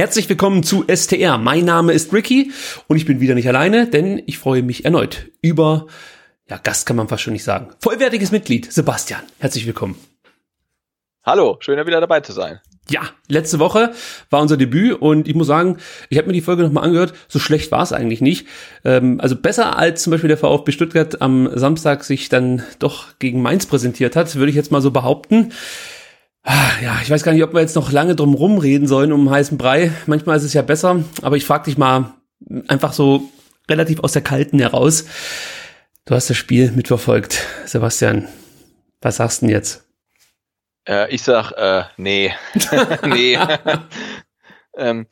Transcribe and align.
Herzlich 0.00 0.30
willkommen 0.30 0.62
zu 0.62 0.86
STR. 0.88 1.36
Mein 1.36 1.66
Name 1.66 1.92
ist 1.92 2.14
Ricky 2.14 2.52
und 2.88 2.96
ich 2.96 3.04
bin 3.04 3.20
wieder 3.20 3.34
nicht 3.34 3.46
alleine, 3.46 3.86
denn 3.86 4.22
ich 4.24 4.38
freue 4.38 4.62
mich 4.62 4.86
erneut 4.86 5.30
über, 5.42 5.88
ja, 6.48 6.56
Gast 6.56 6.86
kann 6.86 6.96
man 6.96 7.06
fast 7.06 7.22
schon 7.22 7.34
nicht 7.34 7.44
sagen, 7.44 7.68
vollwertiges 7.80 8.32
Mitglied, 8.32 8.72
Sebastian. 8.72 9.20
Herzlich 9.40 9.66
willkommen. 9.66 9.96
Hallo, 11.22 11.58
schön 11.60 11.76
wieder 11.86 12.00
dabei 12.00 12.20
zu 12.20 12.32
sein. 12.32 12.60
Ja, 12.88 13.02
letzte 13.28 13.58
Woche 13.58 13.92
war 14.30 14.40
unser 14.40 14.56
Debüt 14.56 14.94
und 15.02 15.28
ich 15.28 15.34
muss 15.34 15.48
sagen, 15.48 15.76
ich 16.08 16.16
habe 16.16 16.28
mir 16.28 16.32
die 16.32 16.40
Folge 16.40 16.62
nochmal 16.62 16.84
angehört, 16.84 17.12
so 17.28 17.38
schlecht 17.38 17.70
war 17.70 17.82
es 17.82 17.92
eigentlich 17.92 18.22
nicht. 18.22 18.46
Ähm, 18.86 19.20
also 19.20 19.36
besser 19.36 19.76
als 19.76 20.02
zum 20.02 20.12
Beispiel 20.12 20.28
der 20.28 20.38
VfB 20.38 20.72
Stuttgart 20.72 21.20
am 21.20 21.50
Samstag 21.58 22.04
sich 22.04 22.30
dann 22.30 22.62
doch 22.78 23.18
gegen 23.18 23.42
Mainz 23.42 23.66
präsentiert 23.66 24.16
hat, 24.16 24.34
würde 24.36 24.48
ich 24.48 24.56
jetzt 24.56 24.72
mal 24.72 24.80
so 24.80 24.92
behaupten. 24.92 25.52
Ah, 26.42 26.70
ja, 26.82 26.98
ich 27.02 27.10
weiß 27.10 27.22
gar 27.22 27.32
nicht, 27.32 27.42
ob 27.44 27.52
wir 27.52 27.60
jetzt 27.60 27.76
noch 27.76 27.92
lange 27.92 28.16
drum 28.16 28.34
rumreden 28.34 28.88
sollen 28.88 29.12
um 29.12 29.30
heißen 29.30 29.58
Brei. 29.58 29.92
Manchmal 30.06 30.38
ist 30.38 30.44
es 30.44 30.54
ja 30.54 30.62
besser, 30.62 31.04
aber 31.22 31.36
ich 31.36 31.44
frage 31.44 31.64
dich 31.64 31.76
mal 31.76 32.14
einfach 32.68 32.92
so 32.92 33.30
relativ 33.68 34.00
aus 34.00 34.12
der 34.12 34.22
Kalten 34.22 34.58
heraus. 34.58 35.04
Du 36.06 36.14
hast 36.14 36.30
das 36.30 36.36
Spiel 36.36 36.72
mitverfolgt, 36.72 37.46
Sebastian. 37.66 38.26
Was 39.00 39.16
sagst 39.16 39.42
du 39.42 39.46
denn 39.46 39.54
jetzt? 39.54 39.86
Äh, 40.88 41.14
ich 41.14 41.22
sag, 41.22 41.52
äh, 41.52 41.84
nee. 41.98 42.34
nee. 43.06 43.38
ähm, 44.76 45.06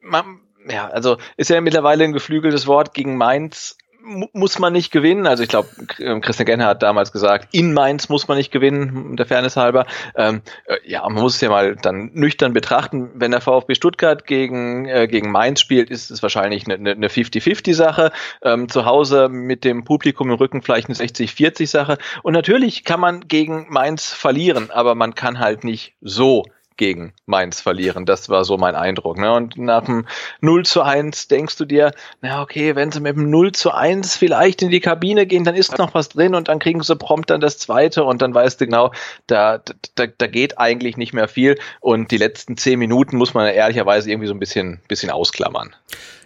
man, 0.00 0.40
ja, 0.68 0.88
also 0.88 1.18
ist 1.36 1.50
ja 1.50 1.60
mittlerweile 1.60 2.04
ein 2.04 2.12
geflügeltes 2.12 2.66
Wort 2.66 2.92
gegen 2.92 3.16
Mainz 3.16 3.76
muss 4.04 4.58
man 4.58 4.72
nicht 4.72 4.90
gewinnen. 4.90 5.26
Also 5.26 5.42
ich 5.42 5.48
glaube, 5.48 5.68
ähm, 5.98 6.20
Christian 6.20 6.46
Genner 6.46 6.66
hat 6.66 6.82
damals 6.82 7.12
gesagt, 7.12 7.48
in 7.52 7.72
Mainz 7.72 8.08
muss 8.08 8.28
man 8.28 8.36
nicht 8.36 8.50
gewinnen, 8.50 9.16
der 9.16 9.26
Fairness 9.26 9.56
halber. 9.56 9.86
Ähm, 10.16 10.42
äh, 10.66 10.76
ja, 10.84 11.02
man 11.02 11.22
muss 11.22 11.36
es 11.36 11.40
ja 11.40 11.48
mal 11.48 11.76
dann 11.76 12.10
nüchtern 12.14 12.52
betrachten. 12.52 13.10
Wenn 13.14 13.30
der 13.30 13.40
VfB 13.40 13.74
Stuttgart 13.74 14.26
gegen, 14.26 14.86
äh, 14.86 15.06
gegen 15.08 15.30
Mainz 15.30 15.60
spielt, 15.60 15.90
ist 15.90 16.10
es 16.10 16.22
wahrscheinlich 16.22 16.66
eine, 16.68 16.90
eine 16.90 17.08
50-50-Sache. 17.08 18.12
Ähm, 18.42 18.68
zu 18.68 18.84
Hause 18.84 19.28
mit 19.28 19.64
dem 19.64 19.84
Publikum 19.84 20.30
im 20.30 20.36
Rücken 20.36 20.62
vielleicht 20.62 20.88
eine 20.88 20.96
60-40-Sache. 20.96 21.98
Und 22.22 22.32
natürlich 22.32 22.84
kann 22.84 23.00
man 23.00 23.28
gegen 23.28 23.66
Mainz 23.68 24.12
verlieren, 24.12 24.70
aber 24.70 24.94
man 24.94 25.14
kann 25.14 25.38
halt 25.38 25.64
nicht 25.64 25.94
so 26.00 26.44
gegen 26.76 27.12
Mainz 27.26 27.60
verlieren. 27.60 28.06
Das 28.06 28.28
war 28.28 28.44
so 28.44 28.56
mein 28.56 28.74
Eindruck. 28.74 29.18
Ne? 29.18 29.32
Und 29.32 29.56
nach 29.56 29.84
dem 29.84 30.06
0 30.40 30.64
zu 30.64 30.82
1 30.82 31.28
denkst 31.28 31.56
du 31.56 31.64
dir, 31.64 31.92
na 32.20 32.42
okay, 32.42 32.74
wenn 32.76 32.92
sie 32.92 33.00
mit 33.00 33.16
dem 33.16 33.30
0 33.30 33.52
zu 33.52 33.72
1 33.72 34.16
vielleicht 34.16 34.62
in 34.62 34.70
die 34.70 34.80
Kabine 34.80 35.26
gehen, 35.26 35.44
dann 35.44 35.54
ist 35.54 35.78
noch 35.78 35.94
was 35.94 36.08
drin 36.08 36.34
und 36.34 36.48
dann 36.48 36.58
kriegen 36.58 36.82
sie 36.82 36.96
prompt 36.96 37.30
dann 37.30 37.40
das 37.40 37.58
zweite 37.58 38.04
und 38.04 38.22
dann 38.22 38.34
weißt 38.34 38.60
du 38.60 38.66
genau, 38.66 38.92
da, 39.26 39.62
da, 39.94 40.06
da 40.06 40.26
geht 40.26 40.58
eigentlich 40.58 40.96
nicht 40.96 41.12
mehr 41.12 41.28
viel 41.28 41.58
und 41.80 42.10
die 42.10 42.18
letzten 42.18 42.56
zehn 42.56 42.78
Minuten 42.78 43.16
muss 43.16 43.34
man 43.34 43.46
ehrlicherweise 43.46 44.10
irgendwie 44.10 44.28
so 44.28 44.34
ein 44.34 44.40
bisschen, 44.40 44.80
bisschen 44.88 45.10
ausklammern. 45.10 45.74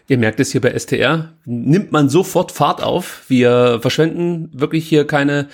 Ihr 0.08 0.19
merkt 0.19 0.38
es 0.38 0.53
hier 0.53 0.60
bei 0.60 0.77
STR, 0.78 1.33
nimmt 1.44 1.91
man 1.91 2.08
sofort 2.08 2.53
Fahrt 2.53 2.83
auf. 2.83 3.25
Wir 3.28 3.81
verschwenden 3.81 4.50
wirklich 4.53 4.88
hier 4.88 5.05
keine 5.06 5.48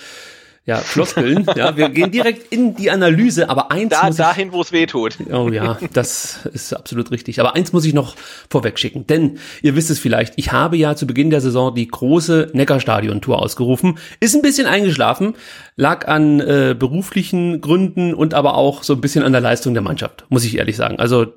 ja, 0.65 0.77
Floskeln. 0.77 1.45
ja, 1.55 1.75
wir 1.75 1.89
gehen 1.89 2.11
direkt 2.11 2.53
in 2.53 2.73
die 2.75 2.89
Analyse, 2.89 3.49
aber 3.49 3.69
eins 3.69 3.89
da, 3.89 4.07
muss 4.07 4.15
dahin, 4.15 4.53
wo 4.53 4.61
es 4.61 4.71
weh 4.71 4.85
tut. 4.85 5.17
Oh 5.29 5.49
ja, 5.49 5.77
das 5.91 6.45
ist 6.53 6.73
absolut 6.73 7.11
richtig. 7.11 7.41
Aber 7.41 7.55
eins 7.55 7.73
muss 7.73 7.83
ich 7.83 7.93
noch 7.93 8.15
vorweg 8.49 8.79
schicken, 8.79 9.05
denn 9.05 9.39
ihr 9.61 9.75
wisst 9.75 9.89
es 9.89 9.99
vielleicht, 9.99 10.35
ich 10.37 10.53
habe 10.53 10.77
ja 10.77 10.95
zu 10.95 11.05
Beginn 11.05 11.29
der 11.29 11.41
Saison 11.41 11.75
die 11.75 11.87
große 11.87 12.51
Neckarstadion-Tour 12.53 13.39
ausgerufen. 13.39 13.97
Ist 14.21 14.35
ein 14.35 14.41
bisschen 14.41 14.65
eingeschlafen, 14.65 15.35
lag 15.75 16.07
an 16.07 16.39
äh, 16.39 16.75
beruflichen 16.77 17.59
Gründen 17.59 18.13
und 18.13 18.33
aber 18.33 18.55
auch 18.55 18.83
so 18.83 18.93
ein 18.93 19.01
bisschen 19.01 19.23
an 19.23 19.33
der 19.33 19.41
Leistung 19.41 19.73
der 19.73 19.83
Mannschaft, 19.83 20.25
muss 20.29 20.45
ich 20.45 20.57
ehrlich 20.57 20.77
sagen. 20.77 20.97
Also 20.97 21.27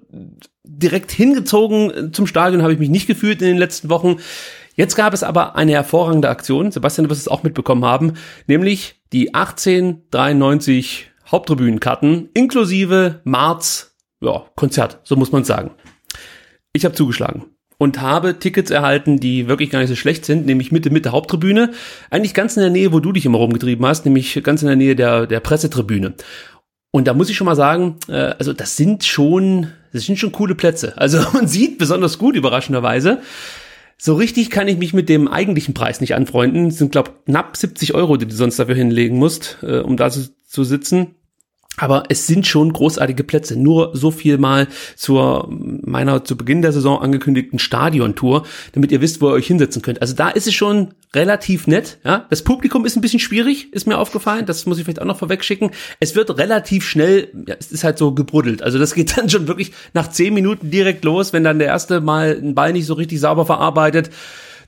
direkt 0.63 1.11
hingezogen 1.11 2.13
zum 2.13 2.27
Stadion 2.27 2.63
habe 2.63 2.73
ich 2.73 2.79
mich 2.79 2.91
nicht 2.91 3.07
gefühlt 3.07 3.41
in 3.41 3.49
den 3.49 3.59
letzten 3.59 3.89
Wochen. 3.89 4.19
Jetzt 4.77 4.95
gab 4.95 5.15
es 5.15 5.23
aber 5.23 5.57
eine 5.57 5.73
hervorragende 5.73 6.29
Aktion, 6.29 6.71
Sebastian, 6.71 7.05
du 7.05 7.11
wirst 7.11 7.23
es 7.23 7.29
auch 7.29 7.43
mitbekommen 7.43 7.85
haben, 7.85 8.13
nämlich 8.47 9.01
die 9.13 9.35
1893 9.35 11.11
Haupttribünenkarten 11.31 12.29
inklusive 12.35 13.21
Marz, 13.25 13.97
ja, 14.21 14.45
Konzert, 14.55 15.01
so 15.03 15.17
muss 15.17 15.33
man 15.33 15.45
sagen. 15.45 15.71
Ich 16.75 16.85
habe 16.85 16.95
zugeschlagen 16.95 17.47
und 17.79 18.03
habe 18.03 18.39
Tickets 18.39 18.71
erhalten, 18.71 19.19
die 19.19 19.49
wirklich 19.49 19.71
gar 19.71 19.81
nicht 19.81 19.89
so 19.89 19.97
schlecht 19.97 20.27
sind, 20.27 20.45
nämlich 20.45 20.73
Mitte 20.73 20.91
Mitte 20.91 21.11
Haupttribüne, 21.11 21.73
eigentlich 22.11 22.35
ganz 22.35 22.57
in 22.57 22.63
der 22.63 22.71
Nähe, 22.71 22.93
wo 22.93 23.01
du 23.01 23.13
dich 23.13 23.25
immer 23.25 23.39
rumgetrieben 23.39 23.85
hast, 23.87 24.05
nämlich 24.05 24.43
ganz 24.43 24.61
in 24.61 24.69
der 24.69 24.77
Nähe 24.77 24.95
der 24.95 25.27
der 25.27 25.41
Pressetribüne. 25.41 26.15
Und 26.91 27.09
da 27.09 27.15
muss 27.15 27.31
ich 27.31 27.37
schon 27.37 27.47
mal 27.47 27.57
sagen, 27.57 27.97
äh, 28.09 28.35
also 28.39 28.53
das 28.53 28.77
sind 28.77 29.05
schon, 29.05 29.69
das 29.93 30.05
sind 30.05 30.19
schon 30.19 30.33
coole 30.33 30.55
Plätze. 30.55 30.97
Also 30.97 31.19
man 31.33 31.49
sieht 31.49 31.79
besonders 31.79 32.19
gut 32.19 32.37
überraschenderweise. 32.37 33.21
So 33.99 34.15
richtig 34.15 34.51
kann 34.51 34.69
ich 34.69 34.77
mich 34.77 34.93
mit 34.93 35.09
dem 35.09 35.27
eigentlichen 35.27 35.75
Preis 35.75 36.01
nicht 36.01 36.15
anfreunden. 36.15 36.69
Es 36.69 36.79
sind, 36.79 36.93
glaube 36.93 37.13
knapp 37.25 37.57
70 37.57 37.95
Euro, 37.95 38.17
die 38.17 38.27
du 38.27 38.35
sonst 38.35 38.59
dafür 38.59 38.75
hinlegen 38.75 39.19
musst, 39.19 39.59
äh, 39.63 39.79
um 39.79 39.97
da 39.97 40.11
zu, 40.11 40.29
zu 40.45 40.65
sitzen. 40.65 41.16
Aber 41.79 42.05
es 42.09 42.27
sind 42.27 42.47
schon 42.47 42.73
großartige 42.73 43.25
Plätze. 43.25 43.59
Nur 43.59 43.91
so 43.95 44.11
viel 44.11 44.39
mal 44.39 44.67
zur 44.97 45.49
meiner 45.51 46.25
zu 46.25 46.37
Beginn 46.37 46.63
der 46.63 46.73
Saison 46.73 47.01
angekündigten 47.01 47.59
Stadiontour, 47.59 48.47
damit 48.73 48.93
ihr 48.93 49.01
wisst, 49.01 49.21
wo 49.21 49.29
ihr 49.29 49.35
euch 49.35 49.47
hinsetzen 49.47 49.83
könnt. 49.83 50.01
Also 50.01 50.15
da 50.15 50.31
ist 50.31 50.47
es 50.47 50.55
schon 50.55 50.95
relativ 51.15 51.67
nett. 51.67 51.99
Ja, 52.05 52.27
das 52.31 52.43
Publikum 52.43 52.85
ist 52.87 52.97
ein 52.97 53.01
bisschen 53.01 53.21
schwierig, 53.21 53.73
ist 53.73 53.87
mir 53.87 53.99
aufgefallen. 53.99 54.47
Das 54.47 54.67
muss 54.67 54.79
ich 54.79 54.85
vielleicht 54.85 55.01
auch 55.03 55.07
noch 55.07 55.19
vorweg 55.19 55.45
schicken. 55.45 55.71
Es 56.01 56.15
wird 56.15 56.37
relativ 56.39 56.87
schnell, 56.87 57.29
ja, 57.47 57.57
es 57.59 57.73
ist 57.73 57.85
halt 57.85 57.99
so 57.99 58.13
gebruddelt. 58.13 58.63
Also 58.63 58.79
das 58.79 58.95
geht 58.95 59.17
dann 59.17 59.29
schon 59.29 59.49
wirklich 59.49 59.73
nach 59.93 60.11
zehn 60.11 60.35
Minuten 60.35 60.71
direkt 60.71 61.05
los, 61.05 61.33
wenn 61.33 61.45
dann 61.45 61.59
der 61.59 61.69
erste 61.69 62.01
mal 62.01 62.37
einen 62.37 62.55
Ball 62.55 62.73
nicht 62.73 62.87
so 62.87 62.95
richtig 62.95 63.21
sauber 63.21 63.47
verarbeitet 63.47 64.11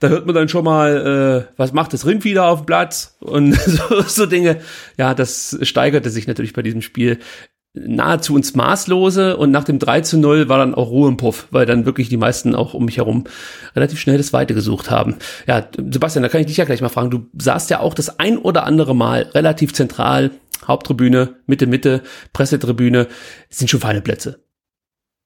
da 0.00 0.08
hört 0.08 0.26
man 0.26 0.34
dann 0.34 0.48
schon 0.48 0.64
mal, 0.64 1.46
äh, 1.48 1.52
was 1.56 1.72
macht 1.72 1.92
das 1.92 2.06
Rind 2.06 2.24
wieder 2.24 2.46
auf 2.46 2.60
dem 2.60 2.66
Platz 2.66 3.16
und 3.20 3.52
so, 3.60 4.02
so 4.02 4.26
Dinge. 4.26 4.60
Ja, 4.96 5.14
das 5.14 5.58
steigerte 5.62 6.10
sich 6.10 6.26
natürlich 6.26 6.52
bei 6.52 6.62
diesem 6.62 6.82
Spiel 6.82 7.18
nahezu 7.74 8.36
ins 8.36 8.54
Maßlose 8.54 9.36
und 9.36 9.50
nach 9.50 9.64
dem 9.64 9.78
3 9.78 10.00
zu 10.00 10.18
0 10.18 10.48
war 10.48 10.58
dann 10.58 10.74
auch 10.74 10.90
Ruhe 10.90 11.08
im 11.08 11.16
Puff, 11.16 11.48
weil 11.50 11.66
dann 11.66 11.84
wirklich 11.86 12.08
die 12.08 12.16
meisten 12.16 12.54
auch 12.54 12.74
um 12.74 12.86
mich 12.86 12.96
herum 12.96 13.24
relativ 13.76 14.00
schnell 14.00 14.16
das 14.16 14.32
Weite 14.32 14.54
gesucht 14.54 14.90
haben. 14.90 15.16
Ja, 15.46 15.68
Sebastian, 15.76 16.22
da 16.22 16.28
kann 16.28 16.40
ich 16.40 16.46
dich 16.46 16.56
ja 16.56 16.64
gleich 16.64 16.80
mal 16.80 16.88
fragen. 16.88 17.10
Du 17.10 17.26
saßt 17.38 17.70
ja 17.70 17.80
auch 17.80 17.94
das 17.94 18.18
ein 18.18 18.38
oder 18.38 18.64
andere 18.64 18.96
Mal 18.96 19.22
relativ 19.34 19.74
zentral, 19.74 20.30
Haupttribüne, 20.66 21.36
Mitte, 21.46 21.66
Mitte, 21.66 22.02
Pressetribüne, 22.32 23.06
das 23.48 23.58
sind 23.58 23.70
schon 23.70 23.80
feine 23.80 24.00
Plätze. 24.00 24.40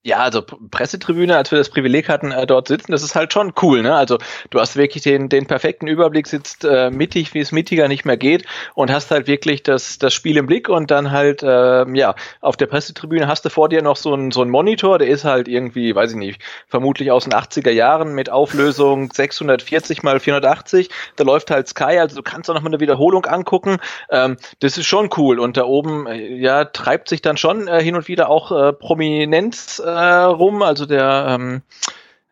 Ja, 0.05 0.19
also 0.19 0.43
Pressetribüne, 0.43 1.37
als 1.37 1.53
wir 1.53 1.59
das 1.59 1.69
Privileg 1.71 2.09
hatten, 2.09 2.33
äh, 2.33 2.45
dort 2.45 2.67
sitzen, 2.67 2.91
das 2.91 3.05
ist 3.05 3.15
halt 3.15 3.33
schon 3.33 3.53
cool, 3.63 3.83
ne? 3.83 3.95
Also 3.95 4.19
du 4.51 4.59
hast 4.59 4.75
wirklich 4.75 5.05
den, 5.05 5.29
den 5.29 5.47
perfekten 5.47 5.87
Überblick, 5.87 6.27
sitzt 6.27 6.65
äh, 6.65 6.91
mittig, 6.91 7.35
wie 7.35 7.39
es 7.39 7.53
mittiger 7.53 7.87
nicht 7.87 8.05
mehr 8.05 8.17
geht 8.17 8.45
und 8.75 8.91
hast 8.91 9.13
halt 9.13 9.29
wirklich 9.29 9.63
das, 9.63 10.01
das 10.01 10.13
Spiel 10.13 10.39
im 10.39 10.47
Blick 10.47 10.69
und 10.69 10.91
dann 10.91 11.13
halt, 11.13 11.45
äh, 11.45 11.85
ja, 11.95 12.17
auf 12.41 12.57
der 12.57 12.67
Pressetribüne 12.67 13.29
hast 13.29 13.45
du 13.45 13.49
vor 13.49 13.69
dir 13.69 13.81
noch 13.81 13.95
so 13.95 14.13
einen 14.13 14.33
so 14.33 14.43
einen 14.43 14.51
Monitor, 14.51 14.99
der 14.99 15.07
ist 15.07 15.25
halt 15.25 15.47
irgendwie, 15.47 15.95
weiß 15.95 16.11
ich 16.11 16.17
nicht, 16.17 16.43
vermutlich 16.67 17.13
aus 17.13 17.23
den 17.23 17.33
80er 17.33 17.71
Jahren 17.71 18.13
mit 18.13 18.29
Auflösung 18.29 19.13
640 19.13 20.03
mal 20.03 20.19
480, 20.19 20.91
da 21.15 21.23
läuft 21.23 21.53
halt 21.53 21.69
Sky, 21.69 22.01
also 22.01 22.17
du 22.17 22.23
kannst 22.25 22.51
auch 22.51 22.55
noch 22.55 22.63
mal 22.63 22.71
eine 22.71 22.81
Wiederholung 22.81 23.25
angucken, 23.27 23.77
ähm, 24.11 24.37
das 24.59 24.79
ist 24.79 24.87
schon 24.87 25.11
cool 25.17 25.39
und 25.39 25.57
da 25.57 25.63
oben, 25.63 26.09
äh, 26.09 26.35
ja, 26.39 26.65
treibt 26.65 27.09
sich 27.09 27.23
dann 27.23 27.37
schon 27.37 27.69
äh, 27.69 27.81
hin 27.81 27.95
und 27.95 28.09
wieder 28.09 28.29
auch 28.29 28.51
äh, 28.51 28.73
Prominenz 28.73 29.79
äh, 29.79 29.92
rum, 29.93 30.63
also 30.63 30.87
der, 30.87 31.27
ähm, 31.29 31.63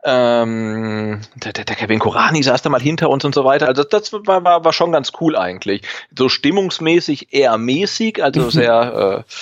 ähm, 0.05 1.21
der, 1.35 1.53
der, 1.53 1.65
der 1.65 1.77
Kevin 1.77 1.99
Korani 1.99 2.43
saß 2.43 2.63
da 2.63 2.71
mal 2.71 2.81
hinter 2.81 3.11
uns 3.11 3.25
und 3.25 3.35
so 3.35 3.45
weiter. 3.45 3.69
Also 3.69 3.85
das 3.85 4.13
war, 4.13 4.45
war, 4.45 4.65
war 4.65 4.73
schon 4.73 4.93
ganz 4.93 5.13
cool 5.21 5.37
eigentlich. 5.37 5.83
So 6.17 6.29
stimmungsmäßig 6.29 7.33
eher 7.33 7.59
mäßig, 7.59 8.23
also 8.23 8.51
sehr 8.51 9.25
äh, 9.27 9.33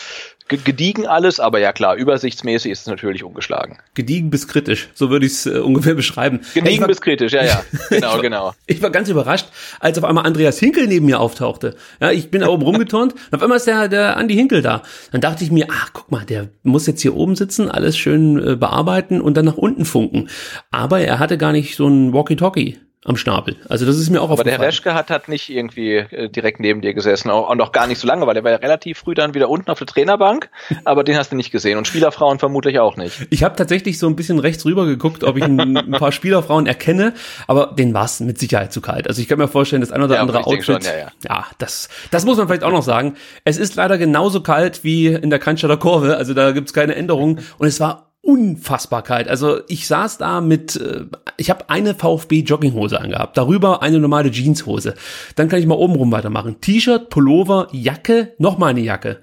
gediegen 0.49 1.07
alles, 1.07 1.41
aber 1.41 1.59
ja 1.59 1.73
klar, 1.73 1.97
übersichtsmäßig 1.97 2.73
ist 2.73 2.81
es 2.81 2.87
natürlich 2.87 3.23
ungeschlagen. 3.25 3.79
Gediegen 3.95 4.31
bis 4.31 4.49
kritisch, 4.49 4.89
so 4.95 5.11
würde 5.11 5.27
ich 5.27 5.33
es 5.33 5.47
äh, 5.47 5.59
ungefähr 5.59 5.95
beschreiben. 5.95 6.41
Gediegen 6.55 6.81
war, 6.81 6.89
bis 6.89 7.01
kritisch, 7.01 7.33
ja, 7.33 7.45
ja, 7.45 7.65
genau, 7.91 8.13
war, 8.13 8.23
genau. 8.23 8.55
Ich 8.67 8.83
war 8.83 8.91
ganz 8.91 9.09
überrascht, 9.09 9.49
als 9.81 9.99
auf 9.99 10.05
einmal 10.05 10.27
Andreas 10.27 10.59
Hinkel 10.59 10.87
neben 10.87 11.07
mir 11.07 11.21
auftauchte. 11.21 11.77
Ja, 12.01 12.11
ich 12.11 12.31
bin 12.31 12.41
da 12.41 12.49
oben 12.49 12.63
rumgeturnt 12.63 13.13
und 13.13 13.35
auf 13.35 13.43
einmal 13.43 13.59
ist 13.59 13.67
der, 13.67 13.89
der 13.89 14.17
Andi 14.17 14.35
Hinkel 14.35 14.63
da. 14.63 14.83
Dann 15.13 15.21
dachte 15.21 15.45
ich 15.45 15.51
mir, 15.51 15.67
ach, 15.71 15.91
guck 15.93 16.11
mal, 16.11 16.25
der 16.25 16.49
muss 16.63 16.87
jetzt 16.87 17.03
hier 17.03 17.15
oben 17.15 17.37
sitzen, 17.37 17.71
alles 17.71 17.97
schön 17.97 18.39
äh, 18.39 18.57
bearbeiten 18.57 19.21
und 19.21 19.37
dann 19.37 19.45
nach 19.45 19.57
unten 19.57 19.85
funken. 19.85 20.29
Aber 20.71 21.01
er 21.01 21.19
hatte 21.19 21.39
gar 21.39 21.53
nicht 21.53 21.77
so 21.77 21.87
ein 21.87 22.13
Walkie-Talkie 22.13 22.79
am 23.09 23.17
Schnabel. 23.17 23.57
Also 23.69 23.87
das 23.87 23.99
ist 23.99 24.11
mir 24.11 24.21
auch 24.21 24.25
Aber 24.25 24.35
aufgefallen. 24.35 24.55
Aber 24.57 24.63
der 24.63 24.69
Reschke 24.69 24.95
hat, 24.95 25.11
hat 25.11 25.29
nicht 25.29 25.49
irgendwie 25.49 25.97
äh, 25.97 26.29
direkt 26.29 26.61
neben 26.61 26.83
dir 26.83 26.93
gesessen, 26.93 27.31
auch, 27.31 27.49
auch 27.49 27.55
noch 27.55 27.73
gar 27.73 27.87
nicht 27.87 27.99
so 27.99 28.07
lange, 28.07 28.27
weil 28.27 28.35
der 28.35 28.45
war 28.45 28.51
ja 28.51 28.59
relativ 28.59 28.99
früh 28.99 29.15
dann 29.15 29.35
wieder 29.35 29.49
unten 29.49 29.71
auf 29.71 29.79
der 29.79 29.87
Trainerbank, 29.87 30.51
aber 30.85 31.05
den 31.05 31.17
hast 31.17 31.33
du 31.33 31.37
nicht 31.37 31.51
gesehen 31.51 31.79
und 31.79 31.87
Spielerfrauen 31.87 32.39
vermutlich 32.39 32.79
auch 32.79 32.97
nicht. 32.97 33.27
Ich 33.31 33.43
habe 33.43 33.57
tatsächlich 33.57 33.99
so 33.99 34.07
ein 34.07 34.17
bisschen 34.17 34.39
rechts 34.39 34.65
rüber 34.67 34.85
geguckt, 34.85 35.25
ob 35.25 35.37
ich 35.37 35.45
ein, 35.45 35.59
ein 35.77 35.91
paar 35.93 36.13
Spielerfrauen 36.13 36.67
erkenne, 36.67 37.15
aber 37.47 37.75
den 37.79 37.95
war 37.95 38.05
es 38.05 38.21
mit 38.21 38.39
Sicherheit 38.39 38.73
zu 38.73 38.81
kalt. 38.81 39.09
Also 39.09 39.23
ich 39.23 39.29
kann 39.29 39.39
mir 39.39 39.49
vorstellen, 39.49 39.81
das 39.81 39.91
ein 39.91 40.03
oder 40.03 40.17
ja, 40.17 40.21
andere 40.21 40.45
Outfit, 40.45 40.65
schon, 40.65 40.81
ja, 40.83 40.99
ja. 40.99 41.09
ja, 41.25 41.47
das, 41.57 41.89
das 42.11 42.27
muss 42.27 42.37
man 42.37 42.47
vielleicht 42.47 42.65
auch 42.65 42.73
noch 42.73 42.83
sagen. 42.83 43.15
Es 43.45 43.57
ist 43.57 43.77
leider 43.77 43.97
genauso 43.97 44.43
kalt 44.43 44.85
wie 44.85 45.07
in 45.07 45.31
der 45.31 45.39
Cannstatter 45.39 45.79
Kurve, 45.79 46.17
also 46.17 46.35
da 46.35 46.53
gibt's 46.53 46.75
keine 46.75 46.95
Änderung 46.95 47.39
und 47.59 47.67
es 47.67 47.81
war 47.81 48.08
Unfassbarkeit. 48.29 49.27
Also 49.27 49.61
ich 49.69 49.87
saß 49.87 50.19
da 50.19 50.43
mit, 50.43 50.77
äh, 50.77 51.07
ich 51.39 51.49
habe 51.49 51.71
eine 51.71 51.95
VfB 51.95 52.41
Jogginghose 52.41 53.01
angehabt, 53.01 53.39
darüber 53.39 53.81
eine 53.81 53.99
normale 54.01 54.31
Jeanshose. 54.31 54.97
Dann 55.35 55.49
kann 55.49 55.61
ich 55.61 55.67
mal 55.67 55.77
oben 55.77 55.95
rum 55.95 56.13
weitermachen. 56.13 56.61
T-Shirt, 56.61 57.09
Pullover, 57.09 57.69
Jacke, 57.73 58.35
nochmal 58.37 58.71
eine 58.71 58.83
Jacke. 58.83 59.21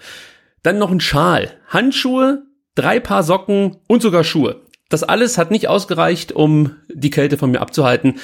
Dann 0.63 0.79
noch 0.79 0.89
ein 0.89 1.01
Schal, 1.01 1.51
Handschuhe, 1.67 2.47
drei 2.73 2.99
Paar 2.99 3.21
Socken 3.21 3.77
und 3.85 4.01
sogar 4.01 4.23
Schuhe. 4.23 4.61
Das 4.89 5.03
alles 5.03 5.37
hat 5.37 5.51
nicht 5.51 5.67
ausgereicht, 5.67 6.31
um 6.31 6.71
die 6.91 7.11
Kälte 7.11 7.37
von 7.37 7.51
mir 7.51 7.61
abzuhalten. 7.61 8.15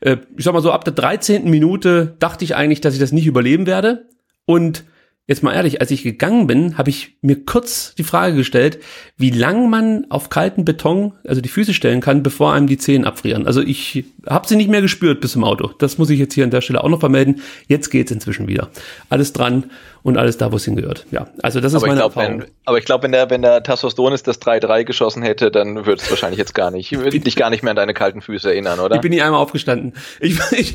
Äh, 0.00 0.16
ich 0.38 0.44
sag 0.44 0.54
mal 0.54 0.62
so, 0.62 0.72
ab 0.72 0.86
der 0.86 0.94
13. 0.94 1.50
Minute 1.50 2.16
dachte 2.18 2.46
ich 2.46 2.56
eigentlich, 2.56 2.80
dass 2.80 2.94
ich 2.94 3.00
das 3.00 3.12
nicht 3.12 3.26
überleben 3.26 3.66
werde. 3.66 4.08
Und 4.46 4.84
jetzt 5.30 5.44
mal 5.44 5.54
ehrlich, 5.54 5.80
als 5.80 5.92
ich 5.92 6.02
gegangen 6.02 6.48
bin, 6.48 6.76
habe 6.76 6.90
ich 6.90 7.14
mir 7.22 7.44
kurz 7.44 7.94
die 7.94 8.02
Frage 8.02 8.34
gestellt, 8.34 8.80
wie 9.16 9.30
lang 9.30 9.70
man 9.70 10.06
auf 10.10 10.28
kalten 10.28 10.64
Beton, 10.64 11.12
also 11.24 11.40
die 11.40 11.48
Füße 11.48 11.72
stellen 11.72 12.00
kann, 12.00 12.24
bevor 12.24 12.52
einem 12.52 12.66
die 12.66 12.78
Zehen 12.78 13.04
abfrieren. 13.04 13.46
Also 13.46 13.62
ich 13.62 14.04
habe 14.28 14.48
sie 14.48 14.56
nicht 14.56 14.68
mehr 14.68 14.82
gespürt 14.82 15.20
bis 15.20 15.32
zum 15.32 15.44
Auto. 15.44 15.70
Das 15.78 15.98
muss 15.98 16.10
ich 16.10 16.18
jetzt 16.18 16.34
hier 16.34 16.42
an 16.42 16.50
der 16.50 16.62
Stelle 16.62 16.82
auch 16.82 16.88
noch 16.88 16.98
vermelden. 16.98 17.42
Jetzt 17.68 17.90
geht's 17.90 18.10
inzwischen 18.10 18.48
wieder. 18.48 18.70
Alles 19.08 19.32
dran 19.32 19.70
und 20.02 20.16
alles 20.16 20.38
da, 20.38 20.50
wo 20.50 20.56
es 20.56 20.64
hingehört. 20.64 21.06
Ja, 21.10 21.28
also 21.42 21.60
das 21.60 21.72
ist 21.72 21.76
aber 21.76 21.88
meine 21.88 22.00
glaub, 22.00 22.16
Erfahrung. 22.16 22.40
Wenn, 22.40 22.50
aber 22.64 22.78
ich 22.78 22.84
glaube, 22.84 23.04
wenn 23.04 23.12
der, 23.12 23.30
wenn 23.30 23.42
der 23.42 23.62
Tassos 23.62 23.94
Donis 23.94 24.22
das 24.22 24.40
3-3 24.40 24.84
geschossen 24.84 25.22
hätte, 25.22 25.50
dann 25.50 25.86
würde 25.86 26.02
es 26.02 26.10
wahrscheinlich 26.10 26.38
jetzt 26.38 26.54
gar 26.54 26.70
nicht, 26.70 26.90
würde 26.92 27.20
dich 27.20 27.36
gar 27.36 27.50
nicht 27.50 27.62
mehr 27.62 27.70
an 27.70 27.76
deine 27.76 27.94
kalten 27.94 28.22
Füße 28.22 28.50
erinnern, 28.50 28.80
oder? 28.80 28.96
Ich 28.96 29.02
bin 29.02 29.10
nie 29.10 29.22
einmal 29.22 29.40
aufgestanden. 29.40 29.92
Ich, 30.18 30.38
ich 30.52 30.74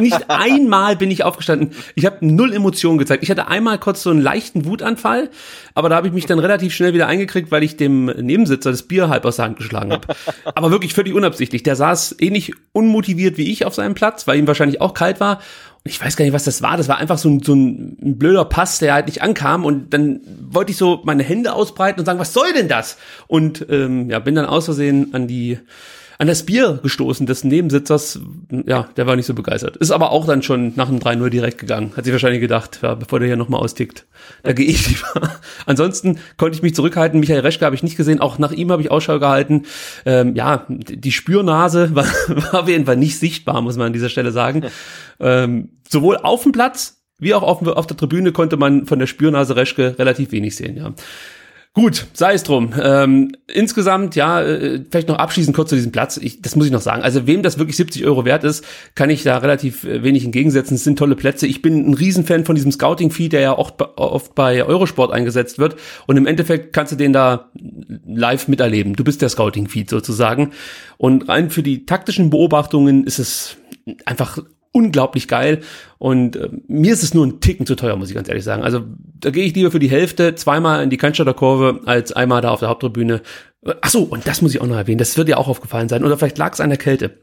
nicht 0.00 0.28
einmal 0.28 0.96
bin 0.96 1.10
ich 1.10 1.24
aufgestanden. 1.24 1.72
Ich 1.94 2.06
habe 2.06 2.16
null 2.20 2.52
Emotionen 2.52 2.98
gezeigt. 2.98 3.22
Ich 3.22 3.30
hatte 3.30 3.48
einmal 3.48 3.78
kurz 3.80 4.02
so 4.02 4.10
einen 4.10 4.20
leichten 4.20 4.64
Wutanfall, 4.64 5.30
aber 5.74 5.88
da 5.88 5.96
habe 5.96 6.06
ich 6.06 6.12
mich 6.12 6.26
dann 6.26 6.38
relativ 6.38 6.74
schnell 6.74 6.94
wieder 6.94 7.06
eingekriegt, 7.06 7.50
weil 7.50 7.62
ich 7.62 7.76
dem 7.76 8.06
Nebensitzer 8.06 8.70
das 8.70 8.84
Bier 8.84 9.08
halb 9.08 9.24
aus 9.24 9.36
der 9.36 9.46
Hand 9.46 9.58
geschlagen 9.58 9.92
habe. 9.92 10.08
aber 10.54 10.70
wirklich 10.70 10.94
völlig 10.94 11.14
unabsichtlich. 11.14 11.62
Der 11.62 11.76
saß 11.76 12.16
ähnlich 12.18 12.52
unmotiviert 12.72 13.36
wie 13.36 13.50
ich 13.50 13.64
auf 13.64 13.74
seinem 13.74 13.94
Platz, 13.94 14.26
weil 14.26 14.38
ihm 14.38 14.46
wahrscheinlich 14.46 14.80
auch 14.80 14.94
kalt 14.94 15.20
war 15.20 15.40
und 15.82 15.90
ich 15.90 16.00
weiß 16.00 16.16
gar 16.16 16.24
nicht, 16.24 16.34
was 16.34 16.44
das 16.44 16.60
war. 16.60 16.76
Das 16.76 16.88
war 16.88 16.98
einfach 16.98 17.16
so 17.16 17.30
ein, 17.30 17.42
so 17.42 17.54
ein 17.54 17.96
blöder 18.18 18.44
Pass, 18.44 18.80
der 18.80 18.92
halt 18.92 19.06
nicht 19.06 19.22
ankam. 19.22 19.64
Und 19.64 19.94
dann 19.94 20.20
wollte 20.50 20.72
ich 20.72 20.76
so 20.76 21.00
meine 21.04 21.22
Hände 21.22 21.54
ausbreiten 21.54 22.00
und 22.00 22.06
sagen, 22.06 22.18
was 22.18 22.34
soll 22.34 22.52
denn 22.52 22.68
das? 22.68 22.98
Und 23.28 23.64
ähm, 23.70 24.10
ja, 24.10 24.18
bin 24.18 24.34
dann 24.34 24.44
aus 24.44 24.66
Versehen 24.66 25.14
an 25.14 25.26
die 25.26 25.58
an 26.20 26.26
das 26.26 26.44
Bier 26.44 26.80
gestoßen 26.82 27.24
des 27.24 27.44
Nebensitzers. 27.44 28.20
Ja, 28.66 28.90
der 28.98 29.06
war 29.06 29.16
nicht 29.16 29.24
so 29.24 29.32
begeistert. 29.32 29.78
Ist 29.78 29.90
aber 29.90 30.10
auch 30.10 30.26
dann 30.26 30.42
schon 30.42 30.74
nach 30.76 30.90
dem 30.90 30.98
3-0 30.98 31.30
direkt 31.30 31.56
gegangen. 31.56 31.92
Hat 31.96 32.04
sich 32.04 32.12
wahrscheinlich 32.12 32.42
gedacht, 32.42 32.80
ja, 32.82 32.94
bevor 32.94 33.20
der 33.20 33.28
hier 33.28 33.38
nochmal 33.38 33.62
austickt, 33.62 34.06
da 34.42 34.52
gehe 34.52 34.66
ich 34.66 34.86
lieber. 35.14 35.40
Ansonsten 35.64 36.18
konnte 36.36 36.56
ich 36.56 36.62
mich 36.62 36.74
zurückhalten. 36.74 37.20
Michael 37.20 37.40
Reschke 37.40 37.64
habe 37.64 37.74
ich 37.74 37.82
nicht 37.82 37.96
gesehen. 37.96 38.20
Auch 38.20 38.36
nach 38.36 38.52
ihm 38.52 38.70
habe 38.70 38.82
ich 38.82 38.90
Ausschau 38.90 39.18
gehalten. 39.18 39.62
Ähm, 40.04 40.36
ja, 40.36 40.66
die 40.68 41.10
Spürnase 41.10 41.94
war, 41.94 42.04
war 42.28 42.64
auf 42.64 42.68
jeden 42.68 42.84
Fall 42.84 42.96
nicht 42.96 43.18
sichtbar, 43.18 43.62
muss 43.62 43.78
man 43.78 43.86
an 43.86 43.92
dieser 43.94 44.10
Stelle 44.10 44.30
sagen. 44.30 44.66
Ähm, 45.20 45.70
sowohl 45.88 46.18
auf 46.18 46.42
dem 46.42 46.52
Platz 46.52 46.98
wie 47.18 47.32
auch 47.32 47.42
auf, 47.42 47.66
auf 47.66 47.86
der 47.86 47.96
Tribüne 47.96 48.32
konnte 48.32 48.58
man 48.58 48.84
von 48.84 48.98
der 48.98 49.06
Spürnase 49.06 49.56
Reschke 49.56 49.98
relativ 49.98 50.32
wenig 50.32 50.54
sehen, 50.54 50.76
ja. 50.76 50.92
Gut, 51.72 52.08
sei 52.14 52.34
es 52.34 52.42
drum. 52.42 52.74
Ähm, 52.82 53.30
insgesamt, 53.46 54.16
ja, 54.16 54.42
äh, 54.42 54.84
vielleicht 54.90 55.06
noch 55.06 55.18
abschließend 55.18 55.54
kurz 55.54 55.68
zu 55.68 55.76
diesem 55.76 55.92
Platz. 55.92 56.16
Ich, 56.16 56.42
das 56.42 56.56
muss 56.56 56.66
ich 56.66 56.72
noch 56.72 56.80
sagen. 56.80 57.02
Also 57.02 57.28
wem 57.28 57.44
das 57.44 57.60
wirklich 57.60 57.76
70 57.76 58.04
Euro 58.06 58.24
wert 58.24 58.42
ist, 58.42 58.64
kann 58.96 59.08
ich 59.08 59.22
da 59.22 59.38
relativ 59.38 59.84
äh, 59.84 60.02
wenig 60.02 60.24
entgegensetzen. 60.24 60.74
Es 60.74 60.82
sind 60.82 60.98
tolle 60.98 61.14
Plätze. 61.14 61.46
Ich 61.46 61.62
bin 61.62 61.88
ein 61.88 61.94
Riesenfan 61.94 62.44
von 62.44 62.56
diesem 62.56 62.72
Scouting-Feed, 62.72 63.32
der 63.32 63.40
ja 63.40 63.56
oft, 63.56 63.80
oft 63.80 64.34
bei 64.34 64.64
Eurosport 64.64 65.12
eingesetzt 65.12 65.60
wird. 65.60 65.76
Und 66.08 66.16
im 66.16 66.26
Endeffekt 66.26 66.72
kannst 66.72 66.90
du 66.90 66.96
den 66.96 67.12
da 67.12 67.50
live 68.04 68.48
miterleben. 68.48 68.94
Du 68.94 69.04
bist 69.04 69.22
der 69.22 69.28
Scouting-Feed 69.28 69.88
sozusagen. 69.90 70.50
Und 70.96 71.28
rein 71.28 71.50
für 71.50 71.62
die 71.62 71.86
taktischen 71.86 72.30
Beobachtungen 72.30 73.04
ist 73.04 73.20
es 73.20 73.56
einfach 74.06 74.38
unglaublich 74.72 75.28
geil. 75.28 75.60
Und 75.98 76.36
äh, 76.36 76.48
mir 76.68 76.92
ist 76.92 77.02
es 77.02 77.14
nur 77.14 77.26
ein 77.26 77.40
Ticken 77.40 77.66
zu 77.66 77.74
teuer, 77.74 77.96
muss 77.96 78.08
ich 78.08 78.14
ganz 78.14 78.28
ehrlich 78.28 78.44
sagen. 78.44 78.62
Also 78.62 78.84
da 79.18 79.30
gehe 79.30 79.44
ich 79.44 79.54
lieber 79.54 79.70
für 79.70 79.78
die 79.78 79.90
Hälfte 79.90 80.34
zweimal 80.34 80.82
in 80.82 80.90
die 80.90 80.96
Cannstatter 80.96 81.34
Kurve 81.34 81.80
als 81.86 82.12
einmal 82.12 82.40
da 82.40 82.50
auf 82.50 82.60
der 82.60 82.68
Haupttribüne. 82.68 83.22
Äh, 83.64 83.74
ach 83.80 83.90
so, 83.90 84.02
und 84.02 84.26
das 84.26 84.42
muss 84.42 84.54
ich 84.54 84.60
auch 84.60 84.66
noch 84.66 84.76
erwähnen. 84.76 84.98
Das 84.98 85.16
wird 85.16 85.28
dir 85.28 85.38
auch 85.38 85.48
aufgefallen 85.48 85.88
sein. 85.88 86.04
Oder 86.04 86.16
vielleicht 86.16 86.38
lag 86.38 86.52
es 86.52 86.60
an 86.60 86.70
der 86.70 86.78
Kälte. 86.78 87.18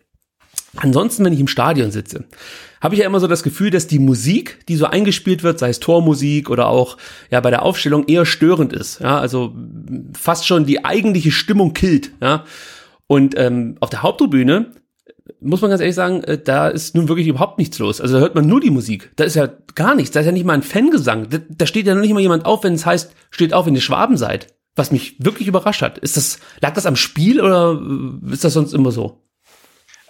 Ansonsten, 0.75 1.25
wenn 1.25 1.33
ich 1.33 1.39
im 1.39 1.47
Stadion 1.47 1.91
sitze, 1.91 2.25
habe 2.81 2.93
ich 2.93 3.01
ja 3.01 3.07
immer 3.07 3.19
so 3.19 3.27
das 3.27 3.41
Gefühl, 3.41 3.71
dass 3.71 3.87
die 3.87 3.99
Musik, 3.99 4.59
die 4.67 4.75
so 4.75 4.85
eingespielt 4.85 5.41
wird, 5.41 5.57
sei 5.57 5.69
es 5.69 5.79
Tormusik 5.79 6.49
oder 6.49 6.67
auch 6.67 6.97
ja 7.31 7.39
bei 7.39 7.49
der 7.49 7.63
Aufstellung 7.63 8.05
eher 8.07 8.25
störend 8.25 8.73
ist. 8.73 8.99
Ja, 8.99 9.17
also 9.19 9.55
fast 10.13 10.45
schon 10.45 10.65
die 10.65 10.85
eigentliche 10.85 11.31
Stimmung 11.31 11.73
killt. 11.73 12.11
Ja, 12.21 12.45
und 13.07 13.37
ähm, 13.37 13.77
auf 13.79 13.89
der 13.89 14.03
Haupttribüne 14.03 14.71
muss 15.39 15.61
man 15.61 15.69
ganz 15.69 15.81
ehrlich 15.81 15.95
sagen, 15.95 16.23
äh, 16.23 16.37
da 16.37 16.67
ist 16.67 16.95
nun 16.95 17.07
wirklich 17.07 17.27
überhaupt 17.27 17.57
nichts 17.57 17.79
los. 17.79 18.01
Also 18.01 18.15
da 18.15 18.19
hört 18.19 18.35
man 18.35 18.47
nur 18.47 18.59
die 18.59 18.69
Musik. 18.69 19.11
Da 19.15 19.23
ist 19.23 19.35
ja 19.35 19.49
gar 19.75 19.95
nichts. 19.95 20.11
Da 20.11 20.21
ist 20.21 20.25
ja 20.25 20.31
nicht 20.31 20.45
mal 20.45 20.53
ein 20.53 20.63
Fangesang. 20.63 21.29
Da, 21.29 21.37
da 21.49 21.65
steht 21.65 21.87
ja 21.87 21.93
noch 21.93 22.01
nicht 22.01 22.13
mal 22.13 22.21
jemand 22.21 22.45
auf, 22.45 22.63
wenn 22.63 22.73
es 22.73 22.85
heißt, 22.85 23.11
steht 23.29 23.53
auf, 23.53 23.65
wenn 23.65 23.75
ihr 23.75 23.81
Schwaben 23.81 24.17
seid. 24.17 24.55
Was 24.75 24.91
mich 24.91 25.15
wirklich 25.19 25.47
überrascht 25.47 25.81
hat. 25.81 25.97
Ist 25.97 26.17
das, 26.17 26.39
lag 26.61 26.73
das 26.73 26.85
am 26.85 26.95
Spiel 26.95 27.41
oder 27.41 27.79
äh, 27.81 28.33
ist 28.33 28.43
das 28.43 28.53
sonst 28.53 28.73
immer 28.73 28.91
so? 28.91 29.26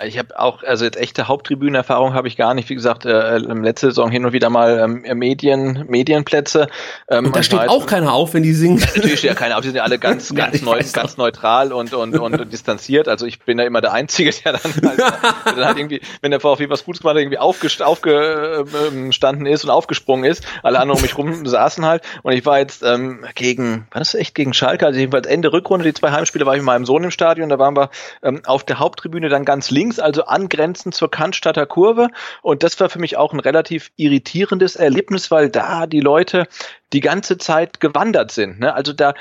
Ich 0.04 0.20
habe 0.20 0.40
auch, 0.40 0.62
also 0.62 0.86
jetzt 0.86 0.98
echte 0.98 1.28
Haupttribünenerfahrung 1.28 2.14
habe 2.14 2.28
ich 2.28 2.38
gar 2.38 2.54
nicht. 2.54 2.70
Wie 2.70 2.76
gesagt, 2.76 3.06
äh, 3.06 3.38
letzte 3.38 3.88
Saison 3.88 4.12
hin 4.12 4.26
und 4.26 4.34
wieder 4.34 4.52
mal 4.52 4.80
ähm, 4.80 5.18
Medien, 5.18 5.86
Medienplätze. 5.88 6.68
Ähm, 7.10 7.26
und 7.26 7.36
da 7.36 7.42
steht 7.42 7.60
halt, 7.60 7.72
auch 7.72 7.88
keiner 7.88 8.14
auf, 8.14 8.36
wenn 8.36 8.44
die 8.44 8.54
singen. 8.54 8.78
Ja, 8.78 8.86
natürlich 8.96 9.20
steht 9.20 9.32
ja 9.32 9.36
keiner 9.36 9.56
auf. 9.56 9.62
Die 9.62 9.70
sind 9.70 9.78
ja 9.78 9.84
alle 9.84 9.98
ganz, 9.98 10.32
ganz, 10.36 10.62
neu, 10.62 10.80
ganz 10.94 11.18
neutral 11.18 11.74
und, 11.74 11.96
und, 11.96 12.16
und, 12.16 12.40
und 12.40 12.54
distanziert. 12.54 13.08
Also 13.08 13.26
ich 13.26 13.40
bin 13.40 13.58
ja 13.58 13.66
immer 13.66 13.82
der 13.82 13.92
Einzige, 13.92 14.30
der 14.30 14.54
dann 14.54 14.72
halt, 14.86 15.00
der 15.00 15.54
dann 15.54 15.66
halt 15.66 15.78
irgendwie, 15.80 16.02
wenn 16.22 16.30
der 16.30 16.42
VfB 16.42 16.70
was 16.70 16.86
Gutes 16.86 17.02
gemacht 17.02 17.16
hat, 17.16 17.22
irgendwie 17.22 17.40
aufgestanden 17.40 17.98
aufge, 17.98 19.50
ist 19.50 19.64
und 19.64 19.72
aufgesprungen 19.72 20.30
ist. 20.30 20.46
Alle 20.62 20.80
anderen 20.80 21.00
um 21.00 21.02
mich 21.02 21.18
rum 21.18 21.48
saßen 21.48 21.86
halt. 21.86 22.04
Und 22.22 22.34
ich 22.34 22.46
war 22.46 22.60
jetzt 22.60 22.84
ähm, 22.84 23.26
gegen, 23.34 23.88
war 23.90 24.00
das 24.00 24.14
echt 24.14 24.36
gegen 24.36 24.54
Schalke? 24.54 24.86
Also 24.86 25.00
jedenfalls 25.00 25.26
Ende 25.26 25.52
Rückrunde, 25.52 25.86
die 25.86 25.94
zwei 25.96 26.12
Heimspiele 26.12 26.46
war 26.46 26.54
ich 26.54 26.60
mit 26.60 26.68
meinem 26.68 26.86
Sohn 26.86 27.04
im 27.04 27.12
Stadion. 27.12 27.50
Da 27.50 27.58
waren 27.58 27.76
wir 27.76 27.90
ähm, 28.22 28.42
auf 28.46 28.64
der 28.64 28.78
Haupttribüne 28.78 29.30
dann 29.30 29.44
ganz 29.44 29.72
links 29.72 29.87
links, 29.88 30.00
also 30.00 30.26
angrenzend 30.26 30.94
zur 30.94 31.10
Cannstatter 31.10 31.66
Kurve. 31.66 32.10
Und 32.42 32.64
das 32.64 32.80
war 32.80 32.90
für 32.90 33.00
mich 33.00 33.18
auch 33.18 33.34
ein 33.34 33.40
relativ 33.40 33.92
irritierendes 33.96 34.76
Erlebnis, 34.76 35.32
weil 35.32 35.50
da 35.50 35.88
die 35.88 36.02
Leute 36.02 36.48
die 36.94 37.02
ganze 37.02 37.38
Zeit 37.38 37.80
gewandert 37.80 38.32
sind. 38.32 38.60
Ne? 38.60 38.74
Also 38.74 38.94
da 38.94 39.14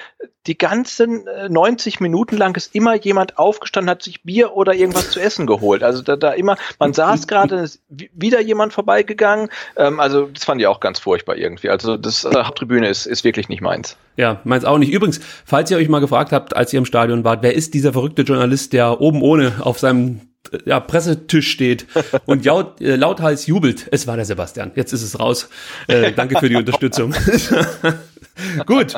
die 0.46 0.56
ganzen 0.56 1.24
90 1.48 1.96
äh, 2.00 2.02
Minuten 2.02 2.36
lang 2.36 2.56
ist 2.56 2.74
immer 2.74 2.94
jemand 2.94 3.38
aufgestanden, 3.38 3.90
hat 3.90 4.02
sich 4.02 4.22
Bier 4.22 4.52
oder 4.52 4.74
irgendwas 4.74 5.10
zu 5.10 5.18
essen 5.18 5.46
geholt. 5.46 5.82
Also 5.82 6.02
da, 6.02 6.14
da 6.14 6.30
immer, 6.32 6.56
man 6.78 6.92
saß 6.92 7.26
gerade, 7.26 7.56
ist 7.56 7.82
wieder 7.88 8.40
jemand 8.40 8.72
vorbeigegangen. 8.72 9.48
Ähm, 9.76 9.98
also 9.98 10.26
das 10.26 10.44
fand 10.44 10.60
ich 10.60 10.68
auch 10.68 10.78
ganz 10.78 11.00
furchtbar 11.00 11.36
irgendwie. 11.36 11.68
Also 11.68 11.96
das 11.96 12.24
äh, 12.24 12.30
Haupttribüne 12.32 12.88
ist, 12.88 13.06
ist 13.06 13.24
wirklich 13.24 13.48
nicht 13.48 13.62
meins. 13.62 13.96
Ja, 14.16 14.40
meins 14.44 14.64
auch 14.64 14.78
nicht. 14.78 14.92
Übrigens, 14.92 15.20
falls 15.44 15.70
ihr 15.72 15.76
euch 15.76 15.88
mal 15.88 16.00
gefragt 16.00 16.30
habt, 16.30 16.54
als 16.54 16.72
ihr 16.72 16.78
im 16.78 16.86
Stadion 16.86 17.24
wart, 17.24 17.42
wer 17.42 17.54
ist 17.54 17.74
dieser 17.74 17.92
verrückte 17.92 18.22
Journalist, 18.22 18.72
der 18.72 19.00
oben 19.00 19.22
ohne 19.22 19.54
auf 19.60 19.80
seinem 19.80 20.20
ja, 20.64 20.80
Pressetisch 20.80 21.50
steht 21.50 21.86
und 22.26 22.44
laut, 22.44 22.80
äh, 22.80 22.96
lauthals 22.96 23.46
jubelt. 23.46 23.88
Es 23.90 24.06
war 24.06 24.16
der 24.16 24.24
Sebastian. 24.24 24.72
Jetzt 24.74 24.92
ist 24.92 25.02
es 25.02 25.18
raus. 25.18 25.48
Äh, 25.88 26.12
danke 26.12 26.38
für 26.38 26.48
die 26.48 26.56
Unterstützung. 26.56 27.14
Gut. 28.66 28.94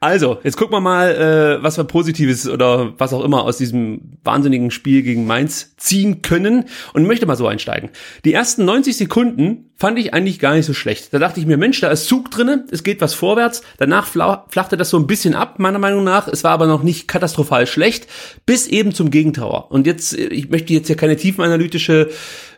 Also, 0.00 0.38
jetzt 0.44 0.56
gucken 0.56 0.74
wir 0.74 0.80
mal, 0.80 1.14
äh, 1.14 1.62
was 1.62 1.76
wir 1.76 1.84
Positives 1.84 2.48
oder 2.48 2.98
was 2.98 3.12
auch 3.12 3.24
immer 3.24 3.44
aus 3.44 3.58
diesem 3.58 4.18
wahnsinnigen 4.22 4.70
Spiel 4.70 5.02
gegen 5.02 5.26
Mainz 5.26 5.76
ziehen 5.76 6.22
können 6.22 6.64
und 6.92 7.06
möchte 7.06 7.26
mal 7.26 7.36
so 7.36 7.46
einsteigen. 7.46 7.90
Die 8.24 8.32
ersten 8.32 8.64
90 8.64 8.96
Sekunden 8.96 9.70
fand 9.78 9.98
ich 9.98 10.14
eigentlich 10.14 10.38
gar 10.38 10.54
nicht 10.54 10.66
so 10.66 10.72
schlecht. 10.72 11.12
Da 11.12 11.18
dachte 11.18 11.38
ich 11.38 11.46
mir, 11.46 11.58
Mensch, 11.58 11.80
da 11.80 11.90
ist 11.90 12.06
Zug 12.06 12.30
drinne, 12.30 12.64
es 12.70 12.82
geht 12.82 13.00
was 13.00 13.14
vorwärts. 13.14 13.62
Danach 13.78 14.06
flachte 14.06 14.76
das 14.76 14.90
so 14.90 14.98
ein 14.98 15.06
bisschen 15.06 15.34
ab, 15.34 15.58
meiner 15.58 15.78
Meinung 15.78 16.02
nach. 16.02 16.28
Es 16.28 16.44
war 16.44 16.52
aber 16.52 16.66
noch 16.66 16.82
nicht 16.82 17.08
katastrophal 17.08 17.66
schlecht, 17.66 18.06
bis 18.46 18.66
eben 18.66 18.92
zum 18.92 19.10
Gegentower. 19.10 19.70
Und 19.70 19.86
jetzt, 19.86 20.14
ich 20.14 20.48
möchte 20.48 20.72
jetzt 20.76 20.86
hier 20.86 20.96
keine 20.96 21.16
tiefenanalytische 21.16 22.10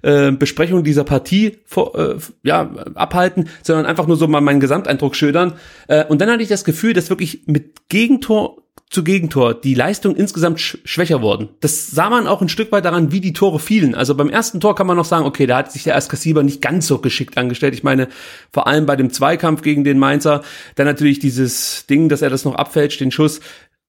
äh, 0.03 0.31
Besprechung 0.33 0.85
dieser 0.85 1.05
Partie 1.05 1.59
vor, 1.65 1.95
äh, 1.99 2.17
ja, 2.43 2.71
abhalten, 2.95 3.49
sondern 3.63 3.87
einfach 3.87 4.07
nur 4.07 4.17
so 4.17 4.29
mal 4.29 4.41
meinen 4.41 4.61
Gesamteindruck 4.61 5.17
schildern. 5.17 5.55
Äh, 5.87 6.05
und 6.05 6.21
dann 6.21 6.31
hatte 6.31 6.43
ich 6.43 6.49
das 6.49 6.65
Gefühl, 6.65 6.93
dass 6.93 7.11
wirklich 7.11 7.43
mit 7.47 7.89
Gegentor 7.89 8.63
zu 8.91 9.05
Gegentor 9.05 9.55
die 9.55 9.75
Leistung 9.75 10.17
insgesamt 10.17 10.61
sch 10.61 10.79
schwächer 10.85 11.21
wurden. 11.21 11.51
Das 11.61 11.91
sah 11.91 12.09
man 12.09 12.27
auch 12.27 12.41
ein 12.41 12.49
Stück 12.49 12.73
weit 12.73 12.87
daran, 12.87 13.13
wie 13.13 13.21
die 13.21 13.35
Tore 13.35 13.59
fielen. 13.59 13.95
Also 13.95 14.15
beim 14.15 14.31
ersten 14.31 14.61
Tor 14.61 14.75
kann 14.75 14.87
man 14.87 14.97
noch 14.97 15.05
sagen, 15.05 15.27
okay, 15.27 15.47
da 15.47 15.59
hat 15.59 15.73
sich 15.73 15.85
der 15.85 15.97
Askasiba 15.97 16.43
nicht 16.43 16.63
ganz 16.63 16.87
so 16.87 16.99
geschickt 16.99 17.37
angestellt. 17.37 17.75
Ich 17.75 17.83
meine, 17.83 18.09
vor 18.51 18.67
allem 18.67 18.87
bei 18.87 18.97
dem 18.97 19.11
Zweikampf 19.11 19.63
gegen 19.63 19.85
den 19.85 19.99
Mainzer, 19.99 20.43
dann 20.77 20.87
natürlich 20.87 21.19
dieses 21.19 21.87
Ding, 21.87 22.09
dass 22.09 22.23
er 22.23 22.31
das 22.31 22.45
noch 22.45 22.55
abfälscht, 22.55 23.01
den 23.01 23.11
Schuss, 23.11 23.41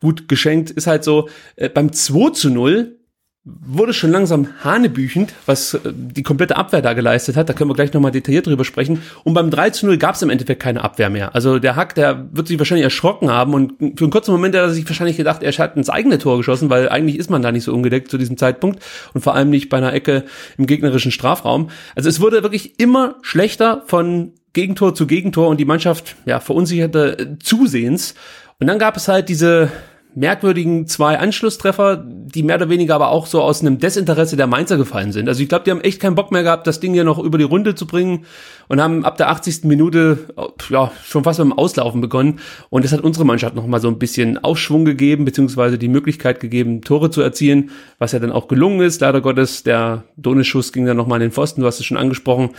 gut 0.02 0.28
geschenkt, 0.28 0.72
ist 0.72 0.88
halt 0.88 1.04
so. 1.04 1.30
Äh, 1.56 1.70
beim 1.70 1.94
2 1.94 2.32
zu 2.32 2.50
0 2.50 2.99
wurde 3.46 3.94
schon 3.94 4.12
langsam 4.12 4.50
hanebüchend, 4.64 5.34
was 5.46 5.74
äh, 5.74 5.80
die 5.94 6.24
komplette 6.24 6.58
Abwehr 6.58 6.82
da 6.82 6.94
geleistet 6.94 7.38
hat. 7.38 7.48
Da 7.48 7.54
können 7.54 7.70
wir 7.70 7.74
gleich 7.74 7.94
nochmal 7.94 8.12
detailliert 8.12 8.48
drüber 8.48 8.66
sprechen. 8.66 9.02
Und 9.24 9.34
beim 9.34 9.50
3 9.50 9.70
zu 9.70 9.86
0 9.86 9.98
gab 9.98 10.16
es 10.16 10.22
im 10.22 10.30
Endeffekt 10.30 10.62
keine 10.62 10.84
Abwehr 10.84 11.10
mehr. 11.10 11.34
Also 11.34 11.58
der 11.58 11.76
Hack, 11.76 11.96
der 11.96 12.28
wird 12.32 12.48
sich 12.48 12.60
wahrscheinlich 12.60 12.84
erschrocken 12.84 13.30
haben 13.30 13.54
und 13.54 13.74
für 13.98 14.06
einen 14.06 14.12
kurzen 14.12 14.32
Moment 14.32 14.56
hat 14.56 14.64
er 14.64 14.70
sich 14.72 14.88
wahrscheinlich 14.88 15.18
gedacht, 15.18 15.42
er 15.42 15.52
hat 15.54 15.78
ins 15.78 15.90
eigene 15.90 16.18
Tor 16.18 16.38
geschossen, 16.38 16.70
weil 16.70 16.90
eigentlich 16.90 17.18
ist 17.18 17.30
man 17.30 17.42
da 17.42 17.52
nicht 17.52 17.64
so 17.64 17.74
ungedeckt 17.74 18.12
zu 18.12 18.18
diesem 18.18 18.38
Zeitpunkt 18.38 18.84
und 19.14 19.22
vor 19.22 19.36
allem 19.36 19.50
nicht 19.50 19.70
bei 19.70 19.78
einer 19.78 19.94
Ecke 19.94 20.26
im 20.58 20.68
gegnerischen 20.68 21.12
Strafraum. 21.12 21.70
Also 21.96 22.10
es 22.10 22.20
wurde 22.20 22.44
wirklich 22.44 22.80
immer 22.80 23.16
schlechter 23.22 23.84
von 23.88 24.34
Gegentor 24.54 24.96
zu 24.96 25.08
Gegentor 25.08 25.48
und 25.48 25.60
die 25.60 25.66
Mannschaft 25.66 26.16
ja 26.26 26.40
verunsicherte 26.40 27.18
äh, 27.18 27.40
zusehends. 27.40 28.16
Und 28.60 28.68
dann 28.68 28.80
gab 28.80 28.98
es 28.98 29.08
halt 29.08 29.30
diese 29.30 29.72
merkwürdigen 30.16 30.88
zwei 30.88 31.20
Anschlusstreffer, 31.20 32.04
die 32.06 32.42
mehr 32.42 32.56
oder 32.56 32.70
weniger 32.70 32.96
aber 32.96 33.10
auch 33.10 33.28
so 33.28 33.42
aus 33.42 33.62
einem 33.62 33.78
Desinteresse 33.78 34.38
der 34.38 34.48
Mainzer 34.48 34.78
gefallen 34.78 35.12
sind. 35.12 35.30
Also 35.30 35.44
ich 35.44 35.50
glaube, 35.50 35.66
die 35.66 35.72
haben 35.72 35.82
echt 35.82 36.02
keinen 36.02 36.16
Bock 36.16 36.32
mehr 36.32 36.42
gehabt, 36.42 36.66
das 36.66 36.80
Ding 36.80 36.94
hier 36.94 37.04
noch 37.04 37.20
über 37.20 37.38
die 37.38 37.44
Runde 37.44 37.76
zu 37.76 37.86
bringen 37.86 38.26
und 38.68 38.82
haben 38.82 39.06
ab 39.06 39.18
der 39.18 39.30
80. 39.30 39.66
Minute 39.66 40.34
ja 40.70 40.92
schon 41.06 41.24
fast 41.24 41.40
mit 41.40 41.48
dem 41.48 41.54
Auslaufen 41.54 42.02
begonnen 42.02 42.40
und 42.70 42.84
das 42.84 42.92
hat 42.92 43.02
unsere 43.02 43.24
Mannschaft 43.26 43.56
noch 43.56 43.68
mal 43.68 43.80
so 43.80 43.88
ein 43.88 44.00
bisschen 44.00 44.44
Aufschwung 44.44 44.84
gegeben 44.84 45.26
beziehungsweise 45.26 45.78
die 45.78 45.88
Möglichkeit 45.88 46.40
gegeben, 46.40 46.82
Tore 46.82 47.12
zu 47.12 47.22
erzielen, 47.22 47.70
was 48.00 48.12
ja 48.12 48.20
dann 48.20 48.32
auch 48.32 48.48
gelungen 48.48 48.82
ist. 48.82 49.02
Leider 49.02 49.22
Gottes, 49.22 49.62
der 49.64 50.06
Doneschuss 50.18 50.74
ging 50.74 50.86
dann 50.86 50.98
noch 50.98 51.08
mal 51.08 51.18
in 51.18 51.22
den 51.22 51.32
Pfosten, 51.32 51.62
du 51.62 51.68
hast 51.68 51.80
es 51.80 51.86
schon 51.86 51.98
angesprochen. 51.98 52.50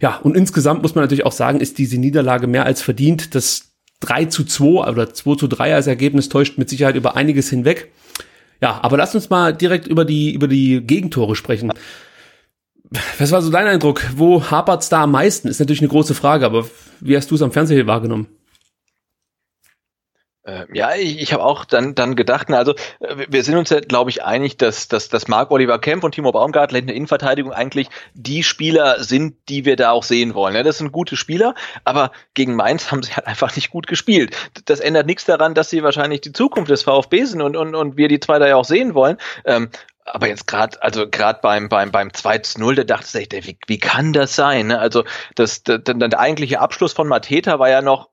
Ja, 0.00 0.16
und 0.22 0.36
insgesamt 0.36 0.82
muss 0.82 0.94
man 0.94 1.04
natürlich 1.04 1.26
auch 1.26 1.32
sagen, 1.32 1.60
ist 1.60 1.76
diese 1.76 1.98
Niederlage 1.98 2.46
mehr 2.46 2.64
als 2.64 2.80
verdient. 2.80 3.34
Das 3.34 3.73
3 4.00 4.26
zu 4.26 4.44
2 4.44 4.90
oder 4.90 5.12
2 5.12 5.36
zu 5.36 5.46
3 5.46 5.74
als 5.74 5.86
Ergebnis 5.86 6.28
täuscht 6.28 6.58
mit 6.58 6.68
Sicherheit 6.68 6.96
über 6.96 7.16
einiges 7.16 7.50
hinweg. 7.50 7.92
Ja, 8.60 8.80
aber 8.82 8.96
lass 8.96 9.14
uns 9.14 9.30
mal 9.30 9.52
direkt 9.54 9.86
über 9.86 10.04
die, 10.04 10.32
über 10.32 10.48
die 10.48 10.80
Gegentore 10.80 11.36
sprechen. 11.36 11.72
Was 13.18 13.32
war 13.32 13.42
so 13.42 13.50
dein 13.50 13.66
Eindruck? 13.66 14.02
Wo 14.16 14.42
hapert's 14.50 14.88
da 14.88 15.02
am 15.02 15.12
meisten? 15.12 15.48
Ist 15.48 15.58
natürlich 15.58 15.80
eine 15.80 15.88
große 15.88 16.14
Frage, 16.14 16.46
aber 16.46 16.66
wie 17.00 17.16
hast 17.16 17.30
du 17.30 17.34
es 17.34 17.42
am 17.42 17.52
Fernseher 17.52 17.86
wahrgenommen? 17.86 18.28
Äh, 20.44 20.66
ja, 20.74 20.94
ich, 20.94 21.20
ich 21.20 21.32
habe 21.32 21.42
auch 21.42 21.64
dann 21.64 21.94
dann 21.94 22.16
gedacht, 22.16 22.48
na, 22.50 22.58
also 22.58 22.74
äh, 23.00 23.26
wir 23.28 23.42
sind 23.42 23.56
uns 23.56 23.70
ja, 23.70 23.80
glaube 23.80 24.10
ich, 24.10 24.22
einig, 24.22 24.58
dass, 24.58 24.88
dass, 24.88 25.08
dass 25.08 25.26
Marc 25.26 25.50
Oliver 25.50 25.78
Kemp 25.78 26.04
und 26.04 26.14
Timo 26.14 26.32
Baumgartler 26.32 26.78
in 26.78 26.86
der 26.86 26.96
Innenverteidigung 26.96 27.52
eigentlich 27.52 27.88
die 28.12 28.42
Spieler 28.42 29.02
sind, 29.02 29.36
die 29.48 29.64
wir 29.64 29.76
da 29.76 29.92
auch 29.92 30.02
sehen 30.02 30.34
wollen. 30.34 30.54
Ja, 30.54 30.62
das 30.62 30.78
sind 30.78 30.92
gute 30.92 31.16
Spieler, 31.16 31.54
aber 31.84 32.12
gegen 32.34 32.56
Mainz 32.56 32.90
haben 32.90 33.02
sie 33.02 33.14
halt 33.14 33.26
einfach 33.26 33.56
nicht 33.56 33.70
gut 33.70 33.86
gespielt. 33.86 34.36
Das 34.66 34.80
ändert 34.80 35.06
nichts 35.06 35.24
daran, 35.24 35.54
dass 35.54 35.70
sie 35.70 35.82
wahrscheinlich 35.82 36.20
die 36.20 36.32
Zukunft 36.32 36.70
des 36.70 36.82
VfB 36.82 37.24
sind 37.24 37.40
und, 37.40 37.56
und, 37.56 37.74
und 37.74 37.96
wir 37.96 38.08
die 38.08 38.20
zwei 38.20 38.38
da 38.38 38.46
ja 38.46 38.56
auch 38.56 38.66
sehen 38.66 38.94
wollen. 38.94 39.16
Ähm, 39.46 39.70
aber 40.04 40.28
jetzt 40.28 40.46
gerade, 40.46 40.82
also 40.82 41.08
gerade 41.08 41.38
beim 41.40 41.70
beim 41.70 41.90
beim 41.90 42.08
2-0, 42.08 42.74
da 42.74 42.84
dachte 42.84 43.18
ich, 43.18 43.32
wie, 43.32 43.56
wie 43.66 43.78
kann 43.78 44.12
das 44.12 44.36
sein? 44.36 44.66
Ne? 44.66 44.78
Also 44.78 45.04
das, 45.34 45.62
der, 45.62 45.78
der 45.78 46.20
eigentliche 46.20 46.60
Abschluss 46.60 46.92
von 46.92 47.08
Mateta 47.08 47.58
war 47.58 47.70
ja 47.70 47.80
noch 47.80 48.10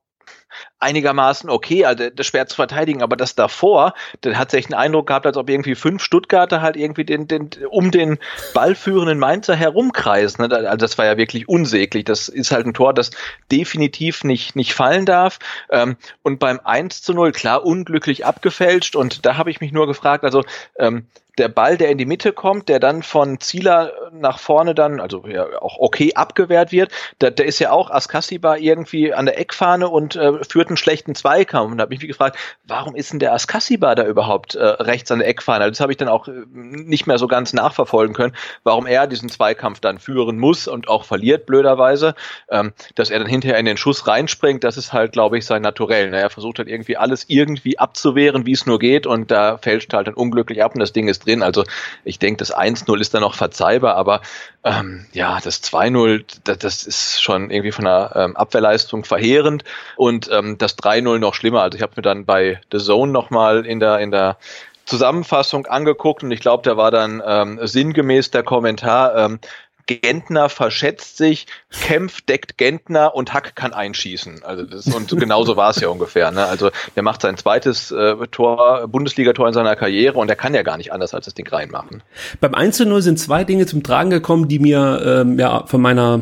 einigermaßen 0.82 1.50
okay, 1.50 1.84
also 1.84 2.10
das 2.10 2.26
schwer 2.26 2.46
zu 2.46 2.56
verteidigen, 2.56 3.02
aber 3.02 3.16
das 3.16 3.34
davor, 3.34 3.94
dann 4.20 4.38
hat 4.38 4.50
sich 4.50 4.66
einen 4.66 4.74
Eindruck 4.74 5.06
gehabt, 5.06 5.26
als 5.26 5.36
ob 5.36 5.48
irgendwie 5.48 5.74
fünf 5.74 6.02
Stuttgarter 6.02 6.60
halt 6.60 6.76
irgendwie 6.76 7.04
den, 7.04 7.28
den, 7.28 7.50
um 7.70 7.90
den 7.90 8.18
ballführenden 8.54 9.18
Mainzer 9.18 9.54
herumkreisen. 9.54 10.46
Ne? 10.46 10.54
Also 10.54 10.76
das 10.76 10.98
war 10.98 11.06
ja 11.06 11.16
wirklich 11.16 11.48
unsäglich. 11.48 12.04
Das 12.04 12.28
ist 12.28 12.50
halt 12.50 12.66
ein 12.66 12.74
Tor, 12.74 12.94
das 12.94 13.10
definitiv 13.50 14.24
nicht, 14.24 14.56
nicht 14.56 14.74
fallen 14.74 15.06
darf. 15.06 15.38
Ähm, 15.70 15.96
und 16.22 16.38
beim 16.38 16.60
1 16.62 17.02
zu 17.02 17.14
0, 17.14 17.32
klar, 17.32 17.64
unglücklich 17.64 18.26
abgefälscht 18.26 18.96
und 18.96 19.24
da 19.24 19.36
habe 19.36 19.50
ich 19.50 19.60
mich 19.60 19.72
nur 19.72 19.86
gefragt, 19.86 20.24
also 20.24 20.42
ähm, 20.78 21.06
der 21.38 21.48
Ball, 21.48 21.78
der 21.78 21.90
in 21.90 21.98
die 21.98 22.04
Mitte 22.04 22.32
kommt, 22.32 22.68
der 22.68 22.78
dann 22.78 23.02
von 23.02 23.40
Zieler 23.40 23.92
nach 24.12 24.38
vorne 24.38 24.74
dann, 24.74 25.00
also 25.00 25.26
ja, 25.26 25.46
auch 25.60 25.78
okay 25.78 26.12
abgewehrt 26.14 26.72
wird, 26.72 26.92
der, 27.20 27.30
der 27.30 27.46
ist 27.46 27.58
ja 27.58 27.72
auch 27.72 27.90
Askasiba 27.90 28.56
irgendwie 28.56 29.14
an 29.14 29.24
der 29.26 29.38
Eckfahne 29.38 29.88
und 29.88 30.16
äh, 30.16 30.44
führt 30.44 30.68
einen 30.72 30.76
schlechten 30.76 31.14
Zweikampf. 31.14 31.72
Und 31.72 31.80
habe 31.80 31.94
ich 31.94 32.00
mich 32.00 32.08
gefragt, 32.08 32.36
warum 32.64 32.94
ist 32.94 33.12
denn 33.12 33.18
der 33.18 33.32
Askasiba 33.32 33.94
da 33.94 34.06
überhaupt 34.06 34.54
äh, 34.54 34.64
rechts 34.64 35.10
an 35.10 35.20
der 35.20 35.28
Eckfahne? 35.28 35.64
Also 35.64 35.70
das 35.72 35.80
habe 35.80 35.92
ich 35.92 35.98
dann 35.98 36.08
auch 36.08 36.28
äh, 36.28 36.32
nicht 36.52 37.06
mehr 37.06 37.18
so 37.18 37.28
ganz 37.28 37.52
nachverfolgen 37.52 38.14
können, 38.14 38.34
warum 38.64 38.86
er 38.86 39.06
diesen 39.06 39.28
Zweikampf 39.28 39.80
dann 39.80 39.98
führen 39.98 40.38
muss 40.38 40.68
und 40.68 40.88
auch 40.88 41.04
verliert, 41.04 41.46
blöderweise. 41.46 42.14
Ähm, 42.50 42.72
dass 42.94 43.10
er 43.10 43.18
dann 43.18 43.28
hinterher 43.28 43.58
in 43.58 43.66
den 43.66 43.76
Schuss 43.76 44.06
reinspringt, 44.06 44.64
das 44.64 44.76
ist 44.76 44.92
halt, 44.92 45.12
glaube 45.12 45.38
ich, 45.38 45.46
sein 45.46 45.62
Naturell. 45.62 46.10
Ne? 46.10 46.20
Er 46.20 46.30
versucht 46.30 46.58
halt 46.58 46.68
irgendwie 46.68 46.96
alles 46.96 47.24
irgendwie 47.28 47.78
abzuwehren, 47.78 48.46
wie 48.46 48.52
es 48.52 48.66
nur 48.66 48.78
geht 48.78 49.06
und 49.06 49.30
da 49.30 49.58
fälscht 49.58 49.92
halt 49.92 50.06
dann 50.06 50.14
unglücklich 50.14 50.62
ab 50.62 50.74
und 50.74 50.80
das 50.80 50.92
Ding 50.92 51.08
ist 51.08 51.26
drin. 51.26 51.42
Also 51.42 51.64
ich 52.04 52.18
denke, 52.18 52.38
das 52.38 52.54
1-0 52.54 53.00
ist 53.00 53.14
dann 53.14 53.22
noch 53.22 53.34
verzeihbar, 53.34 53.96
aber 53.96 54.20
ähm, 54.64 55.06
ja, 55.12 55.38
das 55.42 55.62
2-0, 55.62 56.24
das, 56.44 56.58
das, 56.58 56.86
ist 56.86 57.22
schon 57.22 57.50
irgendwie 57.50 57.72
von 57.72 57.84
der 57.84 58.12
ähm, 58.14 58.36
Abwehrleistung 58.36 59.04
verheerend 59.04 59.64
und 59.96 60.30
ähm, 60.30 60.56
das 60.62 60.78
3-0 60.78 61.18
noch 61.18 61.34
schlimmer. 61.34 61.62
Also 61.62 61.76
ich 61.76 61.82
habe 61.82 61.92
mir 61.96 62.02
dann 62.02 62.24
bei 62.24 62.60
The 62.70 62.78
Zone 62.78 63.12
nochmal 63.12 63.66
in 63.66 63.80
der, 63.80 63.98
in 63.98 64.10
der 64.10 64.38
Zusammenfassung 64.86 65.66
angeguckt 65.66 66.22
und 66.22 66.30
ich 66.32 66.40
glaube, 66.40 66.62
da 66.64 66.76
war 66.76 66.90
dann 66.90 67.22
ähm, 67.24 67.58
sinngemäß 67.62 68.30
der 68.30 68.42
Kommentar, 68.42 69.16
ähm, 69.16 69.38
Gentner 69.86 70.48
verschätzt 70.48 71.16
sich, 71.16 71.46
Kempf 71.70 72.20
deckt 72.22 72.56
Gentner 72.56 73.14
und 73.14 73.34
Hack 73.34 73.56
kann 73.56 73.72
einschießen. 73.72 74.42
Also 74.44 74.64
das, 74.64 74.86
und 74.86 75.08
genauso 75.18 75.56
war 75.56 75.70
es 75.70 75.80
ja 75.80 75.88
ungefähr. 75.88 76.30
Ne? 76.30 76.44
Also 76.44 76.70
der 76.94 77.02
macht 77.02 77.22
sein 77.22 77.36
zweites 77.36 77.90
äh, 77.90 78.14
Tor, 78.30 78.86
Bundesligator 78.88 79.46
in 79.48 79.54
seiner 79.54 79.76
Karriere 79.76 80.18
und 80.18 80.28
er 80.28 80.36
kann 80.36 80.54
ja 80.54 80.62
gar 80.62 80.76
nicht 80.76 80.92
anders 80.92 81.14
als 81.14 81.24
das 81.24 81.34
Ding 81.34 81.48
reinmachen. 81.48 82.02
Beim 82.40 82.54
1 82.54 82.76
zu 82.76 82.86
0 82.86 83.02
sind 83.02 83.18
zwei 83.18 83.44
Dinge 83.44 83.66
zum 83.66 83.82
Tragen 83.82 84.10
gekommen, 84.10 84.48
die 84.48 84.58
mir 84.58 85.02
ähm, 85.04 85.38
ja 85.38 85.66
von 85.66 85.80
meiner 85.80 86.20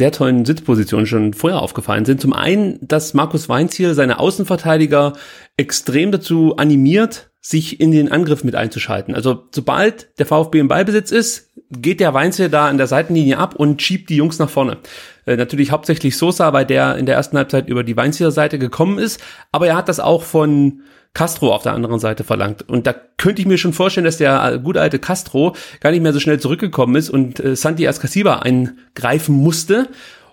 sehr 0.00 0.12
tollen 0.12 0.46
Sitzposition 0.46 1.04
schon 1.04 1.34
vorher 1.34 1.60
aufgefallen 1.60 2.06
sind. 2.06 2.22
Zum 2.22 2.32
einen, 2.32 2.78
dass 2.80 3.12
Markus 3.12 3.50
Weinz 3.50 3.76
seine 3.76 4.18
Außenverteidiger 4.18 5.12
extrem 5.58 6.10
dazu 6.10 6.56
animiert, 6.56 7.30
sich 7.42 7.80
in 7.80 7.90
den 7.90 8.10
Angriff 8.10 8.42
mit 8.42 8.54
einzuschalten. 8.54 9.14
Also 9.14 9.44
sobald 9.54 10.18
der 10.18 10.24
VfB 10.24 10.58
im 10.58 10.68
Ballbesitz 10.68 11.10
ist, 11.10 11.50
geht 11.70 12.00
der 12.00 12.14
Weinze 12.14 12.48
da 12.48 12.68
an 12.68 12.78
der 12.78 12.86
Seitenlinie 12.86 13.36
ab 13.36 13.54
und 13.56 13.82
schiebt 13.82 14.08
die 14.08 14.16
Jungs 14.16 14.38
nach 14.38 14.48
vorne. 14.48 14.78
Äh, 15.26 15.36
natürlich 15.36 15.70
hauptsächlich 15.70 16.16
Sosa, 16.16 16.54
weil 16.54 16.64
der 16.64 16.96
in 16.96 17.04
der 17.04 17.16
ersten 17.16 17.36
Halbzeit 17.36 17.68
über 17.68 17.84
die 17.84 17.96
Weinzier 17.96 18.30
Seite 18.30 18.58
gekommen 18.58 18.98
ist, 18.98 19.22
aber 19.52 19.66
er 19.66 19.76
hat 19.76 19.90
das 19.90 20.00
auch 20.00 20.22
von 20.22 20.80
Castro 21.12 21.52
auf 21.54 21.62
der 21.62 21.72
anderen 21.72 21.98
Seite 21.98 22.24
verlangt. 22.24 22.68
Und 22.68 22.86
da 22.86 22.92
könnte 22.92 23.42
ich 23.42 23.48
mir 23.48 23.58
schon 23.58 23.72
vorstellen, 23.72 24.04
dass 24.04 24.18
der 24.18 24.58
gute 24.58 24.80
alte 24.80 24.98
Castro 24.98 25.56
gar 25.80 25.90
nicht 25.90 26.02
mehr 26.02 26.12
so 26.12 26.20
schnell 26.20 26.38
zurückgekommen 26.38 26.94
ist 26.94 27.10
und 27.10 27.40
äh, 27.40 27.56
Santi 27.56 27.86
Ascasiba 27.86 28.36
eingreifen 28.40 29.34
musste. 29.34 29.88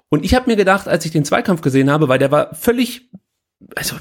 Und 0.09 0.23
ich 0.23 0.35
habe 0.35 0.49
mir 0.49 0.55
gedacht, 0.55 0.87
als 0.87 1.05
ich 1.05 1.11
den 1.11 1.25
Zweikampf 1.25 1.61
gesehen 1.61 1.89
habe, 1.89 2.07
weil 2.07 2.19
der 2.19 2.31
war 2.31 2.53
völlig, 2.53 3.09
also 3.75 3.95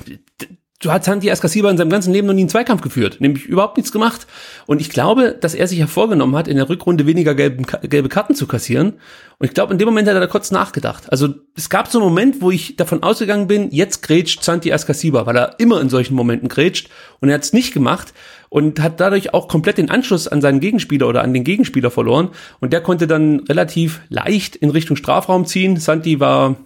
so 0.83 0.93
hat 0.93 1.05
Santi 1.05 1.29
Escasiba 1.29 1.71
in 1.71 1.79
seinem 1.79 1.89
ganzen 1.89 2.13
Leben 2.13 2.27
noch 2.27 2.35
nie 2.35 2.43
einen 2.43 2.51
Zweikampf 2.51 2.83
geführt, 2.83 3.19
nämlich 3.21 3.47
überhaupt 3.47 3.79
nichts 3.79 3.93
gemacht. 3.93 4.27
Und 4.67 4.83
ich 4.83 4.91
glaube, 4.91 5.35
dass 5.41 5.55
er 5.55 5.67
sich 5.69 5.79
ja 5.79 5.87
vorgenommen 5.87 6.37
hat, 6.37 6.49
in 6.49 6.57
der 6.57 6.69
Rückrunde 6.69 7.07
weniger 7.07 7.35
gelben, 7.35 7.65
gelbe 7.83 8.11
Karten 8.11 8.35
zu 8.35 8.47
kassieren. 8.47 8.95
Und 9.39 9.47
ich 9.47 9.55
glaube, 9.55 9.73
in 9.73 9.79
dem 9.79 9.87
Moment 9.87 10.07
hat 10.07 10.15
er 10.15 10.21
da 10.21 10.27
kurz 10.27 10.51
nachgedacht. 10.51 11.11
Also 11.11 11.35
es 11.55 11.71
gab 11.71 11.89
so 11.89 11.99
einen 11.99 12.09
Moment, 12.09 12.43
wo 12.43 12.51
ich 12.51 12.77
davon 12.77 13.03
ausgegangen 13.03 13.47
bin, 13.47 13.71
jetzt 13.71 14.03
grätscht 14.03 14.43
Santi 14.43 14.69
Escasiba, 14.69 15.25
weil 15.25 15.37
er 15.37 15.59
immer 15.59 15.81
in 15.81 15.89
solchen 15.89 16.15
Momenten 16.15 16.49
grätscht. 16.49 16.91
Und 17.21 17.31
er 17.31 17.37
hat 17.37 17.45
es 17.45 17.55
nicht 17.55 17.73
gemacht 17.73 18.13
und 18.51 18.79
hat 18.81 19.01
dadurch 19.01 19.33
auch 19.33 19.49
komplett 19.49 19.79
den 19.79 19.91
Anschluss 19.91 20.29
an 20.29 20.43
seinen 20.43 20.61
Gegenspieler 20.61 21.09
oder 21.09 21.23
an 21.23 21.33
den 21.33 21.45
Gegenspieler 21.45 21.91
verloren. 21.91 22.31
Und 22.61 22.75
der 22.75 22.83
konnte 22.83 23.07
dann 23.07 23.41
relativ 23.41 24.03
leicht 24.11 24.57
in 24.57 24.69
Richtung 24.69 24.97
Strafraum 24.97 25.47
ziehen. 25.47 25.79
Santi 25.79 26.21
war 26.21 26.57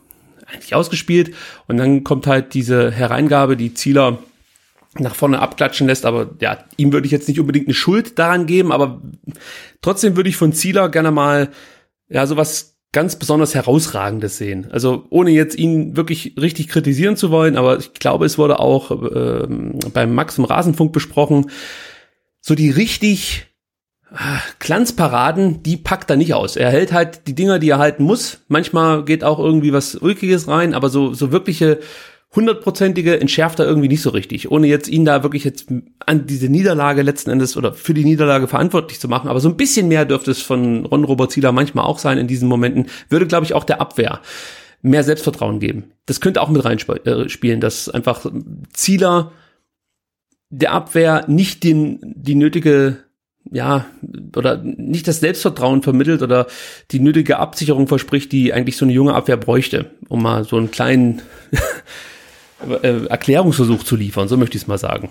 eigentlich 0.52 0.74
ausgespielt. 0.74 1.34
Und 1.66 1.76
dann 1.76 2.04
kommt 2.04 2.26
halt 2.26 2.54
diese 2.54 2.90
Hereingabe, 2.90 3.56
die 3.56 3.74
Zieler 3.74 4.18
nach 4.98 5.14
vorne 5.14 5.38
abklatschen 5.38 5.86
lässt, 5.86 6.04
aber 6.04 6.30
ja, 6.40 6.58
ihm 6.76 6.92
würde 6.92 7.06
ich 7.06 7.12
jetzt 7.12 7.28
nicht 7.28 7.38
unbedingt 7.38 7.68
eine 7.68 7.74
Schuld 7.74 8.18
daran 8.18 8.46
geben, 8.46 8.72
aber 8.72 9.00
trotzdem 9.82 10.16
würde 10.16 10.28
ich 10.28 10.36
von 10.36 10.52
Zieler 10.52 10.88
gerne 10.88 11.12
mal 11.12 11.50
ja 12.08 12.26
sowas 12.26 12.76
ganz 12.92 13.14
besonders 13.16 13.54
herausragendes 13.54 14.36
sehen. 14.36 14.66
Also 14.72 15.06
ohne 15.10 15.30
jetzt 15.30 15.56
ihn 15.56 15.96
wirklich 15.96 16.34
richtig 16.40 16.68
kritisieren 16.68 17.16
zu 17.16 17.30
wollen, 17.30 17.56
aber 17.56 17.78
ich 17.78 17.94
glaube, 17.94 18.26
es 18.26 18.36
wurde 18.36 18.58
auch 18.58 18.90
äh, 18.90 19.46
beim 19.92 20.12
Max 20.12 20.38
im 20.38 20.44
Rasenfunk 20.44 20.92
besprochen, 20.92 21.50
so 22.40 22.56
die 22.56 22.70
richtig 22.70 23.46
Glanzparaden, 24.58 25.62
die 25.62 25.76
packt 25.76 26.10
er 26.10 26.16
nicht 26.16 26.34
aus. 26.34 26.56
Er 26.56 26.70
hält 26.70 26.92
halt 26.92 27.28
die 27.28 27.34
Dinger, 27.34 27.58
die 27.58 27.70
er 27.70 27.78
halten 27.78 28.02
muss. 28.02 28.40
Manchmal 28.48 29.04
geht 29.04 29.22
auch 29.22 29.38
irgendwie 29.38 29.72
was 29.72 29.94
Ulkiges 29.94 30.48
rein, 30.48 30.74
aber 30.74 30.88
so, 30.88 31.14
so 31.14 31.30
wirkliche 31.30 31.78
hundertprozentige 32.34 33.20
entschärft 33.20 33.58
er 33.58 33.66
irgendwie 33.66 33.88
nicht 33.88 34.02
so 34.02 34.10
richtig, 34.10 34.50
ohne 34.50 34.68
jetzt 34.68 34.88
ihn 34.88 35.04
da 35.04 35.24
wirklich 35.24 35.42
jetzt 35.42 35.66
an 36.06 36.26
diese 36.26 36.48
Niederlage 36.48 37.02
letzten 37.02 37.30
Endes 37.30 37.56
oder 37.56 37.72
für 37.72 37.94
die 37.94 38.04
Niederlage 38.04 38.46
verantwortlich 38.46 39.00
zu 39.00 39.08
machen. 39.08 39.28
Aber 39.28 39.40
so 39.40 39.48
ein 39.48 39.56
bisschen 39.56 39.88
mehr 39.88 40.04
dürfte 40.04 40.30
es 40.30 40.40
von 40.40 40.86
Ron 40.86 41.04
Robert 41.04 41.32
Zieler 41.32 41.52
manchmal 41.52 41.86
auch 41.86 41.98
sein 41.98 42.18
in 42.18 42.28
diesen 42.28 42.48
Momenten. 42.48 42.86
Würde, 43.08 43.26
glaube 43.26 43.46
ich, 43.46 43.54
auch 43.54 43.64
der 43.64 43.80
Abwehr 43.80 44.20
mehr 44.82 45.04
Selbstvertrauen 45.04 45.60
geben. 45.60 45.92
Das 46.06 46.20
könnte 46.20 46.40
auch 46.40 46.48
mit 46.48 46.64
reinspielen, 46.64 47.58
äh, 47.58 47.60
dass 47.60 47.88
einfach 47.88 48.26
Zieler 48.72 49.32
der 50.50 50.72
Abwehr 50.72 51.24
nicht 51.28 51.64
den, 51.64 52.00
die 52.02 52.34
nötige 52.34 52.98
ja, 53.50 53.86
oder 54.36 54.58
nicht 54.58 55.08
das 55.08 55.20
Selbstvertrauen 55.20 55.82
vermittelt 55.82 56.22
oder 56.22 56.46
die 56.90 57.00
nötige 57.00 57.38
Absicherung 57.38 57.88
verspricht, 57.88 58.32
die 58.32 58.52
eigentlich 58.52 58.76
so 58.76 58.84
eine 58.84 58.92
junge 58.92 59.14
Abwehr 59.14 59.36
bräuchte, 59.36 59.90
um 60.08 60.22
mal 60.22 60.44
so 60.44 60.56
einen 60.56 60.70
kleinen 60.70 61.22
äh, 62.82 63.06
Erklärungsversuch 63.06 63.82
zu 63.82 63.96
liefern, 63.96 64.28
so 64.28 64.36
möchte 64.36 64.56
ich 64.56 64.62
es 64.62 64.68
mal 64.68 64.78
sagen. 64.78 65.10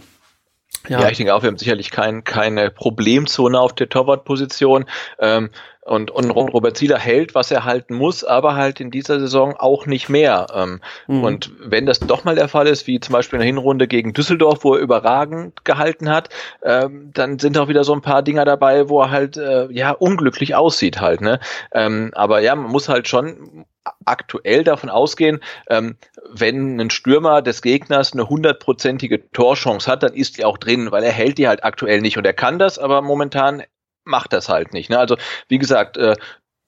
Ja. 0.88 1.01
ja. 1.01 1.09
ich 1.09 1.17
denke 1.17 1.33
auch, 1.33 1.43
wir 1.43 1.48
haben 1.48 1.57
sicherlich 1.57 1.91
kein, 1.91 2.24
keine 2.24 2.69
Problemzone 2.71 3.59
auf 3.59 3.74
der 3.74 3.89
Torwartposition. 3.89 4.86
Ähm, 5.19 5.50
und, 5.89 6.12
und 6.12 6.29
Robert 6.29 6.77
Zieler 6.77 7.00
hält, 7.00 7.36
was 7.36 7.51
er 7.51 7.65
halten 7.65 7.96
muss, 7.96 8.24
aber 8.24 8.55
halt 8.55 8.79
in 8.79 8.91
dieser 8.91 9.19
Saison 9.19 9.55
auch 9.58 9.86
nicht 9.86 10.08
mehr. 10.08 10.48
Ähm, 10.53 10.81
mhm. 11.08 11.24
Und 11.24 11.51
wenn 11.60 11.86
das 11.86 12.00
doch 12.00 12.24
mal 12.24 12.36
der 12.36 12.48
Fall 12.48 12.67
ist, 12.67 12.86
wie 12.88 13.00
zum 13.00 13.13
Beispiel 13.13 13.38
in 13.38 13.41
der 13.41 13.48
Hinrunde 13.48 13.88
gegen 13.88 14.13
Düsseldorf, 14.13 14.63
wo 14.63 14.75
er 14.75 14.81
überragend 14.81 15.65
gehalten 15.65 16.10
hat, 16.10 16.29
ähm, 16.63 17.12
dann 17.13 17.39
sind 17.39 17.58
auch 17.58 17.67
wieder 17.67 17.84
so 17.84 17.93
ein 17.93 18.01
paar 18.01 18.22
Dinger 18.22 18.46
dabei, 18.46 18.88
wo 18.89 19.01
er 19.01 19.12
halt 19.12 19.38
äh, 19.38 19.67
ja 19.72 19.91
unglücklich 19.91 20.55
aussieht 20.55 21.01
halt. 21.01 21.22
Ne? 21.22 21.39
Ähm, 21.74 22.12
aber 22.13 22.39
ja, 22.41 22.55
man 22.55 22.72
muss 22.72 22.88
halt 22.88 23.08
schon 23.08 23.65
aktuell 24.05 24.63
davon 24.63 24.89
ausgehen, 24.89 25.39
ähm, 25.69 25.98
wenn 26.31 26.79
ein 26.79 26.89
Stürmer 26.91 27.41
des 27.41 27.62
Gegners 27.62 28.13
eine 28.13 28.29
hundertprozentige 28.29 29.31
Torchance 29.31 29.89
hat, 29.89 30.03
dann 30.03 30.13
ist 30.13 30.38
die 30.38 30.46
auch 30.46 30.58
drin, 30.60 30.91
weil 30.91 31.03
er 31.03 31.12
hält 31.12 31.39
die 31.39 31.48
halt 31.48 31.63
aktuell 31.63 32.01
nicht 32.01 32.17
und 32.17 32.25
er 32.25 32.34
kann 32.34 32.60
das, 32.60 32.77
aber 32.77 33.01
momentan 33.01 33.63
macht 34.10 34.34
das 34.34 34.50
halt 34.50 34.74
nicht. 34.74 34.89
Ne? 34.89 35.00
Also 35.00 35.18
wie 35.48 35.58
gesagt, 35.58 35.98
äh, 35.98 36.16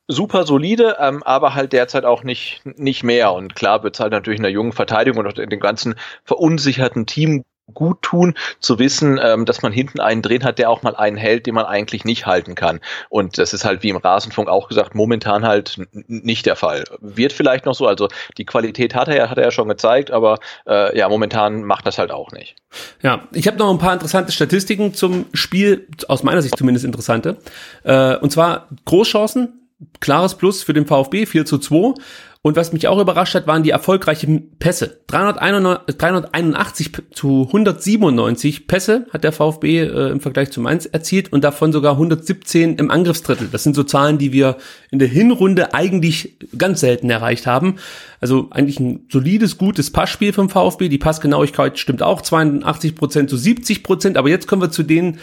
super 0.07 0.45
solide, 0.45 0.97
ähm, 0.99 1.23
aber 1.23 1.55
halt 1.55 1.73
derzeit 1.73 2.05
auch 2.05 2.23
nicht, 2.23 2.61
nicht 2.65 3.03
mehr. 3.03 3.33
Und 3.33 3.55
klar 3.55 3.83
wird 3.83 3.99
halt 3.99 4.11
natürlich 4.11 4.39
in 4.39 4.43
der 4.43 4.51
jungen 4.51 4.73
Verteidigung 4.73 5.25
und 5.25 5.37
dem 5.37 5.59
ganzen 5.59 5.95
verunsicherten 6.23 7.05
Team 7.05 7.43
gut 7.73 8.01
tun, 8.01 8.33
zu 8.59 8.79
wissen, 8.79 9.19
ähm, 9.21 9.45
dass 9.45 9.61
man 9.61 9.71
hinten 9.71 9.99
einen 9.99 10.21
drin 10.21 10.43
hat, 10.43 10.59
der 10.59 10.69
auch 10.69 10.83
mal 10.83 10.95
einen 10.95 11.17
hält, 11.17 11.45
den 11.45 11.55
man 11.55 11.65
eigentlich 11.65 12.05
nicht 12.05 12.25
halten 12.25 12.55
kann. 12.55 12.79
Und 13.09 13.37
das 13.37 13.53
ist 13.53 13.65
halt 13.65 13.83
wie 13.83 13.89
im 13.89 13.97
Rasenfunk 13.97 14.49
auch 14.49 14.67
gesagt, 14.67 14.95
momentan 14.95 15.45
halt 15.45 15.79
nicht 16.07 16.45
der 16.45 16.55
Fall. 16.55 16.83
Wird 16.99 17.33
vielleicht 17.33 17.65
noch 17.65 17.75
so, 17.75 17.87
also 17.87 18.07
die 18.37 18.45
Qualität 18.45 18.95
hat 18.95 19.07
er 19.07 19.15
ja, 19.15 19.29
hat 19.29 19.37
er 19.37 19.45
ja 19.45 19.51
schon 19.51 19.69
gezeigt, 19.69 20.11
aber 20.11 20.39
äh, 20.67 20.97
ja, 20.97 21.07
momentan 21.09 21.63
macht 21.63 21.85
das 21.85 21.97
halt 21.97 22.11
auch 22.11 22.31
nicht. 22.31 22.55
Ja, 23.01 23.27
ich 23.33 23.47
habe 23.47 23.57
noch 23.57 23.69
ein 23.71 23.79
paar 23.79 23.93
interessante 23.93 24.31
Statistiken 24.31 24.93
zum 24.93 25.25
Spiel, 25.33 25.87
aus 26.07 26.23
meiner 26.23 26.41
Sicht 26.41 26.57
zumindest 26.57 26.85
interessante. 26.85 27.37
Äh, 27.83 28.17
und 28.17 28.31
zwar 28.31 28.67
Großchancen, 28.85 29.61
klares 29.99 30.35
Plus 30.35 30.63
für 30.63 30.73
den 30.73 30.85
VfB, 30.85 31.25
4 31.25 31.45
zu 31.45 31.57
2. 31.57 31.95
Und 32.43 32.55
was 32.55 32.73
mich 32.73 32.87
auch 32.87 32.99
überrascht 32.99 33.35
hat, 33.35 33.45
waren 33.45 33.61
die 33.61 33.69
erfolgreichen 33.69 34.57
Pässe. 34.57 35.01
381, 35.05 35.95
381 35.95 36.91
zu 37.11 37.43
197 37.45 38.65
Pässe 38.65 39.05
hat 39.11 39.23
der 39.23 39.31
VfB 39.31 39.81
äh, 39.81 40.09
im 40.09 40.21
Vergleich 40.21 40.49
zu 40.49 40.59
Mainz 40.59 40.87
erzielt 40.87 41.31
und 41.31 41.43
davon 41.43 41.71
sogar 41.71 41.93
117 41.93 42.77
im 42.77 42.89
Angriffsdrittel. 42.89 43.49
Das 43.51 43.61
sind 43.61 43.75
so 43.75 43.83
Zahlen, 43.83 44.17
die 44.17 44.33
wir 44.33 44.57
in 44.89 44.97
der 44.97 45.07
Hinrunde 45.07 45.75
eigentlich 45.75 46.35
ganz 46.57 46.79
selten 46.79 47.11
erreicht 47.11 47.45
haben. 47.45 47.75
Also 48.19 48.47
eigentlich 48.49 48.79
ein 48.79 49.05
solides, 49.11 49.59
gutes 49.59 49.91
Passspiel 49.91 50.33
vom 50.33 50.49
VfB. 50.49 50.89
Die 50.89 50.97
Passgenauigkeit 50.97 51.77
stimmt 51.77 52.01
auch 52.01 52.23
82 52.23 52.95
Prozent 52.95 53.29
zu 53.29 53.37
70 53.37 53.83
Prozent. 53.83 54.17
Aber 54.17 54.29
jetzt 54.29 54.47
kommen 54.47 54.63
wir 54.63 54.71
zu 54.71 54.81
den 54.81 55.19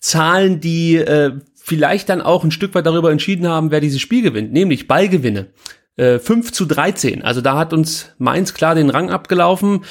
Zahlen, 0.00 0.60
die 0.60 0.96
äh, 0.96 1.32
vielleicht 1.54 2.10
dann 2.10 2.20
auch 2.20 2.44
ein 2.44 2.50
Stück 2.50 2.74
weit 2.74 2.84
darüber 2.84 3.10
entschieden 3.10 3.48
haben, 3.48 3.70
wer 3.70 3.80
dieses 3.80 4.02
Spiel 4.02 4.22
gewinnt, 4.22 4.52
nämlich 4.52 4.86
Ballgewinne 4.86 5.46
äh, 5.98 6.18
5 6.18 6.52
zu 6.52 6.64
13. 6.64 7.22
Also 7.22 7.40
da 7.40 7.58
hat 7.58 7.72
uns 7.72 8.12
Mainz 8.18 8.54
klar 8.54 8.74
den 8.74 8.90
Rang 8.90 9.10
abgelaufen. 9.10 9.84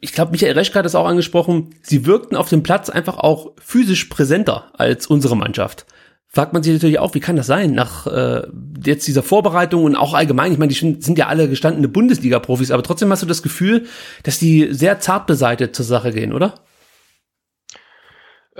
Ich 0.00 0.12
glaube, 0.12 0.32
Michael 0.32 0.54
Reschke 0.54 0.78
hat 0.78 0.86
es 0.86 0.94
auch 0.94 1.06
angesprochen. 1.06 1.74
Sie 1.82 2.06
wirkten 2.06 2.34
auf 2.34 2.48
dem 2.48 2.62
Platz 2.62 2.90
einfach 2.90 3.18
auch 3.18 3.52
physisch 3.62 4.06
präsenter 4.06 4.70
als 4.72 5.06
unsere 5.06 5.36
Mannschaft. 5.36 5.86
Fragt 6.30 6.52
man 6.52 6.62
sich 6.62 6.74
natürlich 6.74 6.98
auch, 6.98 7.14
wie 7.14 7.20
kann 7.20 7.36
das 7.36 7.46
sein 7.46 7.72
nach 7.72 8.06
äh, 8.06 8.42
jetzt 8.84 9.06
dieser 9.06 9.22
Vorbereitung 9.22 9.84
und 9.84 9.96
auch 9.96 10.12
allgemein. 10.12 10.52
Ich 10.52 10.58
meine, 10.58 10.72
die 10.72 11.00
sind 11.00 11.18
ja 11.18 11.26
alle 11.26 11.48
gestandene 11.48 11.88
Bundesliga-Profis, 11.88 12.70
aber 12.70 12.82
trotzdem 12.82 13.10
hast 13.10 13.22
du 13.22 13.26
das 13.26 13.42
Gefühl, 13.42 13.86
dass 14.24 14.38
die 14.38 14.68
sehr 14.70 15.00
zart 15.00 15.26
beseitet 15.26 15.74
zur 15.74 15.86
Sache 15.86 16.12
gehen, 16.12 16.34
oder? 16.34 16.54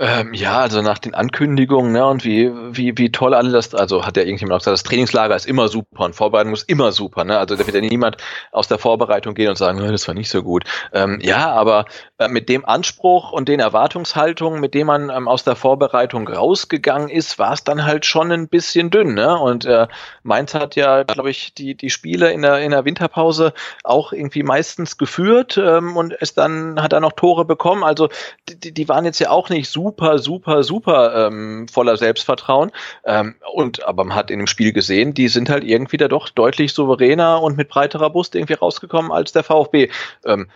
Ähm, 0.01 0.33
ja, 0.33 0.61
also 0.61 0.81
nach 0.81 0.97
den 0.97 1.13
Ankündigungen 1.13 1.91
ne, 1.91 2.07
und 2.07 2.23
wie, 2.23 2.49
wie, 2.71 2.97
wie 2.97 3.11
toll 3.11 3.33
alle 3.33 3.51
das, 3.51 3.75
also 3.75 4.05
hat 4.05 4.15
ja 4.15 4.23
irgendjemand 4.23 4.55
auch 4.55 4.59
gesagt, 4.59 4.75
das 4.75 4.83
Trainingslager 4.83 5.35
ist 5.35 5.45
immer 5.45 5.67
super 5.67 6.05
und 6.05 6.15
Vorbereitung 6.15 6.53
ist 6.53 6.69
immer 6.69 6.93
super. 6.93 7.25
Ne? 7.25 7.37
Also 7.37 7.57
da 7.57 7.67
wird 7.67 7.75
ja 7.75 7.81
niemand 7.81 8.15
aus 8.53 8.69
der 8.69 8.77
Vorbereitung 8.77 9.35
gehen 9.35 9.49
und 9.49 9.57
sagen, 9.57 9.77
das 9.79 10.07
war 10.07 10.15
nicht 10.15 10.29
so 10.29 10.41
gut. 10.41 10.63
Ähm, 10.93 11.19
ja, 11.21 11.51
aber 11.51 11.83
äh, 12.17 12.29
mit 12.29 12.47
dem 12.47 12.63
Anspruch 12.63 13.33
und 13.33 13.49
den 13.49 13.59
Erwartungshaltungen, 13.59 14.61
mit 14.61 14.73
dem 14.73 14.87
man 14.87 15.09
ähm, 15.09 15.27
aus 15.27 15.43
der 15.43 15.57
Vorbereitung 15.57 16.29
rausgegangen 16.29 17.09
ist, 17.09 17.37
war 17.37 17.51
es 17.51 17.65
dann 17.65 17.83
halt 17.83 18.05
schon 18.05 18.31
ein 18.31 18.47
bisschen 18.47 18.91
dünn. 18.91 19.15
Ne? 19.15 19.37
Und 19.37 19.65
äh, 19.65 19.87
Mainz 20.23 20.53
hat 20.53 20.77
ja, 20.77 21.03
glaube 21.03 21.29
ich, 21.29 21.53
die, 21.53 21.75
die 21.75 21.89
Spiele 21.89 22.31
in 22.31 22.41
der, 22.41 22.59
in 22.59 22.71
der 22.71 22.85
Winterpause 22.85 23.51
auch 23.83 24.13
irgendwie 24.13 24.43
meistens 24.43 24.97
geführt 24.97 25.57
ähm, 25.61 25.97
und 25.97 26.15
es 26.21 26.33
dann 26.33 26.81
hat 26.81 26.93
er 26.93 27.01
noch 27.01 27.11
Tore 27.11 27.43
bekommen. 27.43 27.83
Also 27.83 28.07
die, 28.47 28.73
die 28.73 28.87
waren 28.87 29.03
jetzt 29.03 29.19
ja 29.19 29.29
auch 29.29 29.49
nicht 29.49 29.69
super 29.69 29.88
super, 29.89 30.19
super, 30.19 30.63
super 30.63 31.27
ähm, 31.27 31.67
voller 31.67 31.97
Selbstvertrauen. 31.97 32.71
Ähm, 33.05 33.35
und 33.53 33.85
aber 33.85 34.03
man 34.03 34.15
hat 34.15 34.31
in 34.31 34.39
dem 34.39 34.47
Spiel 34.47 34.73
gesehen, 34.73 35.13
die 35.13 35.27
sind 35.27 35.49
halt 35.49 35.63
irgendwie 35.63 35.97
da 35.97 36.07
doch 36.07 36.29
deutlich 36.29 36.73
souveräner 36.73 37.41
und 37.41 37.57
mit 37.57 37.69
breiterer 37.69 38.09
Brust 38.09 38.35
irgendwie 38.35 38.53
rausgekommen 38.53 39.11
als 39.11 39.31
der 39.31 39.43
VfB. 39.43 39.89
Ähm, 40.25 40.47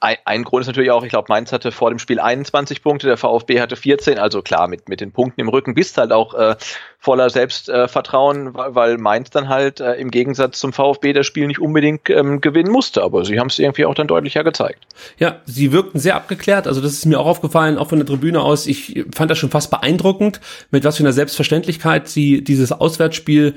ein, 0.00 0.44
Grund 0.44 0.62
ist 0.62 0.66
natürlich 0.66 0.90
auch, 0.90 1.02
ich 1.02 1.10
glaube, 1.10 1.26
Mainz 1.28 1.52
hatte 1.52 1.72
vor 1.72 1.90
dem 1.90 1.98
Spiel 1.98 2.20
21 2.20 2.82
Punkte, 2.82 3.06
der 3.06 3.16
VfB 3.16 3.60
hatte 3.60 3.76
14. 3.76 4.18
Also 4.18 4.42
klar, 4.42 4.68
mit, 4.68 4.88
mit 4.88 5.00
den 5.00 5.12
Punkten 5.12 5.40
im 5.40 5.48
Rücken 5.48 5.74
bist 5.74 5.98
halt 5.98 6.12
auch 6.12 6.34
äh, 6.34 6.56
voller 6.98 7.30
Selbstvertrauen, 7.30 8.48
äh, 8.48 8.54
weil, 8.54 8.74
weil 8.74 8.98
Mainz 8.98 9.30
dann 9.30 9.48
halt 9.48 9.80
äh, 9.80 9.94
im 9.94 10.10
Gegensatz 10.10 10.58
zum 10.60 10.72
VfB 10.72 11.12
das 11.12 11.26
Spiel 11.26 11.46
nicht 11.46 11.60
unbedingt 11.60 12.10
ähm, 12.10 12.40
gewinnen 12.40 12.70
musste. 12.70 13.02
Aber 13.02 13.24
sie 13.24 13.38
haben 13.38 13.48
es 13.48 13.58
irgendwie 13.58 13.84
auch 13.84 13.94
dann 13.94 14.08
deutlicher 14.08 14.44
gezeigt. 14.44 14.86
Ja, 15.18 15.36
sie 15.44 15.72
wirkten 15.72 15.98
sehr 15.98 16.16
abgeklärt. 16.16 16.66
Also 16.66 16.80
das 16.80 16.92
ist 16.92 17.06
mir 17.06 17.20
auch 17.20 17.26
aufgefallen, 17.26 17.78
auch 17.78 17.88
von 17.88 17.98
der 17.98 18.06
Tribüne 18.06 18.40
aus. 18.42 18.66
Ich 18.66 19.04
fand 19.14 19.30
das 19.30 19.38
schon 19.38 19.50
fast 19.50 19.70
beeindruckend, 19.70 20.40
mit 20.70 20.84
was 20.84 20.96
für 20.96 21.02
einer 21.02 21.12
Selbstverständlichkeit 21.12 22.08
sie 22.08 22.42
dieses 22.42 22.72
Auswärtsspiel 22.72 23.54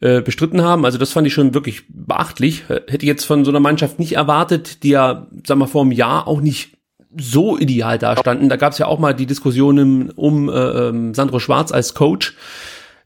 äh, 0.00 0.20
bestritten 0.20 0.62
haben. 0.62 0.84
Also 0.84 0.98
das 0.98 1.12
fand 1.12 1.26
ich 1.26 1.34
schon 1.34 1.54
wirklich 1.54 1.84
beachtlich. 1.88 2.68
Hätte 2.68 2.98
ich 2.98 3.02
jetzt 3.08 3.24
von 3.24 3.44
so 3.44 3.50
einer 3.50 3.60
Mannschaft 3.60 3.98
nicht 3.98 4.12
erwartet, 4.12 4.82
die 4.82 4.90
ja, 4.90 5.26
sag 5.46 5.58
mal, 5.58 5.66
vor 5.66 5.82
einem 5.82 5.92
Jahr 5.92 6.28
auch 6.28 6.40
nicht 6.40 6.78
so 7.16 7.58
ideal 7.58 7.98
dastanden. 7.98 8.48
Da 8.48 8.56
gab 8.56 8.72
es 8.72 8.78
ja 8.78 8.86
auch 8.86 8.98
mal 8.98 9.14
die 9.14 9.26
Diskussionen 9.26 10.10
um 10.10 10.48
äh, 10.48 10.52
ähm, 10.52 11.14
Sandro 11.14 11.38
Schwarz 11.38 11.72
als 11.72 11.94
Coach. 11.94 12.36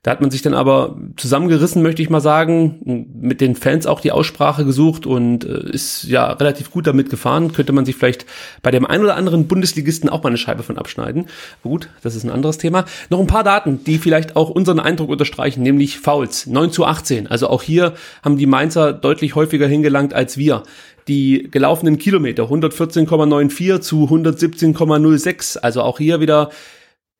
Da 0.05 0.11
hat 0.11 0.21
man 0.21 0.33
sich 0.33 0.43
dann 0.43 0.55
aber 0.55 0.97
zusammengerissen, 1.17 1.81
möchte 1.81 2.03
ich 2.03 2.11
mal 2.11 2.21
sagen, 2.21 3.07
mit 3.15 3.41
den 3.41 3.55
Fans 3.55 3.87
auch 3.87 4.01
die 4.01 4.11
Aussprache 4.11 4.65
gesucht 4.65 5.07
und 5.07 5.45
äh, 5.45 5.71
ist 5.71 6.03
ja 6.05 6.33
relativ 6.33 6.73
gut 6.73 6.89
damit 6.89 7.09
gefahren. 7.09 7.53
Könnte 7.53 7.73
man 7.73 7.85
sich 7.85 7.95
vielleicht 7.95 8.27
bei 8.63 8.73
dem 8.73 8.85
einen 8.85 9.05
oder 9.05 9.15
anderen 9.15 9.47
Bundesligisten 9.47 10.11
auch 10.11 10.25
mal 10.25 10.31
eine 10.31 10.39
Scheibe 10.39 10.65
von 10.65 10.77
abschneiden. 10.77 11.27
Gut, 11.63 11.89
das 12.03 12.17
ist 12.17 12.25
ein 12.25 12.31
anderes 12.31 12.59
Thema. 12.59 12.85
Noch 13.11 13.21
ein 13.21 13.29
paar 13.29 13.45
Daten, 13.45 13.85
die 13.85 13.99
vielleicht 13.99 14.35
auch 14.35 14.51
unseren 14.51 14.81
Eindruck 14.81 15.09
unterstreichen, 15.09 15.63
nämlich 15.63 16.01
Fouls. 16.01 16.49
9 16.49 16.73
zu 16.73 16.85
18. 16.85 17.29
Also 17.29 17.47
auch 17.47 17.63
hier 17.63 17.95
haben 18.25 18.37
die 18.37 18.47
Mainzer 18.47 18.93
deutlich 18.93 19.37
häufiger 19.37 19.69
hingelangt 19.69 20.15
als 20.15 20.37
wir 20.37 20.65
die 21.07 21.49
gelaufenen 21.49 21.99
Kilometer 21.99 22.45
114,94 22.45 23.81
zu 23.81 24.05
117,06. 24.07 25.59
Also 25.59 25.83
auch 25.83 25.99
hier 25.99 26.21
wieder 26.21 26.51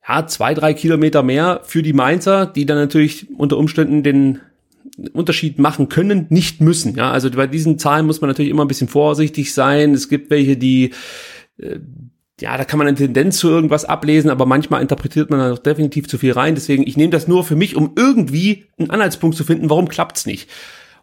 ja, 0.07 0.27
zwei, 0.27 0.53
drei 0.53 0.73
Kilometer 0.73 1.23
mehr 1.23 1.61
für 1.63 1.81
die 1.81 1.93
Mainzer, 1.93 2.45
die 2.45 2.65
dann 2.65 2.77
natürlich 2.77 3.27
unter 3.37 3.57
Umständen 3.57 4.03
den 4.03 4.39
Unterschied 5.13 5.59
machen 5.59 5.89
können, 5.89 6.27
nicht 6.29 6.61
müssen. 6.61 6.95
Ja, 6.95 7.11
also 7.11 7.31
bei 7.31 7.47
diesen 7.47 7.79
Zahlen 7.79 8.05
muss 8.05 8.21
man 8.21 8.29
natürlich 8.29 8.51
immer 8.51 8.65
ein 8.65 8.67
bisschen 8.67 8.89
vorsichtig 8.89 9.53
sein. 9.53 9.93
Es 9.93 10.09
gibt 10.09 10.29
welche, 10.29 10.57
die 10.57 10.91
äh, 11.57 11.79
ja, 12.41 12.57
da 12.57 12.65
kann 12.65 12.77
man 12.77 12.87
eine 12.87 12.97
Tendenz 12.97 13.37
zu 13.37 13.49
irgendwas 13.49 13.85
ablesen, 13.85 14.29
aber 14.29 14.45
manchmal 14.45 14.81
interpretiert 14.81 15.29
man 15.29 15.39
da 15.39 15.49
doch 15.49 15.59
definitiv 15.59 16.07
zu 16.07 16.17
viel 16.17 16.33
rein. 16.33 16.55
Deswegen, 16.55 16.85
ich 16.85 16.97
nehme 16.97 17.11
das 17.11 17.27
nur 17.27 17.43
für 17.43 17.55
mich, 17.55 17.75
um 17.75 17.93
irgendwie 17.95 18.65
einen 18.77 18.89
Anhaltspunkt 18.89 19.37
zu 19.37 19.43
finden, 19.43 19.69
warum 19.69 19.87
klappt's 19.87 20.25
nicht. 20.25 20.49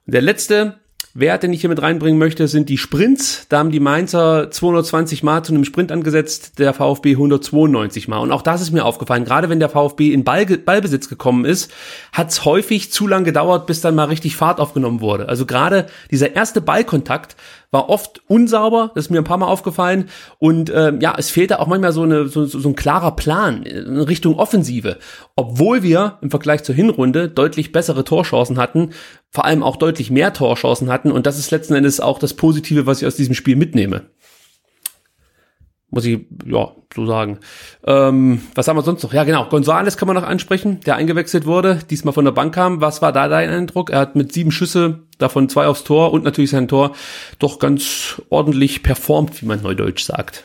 Und 0.06 0.14
der 0.14 0.22
letzte 0.22 0.80
Wert, 1.12 1.42
den 1.42 1.52
ich 1.52 1.60
hier 1.60 1.70
mit 1.70 1.82
reinbringen 1.82 2.18
möchte, 2.20 2.46
sind 2.46 2.68
die 2.68 2.78
Sprints. 2.78 3.46
Da 3.48 3.58
haben 3.58 3.72
die 3.72 3.80
Mainzer 3.80 4.48
220 4.50 5.24
Mal 5.24 5.42
zu 5.44 5.52
einem 5.52 5.64
Sprint 5.64 5.90
angesetzt, 5.90 6.60
der 6.60 6.72
VfB 6.72 7.12
192 7.12 8.06
Mal. 8.06 8.18
Und 8.18 8.30
auch 8.30 8.42
das 8.42 8.60
ist 8.60 8.70
mir 8.70 8.84
aufgefallen. 8.84 9.24
Gerade 9.24 9.48
wenn 9.48 9.58
der 9.58 9.68
VfB 9.68 10.12
in 10.12 10.22
Ball, 10.22 10.46
Ballbesitz 10.46 11.08
gekommen 11.08 11.44
ist, 11.44 11.72
hat 12.12 12.30
es 12.30 12.44
häufig 12.44 12.92
zu 12.92 13.08
lang 13.08 13.24
gedauert, 13.24 13.66
bis 13.66 13.80
dann 13.80 13.96
mal 13.96 14.04
richtig 14.04 14.36
Fahrt 14.36 14.60
aufgenommen 14.60 15.00
wurde. 15.00 15.28
Also 15.28 15.46
gerade 15.46 15.86
dieser 16.12 16.36
erste 16.36 16.60
Ballkontakt 16.60 17.34
war 17.70 17.88
oft 17.88 18.22
unsauber, 18.26 18.90
das 18.94 19.06
ist 19.06 19.10
mir 19.10 19.18
ein 19.18 19.24
paar 19.24 19.38
Mal 19.38 19.46
aufgefallen. 19.46 20.08
Und 20.38 20.72
ähm, 20.74 21.00
ja, 21.00 21.14
es 21.16 21.30
fehlte 21.30 21.60
auch 21.60 21.66
manchmal 21.66 21.92
so, 21.92 22.02
eine, 22.02 22.26
so, 22.26 22.44
so 22.44 22.68
ein 22.68 22.74
klarer 22.74 23.12
Plan 23.12 23.62
in 23.62 24.00
Richtung 24.00 24.36
Offensive. 24.38 24.98
Obwohl 25.36 25.82
wir 25.82 26.18
im 26.20 26.30
Vergleich 26.30 26.64
zur 26.64 26.74
Hinrunde 26.74 27.28
deutlich 27.28 27.70
bessere 27.72 28.04
Torchancen 28.04 28.58
hatten, 28.58 28.90
vor 29.30 29.44
allem 29.44 29.62
auch 29.62 29.76
deutlich 29.76 30.10
mehr 30.10 30.32
Torchancen 30.32 30.90
hatten. 30.90 31.12
Und 31.12 31.26
das 31.26 31.38
ist 31.38 31.52
letzten 31.52 31.74
Endes 31.74 32.00
auch 32.00 32.18
das 32.18 32.34
Positive, 32.34 32.86
was 32.86 33.00
ich 33.00 33.06
aus 33.06 33.16
diesem 33.16 33.34
Spiel 33.34 33.56
mitnehme. 33.56 34.06
Muss 35.90 36.04
ich, 36.04 36.20
ja, 36.46 36.70
so 36.94 37.06
sagen. 37.06 37.38
Ähm, 37.84 38.42
was 38.54 38.68
haben 38.68 38.76
wir 38.76 38.82
sonst 38.82 39.02
noch? 39.02 39.12
Ja, 39.12 39.24
genau. 39.24 39.46
Gonzales 39.46 39.96
kann 39.96 40.06
man 40.06 40.16
noch 40.16 40.24
ansprechen, 40.24 40.80
der 40.86 40.96
eingewechselt 40.96 41.46
wurde, 41.46 41.80
diesmal 41.90 42.14
von 42.14 42.24
der 42.24 42.32
Bank 42.32 42.54
kam. 42.54 42.80
Was 42.80 43.02
war 43.02 43.12
da 43.12 43.28
dein 43.28 43.50
Eindruck? 43.50 43.90
Er 43.90 44.00
hat 44.00 44.16
mit 44.16 44.32
sieben 44.32 44.52
Schüsse, 44.52 45.00
davon 45.18 45.48
zwei 45.48 45.66
aufs 45.66 45.84
Tor 45.84 46.12
und 46.12 46.24
natürlich 46.24 46.50
sein 46.50 46.68
Tor, 46.68 46.92
doch 47.38 47.58
ganz 47.58 48.22
ordentlich 48.30 48.82
performt, 48.82 49.42
wie 49.42 49.46
man 49.46 49.62
neudeutsch 49.62 50.04
sagt. 50.04 50.44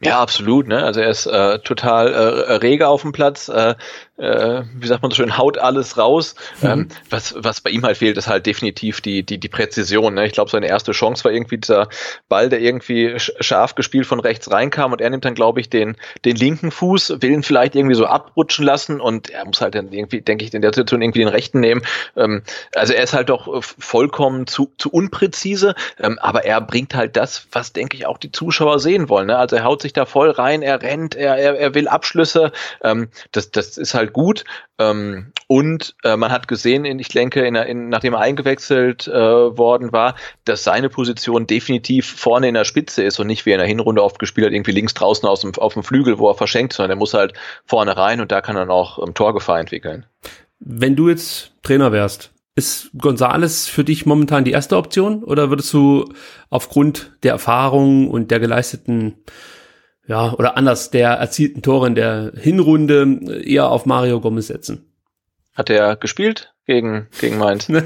Ja, 0.00 0.20
absolut. 0.20 0.68
Ne? 0.68 0.84
Also 0.84 1.00
er 1.00 1.10
ist 1.10 1.26
äh, 1.26 1.58
total 1.58 2.12
äh, 2.12 2.52
rege 2.54 2.86
auf 2.86 3.02
dem 3.02 3.10
Platz, 3.10 3.48
äh, 3.48 3.74
äh, 4.18 4.62
wie 4.74 4.86
sagt 4.86 5.02
man 5.02 5.10
so 5.10 5.16
schön, 5.16 5.38
haut 5.38 5.58
alles 5.58 5.96
raus. 5.96 6.34
Mhm. 6.60 6.68
Ähm, 6.68 6.88
was, 7.08 7.34
was 7.38 7.60
bei 7.60 7.70
ihm 7.70 7.84
halt 7.84 7.96
fehlt, 7.96 8.16
ist 8.16 8.26
halt 8.26 8.46
definitiv 8.46 9.00
die, 9.00 9.22
die, 9.22 9.38
die 9.38 9.48
Präzision. 9.48 10.14
Ne? 10.14 10.26
Ich 10.26 10.32
glaube, 10.32 10.50
seine 10.50 10.68
erste 10.68 10.92
Chance 10.92 11.24
war 11.24 11.32
irgendwie 11.32 11.58
dieser 11.58 11.88
Ball, 12.28 12.48
der 12.48 12.60
irgendwie 12.60 13.14
scharf 13.18 13.74
gespielt 13.74 14.06
von 14.06 14.20
rechts 14.20 14.50
reinkam 14.50 14.92
und 14.92 15.00
er 15.00 15.10
nimmt 15.10 15.24
dann, 15.24 15.34
glaube 15.34 15.60
ich, 15.60 15.70
den, 15.70 15.96
den 16.24 16.36
linken 16.36 16.70
Fuß, 16.70 17.20
will 17.20 17.30
ihn 17.30 17.42
vielleicht 17.42 17.76
irgendwie 17.76 17.94
so 17.94 18.06
abrutschen 18.06 18.64
lassen 18.64 19.00
und 19.00 19.30
er 19.30 19.44
muss 19.44 19.60
halt 19.60 19.74
dann 19.74 19.92
irgendwie, 19.92 20.20
denke 20.20 20.44
ich, 20.44 20.52
in 20.52 20.62
der 20.62 20.72
Situation 20.72 21.00
irgendwie 21.00 21.20
den 21.20 21.28
rechten 21.28 21.60
nehmen. 21.60 21.82
Ähm, 22.16 22.42
also 22.74 22.92
er 22.92 23.04
ist 23.04 23.14
halt 23.14 23.28
doch 23.28 23.62
vollkommen 23.62 24.46
zu, 24.46 24.72
zu 24.78 24.90
unpräzise, 24.90 25.74
ähm, 26.00 26.18
aber 26.20 26.44
er 26.44 26.60
bringt 26.60 26.94
halt 26.94 27.16
das, 27.16 27.46
was, 27.52 27.72
denke 27.72 27.96
ich, 27.96 28.06
auch 28.06 28.18
die 28.18 28.32
Zuschauer 28.32 28.80
sehen 28.80 29.08
wollen. 29.08 29.28
Ne? 29.28 29.38
Also 29.38 29.56
er 29.56 29.64
haut 29.64 29.82
sich 29.82 29.92
da 29.92 30.06
voll 30.06 30.30
rein, 30.30 30.62
er 30.62 30.82
rennt, 30.82 31.14
er, 31.14 31.36
er, 31.36 31.58
er 31.58 31.74
will 31.74 31.86
Abschlüsse. 31.86 32.52
Ähm, 32.82 33.08
das, 33.32 33.50
das 33.50 33.78
ist 33.78 33.94
halt 33.94 34.07
halt 34.08 34.12
gut. 34.12 34.44
Ähm, 34.78 35.32
und 35.46 35.94
äh, 36.04 36.16
man 36.16 36.30
hat 36.30 36.48
gesehen, 36.48 36.84
in, 36.84 36.98
ich 36.98 37.08
denke, 37.08 37.46
in, 37.46 37.54
in, 37.54 37.88
nachdem 37.88 38.14
er 38.14 38.20
eingewechselt 38.20 39.08
äh, 39.08 39.12
worden 39.12 39.92
war, 39.92 40.14
dass 40.44 40.64
seine 40.64 40.88
Position 40.88 41.46
definitiv 41.46 42.06
vorne 42.06 42.48
in 42.48 42.54
der 42.54 42.64
Spitze 42.64 43.02
ist 43.02 43.18
und 43.18 43.26
nicht 43.26 43.46
wie 43.46 43.52
in 43.52 43.58
der 43.58 43.66
Hinrunde 43.66 44.02
oft 44.02 44.18
gespielt 44.18 44.46
hat, 44.46 44.52
irgendwie 44.52 44.72
links 44.72 44.94
draußen 44.94 45.28
aus 45.28 45.40
dem, 45.40 45.54
auf 45.56 45.74
dem 45.74 45.82
Flügel, 45.82 46.18
wo 46.18 46.28
er 46.28 46.34
verschenkt, 46.34 46.72
sondern 46.72 46.96
er 46.96 47.00
muss 47.00 47.14
halt 47.14 47.34
vorne 47.64 47.96
rein 47.96 48.20
und 48.20 48.32
da 48.32 48.40
kann 48.40 48.56
er 48.56 48.60
dann 48.60 48.70
auch 48.70 48.98
ähm, 49.04 49.14
Torgefahr 49.14 49.60
entwickeln. 49.60 50.06
Wenn 50.60 50.96
du 50.96 51.08
jetzt 51.08 51.52
Trainer 51.62 51.92
wärst, 51.92 52.32
ist 52.56 52.90
Gonzales 52.98 53.68
für 53.68 53.84
dich 53.84 54.04
momentan 54.04 54.44
die 54.44 54.50
erste 54.50 54.76
Option 54.76 55.22
oder 55.22 55.48
würdest 55.48 55.72
du 55.72 56.12
aufgrund 56.50 57.12
der 57.22 57.32
Erfahrung 57.32 58.10
und 58.10 58.32
der 58.32 58.40
geleisteten 58.40 59.14
ja, 60.08 60.32
oder 60.32 60.56
anders, 60.56 60.90
der 60.90 61.10
erzielten 61.10 61.62
Tore 61.62 61.86
in 61.86 61.94
der 61.94 62.32
Hinrunde 62.34 63.42
eher 63.44 63.70
auf 63.70 63.84
Mario 63.84 64.20
Gomez 64.20 64.46
setzen. 64.46 64.90
Hat 65.54 65.68
er 65.68 65.96
gespielt 65.96 66.54
gegen, 66.66 67.08
gegen 67.20 67.36
Mainz? 67.36 67.68
ja, 67.68 67.80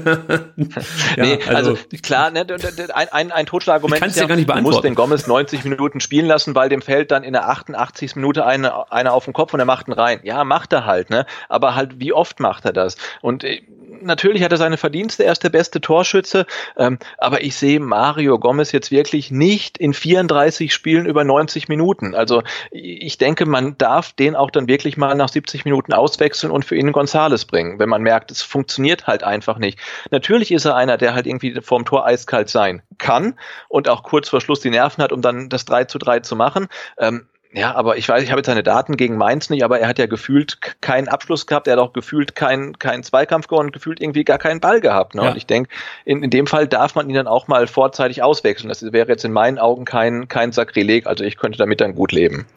nee, 1.17 1.39
also, 1.47 1.71
also, 1.71 1.77
klar, 2.01 2.31
ne, 2.31 2.45
ein, 2.93 3.09
ein, 3.09 3.31
ein 3.31 3.45
Totschlagargument 3.45 4.05
ist 4.05 4.15
ja, 4.15 4.25
gar 4.25 4.35
nicht 4.37 4.49
du 4.49 4.61
musst 4.61 4.83
den 4.83 4.95
Gomez 4.95 5.27
90 5.27 5.65
Minuten 5.65 5.99
spielen 5.99 6.25
lassen, 6.25 6.55
weil 6.55 6.69
dem 6.69 6.81
fällt 6.81 7.11
dann 7.11 7.23
in 7.23 7.33
der 7.33 7.49
88. 7.49 8.15
Minute 8.15 8.45
eine, 8.45 8.91
einer 8.91 9.11
auf 9.11 9.25
den 9.25 9.33
Kopf 9.33 9.53
und 9.53 9.59
er 9.59 9.65
macht 9.65 9.89
ihn 9.89 9.93
rein. 9.93 10.19
Ja, 10.23 10.45
macht 10.45 10.71
er 10.71 10.85
halt, 10.85 11.09
ne? 11.09 11.25
Aber 11.49 11.75
halt, 11.75 11.99
wie 11.99 12.13
oft 12.13 12.39
macht 12.39 12.63
er 12.63 12.73
das? 12.73 12.95
Und 13.21 13.43
äh, 13.43 13.63
natürlich 14.03 14.43
hat 14.43 14.51
er 14.51 14.57
seine 14.57 14.77
Verdienste, 14.77 15.23
er 15.23 15.31
ist 15.31 15.43
der 15.43 15.49
beste 15.49 15.81
Torschütze, 15.81 16.45
ähm, 16.77 16.99
aber 17.17 17.43
ich 17.43 17.55
sehe 17.55 17.79
Mario 17.79 18.39
Gomez 18.39 18.71
jetzt 18.71 18.91
wirklich 18.91 19.31
nicht 19.31 19.77
in 19.77 19.93
34 19.93 20.73
Spielen 20.73 21.05
über 21.05 21.23
90 21.23 21.67
Minuten. 21.67 22.15
Also 22.15 22.43
ich 22.71 23.17
denke, 23.17 23.45
man 23.45 23.77
darf 23.77 24.13
den 24.13 24.35
auch 24.35 24.51
dann 24.51 24.67
wirklich 24.67 24.97
mal 24.97 25.15
nach 25.15 25.29
70 25.29 25.65
Minuten 25.65 25.93
auswechseln 25.93 26.51
und 26.51 26.65
für 26.65 26.75
ihn 26.75 26.91
Gonzales 26.91 27.45
bringen, 27.45 27.79
wenn 27.79 27.89
man 27.89 28.01
merkt, 28.01 28.31
es 28.31 28.41
funktioniert 28.41 29.07
halt 29.07 29.23
einfach 29.23 29.57
nicht. 29.57 29.79
Natürlich 30.11 30.51
ist 30.51 30.65
er 30.65 30.75
einer, 30.75 30.97
der 30.97 31.13
halt 31.13 31.27
irgendwie 31.27 31.59
vorm 31.61 31.85
Tor 31.85 32.05
eiskalt 32.05 32.49
sein 32.49 32.81
kann 32.97 33.35
und 33.69 33.89
auch 33.89 34.03
kurz 34.03 34.29
vor 34.29 34.41
Schluss 34.41 34.59
die 34.59 34.69
Nerven 34.69 35.03
hat, 35.03 35.11
um 35.11 35.21
dann 35.21 35.49
das 35.49 35.65
3 35.65 35.85
zu 35.85 35.97
3 35.97 36.19
zu 36.21 36.35
machen. 36.35 36.67
Ähm, 36.97 37.27
ja, 37.53 37.75
aber 37.75 37.97
ich 37.97 38.09
weiß, 38.09 38.23
ich 38.23 38.31
habe 38.31 38.39
jetzt 38.39 38.47
seine 38.47 38.63
Daten 38.63 38.97
gegen 38.97 39.15
Mainz 39.15 39.49
nicht, 39.49 39.63
aber 39.63 39.79
er 39.79 39.87
hat 39.87 39.99
ja 39.99 40.07
gefühlt 40.07 40.57
keinen 40.81 41.07
Abschluss 41.07 41.45
gehabt, 41.45 41.67
er 41.67 41.73
hat 41.73 41.79
auch 41.79 41.93
gefühlt 41.93 42.35
keinen 42.35 42.79
keinen 42.79 43.03
Zweikampf 43.03 43.47
gewonnen, 43.47 43.71
gefühlt 43.71 44.01
irgendwie 44.01 44.23
gar 44.23 44.39
keinen 44.39 44.59
Ball 44.59 44.81
gehabt. 44.81 45.13
Ne? 45.13 45.23
Ja. 45.23 45.29
Und 45.29 45.37
ich 45.37 45.45
denke, 45.45 45.69
in, 46.03 46.23
in 46.23 46.29
dem 46.31 46.47
Fall 46.47 46.67
darf 46.67 46.95
man 46.95 47.09
ihn 47.09 47.15
dann 47.15 47.27
auch 47.27 47.47
mal 47.47 47.67
vorzeitig 47.67 48.23
auswechseln. 48.23 48.69
Das 48.69 48.81
wäre 48.81 49.07
jetzt 49.07 49.23
in 49.23 49.31
meinen 49.31 49.59
Augen 49.59 49.85
kein, 49.85 50.27
kein 50.27 50.51
Sakrileg, 50.51 51.05
also 51.05 51.23
ich 51.23 51.37
könnte 51.37 51.57
damit 51.59 51.79
dann 51.79 51.93
gut 51.95 52.11
leben. 52.11 52.47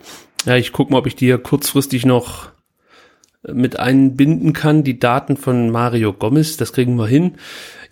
Ja, 0.46 0.56
ich 0.56 0.72
gucke 0.72 0.92
mal, 0.92 0.98
ob 0.98 1.06
ich 1.06 1.16
dir 1.16 1.38
kurzfristig 1.38 2.06
noch 2.06 2.48
mit 3.52 3.78
einbinden 3.78 4.52
kann, 4.52 4.84
die 4.84 4.98
Daten 4.98 5.36
von 5.36 5.70
Mario 5.70 6.12
Gomez, 6.12 6.56
das 6.56 6.72
kriegen 6.72 6.96
wir 6.96 7.06
hin. 7.06 7.32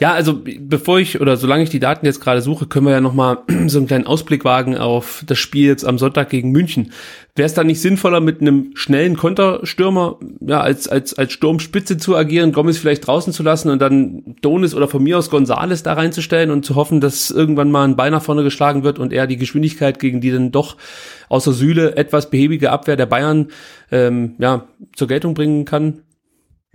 Ja, 0.01 0.13
also 0.13 0.41
bevor 0.61 0.99
ich 0.99 1.21
oder 1.21 1.37
solange 1.37 1.63
ich 1.63 1.71
die 1.71 1.79
Daten 1.79 2.05
jetzt 2.05 2.21
gerade 2.21 2.43
suche, 2.43 2.67
können 2.67 2.87
wir 2.87 2.93
ja 2.93 3.01
noch 3.01 3.15
mal 3.15 3.39
so 3.67 3.79
einen 3.79 3.87
kleinen 3.87 4.07
Ausblick 4.07 4.45
wagen 4.45 4.77
auf 4.77 5.23
das 5.27 5.39
Spiel 5.39 5.69
jetzt 5.69 5.85
am 5.85 5.99
Sonntag 5.99 6.31
gegen 6.31 6.51
München. 6.51 6.93
Wäre 7.37 7.47
es 7.47 7.55
da 7.55 7.65
nicht 7.65 7.81
sinnvoller, 7.81 8.21
mit 8.21 8.41
einem 8.41 8.73
schnellen 8.75 9.17
Konterstürmer 9.17 10.19
ja 10.41 10.61
als 10.61 10.89
als 10.89 11.15
als 11.15 11.33
Sturmspitze 11.33 11.97
zu 11.97 12.17
agieren, 12.17 12.53
Gomez 12.53 12.79
vielleicht 12.79 13.07
draußen 13.07 13.33
zu 13.33 13.43
lassen 13.43 13.71
und 13.71 13.81
dann 13.81 14.37
Donis 14.41 14.75
oder 14.75 14.89
von 14.89 15.03
mir 15.03 15.19
aus 15.19 15.31
Gonzales 15.31 15.83
da 15.83 15.95
reinzustellen 15.95 16.51
und 16.51 16.65
zu 16.65 16.75
hoffen, 16.75 17.01
dass 17.01 17.31
irgendwann 17.31 17.71
mal 17.71 17.85
ein 17.85 17.97
Bein 17.97 18.13
nach 18.13 18.23
vorne 18.23 18.43
geschlagen 18.43 18.85
wird 18.85 18.99
und 18.99 19.13
er 19.13 19.27
die 19.27 19.37
Geschwindigkeit 19.37 19.99
gegen 19.99 20.21
die 20.21 20.31
dann 20.31 20.53
doch 20.53 20.77
außer 21.29 21.53
Sühle 21.53 21.97
etwas 21.97 22.31
behäbige 22.31 22.71
Abwehr 22.71 22.97
der 22.97 23.07
Bayern 23.07 23.49
ähm, 23.95 24.35
ja 24.39 24.69
zur 24.95 25.09
Geltung 25.09 25.35
bringen 25.35 25.65
kann? 25.65 26.03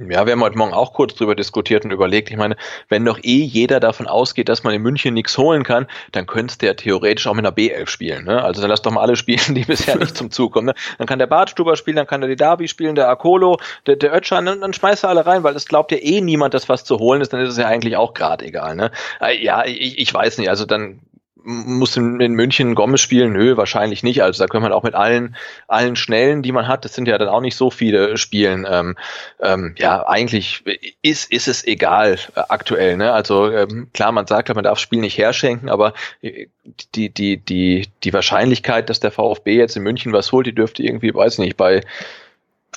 Ja, 0.01 0.25
wir 0.25 0.31
haben 0.31 0.41
heute 0.41 0.57
Morgen 0.57 0.73
auch 0.73 0.93
kurz 0.93 1.15
drüber 1.15 1.35
diskutiert 1.35 1.83
und 1.83 1.91
überlegt. 1.91 2.31
Ich 2.31 2.37
meine, 2.37 2.55
wenn 2.87 3.03
doch 3.03 3.19
eh 3.21 3.43
jeder 3.43 3.81
davon 3.81 4.07
ausgeht, 4.07 4.47
dass 4.47 4.63
man 4.63 4.73
in 4.73 4.81
München 4.81 5.13
nichts 5.13 5.37
holen 5.37 5.63
kann, 5.63 5.87
dann 6.13 6.25
könntest 6.25 6.61
ja 6.61 6.73
theoretisch 6.73 7.27
auch 7.27 7.33
mit 7.33 7.45
einer 7.45 7.53
B11 7.53 7.87
spielen. 7.87 8.23
Ne? 8.23 8.41
Also 8.41 8.61
dann 8.61 8.69
lass 8.69 8.81
doch 8.81 8.91
mal 8.91 9.01
alle 9.01 9.15
spielen, 9.17 9.55
die 9.55 9.65
bisher 9.65 9.97
nicht 9.97 10.15
zum 10.15 10.31
Zug 10.31 10.53
kommen. 10.53 10.67
Ne? 10.67 10.73
Dann 10.99 11.05
kann 11.05 11.19
der 11.19 11.27
Bartstuber 11.27 11.75
spielen, 11.75 11.97
dann 11.97 12.07
kann 12.07 12.21
der 12.21 12.29
Didavi 12.29 12.69
spielen, 12.69 12.95
der 12.95 13.09
Akolo, 13.09 13.59
der, 13.87 13.97
der 13.97 14.15
Ötschan, 14.15 14.45
dann, 14.45 14.61
dann 14.61 14.71
schmeißt 14.71 15.03
er 15.03 15.09
alle 15.09 15.25
rein, 15.25 15.43
weil 15.43 15.53
es 15.57 15.67
glaubt 15.67 15.91
ja 15.91 15.97
eh 15.97 16.21
niemand, 16.21 16.53
dass 16.53 16.69
was 16.69 16.85
zu 16.85 16.97
holen 16.99 17.19
ist, 17.19 17.33
dann 17.33 17.41
ist 17.41 17.49
es 17.49 17.57
ja 17.57 17.67
eigentlich 17.67 17.97
auch 17.97 18.13
gerade 18.13 18.45
egal. 18.45 18.77
Ne? 18.77 18.91
Äh, 19.19 19.43
ja, 19.43 19.65
ich, 19.65 19.99
ich 19.99 20.13
weiß 20.13 20.37
nicht, 20.37 20.49
also 20.49 20.65
dann 20.65 21.01
muss 21.49 21.97
in, 21.97 22.19
in 22.19 22.33
München 22.33 22.75
Gomez 22.75 23.01
spielen? 23.01 23.33
Nö, 23.33 23.57
wahrscheinlich 23.57 24.03
nicht. 24.03 24.21
Also 24.21 24.43
da 24.43 24.47
können 24.47 24.61
man 24.61 24.71
auch 24.71 24.83
mit 24.83 24.93
allen, 24.93 25.35
allen 25.67 25.95
Schnellen, 25.95 26.43
die 26.43 26.51
man 26.51 26.67
hat, 26.67 26.85
das 26.85 26.93
sind 26.93 27.07
ja 27.07 27.17
dann 27.17 27.27
auch 27.27 27.41
nicht 27.41 27.55
so 27.55 27.71
viele 27.71 28.17
spielen. 28.17 28.67
Ähm, 28.69 28.95
ähm, 29.41 29.75
ja, 29.77 30.07
eigentlich 30.07 30.63
ist, 31.01 31.31
ist 31.31 31.47
es 31.47 31.65
egal 31.65 32.19
äh, 32.35 32.41
aktuell. 32.49 32.97
Ne? 32.97 33.11
Also 33.11 33.51
ähm, 33.51 33.89
klar, 33.93 34.11
man 34.11 34.27
sagt, 34.27 34.53
man 34.53 34.63
darf 34.63 34.79
Spiel 34.79 34.99
nicht 34.99 35.17
herschenken, 35.17 35.69
aber 35.69 35.93
äh, 36.21 36.47
die, 36.93 37.09
die, 37.09 37.37
die, 37.37 37.87
die 38.03 38.13
Wahrscheinlichkeit, 38.13 38.89
dass 38.89 38.99
der 38.99 39.11
VfB 39.11 39.55
jetzt 39.55 39.75
in 39.75 39.83
München 39.83 40.13
was 40.13 40.31
holt, 40.31 40.45
die 40.45 40.55
dürfte 40.55 40.83
irgendwie, 40.83 41.13
weiß 41.13 41.39
nicht, 41.39 41.57
bei 41.57 41.81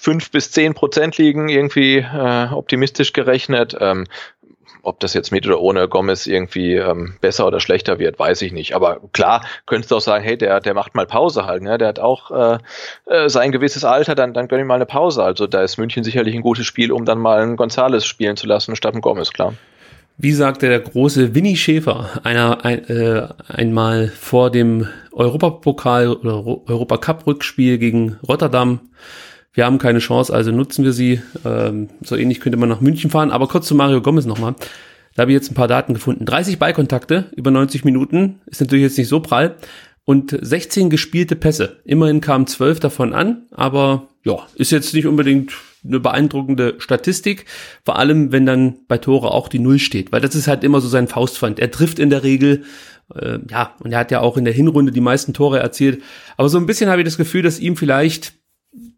fünf 0.00 0.30
bis 0.30 0.50
zehn 0.50 0.74
Prozent 0.74 1.18
liegen, 1.18 1.48
irgendwie 1.48 1.98
äh, 1.98 2.48
optimistisch 2.52 3.12
gerechnet. 3.12 3.76
Ähm, 3.78 4.06
ob 4.82 5.00
das 5.00 5.14
jetzt 5.14 5.30
mit 5.30 5.46
oder 5.46 5.60
ohne 5.60 5.88
Gomez 5.88 6.26
irgendwie 6.26 6.74
ähm, 6.74 7.14
besser 7.20 7.46
oder 7.46 7.60
schlechter 7.60 7.98
wird, 7.98 8.18
weiß 8.18 8.42
ich 8.42 8.52
nicht. 8.52 8.74
Aber 8.74 9.00
klar, 9.12 9.44
könntest 9.66 9.90
du 9.90 9.96
auch 9.96 10.00
sagen, 10.00 10.24
hey, 10.24 10.36
der, 10.36 10.60
der 10.60 10.74
macht 10.74 10.94
mal 10.94 11.06
Pause 11.06 11.46
halt, 11.46 11.62
ne? 11.62 11.78
Der 11.78 11.88
hat 11.88 12.00
auch 12.00 12.30
äh, 12.30 12.58
äh, 13.06 13.28
sein 13.28 13.52
gewisses 13.52 13.84
Alter, 13.84 14.14
dann, 14.14 14.34
dann 14.34 14.48
gönn 14.48 14.60
ihm 14.60 14.66
mal 14.66 14.74
eine 14.74 14.86
Pause. 14.86 15.22
Also 15.22 15.46
da 15.46 15.62
ist 15.62 15.78
München 15.78 16.04
sicherlich 16.04 16.34
ein 16.34 16.42
gutes 16.42 16.66
Spiel, 16.66 16.92
um 16.92 17.04
dann 17.04 17.18
mal 17.18 17.40
einen 17.40 17.56
Gonzales 17.56 18.04
spielen 18.04 18.36
zu 18.36 18.46
lassen 18.46 18.76
statt 18.76 18.94
einen 18.94 19.02
Gomez, 19.02 19.32
klar. 19.32 19.54
Wie 20.18 20.32
sagte 20.32 20.68
der 20.68 20.80
große 20.80 21.34
Winnie 21.34 21.56
Schäfer 21.56 22.20
einer 22.22 22.64
ein, 22.64 22.84
äh, 22.88 23.28
einmal 23.48 24.08
vor 24.08 24.50
dem 24.50 24.88
Europapokal 25.12 26.08
oder 26.08 26.44
Europacup 26.68 27.26
Rückspiel 27.26 27.78
gegen 27.78 28.18
Rotterdam, 28.28 28.80
wir 29.54 29.66
haben 29.66 29.78
keine 29.78 29.98
Chance, 29.98 30.32
also 30.32 30.50
nutzen 30.50 30.84
wir 30.84 30.92
sie. 30.92 31.20
Ähm, 31.44 31.88
so 32.02 32.16
ähnlich 32.16 32.40
könnte 32.40 32.58
man 32.58 32.68
nach 32.68 32.80
München 32.80 33.10
fahren. 33.10 33.30
Aber 33.30 33.48
kurz 33.48 33.66
zu 33.66 33.74
Mario 33.74 34.00
Gomez 34.00 34.24
nochmal. 34.24 34.54
Da 35.14 35.22
habe 35.22 35.32
ich 35.32 35.34
jetzt 35.34 35.50
ein 35.50 35.54
paar 35.54 35.68
Daten 35.68 35.92
gefunden. 35.92 36.24
30 36.24 36.58
Ballkontakte 36.58 37.26
über 37.36 37.50
90 37.50 37.84
Minuten 37.84 38.40
ist 38.46 38.60
natürlich 38.60 38.84
jetzt 38.84 38.98
nicht 38.98 39.08
so 39.08 39.20
prall. 39.20 39.56
Und 40.04 40.36
16 40.40 40.90
gespielte 40.90 41.36
Pässe. 41.36 41.80
Immerhin 41.84 42.20
kamen 42.20 42.46
12 42.46 42.80
davon 42.80 43.12
an, 43.12 43.46
aber 43.52 44.08
ja, 44.24 44.46
ist 44.56 44.72
jetzt 44.72 44.94
nicht 44.94 45.06
unbedingt 45.06 45.52
eine 45.84 46.00
beeindruckende 46.00 46.74
Statistik, 46.78 47.44
vor 47.84 47.98
allem 47.98 48.32
wenn 48.32 48.46
dann 48.46 48.78
bei 48.88 48.98
Tore 48.98 49.32
auch 49.32 49.48
die 49.48 49.58
Null 49.58 49.78
steht, 49.78 50.12
weil 50.12 50.20
das 50.20 50.34
ist 50.34 50.48
halt 50.48 50.64
immer 50.64 50.80
so 50.80 50.88
sein 50.88 51.08
Faustpfand. 51.08 51.58
Er 51.58 51.70
trifft 51.70 51.98
in 51.98 52.10
der 52.10 52.22
Regel, 52.22 52.64
äh, 53.14 53.38
ja, 53.48 53.74
und 53.80 53.92
er 53.92 53.98
hat 53.98 54.10
ja 54.10 54.20
auch 54.20 54.36
in 54.36 54.44
der 54.44 54.54
Hinrunde 54.54 54.92
die 54.92 55.00
meisten 55.00 55.34
Tore 55.34 55.60
erzielt. 55.60 56.02
Aber 56.36 56.48
so 56.48 56.58
ein 56.58 56.66
bisschen 56.66 56.90
habe 56.90 57.00
ich 57.02 57.04
das 57.04 57.16
Gefühl, 57.16 57.42
dass 57.42 57.60
ihm 57.60 57.76
vielleicht 57.76 58.34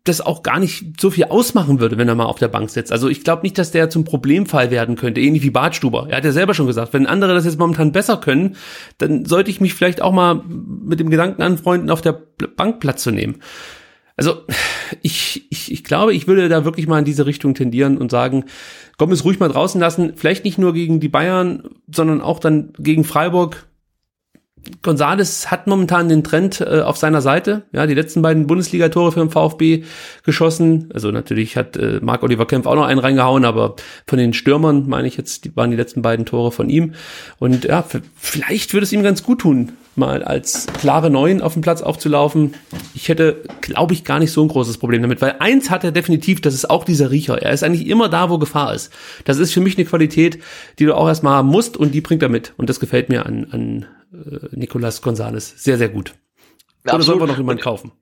das 0.05 0.21
auch 0.21 0.43
gar 0.45 0.61
nicht 0.61 1.01
so 1.01 1.11
viel 1.11 1.25
ausmachen 1.25 1.81
würde, 1.81 1.99
wenn 1.99 2.09
er 2.09 2.15
mal 2.15 2.27
auf 2.27 2.39
der 2.39 2.49
Bank 2.49 2.71
sitzt. 2.71 2.93
Also 2.93 3.09
ich 3.09 3.25
glaube 3.25 3.43
nicht, 3.43 3.59
dass 3.59 3.73
der 3.73 3.91
zum 3.91 4.05
Problemfall 4.05 4.71
werden 4.71 4.95
könnte, 4.95 5.21
ähnlich 5.21 5.43
wie 5.43 5.51
Bartstuber. 5.51 6.07
Er 6.09 6.19
hat 6.19 6.25
ja 6.25 6.31
selber 6.31 6.55
schon 6.55 6.69
gesagt, 6.69 6.93
wenn 6.93 7.07
andere 7.07 7.35
das 7.35 7.45
jetzt 7.45 7.59
momentan 7.59 7.91
besser 7.91 8.19
können, 8.19 8.57
dann 8.99 9.25
sollte 9.25 9.51
ich 9.51 9.61
mich 9.61 9.75
vielleicht 9.75 10.01
auch 10.01 10.13
mal 10.13 10.43
mit 10.47 11.01
dem 11.01 11.11
Gedanken 11.11 11.43
anfreunden, 11.43 11.91
auf 11.91 12.03
der 12.03 12.13
Bank 12.57 12.79
Platz 12.79 13.03
zu 13.03 13.11
nehmen. 13.11 13.41
Also 14.17 14.43
ich, 15.03 15.47
ich, 15.51 15.73
ich 15.73 15.83
glaube, 15.83 16.15
ich 16.15 16.29
würde 16.29 16.49
da 16.49 16.65
wirklich 16.65 16.87
mal 16.87 17.01
in 17.01 17.05
diese 17.05 17.27
Richtung 17.27 17.55
tendieren 17.55 17.99
und 17.99 18.13
sagen, 18.13 18.45
Gomez 18.97 19.25
ruhig 19.25 19.41
mal 19.41 19.49
draußen 19.49 19.81
lassen, 19.81 20.13
vielleicht 20.15 20.45
nicht 20.45 20.59
nur 20.59 20.73
gegen 20.73 21.01
die 21.01 21.09
Bayern, 21.09 21.65
sondern 21.93 22.21
auch 22.21 22.39
dann 22.39 22.73
gegen 22.79 23.03
Freiburg 23.03 23.67
Gonzales 24.83 25.50
hat 25.50 25.66
momentan 25.66 26.09
den 26.09 26.24
Trend 26.24 26.61
äh, 26.61 26.81
auf 26.81 26.96
seiner 26.96 27.20
Seite. 27.20 27.62
Ja, 27.72 27.87
die 27.87 27.94
letzten 27.94 28.22
beiden 28.22 28.46
Bundesliga-Tore 28.46 29.12
für 29.12 29.20
den 29.20 29.31
VfB 29.31 29.85
geschossen. 30.24 30.90
Also 30.94 31.11
natürlich 31.11 31.57
hat 31.57 31.77
äh, 31.77 32.00
Marc-Oliver 32.00 32.46
Kempf 32.46 32.66
auch 32.66 32.74
noch 32.74 32.87
einen 32.87 33.00
reingehauen, 33.00 33.44
aber 33.44 33.77
von 34.07 34.18
den 34.18 34.33
Stürmern, 34.33 34.88
meine 34.88 35.09
ich 35.09 35.16
jetzt, 35.16 35.44
die 35.44 35.57
waren 35.57 35.70
die 35.70 35.77
letzten 35.77 36.03
beiden 36.03 36.27
Tore 36.27 36.53
von 36.53 36.68
ihm. 36.70 36.94
Und 37.38 37.64
ja, 37.64 37.85
vielleicht 38.16 38.72
würde 38.72 38.85
es 38.85 38.92
ihm 38.92 39.03
ganz 39.03 39.22
gut 39.22 39.40
tun, 39.40 39.72
mal 39.96 40.22
als 40.22 40.66
klare 40.79 41.11
Neun 41.11 41.42
auf 41.42 41.53
dem 41.53 41.62
Platz 41.62 41.83
aufzulaufen. 41.83 42.55
Ich 42.94 43.09
hätte, 43.09 43.42
glaube 43.61 43.94
ich, 43.94 44.05
gar 44.05 44.18
nicht 44.18 44.33
so 44.33 44.42
ein 44.42 44.48
großes 44.48 44.79
Problem 44.79 45.03
damit, 45.03 45.20
weil 45.20 45.37
eins 45.38 45.70
hat 45.70 45.85
er 45.85 45.92
definitiv, 45.92 46.40
das 46.40 46.55
ist 46.55 46.70
auch 46.70 46.85
dieser 46.85 47.11
Riecher. 47.11 47.40
Er 47.40 47.53
ist 47.53 47.62
eigentlich 47.62 47.87
immer 47.87 48.09
da, 48.09 48.31
wo 48.31 48.38
Gefahr 48.38 48.74
ist. 48.74 48.92
Das 49.24 49.38
ist 49.38 49.53
für 49.53 49.61
mich 49.61 49.77
eine 49.77 49.87
Qualität, 49.87 50.38
die 50.79 50.87
du 50.87 50.96
auch 50.96 51.09
erstmal 51.09 51.35
haben 51.35 51.48
musst 51.48 51.77
und 51.77 51.94
die 51.94 52.00
bringt 52.00 52.22
er 52.22 52.29
mit. 52.29 52.55
Und 52.57 52.68
das 52.68 52.81
gefällt 52.81 53.09
mir 53.09 53.27
an, 53.27 53.46
an 53.50 53.87
äh, 54.14 54.48
Nicolas 54.53 55.03
Gonzalez 55.03 55.55
sehr, 55.57 55.79
sehr 55.79 55.88
gut. 55.88 56.14
Oder 56.87 57.03
sollen 57.03 57.20
wir 57.20 57.27
noch 57.27 57.38
jemanden 57.38 57.62
kaufen? 57.62 57.92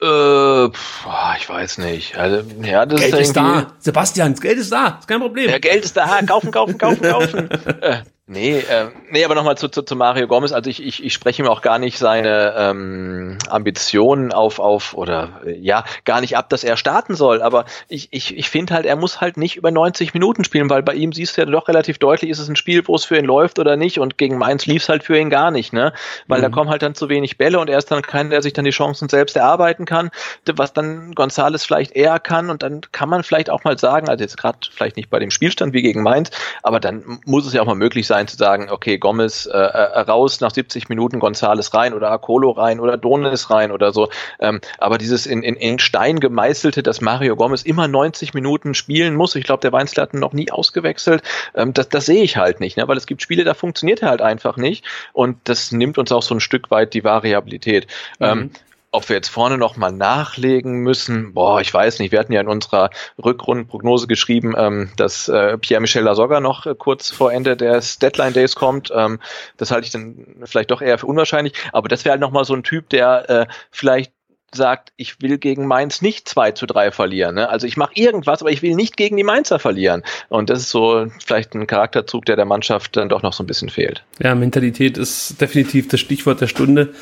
Äh, 0.00 0.68
pf, 0.70 1.06
ich 1.38 1.48
weiß 1.48 1.78
nicht. 1.78 2.16
Also, 2.18 2.46
ja, 2.62 2.84
das 2.84 3.00
Geld 3.00 3.14
ist, 3.14 3.20
ist 3.20 3.36
da. 3.36 3.72
Sebastian, 3.78 4.34
Geld 4.34 4.58
ist 4.58 4.72
da. 4.72 4.98
Ist 5.00 5.08
kein 5.08 5.20
Problem. 5.20 5.48
Ja, 5.48 5.58
Geld 5.58 5.84
ist 5.84 5.96
da. 5.96 6.20
Kaufen, 6.26 6.50
kaufen, 6.50 6.76
kaufen, 6.76 7.02
kaufen. 7.02 7.48
Nee, 8.28 8.58
äh, 8.58 8.88
nee, 9.12 9.24
aber 9.24 9.36
nochmal 9.36 9.56
zu, 9.56 9.68
zu, 9.68 9.82
zu 9.82 9.94
Mario 9.94 10.26
Gomez. 10.26 10.50
Also 10.50 10.68
ich, 10.68 10.82
ich, 10.82 11.04
ich 11.04 11.14
spreche 11.14 11.44
ihm 11.44 11.48
auch 11.48 11.62
gar 11.62 11.78
nicht 11.78 11.96
seine 11.96 12.54
ähm, 12.58 13.38
Ambitionen 13.48 14.32
auf, 14.32 14.58
auf 14.58 14.94
oder 14.94 15.42
äh, 15.46 15.56
ja, 15.56 15.84
gar 16.04 16.20
nicht 16.20 16.36
ab, 16.36 16.50
dass 16.50 16.64
er 16.64 16.76
starten 16.76 17.14
soll. 17.14 17.40
Aber 17.40 17.66
ich, 17.86 18.08
ich, 18.10 18.36
ich 18.36 18.50
finde 18.50 18.74
halt, 18.74 18.84
er 18.84 18.96
muss 18.96 19.20
halt 19.20 19.36
nicht 19.36 19.54
über 19.54 19.70
90 19.70 20.12
Minuten 20.12 20.42
spielen, 20.42 20.68
weil 20.68 20.82
bei 20.82 20.94
ihm 20.94 21.12
siehst 21.12 21.36
du 21.36 21.42
ja 21.42 21.46
doch 21.46 21.68
relativ 21.68 21.98
deutlich, 21.98 22.28
ist 22.28 22.40
es 22.40 22.48
ein 22.48 22.56
Spiel, 22.56 22.82
wo 22.88 22.96
es 22.96 23.04
für 23.04 23.16
ihn 23.16 23.24
läuft 23.24 23.60
oder 23.60 23.76
nicht. 23.76 24.00
Und 24.00 24.18
gegen 24.18 24.38
Mainz 24.38 24.66
lief 24.66 24.82
es 24.82 24.88
halt 24.88 25.04
für 25.04 25.16
ihn 25.16 25.30
gar 25.30 25.52
nicht, 25.52 25.72
ne? 25.72 25.92
Weil 26.26 26.40
mhm. 26.40 26.42
da 26.42 26.48
kommen 26.48 26.70
halt 26.70 26.82
dann 26.82 26.96
zu 26.96 27.08
wenig 27.08 27.38
Bälle 27.38 27.60
und 27.60 27.70
er 27.70 27.78
ist 27.78 27.92
dann 27.92 28.02
keiner, 28.02 28.30
der 28.30 28.42
sich 28.42 28.54
dann 28.54 28.64
die 28.64 28.72
Chancen 28.72 29.08
selbst 29.08 29.36
erarbeiten 29.36 29.84
kann, 29.84 30.10
was 30.52 30.72
dann 30.72 31.12
Gonzales 31.14 31.64
vielleicht 31.64 31.92
eher 31.92 32.18
kann. 32.18 32.50
Und 32.50 32.64
dann 32.64 32.80
kann 32.90 33.08
man 33.08 33.22
vielleicht 33.22 33.50
auch 33.50 33.62
mal 33.62 33.78
sagen, 33.78 34.08
also 34.08 34.24
jetzt 34.24 34.36
gerade 34.36 34.58
vielleicht 34.68 34.96
nicht 34.96 35.10
bei 35.10 35.20
dem 35.20 35.30
Spielstand 35.30 35.74
wie 35.74 35.82
gegen 35.82 36.02
Mainz, 36.02 36.32
aber 36.64 36.80
dann 36.80 37.20
muss 37.24 37.46
es 37.46 37.52
ja 37.52 37.62
auch 37.62 37.66
mal 37.66 37.76
möglich 37.76 38.04
sein, 38.04 38.15
sein 38.16 38.28
zu 38.28 38.36
sagen, 38.36 38.68
okay, 38.70 38.98
Gomez 38.98 39.46
äh, 39.46 39.56
äh 39.56 40.00
raus 40.00 40.40
nach 40.40 40.50
70 40.50 40.88
Minuten, 40.88 41.20
Gonzales 41.20 41.74
rein 41.74 41.92
oder 41.92 42.10
Akolo 42.10 42.50
rein 42.50 42.80
oder 42.80 42.96
Donis 42.96 43.50
rein 43.50 43.70
oder 43.70 43.92
so. 43.92 44.08
Ähm, 44.40 44.60
aber 44.78 44.98
dieses 44.98 45.26
in, 45.26 45.42
in, 45.42 45.54
in 45.56 45.78
Stein 45.78 46.20
gemeißelte, 46.20 46.82
dass 46.82 47.00
Mario 47.00 47.36
Gomez 47.36 47.62
immer 47.62 47.88
90 47.88 48.32
Minuten 48.34 48.74
spielen 48.74 49.14
muss, 49.14 49.34
ich 49.34 49.44
glaube, 49.44 49.60
der 49.60 49.72
Weinzler 49.72 50.04
hat 50.04 50.14
ihn 50.14 50.20
noch 50.20 50.32
nie 50.32 50.50
ausgewechselt, 50.50 51.22
ähm, 51.54 51.74
das, 51.74 51.88
das 51.88 52.06
sehe 52.06 52.22
ich 52.22 52.36
halt 52.36 52.60
nicht, 52.60 52.76
ne? 52.76 52.88
weil 52.88 52.96
es 52.96 53.06
gibt 53.06 53.22
Spiele, 53.22 53.44
da 53.44 53.54
funktioniert 53.54 54.02
er 54.02 54.08
halt 54.08 54.22
einfach 54.22 54.56
nicht 54.56 54.84
und 55.12 55.36
das 55.44 55.72
nimmt 55.72 55.98
uns 55.98 56.10
auch 56.12 56.22
so 56.22 56.34
ein 56.34 56.40
Stück 56.40 56.70
weit 56.70 56.94
die 56.94 57.04
Variabilität. 57.04 57.86
Mhm. 58.18 58.26
Ähm, 58.26 58.50
ob 58.90 59.08
wir 59.08 59.16
jetzt 59.16 59.28
vorne 59.28 59.58
nochmal 59.58 59.92
nachlegen 59.92 60.78
müssen, 60.78 61.34
boah, 61.34 61.60
ich 61.60 61.72
weiß 61.72 61.98
nicht. 61.98 62.12
Wir 62.12 62.18
hatten 62.18 62.32
ja 62.32 62.40
in 62.40 62.48
unserer 62.48 62.90
Rückrundenprognose 63.22 64.06
geschrieben, 64.06 64.54
ähm, 64.56 64.90
dass 64.96 65.28
äh, 65.28 65.58
Pierre-Michel 65.58 66.02
Lasogga 66.02 66.40
noch 66.40 66.66
äh, 66.66 66.74
kurz 66.74 67.10
vor 67.10 67.32
Ende 67.32 67.56
des 67.56 67.98
Deadline 67.98 68.32
Days 68.32 68.54
kommt. 68.54 68.90
Ähm, 68.94 69.20
das 69.56 69.70
halte 69.70 69.86
ich 69.86 69.92
dann 69.92 70.36
vielleicht 70.44 70.70
doch 70.70 70.80
eher 70.80 70.98
für 70.98 71.06
unwahrscheinlich. 71.06 71.54
Aber 71.72 71.88
das 71.88 72.04
wäre 72.04 72.12
halt 72.12 72.20
nochmal 72.20 72.44
so 72.44 72.54
ein 72.54 72.62
Typ, 72.62 72.88
der 72.88 73.30
äh, 73.30 73.46
vielleicht 73.70 74.12
sagt, 74.54 74.92
ich 74.96 75.20
will 75.20 75.38
gegen 75.38 75.66
Mainz 75.66 76.02
nicht 76.02 76.28
2 76.28 76.52
zu 76.52 76.66
3 76.66 76.90
verlieren. 76.90 77.34
Ne? 77.34 77.48
Also 77.48 77.66
ich 77.66 77.76
mache 77.76 77.92
irgendwas, 77.94 78.40
aber 78.40 78.50
ich 78.50 78.62
will 78.62 78.74
nicht 78.74 78.96
gegen 78.96 79.16
die 79.16 79.24
Mainzer 79.24 79.58
verlieren. 79.58 80.02
Und 80.28 80.50
das 80.50 80.60
ist 80.60 80.70
so 80.70 81.06
vielleicht 81.24 81.54
ein 81.54 81.66
Charakterzug, 81.66 82.24
der 82.24 82.36
der 82.36 82.44
Mannschaft 82.44 82.96
dann 82.96 83.08
doch 83.08 83.22
noch 83.22 83.32
so 83.32 83.42
ein 83.42 83.46
bisschen 83.46 83.68
fehlt. 83.68 84.04
Ja, 84.18 84.34
Mentalität 84.34 84.98
ist 84.98 85.40
definitiv 85.40 85.88
das 85.88 86.00
Stichwort 86.00 86.40
der 86.40 86.46
Stunde. 86.46 86.94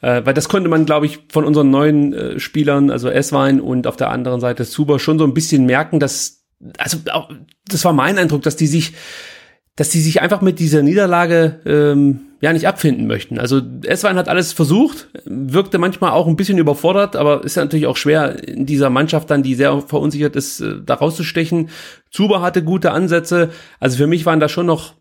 Äh, 0.00 0.22
weil 0.24 0.34
das 0.34 0.48
konnte 0.48 0.68
man, 0.68 0.86
glaube 0.86 1.06
ich, 1.06 1.20
von 1.30 1.44
unseren 1.44 1.70
neuen 1.70 2.12
äh, 2.12 2.40
Spielern, 2.40 2.90
also 2.90 3.08
Eswein 3.08 3.60
und 3.60 3.86
auf 3.86 3.96
der 3.96 4.10
anderen 4.10 4.40
Seite 4.40 4.64
Zuber, 4.64 4.98
schon 4.98 5.18
so 5.18 5.24
ein 5.24 5.34
bisschen 5.34 5.66
merken, 5.66 6.00
dass, 6.00 6.44
also 6.78 6.98
auch, 7.12 7.30
das 7.68 7.84
war 7.84 7.92
mein 7.92 8.18
Eindruck, 8.18 8.42
dass 8.42 8.56
die 8.56 8.66
sich, 8.66 8.94
dass 9.76 9.90
die 9.90 10.00
sich 10.00 10.22
einfach 10.22 10.40
mit 10.40 10.58
dieser 10.58 10.82
Niederlage 10.82 11.60
ähm, 11.66 12.20
ja 12.40 12.52
nicht 12.54 12.66
abfinden 12.66 13.06
möchten. 13.06 13.38
Also 13.38 13.60
Eswein 13.84 14.16
hat 14.16 14.28
alles 14.28 14.54
versucht, 14.54 15.08
wirkte 15.26 15.76
manchmal 15.76 16.12
auch 16.12 16.26
ein 16.26 16.36
bisschen 16.36 16.56
überfordert, 16.56 17.14
aber 17.14 17.44
ist 17.44 17.56
ja 17.56 17.62
natürlich 17.62 17.86
auch 17.86 17.98
schwer 17.98 18.48
in 18.48 18.64
dieser 18.64 18.88
Mannschaft 18.88 19.30
dann, 19.30 19.42
die 19.42 19.54
sehr 19.54 19.82
verunsichert 19.82 20.36
ist, 20.36 20.60
äh, 20.60 20.76
da 20.84 20.94
rauszustechen. 20.94 21.68
Zuber 22.10 22.40
hatte 22.40 22.64
gute 22.64 22.92
Ansätze. 22.92 23.50
Also 23.78 23.98
für 23.98 24.06
mich 24.06 24.24
waren 24.24 24.40
da 24.40 24.48
schon 24.48 24.66
noch 24.66 24.94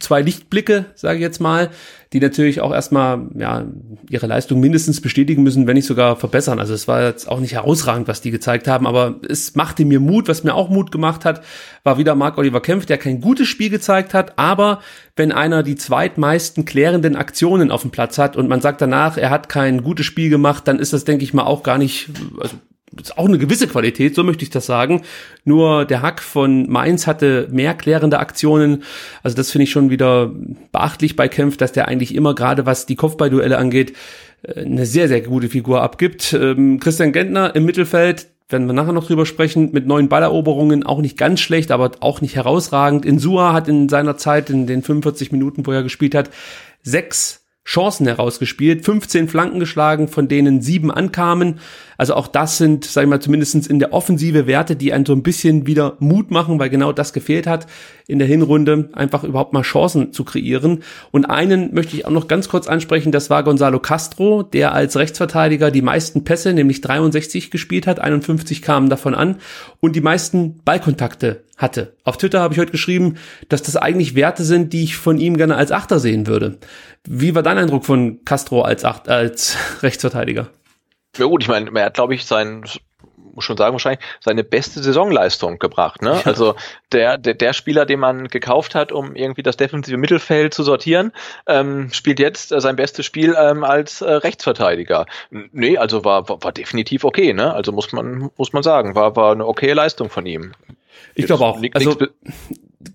zwei 0.00 0.22
Lichtblicke, 0.22 0.86
sage 0.94 1.16
ich 1.16 1.22
jetzt 1.22 1.40
mal, 1.40 1.68
die 2.12 2.20
natürlich 2.20 2.62
auch 2.62 2.72
erstmal 2.72 3.26
ja, 3.36 3.66
ihre 4.08 4.26
Leistung 4.26 4.60
mindestens 4.60 5.00
bestätigen 5.00 5.42
müssen, 5.42 5.66
wenn 5.66 5.74
nicht 5.74 5.86
sogar 5.86 6.16
verbessern. 6.16 6.58
Also 6.58 6.72
es 6.72 6.88
war 6.88 7.02
jetzt 7.02 7.28
auch 7.28 7.40
nicht 7.40 7.52
herausragend, 7.52 8.08
was 8.08 8.22
die 8.22 8.30
gezeigt 8.30 8.66
haben, 8.66 8.86
aber 8.86 9.16
es 9.28 9.54
machte 9.56 9.84
mir 9.84 10.00
Mut. 10.00 10.26
Was 10.26 10.42
mir 10.42 10.54
auch 10.54 10.70
Mut 10.70 10.90
gemacht 10.90 11.26
hat, 11.26 11.42
war 11.84 11.98
wieder 11.98 12.14
Marc-Oliver 12.14 12.62
Kempf, 12.62 12.86
der 12.86 12.96
kein 12.96 13.20
gutes 13.20 13.48
Spiel 13.48 13.68
gezeigt 13.68 14.14
hat, 14.14 14.38
aber 14.38 14.80
wenn 15.16 15.32
einer 15.32 15.62
die 15.62 15.76
zweitmeisten 15.76 16.64
klärenden 16.64 17.14
Aktionen 17.14 17.70
auf 17.70 17.82
dem 17.82 17.90
Platz 17.90 18.16
hat 18.16 18.36
und 18.36 18.48
man 18.48 18.60
sagt 18.60 18.80
danach, 18.80 19.18
er 19.18 19.30
hat 19.30 19.48
kein 19.48 19.82
gutes 19.82 20.06
Spiel 20.06 20.30
gemacht, 20.30 20.66
dann 20.66 20.78
ist 20.78 20.94
das, 20.94 21.04
denke 21.04 21.24
ich 21.24 21.34
mal, 21.34 21.44
auch 21.44 21.62
gar 21.62 21.76
nicht, 21.76 22.08
also 22.40 22.56
ist 22.96 23.18
auch 23.18 23.26
eine 23.26 23.38
gewisse 23.38 23.68
Qualität, 23.68 24.14
so 24.14 24.24
möchte 24.24 24.44
ich 24.44 24.50
das 24.50 24.66
sagen. 24.66 25.02
Nur 25.44 25.84
der 25.84 26.02
Hack 26.02 26.22
von 26.22 26.68
Mainz 26.70 27.06
hatte 27.06 27.48
mehr 27.50 27.74
klärende 27.74 28.18
Aktionen. 28.18 28.82
Also 29.22 29.36
das 29.36 29.50
finde 29.50 29.64
ich 29.64 29.70
schon 29.70 29.90
wieder 29.90 30.32
beachtlich 30.72 31.16
bei 31.16 31.28
Kempf, 31.28 31.56
dass 31.56 31.72
der 31.72 31.88
eigentlich 31.88 32.14
immer 32.14 32.34
gerade 32.34 32.66
was 32.66 32.86
die 32.86 32.96
Kopfballduelle 32.96 33.58
angeht, 33.58 33.94
äh, 34.42 34.64
eine 34.64 34.86
sehr, 34.86 35.08
sehr 35.08 35.20
gute 35.20 35.48
Figur 35.48 35.82
abgibt. 35.82 36.32
Ähm, 36.32 36.80
Christian 36.80 37.12
Gentner 37.12 37.54
im 37.54 37.64
Mittelfeld, 37.64 38.28
werden 38.50 38.66
wir 38.66 38.72
nachher 38.72 38.92
noch 38.92 39.06
drüber 39.06 39.26
sprechen, 39.26 39.72
mit 39.72 39.86
neuen 39.86 40.08
Balleroberungen 40.08 40.84
auch 40.84 41.00
nicht 41.00 41.18
ganz 41.18 41.40
schlecht, 41.40 41.70
aber 41.70 41.90
auch 42.00 42.22
nicht 42.22 42.34
herausragend. 42.34 43.04
Insua 43.04 43.52
hat 43.52 43.68
in 43.68 43.90
seiner 43.90 44.16
Zeit, 44.16 44.48
in 44.48 44.66
den 44.66 44.82
45 44.82 45.32
Minuten, 45.32 45.66
wo 45.66 45.72
er 45.72 45.82
gespielt 45.82 46.14
hat, 46.14 46.30
sechs 46.82 47.44
Chancen 47.66 48.06
herausgespielt, 48.06 48.86
15 48.86 49.28
Flanken 49.28 49.60
geschlagen, 49.60 50.08
von 50.08 50.26
denen 50.26 50.62
sieben 50.62 50.90
ankamen. 50.90 51.60
Also 51.98 52.14
auch 52.14 52.28
das 52.28 52.58
sind, 52.58 52.84
sag 52.84 53.02
ich 53.02 53.08
mal, 53.10 53.20
zumindestens 53.20 53.66
in 53.66 53.80
der 53.80 53.92
Offensive 53.92 54.46
Werte, 54.46 54.76
die 54.76 54.92
einen 54.92 55.04
so 55.04 55.12
ein 55.12 55.24
bisschen 55.24 55.66
wieder 55.66 55.96
Mut 55.98 56.30
machen, 56.30 56.60
weil 56.60 56.70
genau 56.70 56.92
das 56.92 57.12
gefehlt 57.12 57.48
hat 57.48 57.66
in 58.06 58.20
der 58.20 58.28
Hinrunde, 58.28 58.88
einfach 58.92 59.24
überhaupt 59.24 59.52
mal 59.52 59.62
Chancen 59.62 60.12
zu 60.12 60.22
kreieren. 60.22 60.84
Und 61.10 61.24
einen 61.24 61.74
möchte 61.74 61.96
ich 61.96 62.06
auch 62.06 62.12
noch 62.12 62.28
ganz 62.28 62.48
kurz 62.48 62.68
ansprechen, 62.68 63.10
das 63.10 63.30
war 63.30 63.42
Gonzalo 63.42 63.80
Castro, 63.80 64.44
der 64.44 64.72
als 64.72 64.96
Rechtsverteidiger 64.96 65.72
die 65.72 65.82
meisten 65.82 66.22
Pässe, 66.22 66.52
nämlich 66.52 66.80
63 66.82 67.50
gespielt 67.50 67.88
hat, 67.88 67.98
51 67.98 68.62
kamen 68.62 68.88
davon 68.88 69.16
an 69.16 69.38
und 69.80 69.96
die 69.96 70.00
meisten 70.00 70.60
Ballkontakte 70.64 71.42
hatte. 71.56 71.94
Auf 72.04 72.16
Twitter 72.16 72.40
habe 72.40 72.54
ich 72.54 72.60
heute 72.60 72.70
geschrieben, 72.70 73.16
dass 73.48 73.62
das 73.62 73.76
eigentlich 73.76 74.14
Werte 74.14 74.44
sind, 74.44 74.72
die 74.72 74.84
ich 74.84 74.96
von 74.96 75.18
ihm 75.18 75.36
gerne 75.36 75.56
als 75.56 75.72
Achter 75.72 75.98
sehen 75.98 76.28
würde. 76.28 76.58
Wie 77.04 77.34
war 77.34 77.42
dein 77.42 77.58
Eindruck 77.58 77.84
von 77.84 78.24
Castro 78.24 78.62
als, 78.62 78.84
Acht, 78.84 79.08
als 79.08 79.56
Rechtsverteidiger? 79.82 80.48
Ja 81.16 81.26
gut, 81.26 81.42
ich 81.42 81.48
meine, 81.48 81.70
er 81.74 81.86
hat, 81.86 81.94
glaube 81.94 82.14
ich, 82.14 82.26
sein 82.26 82.64
muss 83.38 83.44
schon 83.44 83.56
sagen, 83.56 83.72
wahrscheinlich 83.72 84.04
seine 84.18 84.42
beste 84.42 84.82
Saisonleistung 84.82 85.60
gebracht. 85.60 86.02
Ne? 86.02 86.10
Ja. 86.10 86.22
Also 86.24 86.56
der, 86.90 87.18
der, 87.18 87.34
der 87.34 87.52
Spieler, 87.52 87.86
den 87.86 88.00
man 88.00 88.26
gekauft 88.26 88.74
hat, 88.74 88.90
um 88.90 89.14
irgendwie 89.14 89.44
das 89.44 89.56
defensive 89.56 89.96
Mittelfeld 89.96 90.52
zu 90.52 90.64
sortieren, 90.64 91.12
ähm, 91.46 91.88
spielt 91.92 92.18
jetzt 92.18 92.50
äh, 92.50 92.60
sein 92.60 92.74
bestes 92.74 93.06
Spiel 93.06 93.36
ähm, 93.38 93.62
als 93.62 94.00
äh, 94.00 94.10
Rechtsverteidiger. 94.10 95.06
Nee, 95.30 95.78
also 95.78 96.04
war, 96.04 96.28
war, 96.28 96.42
war 96.42 96.50
definitiv 96.52 97.04
okay, 97.04 97.32
ne? 97.32 97.54
Also 97.54 97.70
muss 97.70 97.92
man, 97.92 98.30
muss 98.36 98.52
man 98.52 98.64
sagen, 98.64 98.96
war, 98.96 99.14
war 99.14 99.30
eine 99.30 99.46
okay 99.46 99.72
Leistung 99.72 100.10
von 100.10 100.26
ihm. 100.26 100.52
Ich 101.14 101.26
glaube 101.26 101.44
auch. 101.44 101.62
Also, 101.74 101.96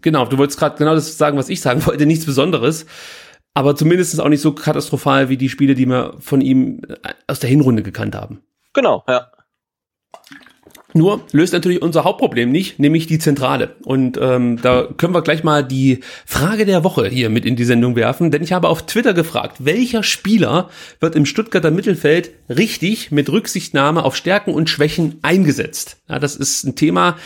genau, 0.02 0.26
du 0.26 0.38
wolltest 0.38 0.60
gerade 0.60 0.78
genau 0.78 0.94
das 0.94 1.18
sagen, 1.18 1.38
was 1.38 1.48
ich 1.48 1.62
sagen 1.62 1.86
wollte, 1.86 2.06
nichts 2.06 2.26
Besonderes. 2.26 2.86
Aber 3.54 3.76
zumindest 3.76 4.20
auch 4.20 4.30
nicht 4.30 4.42
so 4.42 4.54
katastrophal 4.54 5.30
wie 5.30 5.38
die 5.38 5.50
Spiele, 5.50 5.76
die 5.76 5.86
wir 5.86 6.16
von 6.20 6.42
ihm 6.42 6.82
äh, 6.88 7.14
aus 7.28 7.40
der 7.40 7.50
Hinrunde 7.50 7.84
gekannt 7.84 8.16
haben. 8.16 8.42
Genau, 8.74 9.04
ja. 9.08 9.32
Nur 10.96 11.26
löst 11.32 11.54
natürlich 11.54 11.82
unser 11.82 12.04
Hauptproblem 12.04 12.52
nicht, 12.52 12.78
nämlich 12.80 13.08
die 13.08 13.18
Zentrale. 13.18 13.76
Und 13.84 14.20
ähm, 14.22 14.60
da 14.62 14.88
können 14.96 15.14
wir 15.14 15.24
gleich 15.24 15.44
mal 15.44 15.64
die 15.64 16.02
Frage 16.26 16.66
der 16.66 16.84
Woche 16.84 17.08
hier 17.08 17.30
mit 17.30 17.46
in 17.46 17.56
die 17.56 17.64
Sendung 17.64 17.96
werfen, 17.96 18.30
denn 18.30 18.44
ich 18.44 18.54
habe 18.54 18.70
auf 18.70 18.86
Twitter 18.86 19.14
gefragt, 19.14 19.58
welcher 19.60 20.04
Spieler 20.04 20.70
wird 21.00 21.16
im 21.16 21.26
Stuttgarter 21.26 21.72
Mittelfeld 21.72 22.32
richtig 22.48 23.12
mit 23.12 23.30
Rücksichtnahme 23.30 24.04
auf 24.04 24.16
Stärken 24.16 24.54
und 24.54 24.70
Schwächen 24.70 25.18
eingesetzt? 25.24 25.98
Ja, 26.08 26.20
das 26.20 26.36
ist 26.36 26.64
ein 26.64 26.76
Thema, 26.76 27.18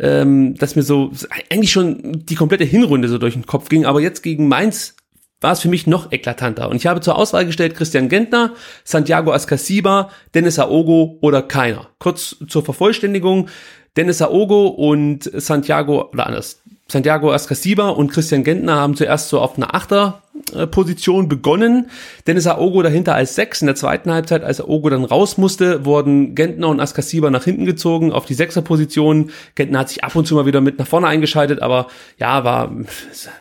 ähm, 0.00 0.56
das 0.56 0.74
mir 0.74 0.82
so 0.82 1.12
eigentlich 1.50 1.70
schon 1.70 2.24
die 2.26 2.34
komplette 2.34 2.64
Hinrunde 2.64 3.08
so 3.08 3.18
durch 3.18 3.34
den 3.34 3.46
Kopf 3.46 3.68
ging, 3.68 3.86
aber 3.86 4.00
jetzt 4.00 4.22
gegen 4.22 4.48
Mainz 4.48 4.96
war 5.44 5.52
es 5.52 5.60
für 5.60 5.68
mich 5.68 5.86
noch 5.86 6.10
eklatanter. 6.10 6.70
Und 6.70 6.76
ich 6.76 6.86
habe 6.86 7.02
zur 7.02 7.18
Auswahl 7.18 7.44
gestellt 7.44 7.76
Christian 7.76 8.08
Gentner, 8.08 8.54
Santiago 8.82 9.30
Ascasiba, 9.30 10.08
Dennis 10.34 10.58
Aogo 10.58 11.18
oder 11.20 11.42
keiner. 11.42 11.88
Kurz 11.98 12.36
zur 12.48 12.64
Vervollständigung, 12.64 13.50
Dennis 13.94 14.22
Aogo 14.22 14.68
und 14.68 15.30
Santiago, 15.34 16.08
oder 16.10 16.26
anders, 16.26 16.62
Santiago 16.88 17.32
Ascasiba 17.32 17.88
und 17.88 18.10
Christian 18.10 18.44
Gentner 18.44 18.76
haben 18.76 18.94
zuerst 18.94 19.28
so 19.28 19.40
auf 19.40 19.56
einer 19.56 19.74
Achter 19.74 20.22
Position 20.70 21.28
begonnen. 21.28 21.86
Dennis 22.26 22.46
Aogo 22.46 22.82
dahinter 22.82 23.14
als 23.14 23.34
Sechs. 23.34 23.62
In 23.62 23.66
der 23.66 23.76
zweiten 23.76 24.12
Halbzeit, 24.12 24.42
als 24.42 24.60
Aogo 24.60 24.90
dann 24.90 25.04
raus 25.04 25.38
musste, 25.38 25.84
wurden 25.84 26.34
Gentner 26.34 26.68
und 26.68 26.80
Askasiba 26.80 27.30
nach 27.30 27.44
hinten 27.44 27.66
gezogen 27.66 28.12
auf 28.12 28.26
die 28.26 28.34
Sechser-Position. 28.34 29.30
Gentner 29.54 29.80
hat 29.80 29.88
sich 29.88 30.04
ab 30.04 30.14
und 30.16 30.26
zu 30.26 30.34
mal 30.34 30.46
wieder 30.46 30.60
mit 30.60 30.78
nach 30.78 30.86
vorne 30.86 31.06
eingeschaltet, 31.06 31.62
aber 31.62 31.86
ja, 32.18 32.44
war 32.44 32.72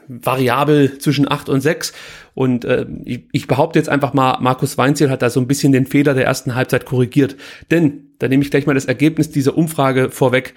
variabel 0.07 0.97
zwischen 0.99 1.29
acht 1.29 1.49
und 1.49 1.61
sechs. 1.61 1.93
Und 2.35 2.65
äh, 2.65 2.85
ich, 3.05 3.23
ich 3.31 3.47
behaupte 3.47 3.79
jetzt 3.79 3.89
einfach 3.89 4.13
mal, 4.13 4.37
Markus 4.39 4.77
Weinziel 4.77 5.09
hat 5.09 5.21
da 5.21 5.29
so 5.29 5.39
ein 5.39 5.47
bisschen 5.47 5.71
den 5.71 5.85
Fehler 5.85 6.13
der 6.13 6.25
ersten 6.25 6.55
Halbzeit 6.55 6.85
korrigiert. 6.85 7.35
Denn, 7.69 8.11
da 8.19 8.27
nehme 8.27 8.43
ich 8.43 8.51
gleich 8.51 8.65
mal 8.65 8.75
das 8.75 8.85
Ergebnis 8.85 9.29
dieser 9.29 9.57
Umfrage 9.57 10.09
vorweg 10.09 10.53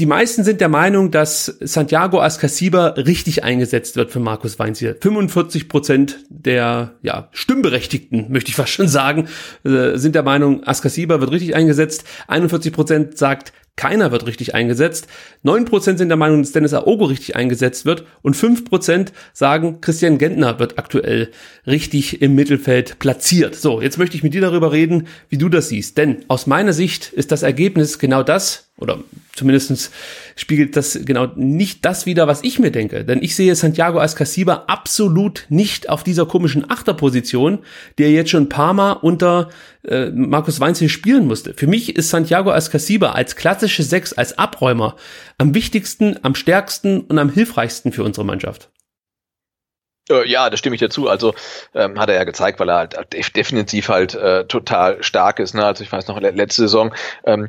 die 0.00 0.06
meisten 0.06 0.42
sind 0.42 0.60
der 0.60 0.68
Meinung, 0.68 1.12
dass 1.12 1.46
Santiago 1.60 2.20
Ascasiba 2.20 2.88
richtig 2.88 3.44
eingesetzt 3.44 3.94
wird 3.94 4.10
für 4.10 4.18
Markus 4.18 4.58
Weinziel. 4.58 4.96
45 5.00 5.68
Prozent 5.68 6.18
der 6.28 6.94
ja, 7.02 7.28
Stimmberechtigten, 7.30 8.32
möchte 8.32 8.50
ich 8.50 8.56
fast 8.56 8.72
schon 8.72 8.88
sagen, 8.88 9.28
äh, 9.64 9.96
sind 9.96 10.16
der 10.16 10.24
Meinung, 10.24 10.64
Ascasiba 10.64 11.20
wird 11.20 11.30
richtig 11.30 11.54
eingesetzt. 11.54 12.04
41 12.26 12.72
Prozent 12.72 13.16
sagt, 13.16 13.52
keiner 13.76 14.12
wird 14.12 14.26
richtig 14.26 14.54
eingesetzt. 14.54 15.08
9% 15.44 15.98
sind 15.98 16.08
der 16.08 16.16
Meinung, 16.16 16.42
dass 16.42 16.52
Dennis 16.52 16.74
Aogo 16.74 17.06
richtig 17.06 17.34
eingesetzt 17.34 17.84
wird. 17.84 18.04
Und 18.22 18.36
5% 18.36 19.08
sagen, 19.32 19.80
Christian 19.80 20.18
Gentner 20.18 20.60
wird 20.60 20.78
aktuell 20.78 21.30
richtig 21.66 22.22
im 22.22 22.36
Mittelfeld 22.36 23.00
platziert. 23.00 23.56
So, 23.56 23.80
jetzt 23.80 23.98
möchte 23.98 24.16
ich 24.16 24.22
mit 24.22 24.34
dir 24.34 24.40
darüber 24.40 24.70
reden, 24.70 25.08
wie 25.28 25.38
du 25.38 25.48
das 25.48 25.68
siehst. 25.68 25.98
Denn 25.98 26.24
aus 26.28 26.46
meiner 26.46 26.72
Sicht 26.72 27.12
ist 27.12 27.32
das 27.32 27.42
Ergebnis 27.42 27.98
genau 27.98 28.22
das, 28.22 28.70
oder 28.76 28.98
zumindestens 29.34 29.92
spiegelt 30.34 30.76
das 30.76 30.98
genau 31.04 31.28
nicht 31.36 31.84
das 31.84 32.06
wieder, 32.06 32.26
was 32.26 32.42
ich 32.42 32.58
mir 32.58 32.72
denke. 32.72 33.04
Denn 33.04 33.22
ich 33.22 33.36
sehe 33.36 33.54
Santiago 33.54 34.00
Ascasiba 34.00 34.64
absolut 34.66 35.46
nicht 35.48 35.88
auf 35.88 36.02
dieser 36.02 36.26
komischen 36.26 36.68
Achterposition, 36.68 37.60
die 37.98 38.02
er 38.02 38.10
jetzt 38.10 38.30
schon 38.30 38.44
ein 38.44 38.48
paar 38.48 38.74
Mal 38.74 38.92
unter 38.92 39.50
äh, 39.86 40.10
Markus 40.10 40.58
Weinzel 40.58 40.88
spielen 40.88 41.26
musste. 41.26 41.54
Für 41.54 41.68
mich 41.68 41.94
ist 41.94 42.10
Santiago 42.10 42.50
Ascasiba 42.50 43.12
als 43.12 43.36
klassische 43.36 43.84
Sechs, 43.84 44.12
als 44.12 44.38
Abräumer 44.38 44.96
am 45.38 45.54
wichtigsten, 45.54 46.18
am 46.22 46.34
stärksten 46.34 47.02
und 47.02 47.18
am 47.18 47.30
hilfreichsten 47.30 47.92
für 47.92 48.02
unsere 48.02 48.26
Mannschaft. 48.26 48.70
Äh, 50.10 50.28
ja, 50.28 50.50
da 50.50 50.56
stimme 50.56 50.74
ich 50.74 50.80
dazu. 50.80 51.08
Also 51.08 51.34
ähm, 51.74 51.98
hat 51.98 52.08
er 52.08 52.16
ja 52.16 52.24
gezeigt, 52.24 52.60
weil 52.60 52.68
er 52.68 52.76
halt 52.76 53.36
definitiv 53.36 53.88
halt 53.88 54.14
äh, 54.14 54.46
total 54.46 55.02
stark 55.02 55.38
ist. 55.38 55.54
Ne? 55.54 55.64
Also 55.64 55.82
ich 55.82 55.90
weiß 55.90 56.08
noch, 56.08 56.20
letzte 56.20 56.62
Saison 56.62 56.94
ähm, 57.24 57.48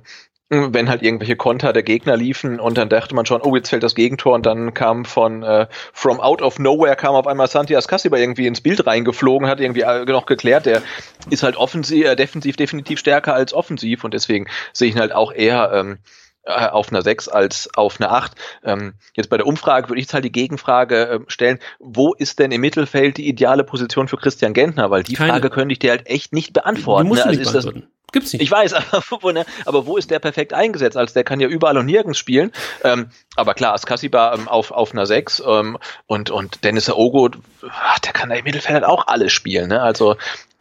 wenn 0.49 0.89
halt 0.89 1.01
irgendwelche 1.01 1.35
Konter 1.35 1.73
der 1.73 1.81
Gegner 1.81 2.15
liefen 2.15 2.59
und 2.59 2.77
dann 2.77 2.87
dachte 2.87 3.15
man 3.15 3.25
schon, 3.25 3.41
oh, 3.41 3.55
jetzt 3.55 3.69
fällt 3.69 3.81
das 3.81 3.95
Gegentor 3.95 4.35
und 4.35 4.45
dann 4.45 4.75
kam 4.75 5.03
von 5.03 5.41
äh, 5.41 5.67
from 5.91 6.19
out 6.19 6.41
of 6.41 6.59
nowhere 6.59 6.95
kam 6.95 7.15
auf 7.15 7.25
einmal 7.25 7.47
Santias 7.47 7.87
Cassiba 7.87 8.17
irgendwie 8.17 8.45
ins 8.45 8.61
Bild 8.61 8.85
reingeflogen, 8.85 9.47
hat 9.47 9.59
irgendwie 9.59 9.81
äh, 9.81 10.05
noch 10.05 10.27
geklärt, 10.27 10.67
der 10.67 10.83
ist 11.31 11.41
halt 11.41 11.55
offensiv, 11.55 12.05
äh, 12.05 12.15
defensiv 12.15 12.57
definitiv 12.57 12.99
stärker 12.99 13.33
als 13.33 13.53
offensiv 13.53 14.03
und 14.03 14.13
deswegen 14.13 14.47
sehe 14.71 14.89
ich 14.89 14.95
ihn 14.95 15.01
halt 15.01 15.13
auch 15.13 15.31
eher 15.33 15.71
ähm, 15.73 15.97
äh, 16.45 16.67
auf 16.67 16.89
einer 16.89 17.01
6 17.01 17.27
als 17.27 17.69
auf 17.75 17.99
einer 17.99 18.11
8. 18.11 18.33
Ähm, 18.63 18.93
jetzt 19.15 19.29
bei 19.29 19.37
der 19.37 19.47
Umfrage 19.47 19.89
würde 19.89 19.99
ich 19.99 20.05
jetzt 20.05 20.13
halt 20.13 20.25
die 20.25 20.31
Gegenfrage 20.31 21.07
äh, 21.07 21.19
stellen, 21.27 21.59
wo 21.79 22.13
ist 22.13 22.39
denn 22.39 22.51
im 22.51 22.61
Mittelfeld 22.61 23.17
die 23.17 23.27
ideale 23.27 23.63
Position 23.63 24.07
für 24.07 24.17
Christian 24.17 24.53
Gentner? 24.53 24.91
Weil 24.91 25.03
die 25.03 25.13
Keine. 25.13 25.31
Frage 25.31 25.49
könnte 25.49 25.73
ich 25.73 25.79
dir 25.79 25.91
halt 25.91 26.07
echt 26.07 26.33
nicht 26.33 26.53
beantworten. 26.53 27.05
Du 27.05 27.09
musst 27.09 27.25
ne? 27.25 27.29
also 27.29 27.39
nicht 27.39 27.51
beantworten. 27.51 27.81
Das, 27.81 27.95
Gibt's 28.15 28.31
nicht. 28.31 28.43
Ich 28.43 28.51
weiß, 28.51 28.73
aber 28.91 29.03
wo, 29.21 29.31
ne, 29.31 29.45
aber 29.65 29.85
wo 29.85 29.97
ist 29.97 30.09
der 30.09 30.19
perfekt 30.19 30.53
eingesetzt? 30.53 30.95
Also 30.95 31.13
der 31.13 31.23
kann 31.23 31.39
ja 31.39 31.47
überall 31.47 31.77
und 31.77 31.85
nirgends 31.85 32.17
spielen. 32.17 32.51
Ähm, 32.83 33.09
aber 33.35 33.53
klar, 33.53 33.73
Askasiba 33.73 34.33
ähm, 34.33 34.47
auf, 34.47 34.71
auf 34.71 34.93
einer 34.93 35.05
6 35.05 35.43
ähm, 35.45 35.77
und, 36.07 36.29
und 36.29 36.63
Dennis 36.63 36.89
Ogo, 36.89 37.29
der 37.29 38.13
kann 38.13 38.29
ja 38.29 38.37
im 38.37 38.43
Mittelfeld 38.45 38.73
halt 38.73 38.85
auch 38.85 39.07
alles 39.07 39.33
spielen. 39.33 39.69
Ne? 39.69 39.81
Also 39.81 40.15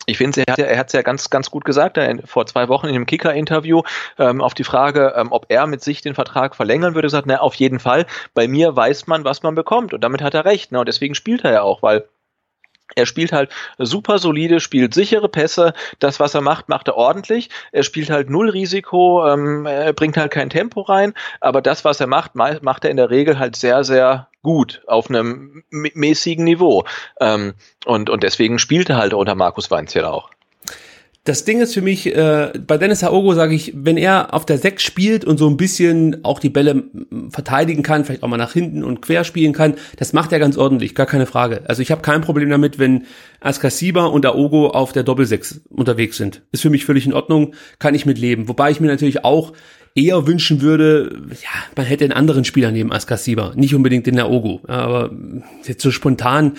ich 0.07 0.19
finde, 0.19 0.43
er 0.47 0.53
hat 0.53 0.59
ja, 0.59 0.67
er 0.67 0.79
hat's 0.79 0.93
ja 0.93 1.03
ganz, 1.03 1.31
ganz 1.31 1.51
gut 1.51 1.64
gesagt, 1.64 1.97
er, 1.97 2.19
vor 2.27 2.47
zwei 2.47 2.69
Wochen 2.69 2.87
in 2.87 2.95
dem 2.95 3.07
Kicker-Interview 3.07 3.83
ähm, 4.19 4.40
auf 4.40 4.55
die 4.55 4.64
Frage, 4.64 5.14
ähm, 5.17 5.29
ob 5.31 5.47
er 5.49 5.67
mit 5.67 5.83
sich 5.83 6.03
den 6.03 6.14
Vertrag 6.14 6.57
verlängern 6.57 6.95
würde, 6.95 7.07
gesagt, 7.07 7.27
na, 7.27 7.40
auf 7.40 7.55
jeden 7.55 7.79
Fall. 7.79 8.07
Bei 8.35 8.49
mir 8.49 8.75
weiß 8.75 9.07
man, 9.07 9.25
was 9.25 9.43
man 9.43 9.55
bekommt. 9.55 9.95
Und 9.95 10.03
damit 10.03 10.23
hat 10.23 10.35
er 10.35 10.45
recht. 10.45 10.73
Ne? 10.73 10.81
Und 10.81 10.88
deswegen 10.88 11.14
spielt 11.14 11.45
er 11.45 11.53
ja 11.53 11.62
auch, 11.62 11.83
weil 11.83 12.05
er 12.94 13.07
spielt 13.07 13.33
halt 13.33 13.51
super 13.79 14.18
solide, 14.18 14.61
spielt 14.61 14.94
sichere 14.94 15.29
Pässe. 15.29 15.73
Das, 15.99 16.20
was 16.20 16.35
er 16.35 16.40
macht, 16.40 16.68
macht 16.68 16.88
er 16.88 16.97
ordentlich. 16.97 17.51
Er 17.73 17.83
spielt 17.83 18.11
halt 18.11 18.31
null 18.31 18.51
Risiko, 18.51 19.27
ähm, 19.27 19.66
er 19.66 19.92
bringt 19.92 20.16
halt 20.16 20.31
kein 20.31 20.51
Tempo 20.51 20.83
rein. 20.83 21.14
Aber 21.40 21.62
das, 21.62 21.85
was 21.85 22.01
er 22.01 22.07
macht, 22.07 22.35
macht 22.35 22.85
er 22.85 22.90
in 22.90 22.97
der 22.97 23.11
Regel 23.11 23.38
halt 23.38 23.57
sehr, 23.57 23.85
sehr 23.85 24.29
gut 24.42 24.83
auf 24.87 25.09
einem 25.09 25.64
mäßigen 25.70 26.44
Niveau. 26.44 26.85
Ähm, 27.20 27.55
und, 27.87 28.11
und 28.11 28.23
deswegen 28.23 28.59
spielt 28.59 28.90
er 28.90 28.97
halt 28.97 29.14
unter 29.14 29.35
Markus 29.35 29.70
Weinzierl 29.70 30.05
auch. 30.05 30.31
Das 31.27 31.47
Ding 31.47 31.63
ist 31.63 31.73
für 31.73 31.81
mich, 31.81 32.15
äh, 32.15 32.53
bei 32.67 32.77
Dennis 32.77 33.03
Haogo 33.03 33.33
sage 33.33 33.55
ich, 33.55 33.73
wenn 33.75 33.97
er 33.97 34.35
auf 34.35 34.45
der 34.45 34.59
6 34.59 34.83
spielt 34.83 35.25
und 35.25 35.39
so 35.39 35.49
ein 35.49 35.57
bisschen 35.57 36.23
auch 36.23 36.39
die 36.39 36.51
Bälle 36.51 36.85
verteidigen 37.31 37.83
kann, 37.83 38.05
vielleicht 38.05 38.23
auch 38.23 38.29
mal 38.29 38.37
nach 38.37 38.53
hinten 38.53 38.85
und 38.85 39.01
quer 39.01 39.25
spielen 39.25 39.55
kann, 39.55 39.75
das 39.97 40.13
macht 40.13 40.33
er 40.33 40.39
ganz 40.39 40.59
ordentlich, 40.59 40.95
gar 40.95 41.07
keine 41.07 41.25
Frage. 41.25 41.63
Also 41.67 41.81
ich 41.81 41.91
habe 41.91 42.03
kein 42.03 42.21
Problem 42.21 42.51
damit, 42.51 42.79
wenn 42.79 43.05
Askasiba 43.41 44.05
und 44.05 44.27
Aogo 44.27 44.69
auf 44.69 44.93
der 44.93 45.03
Doppel-6 45.03 45.63
unterwegs 45.71 46.19
sind. 46.19 46.43
Ist 46.53 46.61
für 46.61 46.69
mich 46.69 46.85
völlig 46.85 47.07
in 47.07 47.15
Ordnung, 47.15 47.55
kann 47.79 47.95
ich 47.95 48.05
mit 48.05 48.19
leben. 48.19 48.47
Wobei 48.47 48.71
ich 48.71 48.81
mir 48.81 48.89
natürlich 48.89 49.25
auch 49.25 49.55
eher 49.95 50.27
wünschen 50.27 50.61
würde, 50.61 51.23
ja, 51.31 51.49
man 51.75 51.87
hätte 51.87 52.05
einen 52.05 52.13
anderen 52.13 52.45
Spieler 52.45 52.71
neben 52.71 52.93
Askasiba, 52.93 53.55
nicht 53.57 53.75
unbedingt 53.75 54.07
den 54.07 54.21
Aogo. 54.21 54.61
Aber 54.67 55.11
jetzt 55.65 55.81
so 55.81 55.91
spontan 55.91 56.53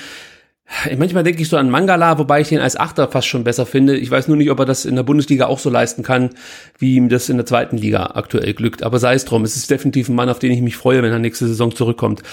Manchmal 0.97 1.23
denke 1.23 1.41
ich 1.43 1.49
so 1.49 1.58
an 1.58 1.69
Mangala, 1.69 2.17
wobei 2.17 2.41
ich 2.41 2.49
den 2.49 2.60
als 2.60 2.75
Achter 2.75 3.08
fast 3.08 3.28
schon 3.28 3.43
besser 3.43 3.67
finde. 3.67 3.97
Ich 3.97 4.10
weiß 4.10 4.28
nur 4.28 4.38
nicht, 4.38 4.49
ob 4.49 4.60
er 4.60 4.65
das 4.65 4.86
in 4.86 4.95
der 4.95 5.04
Bundesliga 5.04 5.45
auch 5.45 5.60
so 5.60 5.69
leisten 5.69 6.01
kann, 6.01 6.32
wie 6.80 6.95
ihm 6.95 7.08
das 7.08 7.30
in 7.30 7.38
der 7.38 7.45
zweiten 7.45 7.78
Liga 7.78 8.12
aktuell 8.15 8.54
glückt. 8.54 8.82
Aber 8.82 8.97
sei 8.97 9.13
es 9.13 9.25
drum, 9.25 9.43
es 9.43 9.56
ist 9.56 9.69
definitiv 9.69 10.10
ein 10.10 10.15
Mann, 10.15 10.30
auf 10.30 10.39
den 10.39 10.51
ich 10.51 10.62
mich 10.62 10.75
freue, 10.75 11.04
wenn 11.04 11.12
er 11.12 11.19
nächste 11.19 11.47
Saison 11.47 11.73
zurückkommt. 11.75 12.23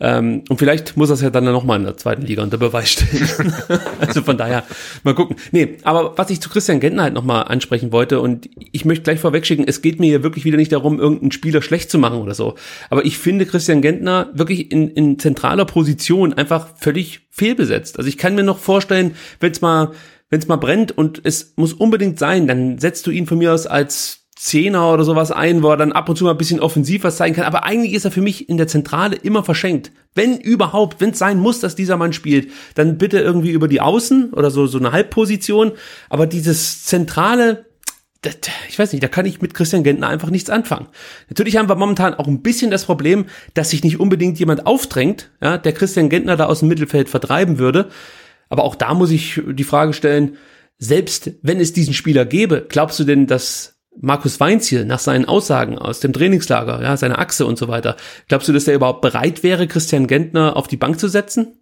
Ähm, 0.00 0.44
und 0.48 0.58
vielleicht 0.58 0.96
muss 0.96 1.10
er 1.10 1.14
es 1.14 1.22
ja 1.22 1.30
dann 1.30 1.44
nochmal 1.44 1.78
in 1.78 1.84
der 1.84 1.96
zweiten 1.96 2.22
Liga 2.22 2.42
unter 2.42 2.58
Beweis 2.58 2.90
stellen. 2.90 3.52
also 4.00 4.22
von 4.22 4.36
daher, 4.36 4.64
mal 5.02 5.14
gucken. 5.14 5.36
Nee, 5.50 5.78
aber 5.82 6.16
was 6.16 6.30
ich 6.30 6.40
zu 6.40 6.50
Christian 6.50 6.80
Gentner 6.80 7.04
halt 7.04 7.14
nochmal 7.14 7.44
ansprechen 7.44 7.90
wollte, 7.90 8.20
und 8.20 8.48
ich 8.70 8.84
möchte 8.84 9.04
gleich 9.04 9.18
vorwegschicken, 9.18 9.66
es 9.66 9.82
geht 9.82 9.98
mir 9.98 10.06
hier 10.06 10.22
wirklich 10.22 10.44
wieder 10.44 10.56
nicht 10.56 10.72
darum, 10.72 11.00
irgendeinen 11.00 11.32
Spieler 11.32 11.62
schlecht 11.62 11.90
zu 11.90 11.98
machen 11.98 12.20
oder 12.20 12.34
so. 12.34 12.54
Aber 12.90 13.04
ich 13.04 13.18
finde 13.18 13.46
Christian 13.46 13.82
Gentner 13.82 14.30
wirklich 14.34 14.70
in, 14.70 14.88
in 14.88 15.18
zentraler 15.18 15.64
Position 15.64 16.32
einfach 16.32 16.68
völlig 16.76 17.27
fehlbesetzt. 17.38 17.98
Also 17.98 18.08
ich 18.08 18.18
kann 18.18 18.34
mir 18.34 18.42
noch 18.42 18.58
vorstellen, 18.58 19.14
wenn 19.40 19.52
es 19.52 19.60
mal 19.60 19.92
wenn 20.30 20.40
es 20.40 20.48
mal 20.48 20.56
brennt 20.56 20.96
und 20.96 21.20
es 21.24 21.54
muss 21.56 21.72
unbedingt 21.72 22.18
sein, 22.18 22.46
dann 22.46 22.78
setzt 22.78 23.06
du 23.06 23.10
ihn 23.10 23.26
von 23.26 23.38
mir 23.38 23.52
aus 23.52 23.66
als 23.66 24.26
Zehner 24.38 24.92
oder 24.92 25.02
sowas 25.02 25.32
ein, 25.32 25.64
wo 25.64 25.70
er 25.70 25.76
dann 25.76 25.90
ab 25.90 26.08
und 26.08 26.16
zu 26.16 26.24
mal 26.24 26.30
ein 26.30 26.38
bisschen 26.38 26.60
offensiv 26.60 27.02
was 27.02 27.16
zeigen 27.16 27.34
kann. 27.34 27.44
Aber 27.44 27.64
eigentlich 27.64 27.94
ist 27.94 28.04
er 28.04 28.12
für 28.12 28.20
mich 28.20 28.48
in 28.48 28.56
der 28.56 28.68
Zentrale 28.68 29.16
immer 29.16 29.42
verschenkt. 29.42 29.90
Wenn 30.14 30.38
überhaupt, 30.38 31.00
wenn 31.00 31.10
es 31.10 31.18
sein 31.18 31.40
muss, 31.40 31.58
dass 31.58 31.74
dieser 31.74 31.96
Mann 31.96 32.12
spielt, 32.12 32.50
dann 32.76 32.98
bitte 32.98 33.18
irgendwie 33.18 33.50
über 33.50 33.66
die 33.66 33.80
Außen 33.80 34.32
oder 34.32 34.52
so, 34.52 34.68
so 34.68 34.78
eine 34.78 34.92
Halbposition. 34.92 35.72
Aber 36.08 36.28
dieses 36.28 36.84
Zentrale, 36.84 37.66
das, 38.22 38.36
ich 38.68 38.78
weiß 38.78 38.92
nicht, 38.92 39.02
da 39.02 39.08
kann 39.08 39.26
ich 39.26 39.40
mit 39.40 39.54
Christian 39.54 39.84
Gentner 39.84 40.08
einfach 40.08 40.30
nichts 40.30 40.50
anfangen. 40.50 40.88
Natürlich 41.28 41.56
haben 41.56 41.68
wir 41.68 41.76
momentan 41.76 42.14
auch 42.14 42.26
ein 42.26 42.42
bisschen 42.42 42.70
das 42.70 42.84
Problem, 42.84 43.26
dass 43.54 43.70
sich 43.70 43.84
nicht 43.84 44.00
unbedingt 44.00 44.38
jemand 44.38 44.66
aufdrängt, 44.66 45.30
ja, 45.40 45.56
der 45.56 45.72
Christian 45.72 46.08
Gentner 46.08 46.36
da 46.36 46.46
aus 46.46 46.60
dem 46.60 46.68
Mittelfeld 46.68 47.08
vertreiben 47.08 47.58
würde. 47.58 47.90
Aber 48.48 48.64
auch 48.64 48.74
da 48.74 48.94
muss 48.94 49.10
ich 49.10 49.40
die 49.46 49.64
Frage 49.64 49.92
stellen, 49.92 50.36
selbst 50.78 51.32
wenn 51.42 51.60
es 51.60 51.72
diesen 51.72 51.94
Spieler 51.94 52.24
gäbe, 52.24 52.66
glaubst 52.68 52.98
du 52.98 53.04
denn, 53.04 53.26
dass 53.26 53.78
Markus 54.00 54.40
Weinziel 54.40 54.84
nach 54.84 55.00
seinen 55.00 55.24
Aussagen 55.24 55.78
aus 55.78 56.00
dem 56.00 56.12
Trainingslager, 56.12 56.82
ja, 56.82 56.96
seine 56.96 57.18
Achse 57.18 57.46
und 57.46 57.58
so 57.58 57.68
weiter, 57.68 57.96
glaubst 58.28 58.48
du, 58.48 58.52
dass 58.52 58.68
er 58.68 58.74
überhaupt 58.74 59.00
bereit 59.00 59.42
wäre, 59.42 59.66
Christian 59.66 60.06
Gentner 60.06 60.56
auf 60.56 60.66
die 60.68 60.76
Bank 60.76 60.98
zu 61.00 61.08
setzen? 61.08 61.58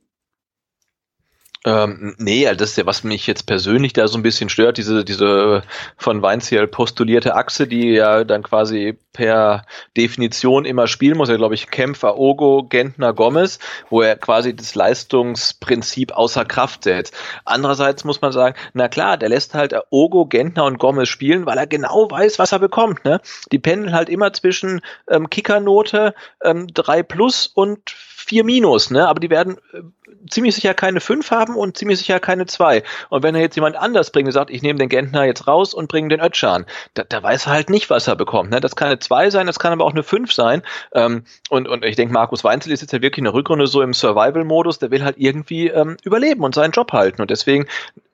Ähm, 1.66 2.14
nee, 2.18 2.46
also 2.46 2.59
das 2.59 2.70
ist 2.70 2.76
ja, 2.76 2.87
was 2.87 3.02
mich 3.02 3.26
jetzt 3.26 3.44
persönlich 3.46 3.92
da 3.92 4.07
so 4.07 4.16
ein 4.16 4.22
bisschen 4.22 4.48
stört, 4.48 4.79
diese, 4.79 5.05
diese 5.05 5.62
von 5.96 6.22
Weinziel 6.22 6.68
postulierte 6.68 7.35
Achse, 7.35 7.66
die 7.66 7.90
ja 7.90 8.22
dann 8.22 8.44
quasi 8.44 8.96
per 9.12 9.64
Definition 9.96 10.64
immer 10.64 10.87
spielen 10.87 11.16
muss. 11.16 11.29
Er 11.29 11.38
glaube 11.38 11.57
ich 11.57 11.68
Kämpfer 11.68 12.18
Ogo, 12.18 12.62
Gentner, 12.62 13.12
Gomez, 13.12 13.59
wo 13.90 14.00
er 14.00 14.14
quasi 14.14 14.55
das 14.55 14.76
Leistungsprinzip 14.76 16.12
außer 16.12 16.44
Kraft 16.44 16.85
setzt. 16.85 17.14
Andererseits 17.44 18.05
muss 18.05 18.20
man 18.20 18.30
sagen, 18.30 18.55
na 18.72 18.86
klar, 18.86 19.16
der 19.16 19.30
lässt 19.30 19.55
halt 19.55 19.74
Ogo, 19.91 20.26
Gentner 20.26 20.66
und 20.66 20.78
Gomez 20.78 21.09
spielen, 21.09 21.47
weil 21.47 21.59
er 21.59 21.66
genau 21.66 22.09
weiß, 22.09 22.38
was 22.38 22.53
er 22.53 22.61
bekommt. 22.61 23.05
Ne? 23.05 23.20
Die 23.51 23.59
pendeln 23.59 23.93
halt 23.93 24.09
immer 24.09 24.32
zwischen 24.32 24.82
ähm, 25.11 25.30
Kickernote 25.30 26.14
ähm, 26.45 26.68
3 26.72 27.03
plus 27.03 27.49
und 27.49 27.91
4 28.26 28.45
minus, 28.45 28.91
ne? 28.91 29.07
Aber 29.09 29.20
die 29.20 29.30
werden 29.30 29.57
äh, 29.72 29.82
ziemlich 30.31 30.55
sicher 30.55 30.74
keine 30.74 31.01
5 31.01 31.31
haben 31.31 31.57
und 31.57 31.77
ziemlich 31.77 31.99
sicher 31.99 32.20
keine 32.20 32.47
zwei. 32.47 32.83
Und 33.09 33.22
wenn 33.22 33.35
er 33.35 33.41
jetzt 33.41 33.57
jemand 33.57 33.77
anders 33.77 34.11
bringt 34.11 34.27
und 34.29 34.33
sagt, 34.33 34.51
ich 34.51 34.62
nehme 34.62 34.79
den 34.79 34.89
Gentner 34.89 35.24
jetzt 35.24 35.47
raus 35.47 35.74
und 35.74 35.89
bringe 35.89 36.09
den 36.09 36.20
Ötschan, 36.20 36.66
da, 36.95 37.05
da 37.05 37.22
weiß 37.22 37.47
er 37.47 37.53
halt 37.53 37.70
nicht, 37.70 37.91
was 37.91 38.07
er 38.09 38.16
bekommt. 38.16 38.51
Ne? 38.51 38.61
Das 38.61 38.77
kann 38.77 38.89
eine 38.89 38.99
zwei 38.99 39.31
sein, 39.31 39.47
das 39.47 39.59
kann 39.59 39.72
aber 39.72 39.85
auch 39.85 39.93
eine 39.93 40.03
fünf 40.03 40.33
sein. 40.33 40.62
Ähm, 40.93 41.24
und, 41.51 41.68
und 41.68 41.85
ich 41.85 41.97
denke, 41.97 42.12
Markus 42.12 42.45
Weinzel 42.45 42.72
ist 42.72 42.81
jetzt 42.81 42.93
ja 42.93 43.03
wirklich 43.03 43.18
in 43.18 43.24
der 43.24 43.35
Rückrunde 43.35 43.66
so 43.66 43.83
im 43.83 43.95
Survival-Modus, 43.95 44.79
der 44.79 44.91
will 44.91 45.05
halt 45.05 45.16
irgendwie 45.18 45.68
ähm, 45.68 45.97
überleben 46.03 46.43
und 46.45 46.55
seinen 46.55 46.72
Job 46.72 46.93
halten. 46.93 47.22
Und 47.22 47.31
deswegen 47.31 47.66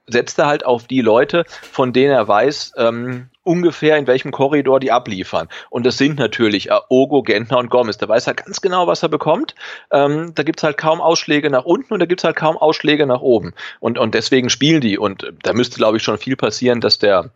setzt 0.07 0.39
er 0.39 0.47
halt 0.47 0.65
auf 0.65 0.87
die 0.87 1.01
Leute, 1.01 1.45
von 1.49 1.93
denen 1.93 2.13
er 2.13 2.27
weiß, 2.27 2.73
ähm, 2.77 3.29
ungefähr 3.45 3.97
in 3.97 4.07
welchem 4.07 4.33
Korridor 4.33 4.81
die 4.81 4.93
abliefern. 4.93 5.49
Und 5.71 5.87
das 5.87 5.99
sind 5.99 6.19
natürlich 6.19 6.71
Ogo, 6.89 7.23
Gentner 7.23 7.59
und 7.59 7.71
Gomez. 7.71 7.99
Da 7.99 8.09
weiß 8.09 8.27
er 8.27 8.35
ganz 8.35 8.61
genau, 8.61 8.87
was 8.87 9.03
er 9.03 9.09
bekommt. 9.09 9.55
Ähm, 9.91 10.33
da 10.35 10.43
gibt's 10.43 10.63
halt 10.63 10.77
kaum 10.77 11.01
Ausschläge 11.01 11.51
nach 11.51 11.65
unten 11.65 11.93
und 11.93 12.01
da 12.01 12.07
gibt's 12.07 12.25
halt 12.25 12.37
kaum 12.37 12.57
Ausschläge 12.57 13.07
nach 13.07 13.21
oben. 13.21 13.53
Und, 13.81 13.99
und 13.99 14.15
deswegen 14.15 14.51
spielen 14.51 14.81
die. 14.81 14.99
Und 14.99 15.33
da 15.43 15.53
müsste, 15.53 15.77
glaube 15.77 15.97
ich, 15.97 16.03
schon 16.03 16.19
viel 16.19 16.37
passieren, 16.37 16.81
dass 16.81 16.99
der 16.99 17.31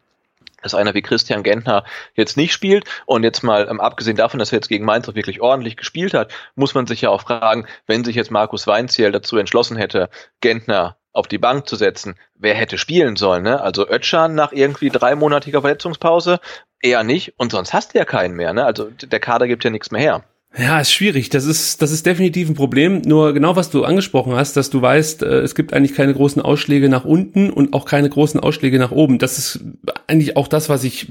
dass 0.67 0.75
einer 0.75 0.95
wie 0.95 1.03
Christian 1.03 1.43
Gentner 1.43 1.85
jetzt 2.15 2.37
nicht 2.37 2.53
spielt. 2.53 2.85
Und 3.07 3.23
jetzt 3.23 3.43
mal 3.43 3.69
ähm, 3.71 3.81
abgesehen 3.81 4.17
davon, 4.17 4.39
dass 4.39 4.53
er 4.53 4.57
jetzt 4.57 4.69
gegen 4.69 4.85
Mainz 4.85 5.09
auch 5.09 5.15
wirklich 5.15 5.41
ordentlich 5.41 5.77
gespielt 5.77 6.13
hat, 6.13 6.33
muss 6.57 6.75
man 6.75 6.87
sich 6.87 7.01
ja 7.01 7.11
auch 7.11 7.23
fragen, 7.23 7.67
wenn 7.87 8.05
sich 8.05 8.17
jetzt 8.17 8.31
Markus 8.31 8.67
Weinziel 8.67 9.13
dazu 9.13 9.39
entschlossen 9.39 9.77
hätte, 9.77 10.11
Gentner 10.41 10.97
auf 11.13 11.29
die 11.29 11.39
Bank 11.39 11.67
zu 11.67 11.77
setzen, 11.77 12.17
wer 12.35 12.55
hätte 12.55 12.77
spielen 12.77 13.17
sollen? 13.17 13.43
Ne? 13.43 13.61
Also 13.61 13.89
Ötschan 13.89 14.35
nach 14.35 14.53
irgendwie 14.53 14.91
dreimonatiger 14.91 15.63
Verletzungspause 15.63 16.41
eher 16.81 17.05
nicht 17.05 17.39
und 17.39 17.53
sonst 17.53 17.73
hast 17.73 17.95
du 17.95 17.99
ja 17.99 18.05
keinen 18.05 18.35
mehr. 18.35 18.53
Ne? 18.53 18.65
Also 18.65 18.91
der 18.91 19.21
Kader 19.21 19.49
gibt 19.49 19.65
ja 19.65 19.71
nichts 19.71 19.91
mehr 19.91 20.01
her. 20.01 20.25
Ja, 20.59 20.81
ist 20.81 20.91
schwierig. 20.91 21.29
Das 21.29 21.45
ist, 21.45 21.83
das 21.83 21.91
ist 21.91 22.07
definitiv 22.07 22.49
ein 22.49 22.55
Problem. 22.55 23.03
Nur 23.03 23.35
genau, 23.35 23.57
was 23.57 23.69
du 23.69 23.85
angesprochen 23.85 24.35
hast, 24.35 24.57
dass 24.57 24.71
du 24.71 24.81
weißt, 24.81 25.23
äh, 25.23 25.41
es 25.41 25.55
gibt 25.55 25.75
eigentlich 25.75 25.95
keine 25.95 26.15
großen 26.15 26.41
Ausschläge 26.41 26.89
nach 26.89 27.05
unten 27.05 27.51
und 27.51 27.75
auch 27.75 27.85
keine 27.85 28.09
großen 28.09 28.41
Ausschläge 28.41 28.79
nach 28.79 28.91
oben. 28.91 29.19
Das 29.19 29.37
ist 29.39 29.61
eigentlich 30.07 30.37
auch 30.37 30.49
das, 30.49 30.71
was 30.71 30.83
ich 30.85 31.09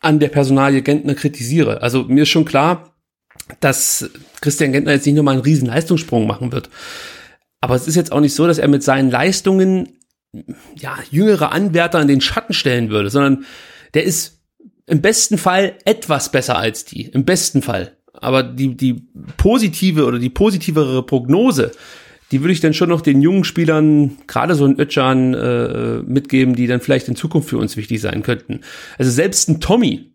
an 0.00 0.20
der 0.20 0.28
Personalie 0.28 0.82
Gentner 0.82 1.14
kritisiere. 1.14 1.80
Also 1.80 2.04
mir 2.04 2.24
ist 2.24 2.28
schon 2.28 2.44
klar, 2.44 2.94
dass 3.60 4.10
Christian 4.42 4.72
Gentner 4.72 4.92
jetzt 4.92 5.06
nicht 5.06 5.14
nur 5.14 5.24
mal 5.24 5.32
einen 5.32 5.40
riesen 5.40 5.68
Leistungssprung 5.68 6.26
machen 6.26 6.52
wird. 6.52 6.68
Aber 7.62 7.74
es 7.74 7.88
ist 7.88 7.94
jetzt 7.94 8.12
auch 8.12 8.20
nicht 8.20 8.34
so, 8.34 8.46
dass 8.46 8.58
er 8.58 8.68
mit 8.68 8.82
seinen 8.82 9.10
Leistungen 9.10 10.00
ja, 10.76 10.98
jüngere 11.10 11.52
Anwärter 11.52 12.00
in 12.00 12.08
den 12.08 12.20
Schatten 12.20 12.52
stellen 12.52 12.90
würde, 12.90 13.08
sondern 13.08 13.46
der 13.94 14.04
ist 14.04 14.40
im 14.86 15.00
besten 15.00 15.38
Fall 15.38 15.76
etwas 15.84 16.30
besser 16.30 16.58
als 16.58 16.84
die. 16.84 17.06
Im 17.06 17.24
besten 17.24 17.62
Fall. 17.62 17.96
Aber 18.12 18.42
die, 18.42 18.76
die 18.76 19.02
positive 19.36 20.04
oder 20.04 20.18
die 20.18 20.30
positivere 20.30 21.02
Prognose, 21.02 21.72
die 22.30 22.40
würde 22.40 22.52
ich 22.52 22.60
dann 22.60 22.74
schon 22.74 22.88
noch 22.88 23.00
den 23.00 23.20
jungen 23.20 23.44
Spielern, 23.44 24.16
gerade 24.26 24.54
so 24.54 24.64
ein 24.64 24.78
Ötchan, 24.78 25.34
äh, 25.34 25.98
mitgeben, 26.02 26.54
die 26.54 26.66
dann 26.66 26.80
vielleicht 26.80 27.08
in 27.08 27.16
Zukunft 27.16 27.48
für 27.50 27.58
uns 27.58 27.76
wichtig 27.76 28.00
sein 28.00 28.22
könnten. 28.22 28.60
Also 28.98 29.10
selbst 29.10 29.48
ein 29.48 29.60
Tommy, 29.60 30.12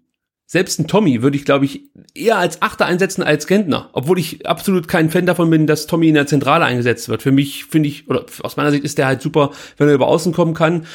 selbst 0.50 0.80
ein 0.80 0.88
Tommy 0.88 1.22
würde 1.22 1.36
ich, 1.36 1.44
glaube 1.44 1.66
ich, 1.66 1.92
eher 2.16 2.38
als 2.38 2.62
Achter 2.62 2.86
einsetzen 2.86 3.22
als 3.22 3.48
Gentner. 3.48 3.90
Obwohl 3.92 4.18
ich 4.18 4.48
absolut 4.48 4.88
kein 4.88 5.10
Fan 5.10 5.26
davon 5.26 5.50
bin, 5.50 5.68
dass 5.68 5.88
Tommy 5.88 6.08
in 6.08 6.16
der 6.16 6.26
Zentrale 6.26 6.64
eingesetzt 6.64 7.10
wird. 7.10 7.22
Für 7.22 7.34
mich 7.34 7.66
finde 7.66 7.90
ich, 7.90 8.10
oder 8.10 8.26
aus 8.44 8.56
meiner 8.56 8.72
Sicht 8.72 8.86
ist 8.86 8.98
der 8.98 9.08
halt 9.08 9.22
super, 9.22 9.52
wenn 9.78 9.90
er 9.90 9.94
über 9.94 10.08
Außen 10.08 10.32
kommen 10.32 10.54
kann. 10.54 10.86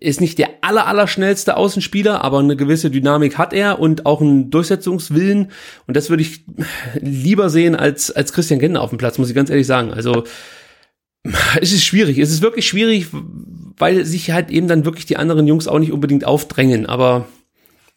Ist 0.00 0.20
nicht 0.20 0.38
der 0.38 0.50
aller, 0.60 0.86
aller 0.86 1.06
schnellste 1.06 1.56
Außenspieler, 1.56 2.22
aber 2.22 2.38
eine 2.38 2.56
gewisse 2.56 2.90
Dynamik 2.90 3.38
hat 3.38 3.52
er 3.52 3.78
und 3.78 4.06
auch 4.06 4.20
einen 4.20 4.50
Durchsetzungswillen. 4.50 5.50
Und 5.86 5.96
das 5.96 6.10
würde 6.10 6.22
ich 6.22 6.44
lieber 6.94 7.48
sehen 7.48 7.74
als, 7.74 8.10
als 8.10 8.32
Christian 8.32 8.60
Gentner 8.60 8.82
auf 8.82 8.90
dem 8.90 8.98
Platz, 8.98 9.18
muss 9.18 9.28
ich 9.28 9.34
ganz 9.34 9.50
ehrlich 9.50 9.66
sagen. 9.66 9.92
Also, 9.92 10.24
es 11.60 11.72
ist 11.72 11.84
schwierig. 11.84 12.18
Es 12.18 12.30
ist 12.30 12.42
wirklich 12.42 12.66
schwierig, 12.66 13.06
weil 13.78 14.04
sich 14.04 14.30
halt 14.30 14.50
eben 14.50 14.68
dann 14.68 14.84
wirklich 14.84 15.06
die 15.06 15.16
anderen 15.16 15.46
Jungs 15.46 15.68
auch 15.68 15.78
nicht 15.78 15.92
unbedingt 15.92 16.24
aufdrängen. 16.24 16.86
Aber 16.86 17.26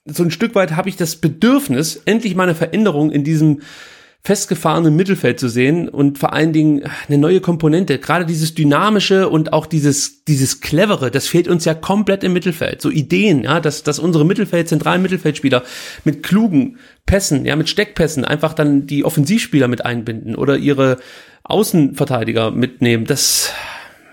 so 0.06 0.24
ein 0.24 0.32
Stück 0.32 0.56
weit 0.56 0.76
habe 0.76 0.90
ich 0.90 0.96
das 0.96 1.18
Bedürfnis, 1.18 2.02
endlich 2.06 2.36
mal 2.36 2.44
eine 2.44 2.56
Veränderung 2.56 3.12
in 3.12 3.24
diesem 3.24 3.62
festgefahrenen 4.24 4.96
Mittelfeld 4.96 5.40
zu 5.40 5.48
sehen 5.48 5.88
und 5.88 6.18
vor 6.18 6.34
allen 6.34 6.52
Dingen 6.52 6.84
eine 7.08 7.18
neue 7.18 7.40
Komponente. 7.40 7.98
Gerade 7.98 8.26
dieses 8.26 8.54
dynamische 8.54 9.30
und 9.30 9.54
auch 9.54 9.66
dieses, 9.66 10.26
dieses 10.26 10.60
clevere, 10.60 11.12
das 11.12 11.28
fehlt 11.28 11.48
uns 11.48 11.64
ja 11.64 11.74
komplett 11.74 12.24
im 12.24 12.34
Mittelfeld. 12.34 12.82
So 12.82 12.90
Ideen, 12.90 13.44
ja, 13.44 13.60
dass, 13.62 13.84
dass 13.84 14.00
unsere 14.00 14.26
Mittelfeld, 14.26 14.68
zentralen 14.68 15.02
Mittelfeldspieler 15.02 15.64
mit 16.04 16.24
klugen 16.24 16.78
Pässen, 17.06 17.46
ja, 17.46 17.56
mit 17.56 17.70
Steckpässen 17.70 18.26
einfach 18.26 18.54
dann 18.54 18.86
die 18.86 19.06
Offensivspieler 19.06 19.70
mit 19.70 19.86
einbinden 19.86 20.36
oder 20.36 20.58
ihre 20.58 20.98
Außenverteidiger 21.44 22.52
mitnehmen. 22.52 23.06
Das, 23.06 23.54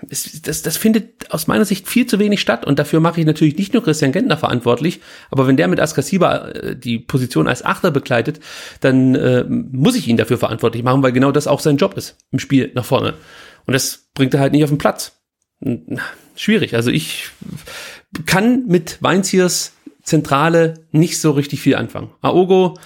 es, 0.09 0.41
das, 0.41 0.61
das 0.61 0.77
findet 0.77 1.31
aus 1.31 1.47
meiner 1.47 1.65
Sicht 1.65 1.87
viel 1.87 2.05
zu 2.05 2.19
wenig 2.19 2.41
statt 2.41 2.65
und 2.65 2.79
dafür 2.79 2.99
mache 2.99 3.19
ich 3.19 3.25
natürlich 3.25 3.57
nicht 3.57 3.73
nur 3.73 3.83
Christian 3.83 4.11
Gentner 4.11 4.37
verantwortlich, 4.37 5.01
aber 5.31 5.47
wenn 5.47 5.57
der 5.57 5.67
mit 5.67 5.79
Askasiba 5.79 6.49
äh, 6.49 6.75
die 6.75 6.99
Position 6.99 7.47
als 7.47 7.63
Achter 7.63 7.91
begleitet, 7.91 8.39
dann 8.81 9.15
äh, 9.15 9.43
muss 9.43 9.95
ich 9.95 10.07
ihn 10.07 10.17
dafür 10.17 10.37
verantwortlich 10.37 10.83
machen, 10.83 11.03
weil 11.03 11.11
genau 11.11 11.31
das 11.31 11.47
auch 11.47 11.59
sein 11.59 11.77
Job 11.77 11.95
ist 11.97 12.17
im 12.31 12.39
Spiel 12.39 12.71
nach 12.75 12.85
vorne. 12.85 13.13
Und 13.65 13.73
das 13.73 14.07
bringt 14.13 14.33
er 14.33 14.39
halt 14.39 14.53
nicht 14.53 14.63
auf 14.63 14.69
den 14.69 14.77
Platz. 14.77 15.13
Schwierig. 16.35 16.75
Also 16.75 16.91
ich 16.91 17.29
kann 18.25 18.67
mit 18.67 19.01
Weinziers 19.01 19.73
Zentrale 20.03 20.75
nicht 20.91 21.19
so 21.19 21.31
richtig 21.31 21.61
viel 21.61 21.75
anfangen. 21.75 22.11
Aogo 22.21 22.77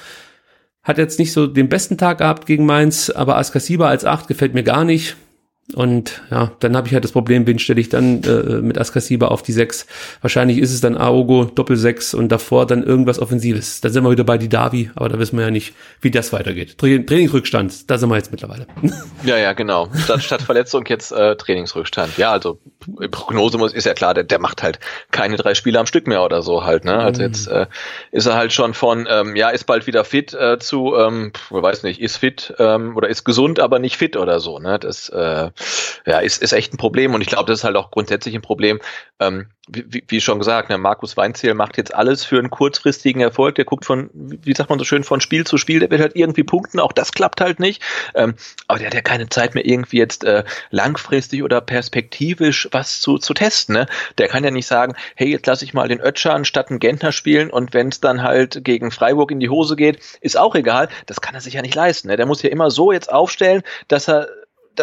hat 0.84 0.98
jetzt 0.98 1.20
nicht 1.20 1.34
so 1.34 1.48
den 1.48 1.70
besten 1.70 1.98
Tag 1.98 2.20
gehabt 2.20 2.46
gegen 2.46 2.66
Mainz, 2.66 3.10
aber 3.10 3.38
Askasiba 3.38 3.90
als 3.90 4.06
Acht 4.06 4.28
gefällt 4.28 4.54
mir 4.54 4.64
gar 4.64 4.86
nicht. 4.86 5.18
Und 5.76 6.22
ja, 6.32 6.52
dann 6.60 6.76
habe 6.76 6.88
ich 6.88 6.94
halt 6.94 7.04
das 7.04 7.12
Problem, 7.12 7.46
wen 7.46 7.60
stelle 7.60 7.80
ich 7.80 7.90
dann 7.90 8.24
äh, 8.24 8.60
mit 8.62 8.80
Askasiba 8.80 9.28
auf 9.28 9.44
die 9.44 9.52
6. 9.52 9.86
Wahrscheinlich 10.22 10.58
ist 10.58 10.74
es 10.74 10.82
dann 10.82 10.98
Aogo, 10.98 11.46
Doppel 11.46 11.78
6 11.78 12.16
und 12.16 12.30
davor 12.30 12.66
dann 12.66 12.84
irgendwas 12.84 13.20
Offensives. 13.20 13.80
Da 13.80 13.90
sind 13.90 14.04
wir 14.04 14.10
wieder 14.10 14.24
bei 14.24 14.40
die 14.40 14.50
Davi, 14.50 14.90
aber 14.96 15.10
da 15.10 15.20
wissen 15.20 15.38
wir 15.38 15.46
ja 15.46 15.52
nicht, 15.52 15.76
wie 16.02 16.10
das 16.10 16.34
weitergeht. 16.34 16.78
Tra 16.80 16.88
Trainingsrückstand, 16.88 17.90
da 17.90 18.00
sind 18.00 18.10
wir 18.10 18.16
jetzt 18.16 18.32
mittlerweile. 18.32 18.66
Ja, 19.24 19.38
ja, 19.38 19.52
genau. 19.52 19.90
Statt, 20.04 20.24
statt 20.24 20.42
Verletzung 20.42 20.86
jetzt 20.88 21.12
äh, 21.12 21.36
Trainingsrückstand. 21.36 22.18
Ja, 22.18 22.32
also 22.32 22.58
Prognose 23.12 23.58
muss, 23.58 23.74
ist 23.74 23.86
ja 23.86 23.94
klar, 23.94 24.14
der, 24.14 24.24
der 24.24 24.40
macht 24.40 24.64
halt 24.64 24.80
keine 25.12 25.36
drei 25.36 25.56
Spiele 25.56 25.78
am 25.78 25.86
Stück 25.86 26.08
mehr 26.08 26.24
oder 26.24 26.42
so 26.42 26.64
halt. 26.64 26.86
Ne? 26.86 26.98
Also 26.98 27.22
jetzt 27.22 27.48
äh, 27.48 27.68
ist 28.12 28.26
er 28.26 28.36
halt 28.36 28.54
schon 28.54 28.74
von, 28.74 29.08
ähm, 29.10 29.36
ja, 29.36 29.50
ist 29.50 29.66
bald 29.66 29.88
wieder 29.88 30.06
fit 30.06 30.34
äh, 30.34 30.58
zu, 30.58 30.96
ähm, 30.96 31.34
weiß 31.50 31.84
nicht, 31.84 32.02
ist 32.02 32.18
fit 32.18 32.54
ähm, 32.60 32.96
oder 32.96 33.10
ist 33.10 33.26
gesund, 33.26 33.60
aber 33.60 33.80
nicht 33.80 33.98
fit 33.98 34.16
oder 34.16 34.40
so. 34.40 34.60
Ne? 34.60 34.80
Das 34.80 35.10
äh, 35.10 35.52
ja, 36.06 36.20
ist, 36.20 36.42
ist 36.42 36.54
echt 36.54 36.74
ein 36.74 36.78
Problem 36.78 37.14
und 37.14 37.22
ich 37.22 37.28
glaube, 37.28 37.46
das 37.46 37.60
ist 37.60 37.64
halt 37.64 37.76
auch 37.76 37.92
grundsätzlich 37.92 38.36
ein 38.36 38.42
Problem. 38.42 38.80
Ähm, 39.20 39.48
wie, 39.72 40.04
wie 40.08 40.22
schon 40.22 40.40
gesagt, 40.40 40.70
ne, 40.70 40.78
Markus 40.78 41.16
Weinziel 41.16 41.54
macht 41.54 41.78
jetzt 41.78 41.94
alles 41.94 42.24
für 42.26 42.40
einen 42.40 42.50
kurzfristigen 42.50 43.22
Erfolg. 43.22 43.56
Der 43.56 43.66
guckt 43.66 43.86
von, 43.86 44.10
wie 44.14 44.54
sagt 44.54 44.70
man 44.70 44.80
so 44.80 44.86
schön, 44.86 45.04
von 45.04 45.22
Spiel 45.22 45.46
zu 45.46 45.58
Spiel. 45.58 45.80
Der 45.80 45.92
wird 45.92 46.02
halt 46.02 46.16
irgendwie 46.16 46.44
punkten. 46.44 46.80
Auch 46.80 46.92
das 46.92 47.12
klappt 47.12 47.40
halt 47.40 47.60
nicht. 47.60 47.82
Ähm, 48.16 48.34
aber 48.68 48.80
der 48.80 48.88
hat 48.88 48.94
ja 48.96 49.02
keine 49.02 49.30
Zeit 49.30 49.54
mehr 49.54 49.66
irgendwie 49.66 49.98
jetzt 49.98 50.24
äh, 50.24 50.44
langfristig 50.72 51.44
oder 51.44 51.62
perspektivisch 51.62 52.68
was 52.72 53.00
zu, 53.00 53.18
zu 53.18 53.34
testen. 53.34 53.76
Ne? 53.76 53.86
Der 54.18 54.28
kann 54.28 54.44
ja 54.44 54.52
nicht 54.52 54.68
sagen, 54.68 54.96
hey, 55.16 55.30
jetzt 55.30 55.46
lasse 55.46 55.66
ich 55.66 55.74
mal 55.74 55.88
den 55.88 56.00
Ötscher 56.00 56.44
statt 56.46 56.70
einen 56.70 56.80
Gentner 56.80 57.12
spielen 57.12 57.50
und 57.50 57.74
wenn 57.74 57.90
es 57.90 58.00
dann 58.00 58.24
halt 58.24 58.64
gegen 58.64 58.92
Freiburg 58.92 59.32
in 59.32 59.40
die 59.40 59.50
Hose 59.50 59.76
geht, 59.76 60.00
ist 60.22 60.38
auch 60.38 60.56
egal. 60.56 60.90
Das 61.06 61.22
kann 61.22 61.36
er 61.36 61.42
sich 61.42 61.54
ja 61.54 61.62
nicht 61.62 61.76
leisten. 61.76 62.08
Ne? 62.08 62.18
Der 62.18 62.26
muss 62.26 62.42
ja 62.42 62.50
immer 62.50 62.72
so 62.72 62.92
jetzt 62.92 63.12
aufstellen, 63.12 63.62
dass 63.88 64.08
er 64.08 64.30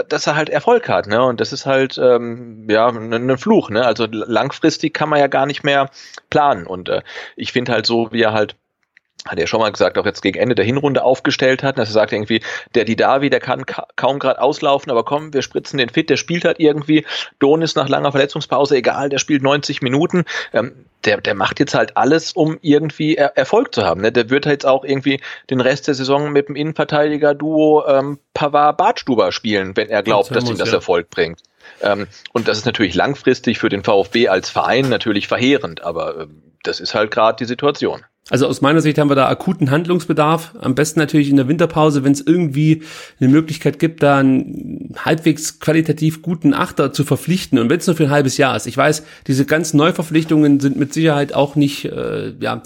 dass 0.03 0.26
er 0.26 0.36
halt 0.36 0.49
Erfolg 0.49 0.88
hat, 0.88 1.07
ne? 1.07 1.22
Und 1.22 1.40
das 1.40 1.53
ist 1.53 1.66
halt 1.66 1.99
ähm, 1.99 2.66
ja 2.68 2.88
ein 2.88 3.26
ne 3.26 3.38
Fluch, 3.38 3.70
ne? 3.70 3.84
Also 3.84 4.07
langfristig 4.11 4.94
kann 4.94 5.09
man 5.09 5.18
ja 5.20 5.26
gar 5.26 5.47
nicht 5.47 5.64
mehr 5.64 5.90
planen. 6.30 6.66
Und 6.66 6.88
äh, 6.88 7.03
ich 7.36 7.53
finde 7.53 7.72
halt 7.72 7.86
so, 7.86 8.12
wie 8.12 8.22
er 8.22 8.32
halt 8.32 8.57
hat 9.29 9.39
er 9.39 9.47
schon 9.47 9.61
mal 9.61 9.70
gesagt, 9.70 9.99
auch 9.99 10.07
jetzt 10.07 10.22
gegen 10.22 10.39
Ende 10.39 10.55
der 10.55 10.64
Hinrunde 10.64 11.03
aufgestellt 11.03 11.62
hat, 11.62 11.79
dass 11.79 11.89
er 11.89 11.93
sagt 11.93 12.12
irgendwie, 12.12 12.43
der 12.74 12.85
Didavi, 12.85 13.31
der 13.31 13.41
kann 13.41 13.66
ka 13.66 13.87
kaum 13.97 14.18
gerade 14.18 14.41
auslaufen, 14.41 14.91
aber 14.91 15.05
komm, 15.05 15.33
wir 15.33 15.43
spritzen 15.43 15.79
den 15.79 15.89
fit, 15.89 16.11
der 16.11 16.16
spielt 16.16 16.45
halt 16.45 16.61
irgendwie, 16.61 17.05
Donis 17.39 17.74
nach 17.74 17.89
langer 17.89 18.12
Verletzungspause, 18.12 18.77
egal, 18.77 19.09
der 19.09 19.18
spielt 19.18 19.43
90 19.43 19.83
Minuten, 19.83 20.24
ähm, 20.53 20.87
der, 21.05 21.20
der 21.20 21.35
macht 21.35 21.61
jetzt 21.61 21.74
halt 21.74 21.97
alles, 21.97 22.33
um 22.33 22.59
irgendwie 22.62 23.16
er 23.16 23.37
Erfolg 23.37 23.74
zu 23.74 23.85
haben. 23.85 24.01
Ne? 24.01 24.12
Der 24.12 24.29
wird 24.31 24.47
jetzt 24.47 24.66
auch 24.66 24.85
irgendwie 24.85 25.20
den 25.51 25.61
Rest 25.61 25.87
der 25.87 25.95
Saison 25.95 26.33
mit 26.33 26.49
dem 26.49 26.57
Innenverteidiger-Duo 26.57 27.85
ähm, 27.87 28.18
Pavard-Bartstuber 28.35 29.33
spielen, 29.33 29.77
wenn 29.77 29.89
er 29.89 30.03
glaubt, 30.03 30.35
dass 30.35 30.51
ihm 30.51 30.59
das 30.59 30.70
ja. 30.70 30.77
Erfolg 30.77 31.11
bringt. 31.11 31.41
Ähm, 31.81 32.07
und 32.33 32.49
das 32.49 32.59
ist 32.59 32.66
natürlich 32.66 32.95
langfristig 32.95 33.59
für 33.59 33.68
den 33.68 33.85
VfB 33.85 34.29
als 34.29 34.51
Verein 34.51 34.89
natürlich 34.89 35.29
verheerend, 35.29 35.83
aber 35.83 36.20
ähm, 36.20 36.43
das 36.62 36.81
ist 36.81 36.95
halt 36.95 37.11
gerade 37.11 37.37
die 37.37 37.45
Situation. 37.45 38.05
Also 38.29 38.49
aus 38.49 38.61
meiner 38.61 38.81
Sicht 38.81 38.99
haben 38.99 39.09
wir 39.09 39.14
da 39.14 39.29
akuten 39.29 39.70
Handlungsbedarf. 39.70 40.55
Am 40.61 40.74
besten 40.74 40.99
natürlich 40.99 41.31
in 41.31 41.37
der 41.37 41.47
Winterpause, 41.47 42.03
wenn 42.03 42.12
es 42.12 42.20
irgendwie 42.20 42.83
eine 43.20 43.29
Möglichkeit 43.29 43.79
gibt, 43.79 44.03
da 44.03 44.18
einen 44.18 44.95
halbwegs 45.05 45.61
qualitativ 45.61 46.22
guten 46.22 46.53
Achter 46.53 46.93
zu 46.93 47.05
verpflichten. 47.05 47.59
Und 47.59 47.70
wenn 47.70 47.79
es 47.79 47.87
nur 47.87 47.95
für 47.95 48.05
ein 48.05 48.11
halbes 48.11 48.37
Jahr 48.37 48.57
ist. 48.57 48.66
Ich 48.66 48.77
weiß, 48.77 49.05
diese 49.29 49.47
ganzen 49.47 49.77
Neuverpflichtungen 49.77 50.59
sind 50.59 50.77
mit 50.77 50.93
Sicherheit 50.93 51.35
auch 51.35 51.55
nicht, 51.55 51.85
äh, 51.85 52.35
ja, 52.41 52.62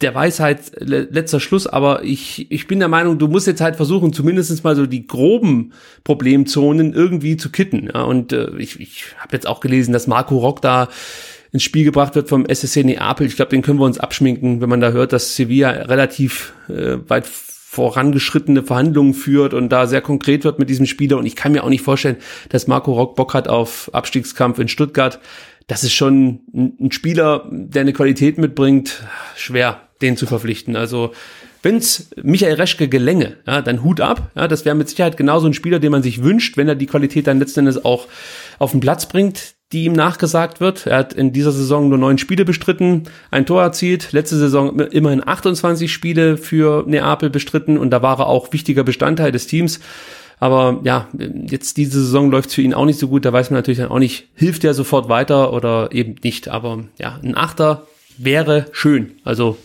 der 0.00 0.14
Weisheit 0.14 0.70
letzter 0.78 1.40
Schluss, 1.40 1.66
aber 1.66 2.04
ich, 2.04 2.52
ich 2.52 2.68
bin 2.68 2.78
der 2.78 2.86
Meinung, 2.86 3.18
du 3.18 3.26
musst 3.26 3.48
jetzt 3.48 3.60
halt 3.60 3.74
versuchen, 3.74 4.12
zumindestens 4.12 4.62
mal 4.62 4.76
so 4.76 4.86
die 4.86 5.08
groben 5.08 5.72
Problemzonen 6.04 6.92
irgendwie 6.92 7.36
zu 7.36 7.50
kitten. 7.50 7.90
Ja, 7.92 8.02
und 8.02 8.32
äh, 8.32 8.50
ich, 8.58 8.78
ich 8.78 9.06
habe 9.18 9.34
jetzt 9.34 9.48
auch 9.48 9.58
gelesen, 9.58 9.92
dass 9.92 10.06
Marco 10.06 10.38
Rock 10.38 10.62
da 10.62 10.88
ins 11.52 11.62
Spiel 11.62 11.84
gebracht 11.84 12.14
wird 12.14 12.28
vom 12.28 12.46
SSC 12.46 12.84
Neapel. 12.84 13.26
Ich 13.26 13.36
glaube, 13.36 13.50
den 13.50 13.62
können 13.62 13.78
wir 13.78 13.86
uns 13.86 13.98
abschminken, 13.98 14.60
wenn 14.60 14.68
man 14.68 14.80
da 14.80 14.90
hört, 14.90 15.12
dass 15.12 15.34
Sevilla 15.34 15.70
relativ 15.70 16.52
äh, 16.68 16.98
weit 17.08 17.26
vorangeschrittene 17.26 18.62
Verhandlungen 18.62 19.14
führt 19.14 19.54
und 19.54 19.68
da 19.68 19.86
sehr 19.86 20.00
konkret 20.00 20.44
wird 20.44 20.58
mit 20.58 20.70
diesem 20.70 20.86
Spieler. 20.86 21.18
Und 21.18 21.26
ich 21.26 21.36
kann 21.36 21.52
mir 21.52 21.64
auch 21.64 21.68
nicht 21.68 21.82
vorstellen, 21.82 22.16
dass 22.48 22.66
Marco 22.66 22.92
Rock 22.92 23.14
Bock 23.14 23.34
hat 23.34 23.46
auf 23.46 23.90
Abstiegskampf 23.92 24.58
in 24.58 24.68
Stuttgart. 24.68 25.20
Das 25.66 25.84
ist 25.84 25.92
schon 25.92 26.40
ein 26.54 26.92
Spieler, 26.92 27.46
der 27.50 27.82
eine 27.82 27.92
Qualität 27.92 28.38
mitbringt. 28.38 29.02
Schwer, 29.36 29.82
den 30.00 30.16
zu 30.16 30.24
verpflichten. 30.24 30.76
Also 30.76 31.12
wenn's 31.62 32.08
Michael 32.22 32.54
Reschke 32.54 32.88
gelänge, 32.88 33.36
ja, 33.46 33.60
dann 33.60 33.84
Hut 33.84 34.00
ab. 34.00 34.30
Ja, 34.34 34.48
das 34.48 34.64
wäre 34.64 34.74
mit 34.74 34.88
Sicherheit 34.88 35.18
genauso 35.18 35.46
ein 35.46 35.54
Spieler, 35.54 35.78
den 35.78 35.92
man 35.92 36.02
sich 36.02 36.22
wünscht, 36.22 36.56
wenn 36.56 36.68
er 36.68 36.74
die 36.74 36.86
Qualität 36.86 37.26
dann 37.26 37.38
letzten 37.38 37.60
Endes 37.60 37.84
auch 37.84 38.06
auf 38.58 38.70
den 38.70 38.80
Platz 38.80 39.06
bringt 39.06 39.57
die 39.72 39.84
ihm 39.84 39.92
nachgesagt 39.92 40.60
wird. 40.60 40.86
Er 40.86 40.98
hat 40.98 41.12
in 41.12 41.32
dieser 41.32 41.52
Saison 41.52 41.88
nur 41.88 41.98
neun 41.98 42.18
Spiele 42.18 42.44
bestritten, 42.44 43.04
ein 43.30 43.44
Tor 43.44 43.62
erzielt, 43.62 44.12
letzte 44.12 44.36
Saison 44.36 44.78
immerhin 44.80 45.26
28 45.26 45.92
Spiele 45.92 46.38
für 46.38 46.84
Neapel 46.86 47.28
bestritten 47.28 47.76
und 47.76 47.90
da 47.90 48.00
war 48.00 48.18
er 48.18 48.28
auch 48.28 48.52
wichtiger 48.52 48.84
Bestandteil 48.84 49.32
des 49.32 49.46
Teams. 49.46 49.80
Aber 50.40 50.80
ja, 50.84 51.08
jetzt 51.18 51.76
diese 51.76 52.00
Saison 52.00 52.30
läuft 52.30 52.52
für 52.52 52.62
ihn 52.62 52.74
auch 52.74 52.84
nicht 52.84 52.98
so 52.98 53.08
gut. 53.08 53.24
Da 53.24 53.32
weiß 53.32 53.50
man 53.50 53.58
natürlich 53.58 53.78
dann 53.78 53.90
auch 53.90 53.98
nicht, 53.98 54.28
hilft 54.34 54.64
er 54.64 54.72
sofort 54.72 55.08
weiter 55.08 55.52
oder 55.52 55.90
eben 55.92 56.16
nicht. 56.22 56.48
Aber 56.48 56.84
ja, 56.98 57.18
ein 57.22 57.36
Achter 57.36 57.86
wäre 58.16 58.66
schön. 58.72 59.16
Also, 59.24 59.58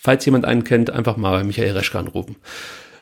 falls 0.00 0.24
jemand 0.26 0.44
einen 0.44 0.64
kennt, 0.64 0.90
einfach 0.90 1.16
mal 1.16 1.32
bei 1.32 1.44
Michael 1.44 1.72
Reschke 1.72 1.98
anrufen. 1.98 2.36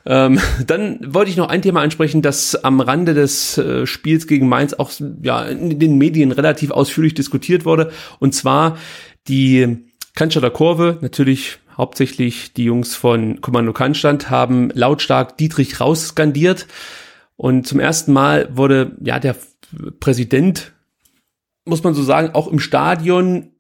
Ähm, 0.04 0.40
dann 0.66 0.98
wollte 1.14 1.30
ich 1.30 1.36
noch 1.36 1.48
ein 1.48 1.62
Thema 1.62 1.80
ansprechen, 1.80 2.22
das 2.22 2.56
am 2.64 2.80
Rande 2.80 3.14
des 3.14 3.58
äh, 3.58 3.86
Spiels 3.86 4.26
gegen 4.26 4.48
Mainz 4.48 4.74
auch 4.74 4.90
ja, 5.22 5.44
in 5.44 5.78
den 5.78 5.98
Medien 5.98 6.32
relativ 6.32 6.70
ausführlich 6.70 7.14
diskutiert 7.14 7.64
wurde. 7.64 7.90
Und 8.18 8.34
zwar 8.34 8.78
die 9.28 9.86
Cannstatter 10.14 10.50
Kurve, 10.50 10.98
natürlich 11.00 11.58
hauptsächlich 11.76 12.52
die 12.52 12.64
Jungs 12.64 12.94
von 12.94 13.40
Kommando 13.40 13.72
Kannstand, 13.72 14.30
haben 14.30 14.70
lautstark 14.74 15.38
Dietrich 15.38 15.80
rausskandiert. 15.80 16.66
Und 17.36 17.66
zum 17.66 17.80
ersten 17.80 18.12
Mal 18.12 18.54
wurde 18.56 18.96
ja 19.02 19.18
der 19.18 19.36
Präsident, 20.00 20.72
muss 21.64 21.82
man 21.82 21.94
so 21.94 22.02
sagen, 22.02 22.30
auch 22.34 22.48
im 22.48 22.58
Stadion 22.58 23.52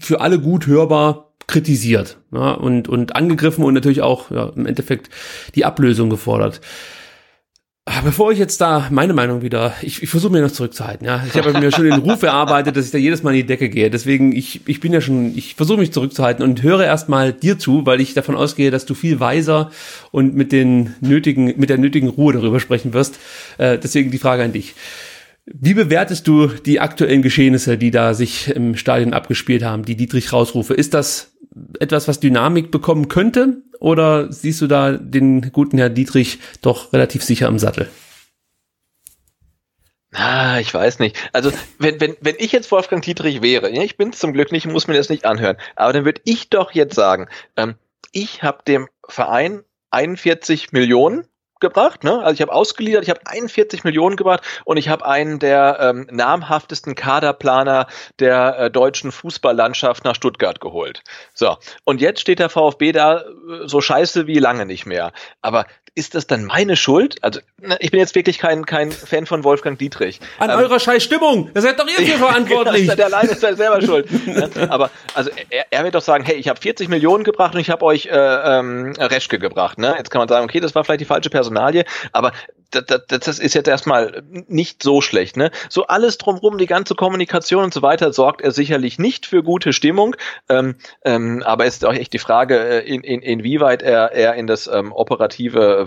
für 0.00 0.20
alle 0.20 0.40
gut 0.40 0.66
hörbar 0.66 1.25
kritisiert 1.46 2.18
ja, 2.32 2.52
und, 2.52 2.88
und 2.88 3.14
angegriffen 3.16 3.64
und 3.64 3.74
natürlich 3.74 4.02
auch 4.02 4.30
ja, 4.30 4.52
im 4.54 4.66
Endeffekt 4.66 5.10
die 5.54 5.64
Ablösung 5.64 6.10
gefordert. 6.10 6.60
Bevor 8.04 8.32
ich 8.32 8.38
jetzt 8.40 8.60
da 8.60 8.88
meine 8.90 9.14
Meinung 9.14 9.42
wieder, 9.42 9.72
ich, 9.80 10.02
ich 10.02 10.08
versuche 10.08 10.32
mir 10.32 10.42
noch 10.42 10.50
zurückzuhalten, 10.50 11.06
ja. 11.06 11.22
Ich 11.28 11.36
habe 11.36 11.52
mir 11.52 11.70
schon 11.70 11.84
den 11.84 12.00
Ruf 12.00 12.20
erarbeitet, 12.24 12.76
dass 12.76 12.86
ich 12.86 12.90
da 12.90 12.98
jedes 12.98 13.22
Mal 13.22 13.30
in 13.30 13.36
die 13.36 13.46
Decke 13.46 13.68
gehe. 13.68 13.90
Deswegen, 13.90 14.34
ich, 14.34 14.62
ich 14.66 14.80
bin 14.80 14.92
ja 14.92 15.00
schon, 15.00 15.38
ich 15.38 15.54
versuche 15.54 15.78
mich 15.78 15.92
zurückzuhalten 15.92 16.44
und 16.44 16.64
höre 16.64 16.84
erstmal 16.84 17.32
dir 17.32 17.60
zu, 17.60 17.86
weil 17.86 18.00
ich 18.00 18.12
davon 18.12 18.34
ausgehe, 18.34 18.72
dass 18.72 18.86
du 18.86 18.94
viel 18.94 19.20
weiser 19.20 19.70
und 20.10 20.34
mit 20.34 20.50
den 20.50 20.96
nötigen, 21.00 21.54
mit 21.58 21.70
der 21.70 21.78
nötigen 21.78 22.08
Ruhe 22.08 22.32
darüber 22.32 22.58
sprechen 22.58 22.92
wirst. 22.92 23.20
Äh, 23.56 23.78
deswegen 23.78 24.10
die 24.10 24.18
Frage 24.18 24.42
an 24.42 24.52
dich. 24.52 24.74
Wie 25.46 25.74
bewertest 25.74 26.26
du 26.26 26.48
die 26.48 26.80
aktuellen 26.80 27.22
Geschehnisse, 27.22 27.78
die 27.78 27.92
da 27.92 28.14
sich 28.14 28.48
im 28.48 28.76
Stadion 28.76 29.12
abgespielt 29.12 29.62
haben, 29.62 29.84
die 29.84 29.96
Dietrich 29.96 30.32
rausrufe? 30.32 30.74
Ist 30.74 30.92
das 30.92 31.35
etwas, 31.80 32.08
was 32.08 32.20
Dynamik 32.20 32.70
bekommen 32.70 33.08
könnte? 33.08 33.62
Oder 33.80 34.32
siehst 34.32 34.60
du 34.60 34.66
da 34.66 34.92
den 34.92 35.52
guten 35.52 35.78
Herr 35.78 35.90
Dietrich 35.90 36.38
doch 36.62 36.92
relativ 36.92 37.22
sicher 37.22 37.48
im 37.48 37.58
Sattel? 37.58 37.88
Ah, 40.12 40.58
ich 40.60 40.72
weiß 40.72 40.98
nicht. 40.98 41.16
Also, 41.32 41.52
wenn, 41.78 42.00
wenn, 42.00 42.16
wenn 42.20 42.36
ich 42.38 42.52
jetzt 42.52 42.70
Wolfgang 42.72 43.04
Dietrich 43.04 43.42
wäre, 43.42 43.70
ja, 43.70 43.82
ich 43.82 43.98
bin 43.98 44.12
zum 44.12 44.32
Glück 44.32 44.50
nicht, 44.50 44.66
muss 44.66 44.86
mir 44.86 44.94
das 44.94 45.10
nicht 45.10 45.26
anhören, 45.26 45.58
aber 45.74 45.92
dann 45.92 46.04
würde 46.06 46.22
ich 46.24 46.48
doch 46.48 46.72
jetzt 46.72 46.94
sagen, 46.94 47.28
ähm, 47.56 47.74
ich 48.12 48.42
habe 48.42 48.62
dem 48.66 48.88
Verein 49.06 49.62
41 49.90 50.72
Millionen 50.72 51.26
gebracht. 51.60 52.04
Ne? 52.04 52.18
Also 52.22 52.34
ich 52.34 52.42
habe 52.42 52.52
ausgeliefert, 52.52 53.02
ich 53.02 53.10
habe 53.10 53.20
41 53.24 53.84
Millionen 53.84 54.16
gebracht 54.16 54.42
und 54.64 54.76
ich 54.76 54.88
habe 54.88 55.06
einen 55.06 55.38
der 55.38 55.78
ähm, 55.80 56.06
namhaftesten 56.10 56.94
Kaderplaner 56.94 57.86
der 58.18 58.58
äh, 58.58 58.70
deutschen 58.70 59.12
Fußballlandschaft 59.12 60.04
nach 60.04 60.14
Stuttgart 60.14 60.60
geholt. 60.60 61.02
So, 61.34 61.56
und 61.84 62.00
jetzt 62.00 62.20
steht 62.20 62.38
der 62.38 62.50
VfB 62.50 62.92
da 62.92 63.20
äh, 63.20 63.24
so 63.64 63.80
scheiße 63.80 64.26
wie 64.26 64.38
lange 64.38 64.66
nicht 64.66 64.86
mehr. 64.86 65.12
Aber 65.40 65.66
ist 65.96 66.14
das 66.14 66.26
dann 66.26 66.44
meine 66.44 66.76
Schuld? 66.76 67.16
Also, 67.22 67.40
ich 67.80 67.90
bin 67.90 67.98
jetzt 67.98 68.14
wirklich 68.14 68.38
kein, 68.38 68.66
kein 68.66 68.92
Fan 68.92 69.24
von 69.24 69.42
Wolfgang 69.44 69.78
Dietrich. 69.78 70.20
An 70.38 70.50
ähm, 70.50 70.58
eurer 70.58 70.78
scheiß 70.78 71.02
Stimmung! 71.02 71.50
Ihr 71.54 71.62
seid 71.62 71.80
doch 71.80 71.88
ihr 71.88 72.06
für 72.06 72.18
verantwortlich! 72.18 72.82
genau, 72.82 72.94
der 72.94 73.06
alleine 73.06 73.30
ist 73.30 73.42
halt 73.42 73.56
selber 73.56 73.80
schuld. 73.80 74.06
Aber 74.68 74.90
also 75.14 75.30
er, 75.48 75.66
er 75.70 75.84
wird 75.84 75.94
doch 75.94 76.02
sagen, 76.02 76.22
hey, 76.24 76.36
ich 76.36 76.48
habe 76.48 76.60
40 76.60 76.88
Millionen 76.90 77.24
gebracht 77.24 77.54
und 77.54 77.60
ich 77.60 77.70
habe 77.70 77.84
euch 77.84 78.06
äh, 78.06 78.10
ähm, 78.12 78.92
Reschke 78.98 79.38
gebracht. 79.38 79.78
Ne? 79.78 79.94
Jetzt 79.96 80.10
kann 80.10 80.20
man 80.20 80.28
sagen, 80.28 80.44
okay, 80.44 80.60
das 80.60 80.74
war 80.74 80.84
vielleicht 80.84 81.00
die 81.00 81.06
falsche 81.06 81.30
Personalie, 81.30 81.86
aber 82.12 82.32
das, 82.70 82.84
das, 82.86 83.20
das 83.20 83.38
ist 83.38 83.54
jetzt 83.54 83.68
erstmal 83.68 84.22
nicht 84.48 84.82
so 84.82 85.00
schlecht. 85.00 85.36
Ne? 85.36 85.50
So 85.68 85.86
alles 85.86 86.18
drumherum, 86.18 86.58
die 86.58 86.66
ganze 86.66 86.94
Kommunikation 86.94 87.64
und 87.64 87.74
so 87.74 87.82
weiter, 87.82 88.12
sorgt 88.12 88.40
er 88.40 88.52
sicherlich 88.52 88.98
nicht 88.98 89.26
für 89.26 89.42
gute 89.42 89.72
Stimmung. 89.72 90.16
Ähm, 90.48 90.76
ähm, 91.04 91.42
aber 91.44 91.66
ist 91.66 91.84
auch 91.84 91.92
echt 91.94 92.12
die 92.12 92.18
Frage, 92.18 92.58
äh, 92.58 92.86
in, 92.86 93.02
in, 93.02 93.22
inwieweit 93.22 93.82
er, 93.82 94.12
er 94.12 94.34
in 94.34 94.46
das 94.46 94.66
ähm, 94.66 94.92
operative 94.92 95.86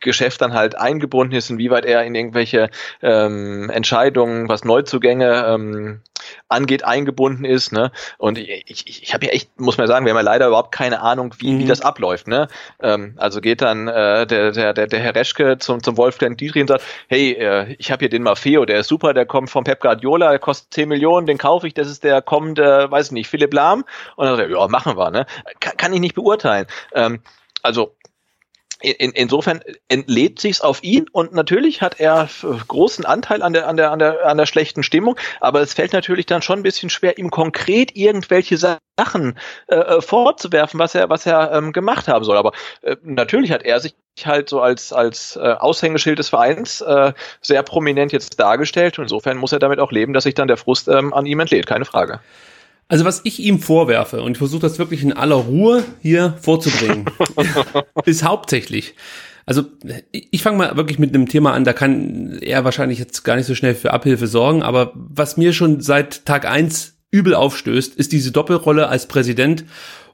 Geschäft 0.00 0.40
dann 0.40 0.54
halt 0.54 0.76
eingebunden 0.76 1.34
ist, 1.34 1.50
inwieweit 1.50 1.84
er 1.84 2.04
in 2.04 2.14
irgendwelche 2.14 2.70
ähm, 3.02 3.70
Entscheidungen, 3.70 4.48
was 4.48 4.64
Neuzugänge 4.64 5.44
ähm, 5.46 6.00
angeht, 6.48 6.84
eingebunden 6.84 7.44
ist. 7.44 7.72
Ne? 7.72 7.92
Und 8.18 8.38
ich, 8.38 8.64
ich, 8.66 9.02
ich 9.02 9.14
habe 9.14 9.26
ja 9.26 9.32
echt, 9.32 9.60
muss 9.60 9.78
man 9.78 9.86
sagen, 9.86 10.04
wir 10.04 10.10
haben 10.10 10.18
ja 10.18 10.22
leider 10.22 10.48
überhaupt 10.48 10.72
keine 10.72 11.00
Ahnung, 11.00 11.34
wie, 11.38 11.52
mhm. 11.52 11.58
wie 11.60 11.66
das 11.66 11.80
abläuft. 11.80 12.28
Ne? 12.28 12.48
Ähm, 12.82 13.14
also 13.16 13.40
geht 13.40 13.62
dann 13.62 13.88
äh, 13.88 14.26
der, 14.26 14.52
der, 14.52 14.72
der, 14.72 14.86
der 14.86 15.00
Herr 15.00 15.14
Reschke 15.14 15.58
zum, 15.58 15.82
zum 15.82 15.96
Wolfgang 15.96 16.36
Dietrich 16.38 16.62
und 16.62 16.68
sagt, 16.68 16.84
hey, 17.08 17.32
äh, 17.32 17.74
ich 17.78 17.90
habe 17.90 18.00
hier 18.00 18.08
den 18.08 18.22
Maffeo, 18.22 18.64
der 18.64 18.80
ist 18.80 18.88
super, 18.88 19.14
der 19.14 19.26
kommt 19.26 19.50
vom 19.50 19.64
Pep 19.64 19.80
Guardiola, 19.80 20.30
der 20.30 20.38
kostet 20.38 20.72
10 20.74 20.88
Millionen, 20.88 21.26
den 21.26 21.38
kaufe 21.38 21.66
ich, 21.66 21.74
das 21.74 21.88
ist 21.88 22.04
der 22.04 22.22
kommende, 22.22 22.90
weiß 22.90 23.06
ich 23.06 23.12
nicht, 23.12 23.28
Philipp 23.28 23.52
Lahm. 23.52 23.84
Und 24.16 24.26
dann 24.26 24.36
sagt 24.36 24.50
er, 24.50 24.56
ja, 24.56 24.68
machen 24.68 24.96
wir. 24.96 25.10
Ne? 25.10 25.26
Kann, 25.60 25.76
kann 25.76 25.92
ich 25.92 26.00
nicht 26.00 26.14
beurteilen. 26.14 26.66
Ähm, 26.94 27.20
also 27.62 27.94
in, 28.80 29.12
insofern 29.12 29.60
entlädt 29.88 30.40
sich's 30.40 30.60
auf 30.60 30.82
ihn 30.82 31.06
und 31.12 31.32
natürlich 31.32 31.82
hat 31.82 32.00
er 32.00 32.28
großen 32.68 33.04
Anteil 33.04 33.42
an 33.42 33.52
der, 33.52 33.68
an 33.68 33.76
der, 33.76 33.90
an 33.90 33.98
der, 33.98 34.26
an 34.26 34.38
der 34.38 34.46
schlechten 34.46 34.82
Stimmung, 34.82 35.16
aber 35.40 35.60
es 35.60 35.74
fällt 35.74 35.92
natürlich 35.92 36.26
dann 36.26 36.42
schon 36.42 36.60
ein 36.60 36.62
bisschen 36.62 36.90
schwer, 36.90 37.18
ihm 37.18 37.30
konkret 37.30 37.96
irgendwelche 37.96 38.56
Sachen 38.56 39.38
äh, 39.68 39.76
äh, 39.76 40.00
vorzuwerfen, 40.00 40.78
was 40.80 40.94
er, 40.94 41.08
was 41.10 41.26
er 41.26 41.52
ähm, 41.52 41.72
gemacht 41.72 42.08
haben 42.08 42.24
soll. 42.24 42.36
Aber 42.36 42.52
äh, 42.82 42.96
natürlich 43.02 43.52
hat 43.52 43.62
er 43.62 43.80
sich 43.80 43.94
halt 44.24 44.48
so 44.48 44.60
als, 44.60 44.92
als 44.92 45.36
äh, 45.36 45.40
Aushängeschild 45.40 46.18
des 46.18 46.28
Vereins 46.28 46.80
äh, 46.80 47.12
sehr 47.40 47.62
prominent 47.62 48.12
jetzt 48.12 48.40
dargestellt 48.40 48.98
und 48.98 49.04
insofern 49.04 49.36
muss 49.36 49.52
er 49.52 49.58
damit 49.58 49.78
auch 49.78 49.92
leben, 49.92 50.12
dass 50.12 50.24
sich 50.24 50.34
dann 50.34 50.48
der 50.48 50.56
Frust 50.56 50.88
ähm, 50.88 51.12
an 51.12 51.26
ihm 51.26 51.40
entlädt, 51.40 51.66
keine 51.66 51.84
Frage. 51.84 52.20
Also 52.90 53.04
was 53.04 53.20
ich 53.22 53.38
ihm 53.38 53.60
vorwerfe, 53.60 54.20
und 54.20 54.32
ich 54.32 54.38
versuche 54.38 54.62
das 54.62 54.80
wirklich 54.80 55.04
in 55.04 55.12
aller 55.12 55.36
Ruhe 55.36 55.84
hier 56.02 56.34
vorzubringen, 56.42 57.06
ist 58.04 58.24
hauptsächlich, 58.24 58.96
also 59.46 59.62
ich 60.10 60.42
fange 60.42 60.58
mal 60.58 60.76
wirklich 60.76 60.98
mit 60.98 61.14
einem 61.14 61.28
Thema 61.28 61.52
an, 61.52 61.62
da 61.62 61.72
kann 61.72 62.38
er 62.40 62.64
wahrscheinlich 62.64 62.98
jetzt 62.98 63.22
gar 63.22 63.36
nicht 63.36 63.46
so 63.46 63.54
schnell 63.54 63.76
für 63.76 63.92
Abhilfe 63.92 64.26
sorgen, 64.26 64.64
aber 64.64 64.90
was 64.94 65.36
mir 65.36 65.52
schon 65.52 65.80
seit 65.80 66.26
Tag 66.26 66.46
eins 66.46 66.94
übel 67.12 67.36
aufstößt, 67.36 67.94
ist 67.94 68.10
diese 68.10 68.32
Doppelrolle 68.32 68.88
als 68.88 69.06
Präsident 69.06 69.64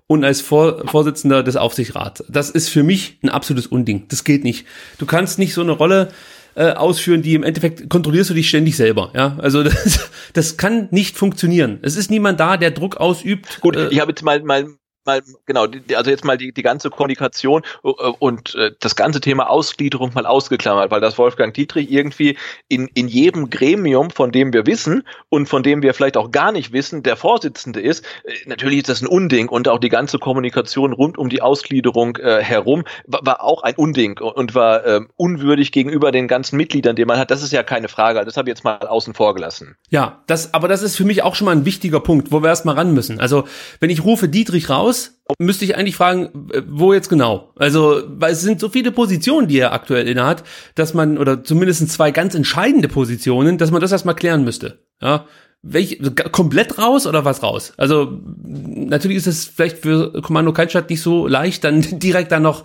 und 0.06 0.22
als 0.22 0.42
Vor 0.42 0.86
Vorsitzender 0.86 1.42
des 1.42 1.56
Aufsichtsrats. 1.56 2.24
Das 2.28 2.50
ist 2.50 2.68
für 2.68 2.82
mich 2.82 3.18
ein 3.22 3.30
absolutes 3.30 3.66
Unding. 3.66 4.04
Das 4.08 4.22
geht 4.22 4.44
nicht. 4.44 4.66
Du 4.98 5.06
kannst 5.06 5.38
nicht 5.38 5.54
so 5.54 5.62
eine 5.62 5.72
Rolle 5.72 6.10
äh, 6.56 6.72
ausführen, 6.72 7.22
die 7.22 7.34
im 7.34 7.42
Endeffekt 7.42 7.88
kontrollierst 7.90 8.30
du 8.30 8.34
dich 8.34 8.48
ständig 8.48 8.76
selber. 8.76 9.12
Ja, 9.14 9.36
also 9.38 9.62
das, 9.64 10.10
das 10.32 10.56
kann 10.56 10.88
nicht 10.90 11.16
funktionieren. 11.16 11.78
Es 11.82 11.96
ist 11.96 12.10
niemand 12.10 12.40
da, 12.40 12.56
der 12.56 12.70
Druck 12.70 12.96
ausübt. 12.96 13.60
Gut, 13.60 13.76
äh, 13.76 13.88
ich 13.90 14.00
habe 14.00 14.12
jetzt 14.12 14.22
mal 14.22 14.42
mal 14.42 14.66
mal, 15.06 15.22
genau, 15.46 15.66
also 15.94 16.10
jetzt 16.10 16.24
mal 16.24 16.36
die, 16.36 16.52
die 16.52 16.62
ganze 16.62 16.90
Kommunikation 16.90 17.62
äh, 17.84 17.88
und 18.18 18.54
äh, 18.54 18.72
das 18.80 18.96
ganze 18.96 19.20
Thema 19.20 19.48
Ausgliederung 19.50 20.12
mal 20.14 20.26
ausgeklammert, 20.26 20.90
weil 20.90 21.00
das 21.00 21.18
Wolfgang 21.18 21.54
Dietrich 21.54 21.90
irgendwie 21.90 22.36
in, 22.68 22.88
in 22.94 23.08
jedem 23.08 23.50
Gremium, 23.50 24.10
von 24.10 24.32
dem 24.32 24.52
wir 24.52 24.66
wissen 24.66 25.04
und 25.28 25.48
von 25.48 25.62
dem 25.62 25.82
wir 25.82 25.94
vielleicht 25.94 26.16
auch 26.16 26.30
gar 26.30 26.52
nicht 26.52 26.72
wissen, 26.72 27.02
der 27.02 27.16
Vorsitzende 27.16 27.80
ist. 27.80 28.04
Äh, 28.24 28.32
natürlich 28.46 28.78
ist 28.78 28.88
das 28.88 29.02
ein 29.02 29.06
Unding 29.06 29.48
und 29.48 29.68
auch 29.68 29.78
die 29.78 29.88
ganze 29.88 30.18
Kommunikation 30.18 30.92
rund 30.92 31.18
um 31.18 31.28
die 31.28 31.42
Ausgliederung 31.42 32.16
äh, 32.16 32.42
herum 32.42 32.84
war, 33.06 33.24
war 33.24 33.42
auch 33.42 33.62
ein 33.62 33.74
Unding 33.76 34.18
und 34.18 34.54
war 34.54 34.84
äh, 34.84 35.00
unwürdig 35.16 35.72
gegenüber 35.72 36.12
den 36.12 36.28
ganzen 36.28 36.56
Mitgliedern, 36.56 36.96
die 36.96 37.04
man 37.04 37.18
hat. 37.18 37.30
Das 37.30 37.42
ist 37.42 37.52
ja 37.52 37.62
keine 37.62 37.88
Frage. 37.88 38.24
Das 38.24 38.36
habe 38.36 38.48
ich 38.48 38.56
jetzt 38.56 38.64
mal 38.64 38.78
außen 38.78 39.14
vor 39.14 39.34
gelassen. 39.34 39.76
Ja, 39.90 40.22
das, 40.26 40.54
aber 40.54 40.68
das 40.68 40.82
ist 40.82 40.96
für 40.96 41.04
mich 41.04 41.22
auch 41.22 41.34
schon 41.34 41.46
mal 41.46 41.52
ein 41.52 41.64
wichtiger 41.64 42.00
Punkt, 42.00 42.32
wo 42.32 42.42
wir 42.42 42.48
erstmal 42.48 42.74
ran 42.74 42.94
müssen. 42.94 43.20
Also, 43.20 43.44
wenn 43.80 43.90
ich 43.90 44.04
rufe 44.04 44.28
Dietrich 44.28 44.68
raus, 44.70 44.95
raus, 44.96 45.36
müsste 45.38 45.64
ich 45.64 45.76
eigentlich 45.76 45.96
fragen, 45.96 46.48
äh, 46.52 46.62
wo 46.68 46.92
jetzt 46.92 47.08
genau? 47.08 47.52
Also, 47.56 48.02
weil 48.06 48.32
es 48.32 48.40
sind 48.40 48.60
so 48.60 48.68
viele 48.68 48.92
Positionen, 48.92 49.48
die 49.48 49.58
er 49.58 49.72
aktuell 49.72 50.08
innehat, 50.08 50.44
dass 50.74 50.94
man, 50.94 51.18
oder 51.18 51.44
zumindest 51.44 51.88
zwei 51.90 52.10
ganz 52.10 52.34
entscheidende 52.34 52.88
Positionen, 52.88 53.58
dass 53.58 53.70
man 53.70 53.80
das 53.80 53.92
erstmal 53.92 54.14
klären 54.14 54.44
müsste. 54.44 54.78
Ja, 55.00 55.26
welch, 55.68 56.00
komplett 56.32 56.78
raus 56.78 57.06
oder 57.06 57.24
was 57.24 57.42
raus? 57.42 57.72
Also 57.76 58.20
natürlich 58.44 59.18
ist 59.18 59.26
es 59.26 59.44
vielleicht 59.44 59.78
für 59.78 60.20
Kommando 60.22 60.52
Kaltstadt 60.52 60.88
nicht 60.90 61.02
so 61.02 61.26
leicht, 61.26 61.64
dann 61.64 61.80
direkt 61.98 62.32
dann 62.32 62.42
noch 62.42 62.64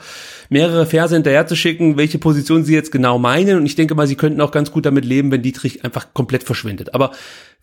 mehrere 0.50 0.86
Verse 0.86 1.14
hinterher 1.14 1.48
zu 1.48 1.56
schicken, 1.56 1.98
welche 1.98 2.20
Position 2.20 2.64
sie 2.64 2.74
jetzt 2.74 2.92
genau 2.92 3.18
meinen. 3.18 3.58
Und 3.58 3.66
ich 3.66 3.76
denke 3.76 3.96
mal, 3.96 4.08
sie 4.08 4.16
könnten 4.16 4.42
auch 4.42 4.52
ganz 4.52 4.72
gut 4.72 4.86
damit 4.86 5.06
leben, 5.06 5.32
wenn 5.32 5.42
Dietrich 5.42 5.84
einfach 5.84 6.14
komplett 6.14 6.44
verschwindet. 6.44 6.94
Aber 6.94 7.12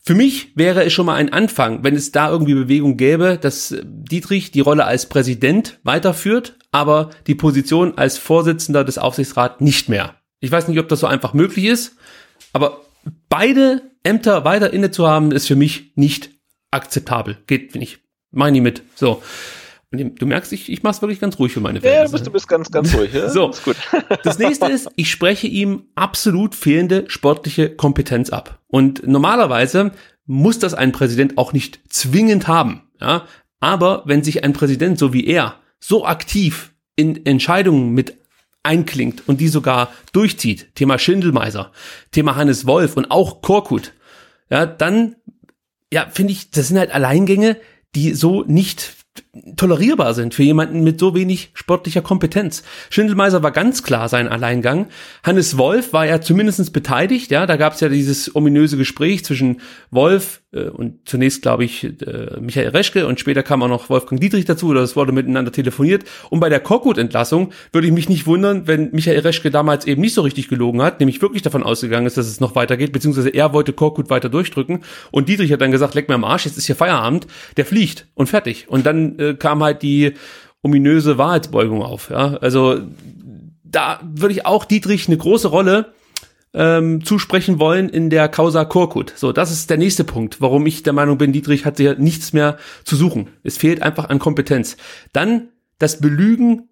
für 0.02 0.14
mich 0.14 0.52
wäre 0.54 0.84
es 0.84 0.92
schon 0.92 1.06
mal 1.06 1.14
ein 1.14 1.32
Anfang, 1.32 1.84
wenn 1.84 1.94
es 1.94 2.12
da 2.12 2.30
irgendwie 2.30 2.54
Bewegung 2.54 2.96
gäbe, 2.96 3.38
dass 3.40 3.76
Dietrich 3.84 4.50
die 4.50 4.60
Rolle 4.60 4.84
als 4.84 5.06
Präsident 5.06 5.78
weiterführt, 5.84 6.56
aber 6.72 7.10
die 7.26 7.34
Position 7.34 7.96
als 7.96 8.18
Vorsitzender 8.18 8.84
des 8.84 8.98
Aufsichtsrats 8.98 9.60
nicht 9.60 9.88
mehr. 9.88 10.14
Ich 10.40 10.50
weiß 10.50 10.68
nicht, 10.68 10.78
ob 10.78 10.88
das 10.88 11.00
so 11.00 11.06
einfach 11.06 11.34
möglich 11.34 11.66
ist, 11.66 11.96
aber 12.52 12.80
beide 13.28 13.82
Ämter 14.02 14.44
weiter 14.44 14.72
inne 14.72 14.90
zu 14.90 15.06
haben, 15.06 15.32
ist 15.32 15.46
für 15.46 15.56
mich 15.56 15.92
nicht 15.96 16.30
akzeptabel. 16.70 17.38
Geht 17.46 17.74
nicht. 17.74 18.00
Nie 18.30 18.60
mit. 18.60 18.82
So. 18.94 19.22
Und 19.90 20.20
du 20.20 20.26
merkst, 20.26 20.52
ich, 20.52 20.70
ich 20.70 20.82
mach's 20.82 21.00
wirklich 21.00 21.18
ganz 21.18 21.38
ruhig 21.38 21.52
für 21.52 21.60
meine 21.60 21.80
Fans. 21.80 21.94
Ja, 21.94 22.04
du 22.04 22.12
bist, 22.12 22.26
du 22.26 22.30
bist 22.30 22.48
ganz, 22.48 22.70
ganz 22.70 22.94
ruhig. 22.94 23.12
Ja? 23.14 23.28
so. 23.30 23.50
Ist 23.50 23.64
gut. 23.64 23.76
das 24.22 24.38
nächste 24.38 24.66
ist, 24.66 24.88
ich 24.96 25.10
spreche 25.10 25.46
ihm 25.46 25.84
absolut 25.94 26.54
fehlende 26.54 27.04
sportliche 27.08 27.70
Kompetenz 27.74 28.30
ab. 28.30 28.60
Und 28.66 29.06
normalerweise 29.06 29.92
muss 30.26 30.58
das 30.58 30.74
ein 30.74 30.92
Präsident 30.92 31.38
auch 31.38 31.54
nicht 31.54 31.80
zwingend 31.88 32.48
haben. 32.48 32.82
Ja? 33.00 33.24
Aber 33.60 34.02
wenn 34.04 34.22
sich 34.22 34.44
ein 34.44 34.52
Präsident 34.52 34.98
so 34.98 35.12
wie 35.12 35.26
er 35.26 35.56
so 35.80 36.04
aktiv 36.04 36.74
in 36.96 37.24
Entscheidungen 37.24 37.92
mit 37.92 38.17
einklingt 38.68 39.26
und 39.26 39.40
die 39.40 39.48
sogar 39.48 39.90
durchzieht, 40.12 40.74
Thema 40.76 40.98
Schindelmeiser, 40.98 41.72
Thema 42.12 42.36
Hannes 42.36 42.66
Wolf 42.66 42.96
und 42.96 43.10
auch 43.10 43.42
Korkut, 43.42 43.94
ja, 44.50 44.66
dann, 44.66 45.16
ja, 45.92 46.06
finde 46.10 46.32
ich, 46.32 46.50
das 46.50 46.68
sind 46.68 46.78
halt 46.78 46.92
Alleingänge, 46.92 47.56
die 47.94 48.12
so 48.14 48.44
nicht 48.44 48.92
tolerierbar 49.56 50.14
sind 50.14 50.34
für 50.34 50.44
jemanden 50.44 50.84
mit 50.84 51.00
so 51.00 51.14
wenig 51.14 51.50
sportlicher 51.54 52.02
Kompetenz. 52.02 52.62
Schindelmeiser 52.90 53.42
war 53.42 53.50
ganz 53.50 53.82
klar 53.82 54.08
sein 54.08 54.28
Alleingang. 54.28 54.88
Hannes 55.24 55.58
Wolf 55.58 55.92
war 55.92 56.06
ja 56.06 56.20
zumindestens 56.20 56.70
beteiligt, 56.70 57.30
ja, 57.30 57.46
da 57.46 57.56
gab 57.56 57.74
es 57.74 57.80
ja 57.80 57.88
dieses 57.88 58.34
ominöse 58.36 58.76
Gespräch 58.76 59.24
zwischen 59.24 59.60
Wolf 59.90 60.42
und 60.50 61.06
zunächst, 61.06 61.42
glaube 61.42 61.64
ich, 61.64 61.84
äh, 61.84 62.40
Michael 62.40 62.68
Reschke 62.68 63.06
und 63.06 63.20
später 63.20 63.42
kam 63.42 63.62
auch 63.62 63.68
noch 63.68 63.90
Wolfgang 63.90 64.20
Dietrich 64.20 64.46
dazu, 64.46 64.68
oder 64.68 64.80
es 64.80 64.96
wurde 64.96 65.12
miteinander 65.12 65.52
telefoniert. 65.52 66.04
Und 66.30 66.40
bei 66.40 66.48
der 66.48 66.60
Korkut-Entlassung 66.60 67.52
würde 67.72 67.86
ich 67.86 67.92
mich 67.92 68.08
nicht 68.08 68.26
wundern, 68.26 68.66
wenn 68.66 68.90
Michael 68.92 69.20
Reschke 69.20 69.50
damals 69.50 69.86
eben 69.86 70.00
nicht 70.00 70.14
so 70.14 70.22
richtig 70.22 70.48
gelogen 70.48 70.80
hat, 70.80 71.00
nämlich 71.00 71.20
wirklich 71.20 71.42
davon 71.42 71.62
ausgegangen 71.62 72.06
ist, 72.06 72.16
dass 72.16 72.26
es 72.26 72.40
noch 72.40 72.54
weitergeht, 72.54 72.92
beziehungsweise 72.92 73.28
er 73.28 73.52
wollte 73.52 73.74
Korkut 73.74 74.08
weiter 74.08 74.30
durchdrücken 74.30 74.84
und 75.10 75.28
Dietrich 75.28 75.52
hat 75.52 75.60
dann 75.60 75.70
gesagt, 75.70 75.94
leck 75.94 76.08
mir 76.08 76.14
am 76.14 76.24
Arsch, 76.24 76.46
jetzt 76.46 76.56
ist 76.56 76.66
hier 76.66 76.76
Feierabend, 76.76 77.26
der 77.56 77.66
fliegt 77.66 78.06
und 78.14 78.28
fertig. 78.28 78.66
Und 78.68 78.86
dann 78.86 79.18
äh, 79.18 79.34
kam 79.34 79.62
halt 79.62 79.82
die 79.82 80.14
ominöse 80.62 81.18
Wahrheitsbeugung 81.18 81.82
auf. 81.82 82.10
Ja? 82.10 82.38
Also 82.40 82.80
da 83.64 84.00
würde 84.02 84.32
ich 84.32 84.46
auch 84.46 84.64
Dietrich 84.64 85.08
eine 85.08 85.18
große 85.18 85.48
Rolle 85.48 85.92
ähm, 86.54 87.04
zusprechen 87.04 87.58
wollen 87.58 87.88
in 87.88 88.10
der 88.10 88.28
Causa 88.28 88.64
Korkut. 88.64 89.12
So, 89.16 89.32
das 89.32 89.50
ist 89.50 89.70
der 89.70 89.76
nächste 89.76 90.04
Punkt, 90.04 90.40
warum 90.40 90.66
ich 90.66 90.82
der 90.82 90.92
Meinung 90.92 91.18
bin, 91.18 91.32
Dietrich 91.32 91.64
hat 91.64 91.78
hier 91.78 91.96
nichts 91.96 92.32
mehr 92.32 92.58
zu 92.84 92.96
suchen. 92.96 93.28
Es 93.42 93.56
fehlt 93.56 93.82
einfach 93.82 94.08
an 94.08 94.18
Kompetenz. 94.18 94.76
Dann 95.12 95.48
das 95.78 96.00
Belügen 96.00 96.68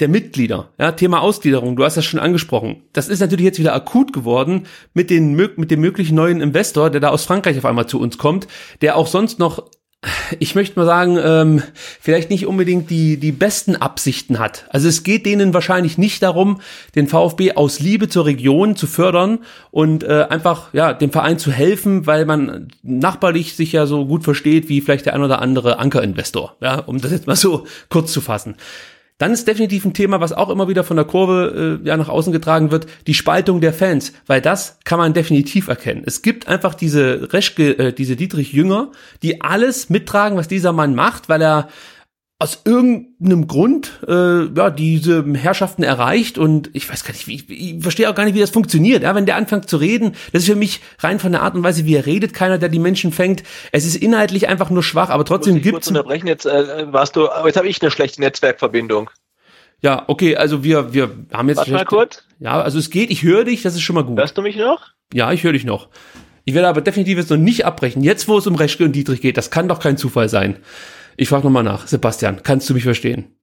der 0.00 0.08
Mitglieder, 0.08 0.74
ja, 0.78 0.92
Thema 0.92 1.22
Ausgliederung, 1.22 1.74
du 1.74 1.84
hast 1.84 1.96
das 1.96 2.04
schon 2.04 2.20
angesprochen. 2.20 2.82
Das 2.92 3.08
ist 3.08 3.20
natürlich 3.20 3.46
jetzt 3.46 3.58
wieder 3.58 3.74
akut 3.74 4.12
geworden 4.12 4.66
mit, 4.92 5.08
den, 5.08 5.34
mit 5.34 5.70
dem 5.70 5.80
möglichen 5.80 6.14
neuen 6.14 6.42
Investor, 6.42 6.90
der 6.90 7.00
da 7.00 7.08
aus 7.08 7.24
Frankreich 7.24 7.56
auf 7.56 7.64
einmal 7.64 7.86
zu 7.86 7.98
uns 7.98 8.18
kommt, 8.18 8.46
der 8.82 8.96
auch 8.96 9.06
sonst 9.06 9.38
noch 9.38 9.70
ich 10.38 10.54
möchte 10.54 10.78
mal 10.78 10.86
sagen, 10.86 11.18
ähm, 11.22 11.62
vielleicht 12.00 12.30
nicht 12.30 12.46
unbedingt 12.46 12.90
die, 12.90 13.16
die 13.16 13.32
besten 13.32 13.76
Absichten 13.76 14.38
hat. 14.38 14.66
Also 14.70 14.88
es 14.88 15.02
geht 15.02 15.26
denen 15.26 15.54
wahrscheinlich 15.54 15.98
nicht 15.98 16.22
darum, 16.22 16.60
den 16.94 17.08
VfB 17.08 17.52
aus 17.52 17.80
Liebe 17.80 18.08
zur 18.08 18.26
Region 18.26 18.76
zu 18.76 18.86
fördern 18.86 19.40
und 19.70 20.04
äh, 20.04 20.26
einfach 20.28 20.72
ja 20.72 20.92
dem 20.92 21.10
Verein 21.10 21.38
zu 21.38 21.50
helfen, 21.50 22.06
weil 22.06 22.24
man 22.24 22.68
nachbarlich 22.82 23.56
sich 23.56 23.72
ja 23.72 23.86
so 23.86 24.06
gut 24.06 24.24
versteht 24.24 24.68
wie 24.68 24.80
vielleicht 24.80 25.06
der 25.06 25.14
ein 25.14 25.22
oder 25.22 25.40
andere 25.40 25.78
Ankerinvestor, 25.78 26.56
ja, 26.60 26.78
um 26.78 27.00
das 27.00 27.12
jetzt 27.12 27.26
mal 27.26 27.36
so 27.36 27.66
kurz 27.88 28.12
zu 28.12 28.20
fassen. 28.20 28.56
Dann 29.18 29.32
ist 29.32 29.48
definitiv 29.48 29.84
ein 29.86 29.94
Thema, 29.94 30.20
was 30.20 30.32
auch 30.32 30.50
immer 30.50 30.68
wieder 30.68 30.84
von 30.84 30.96
der 30.96 31.06
Kurve 31.06 31.80
äh, 31.82 31.88
ja 31.88 31.96
nach 31.96 32.10
außen 32.10 32.32
getragen 32.32 32.70
wird, 32.70 32.86
die 33.06 33.14
Spaltung 33.14 33.62
der 33.62 33.72
Fans, 33.72 34.12
weil 34.26 34.42
das 34.42 34.78
kann 34.84 34.98
man 34.98 35.14
definitiv 35.14 35.68
erkennen. 35.68 36.02
Es 36.04 36.20
gibt 36.20 36.48
einfach 36.48 36.74
diese 36.74 37.32
Reschke, 37.32 37.78
äh, 37.78 37.92
diese 37.92 38.16
Dietrich 38.16 38.52
Jünger, 38.52 38.92
die 39.22 39.40
alles 39.40 39.88
mittragen, 39.88 40.36
was 40.36 40.48
dieser 40.48 40.72
Mann 40.72 40.94
macht, 40.94 41.30
weil 41.30 41.40
er 41.40 41.68
aus 42.38 42.62
irgendeinem 42.66 43.46
Grund 43.46 44.00
äh, 44.06 44.44
ja 44.44 44.68
diese 44.68 45.24
Herrschaften 45.34 45.82
erreicht 45.82 46.36
und 46.36 46.68
ich 46.74 46.88
weiß 46.90 47.04
gar 47.04 47.12
nicht, 47.12 47.26
wie, 47.26 47.36
ich, 47.36 47.50
ich 47.50 47.82
verstehe 47.82 48.10
auch 48.10 48.14
gar 48.14 48.24
nicht, 48.24 48.34
wie 48.34 48.40
das 48.40 48.50
funktioniert. 48.50 49.02
Ja, 49.02 49.14
wenn 49.14 49.24
der 49.24 49.36
anfängt 49.36 49.70
zu 49.70 49.78
reden, 49.78 50.12
das 50.32 50.42
ist 50.42 50.48
für 50.50 50.56
mich 50.56 50.80
rein 50.98 51.18
von 51.18 51.32
der 51.32 51.42
Art 51.42 51.54
und 51.54 51.62
Weise, 51.62 51.86
wie 51.86 51.94
er 51.94 52.04
redet, 52.04 52.34
keiner, 52.34 52.58
der 52.58 52.68
die 52.68 52.78
Menschen 52.78 53.10
fängt. 53.10 53.42
Es 53.72 53.86
ist 53.86 53.96
inhaltlich 53.96 54.48
einfach 54.48 54.68
nur 54.68 54.82
schwach, 54.82 55.08
aber 55.08 55.24
trotzdem 55.24 55.62
gibt 55.62 55.82
es. 55.82 55.88
unterbrechen 55.88 56.26
jetzt 56.26 56.44
äh, 56.44 56.92
warst 56.92 57.16
du, 57.16 57.26
jetzt 57.46 57.56
habe 57.56 57.68
ich 57.68 57.80
eine 57.80 57.90
schlechte 57.90 58.20
Netzwerkverbindung. 58.20 59.08
Ja, 59.80 60.04
okay, 60.06 60.36
also 60.36 60.62
wir 60.62 60.92
wir 60.92 61.10
haben 61.32 61.48
jetzt. 61.48 61.58
Warte 61.58 61.72
mal 61.72 61.84
kurz. 61.84 62.24
Ja, 62.38 62.60
also 62.60 62.78
es 62.78 62.90
geht, 62.90 63.10
ich 63.10 63.22
höre 63.22 63.44
dich, 63.44 63.62
das 63.62 63.74
ist 63.74 63.82
schon 63.82 63.94
mal 63.94 64.04
gut. 64.04 64.18
Hörst 64.18 64.36
du 64.36 64.42
mich 64.42 64.56
noch? 64.56 64.88
Ja, 65.12 65.32
ich 65.32 65.42
höre 65.42 65.52
dich 65.52 65.64
noch. 65.64 65.88
Ich 66.44 66.54
werde 66.54 66.68
aber 66.68 66.80
definitiv 66.80 67.18
jetzt 67.18 67.30
noch 67.30 67.36
nicht 67.38 67.64
abbrechen. 67.64 68.02
Jetzt, 68.02 68.28
wo 68.28 68.38
es 68.38 68.46
um 68.46 68.54
Reschke 68.54 68.84
und 68.84 68.92
Dietrich 68.92 69.20
geht, 69.20 69.36
das 69.36 69.50
kann 69.50 69.68
doch 69.68 69.80
kein 69.80 69.96
Zufall 69.96 70.28
sein. 70.28 70.58
Ich 71.16 71.28
frage 71.28 71.44
nochmal 71.44 71.62
nach. 71.62 71.86
Sebastian, 71.86 72.42
kannst 72.42 72.68
du 72.68 72.74
mich 72.74 72.84
verstehen? 72.84 73.38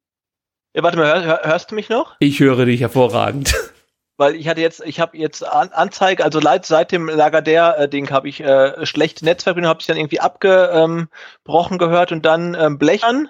Ja, 0.76 0.84
warte 0.84 0.98
mal, 0.98 1.24
hör, 1.24 1.42
hörst 1.44 1.72
du 1.72 1.76
mich 1.76 1.90
noch? 1.90 2.16
Ich 2.20 2.40
höre 2.40 2.66
dich 2.66 2.82
hervorragend. 2.82 3.54
Weil 4.18 4.36
ich 4.36 4.48
hatte 4.48 4.62
jetzt, 4.62 4.84
ich 4.86 5.00
habe 5.00 5.18
jetzt 5.18 5.44
An 5.46 5.70
Anzeige, 5.70 6.24
also 6.24 6.40
seit 6.62 6.92
dem 6.92 7.10
Lager 7.10 7.42
der 7.42 7.78
äh, 7.80 7.90
Ding 7.90 8.12
habe 8.12 8.30
ich 8.30 8.42
äh, 8.42 8.86
schlechte 8.86 9.26
Netzverbindung, 9.26 9.70
habe 9.70 9.82
ich 9.82 9.88
dann 9.88 9.98
irgendwie 9.98 10.20
abgebrochen 10.20 11.78
gehört 11.80 12.12
und 12.12 12.24
dann 12.24 12.56
ähm, 12.56 12.78
blechern 12.78 13.30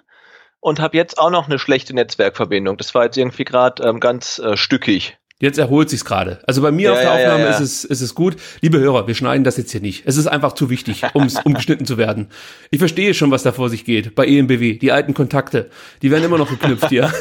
und 0.59 0.79
habe 0.81 0.97
jetzt 0.97 1.17
auch 1.17 1.29
noch 1.29 1.47
eine 1.47 1.57
schlechte 1.57 1.93
Netzwerkverbindung. 1.93 2.77
Das 2.77 2.93
war 2.93 3.05
jetzt 3.05 3.17
irgendwie 3.17 3.45
gerade 3.45 3.83
ähm, 3.83 4.01
ganz 4.01 4.39
äh, 4.39 4.57
stückig. 4.57 5.17
Jetzt 5.43 5.57
erholt 5.57 5.89
sich's 5.89 6.05
gerade. 6.05 6.39
Also 6.47 6.61
bei 6.61 6.71
mir 6.71 6.83
ja, 6.83 6.91
auf 6.93 6.99
der 6.99 7.05
ja, 7.05 7.15
Aufnahme 7.15 7.43
ja, 7.43 7.49
ist 7.49 7.59
es 7.59 7.83
ist 7.83 7.99
es 7.99 8.15
gut. 8.15 8.37
Liebe 8.61 8.79
Hörer, 8.79 9.07
wir 9.07 9.13
schneiden 9.13 9.43
das 9.43 9.57
jetzt 9.57 9.73
hier 9.73 9.81
nicht. 9.81 10.03
Es 10.05 10.15
ist 10.15 10.25
einfach 10.25 10.53
zu 10.53 10.69
wichtig, 10.69 11.03
ums, 11.13 11.35
um 11.43 11.53
geschnitten 11.53 11.85
zu 11.85 11.97
werden. 11.97 12.27
Ich 12.71 12.79
verstehe 12.79 13.13
schon, 13.13 13.29
was 13.29 13.43
da 13.43 13.51
vor 13.51 13.69
sich 13.69 13.83
geht 13.83 14.15
bei 14.15 14.25
EMBW. 14.25 14.77
Die 14.77 14.93
alten 14.93 15.13
Kontakte, 15.13 15.69
die 16.01 16.11
werden 16.11 16.23
immer 16.23 16.37
noch 16.37 16.49
geknüpft 16.49 16.87
hier. 16.87 17.11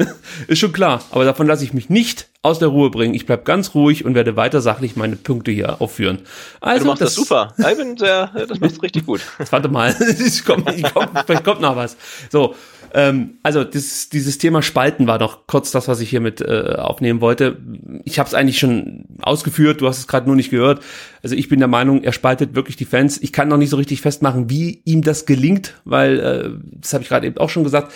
ist 0.46 0.60
schon 0.60 0.72
klar. 0.72 1.02
Aber 1.10 1.24
davon 1.24 1.48
lasse 1.48 1.64
ich 1.64 1.72
mich 1.72 1.90
nicht 1.90 2.28
aus 2.42 2.60
der 2.60 2.68
Ruhe 2.68 2.88
bringen. 2.90 3.14
Ich 3.14 3.26
bleib 3.26 3.44
ganz 3.44 3.74
ruhig 3.74 4.04
und 4.04 4.14
werde 4.14 4.36
weiter 4.36 4.60
sachlich 4.60 4.94
meine 4.94 5.16
Punkte 5.16 5.50
hier 5.50 5.80
aufführen. 5.80 6.20
Also 6.60 6.84
du 6.84 6.90
machst 6.90 7.02
das, 7.02 7.16
das 7.16 7.24
super. 7.24 7.52
Ich 7.58 7.76
bin 7.76 7.96
sehr, 7.96 8.30
das 8.48 8.60
machst 8.60 8.80
richtig 8.80 9.06
gut. 9.06 9.22
Warte 9.50 9.68
mal, 9.68 9.92
ich 10.24 10.44
komm, 10.44 10.64
ich 10.72 10.84
komm, 10.94 11.08
vielleicht 11.26 11.42
kommt 11.42 11.60
noch 11.60 11.74
was. 11.74 11.96
So, 12.30 12.54
ähm, 12.94 13.38
also 13.42 13.64
das, 13.64 14.08
dieses 14.08 14.38
Thema 14.38 14.62
Spalten 14.62 15.06
war 15.06 15.18
noch 15.18 15.46
kurz 15.46 15.70
das, 15.70 15.88
was 15.88 16.00
ich 16.00 16.10
hier 16.10 16.20
mit 16.20 16.40
äh, 16.40 16.74
aufnehmen 16.76 17.20
wollte. 17.20 17.58
Ich 18.04 18.18
habe 18.18 18.28
es 18.28 18.34
eigentlich 18.34 18.58
schon 18.58 19.06
ausgeführt, 19.22 19.80
du 19.80 19.88
hast 19.88 19.98
es 19.98 20.08
gerade 20.08 20.26
nur 20.26 20.36
nicht 20.36 20.50
gehört. 20.50 20.82
Also 21.22 21.34
ich 21.34 21.48
bin 21.48 21.58
der 21.58 21.68
Meinung, 21.68 22.02
er 22.02 22.12
spaltet 22.12 22.54
wirklich 22.54 22.76
die 22.76 22.84
Fans. 22.84 23.20
Ich 23.22 23.32
kann 23.32 23.48
noch 23.48 23.56
nicht 23.56 23.70
so 23.70 23.76
richtig 23.76 24.00
festmachen, 24.00 24.50
wie 24.50 24.82
ihm 24.84 25.02
das 25.02 25.26
gelingt, 25.26 25.74
weil 25.84 26.20
äh, 26.20 26.50
das 26.80 26.92
habe 26.92 27.02
ich 27.02 27.08
gerade 27.08 27.26
eben 27.26 27.38
auch 27.38 27.50
schon 27.50 27.64
gesagt. 27.64 27.92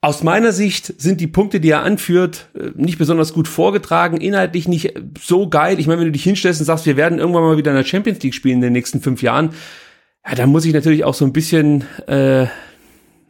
Aus 0.00 0.22
meiner 0.22 0.52
Sicht 0.52 1.00
sind 1.00 1.18
die 1.20 1.26
Punkte, 1.26 1.60
die 1.60 1.70
er 1.70 1.82
anführt, 1.82 2.48
äh, 2.54 2.70
nicht 2.74 2.98
besonders 2.98 3.32
gut 3.32 3.48
vorgetragen, 3.48 4.18
inhaltlich 4.18 4.68
nicht 4.68 4.94
so 5.20 5.48
geil. 5.48 5.80
Ich 5.80 5.86
meine, 5.86 6.00
wenn 6.00 6.08
du 6.08 6.12
dich 6.12 6.24
hinstellst 6.24 6.60
und 6.60 6.66
sagst, 6.66 6.86
wir 6.86 6.96
werden 6.96 7.18
irgendwann 7.18 7.42
mal 7.42 7.56
wieder 7.56 7.70
in 7.70 7.78
der 7.78 7.84
Champions 7.84 8.22
League 8.22 8.34
spielen 8.34 8.56
in 8.56 8.60
den 8.60 8.74
nächsten 8.74 9.00
fünf 9.00 9.22
Jahren, 9.22 9.50
ja, 10.26 10.34
dann 10.34 10.50
muss 10.50 10.64
ich 10.64 10.72
natürlich 10.72 11.04
auch 11.04 11.14
so 11.14 11.24
ein 11.24 11.32
bisschen 11.32 11.84
äh, 12.06 12.46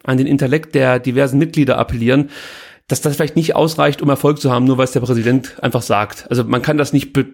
an 0.05 0.19
den 0.19 0.27
Intellekt 0.27 0.75
der 0.75 0.99
diversen 0.99 1.39
Mitglieder 1.39 1.79
appellieren, 1.79 2.31
dass 2.89 3.01
das 3.01 3.17
vielleicht 3.17 3.37
nicht 3.37 3.57
ausreicht, 3.57 4.03
um 4.03 4.09
Erfolg 4.09 4.41
zu 4.41 4.53
haben, 4.53 4.67
nur 4.67 4.79
weil 4.79 4.85
es 4.85 4.93
der 4.93 5.01
Präsident 5.01 5.63
einfach 5.63 5.83
sagt. 5.83 6.27
Also 6.31 6.45
man 6.45 6.63
kann 6.63 6.79
das 6.79 6.93
nicht 6.93 7.13
be 7.13 7.27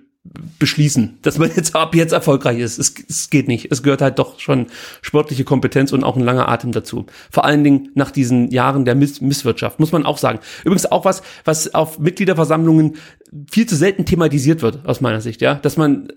beschließen, 0.58 1.18
dass 1.22 1.38
man 1.38 1.50
jetzt 1.56 1.74
ab 1.74 1.94
jetzt 1.94 2.12
erfolgreich 2.12 2.58
ist. 2.58 2.78
Es, 2.78 2.92
es 3.08 3.30
geht 3.30 3.48
nicht. 3.48 3.72
Es 3.72 3.82
gehört 3.82 4.02
halt 4.02 4.18
doch 4.18 4.38
schon 4.38 4.66
sportliche 5.00 5.44
Kompetenz 5.44 5.92
und 5.92 6.04
auch 6.04 6.14
ein 6.14 6.22
langer 6.22 6.46
Atem 6.46 6.72
dazu. 6.72 7.06
Vor 7.30 7.46
allen 7.46 7.64
Dingen 7.64 7.88
nach 7.94 8.10
diesen 8.10 8.50
Jahren 8.50 8.84
der 8.84 8.94
Miss 8.94 9.22
Misswirtschaft, 9.22 9.80
muss 9.80 9.92
man 9.92 10.04
auch 10.04 10.18
sagen. 10.18 10.40
Übrigens 10.62 10.84
auch 10.84 11.06
was, 11.06 11.22
was 11.46 11.74
auf 11.74 11.98
Mitgliederversammlungen 11.98 12.96
viel 13.50 13.66
zu 13.66 13.76
selten 13.76 14.04
thematisiert 14.04 14.62
wird, 14.62 14.86
aus 14.86 15.00
meiner 15.00 15.20
Sicht, 15.20 15.40
ja. 15.40 15.54
Dass 15.54 15.76
man 15.76 16.08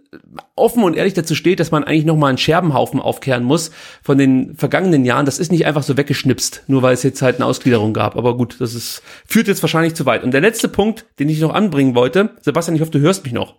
offen 0.56 0.84
und 0.84 0.96
ehrlich 0.96 1.14
dazu 1.14 1.36
steht, 1.36 1.60
dass 1.60 1.72
man 1.72 1.84
eigentlich 1.84 2.06
nochmal 2.06 2.30
einen 2.30 2.38
Scherbenhaufen 2.38 3.00
aufkehren 3.00 3.44
muss 3.44 3.72
von 4.02 4.18
den 4.18 4.56
vergangenen 4.56 5.06
Jahren. 5.06 5.26
Das 5.26 5.40
ist 5.40 5.52
nicht 5.52 5.66
einfach 5.66 5.84
so 5.84 5.98
weggeschnipst, 5.98 6.64
nur 6.68 6.82
weil 6.82 6.94
es 6.94 7.04
jetzt 7.04 7.22
halt 7.22 7.36
eine 7.36 7.46
Ausgliederung 7.46 7.94
gab. 7.94 8.16
Aber 8.16 8.36
gut, 8.36 8.56
das 8.60 8.74
ist, 8.74 9.04
führt 9.26 9.48
jetzt 9.48 9.62
wahrscheinlich 9.62 9.94
zu 9.96 10.06
weit. 10.06 10.24
Und 10.24 10.32
der 10.32 10.42
letzte 10.42 10.68
Punkt, 10.68 11.06
den 11.20 11.30
ich 11.30 11.40
noch 11.40 11.54
anbringen 11.54 11.96
wollte, 11.96 12.32
Sebastian, 12.42 12.76
ich 12.76 12.82
hoffe, 12.82 12.92
du 12.92 13.00
hörst 13.00 13.24
mich 13.24 13.34
noch. 13.34 13.56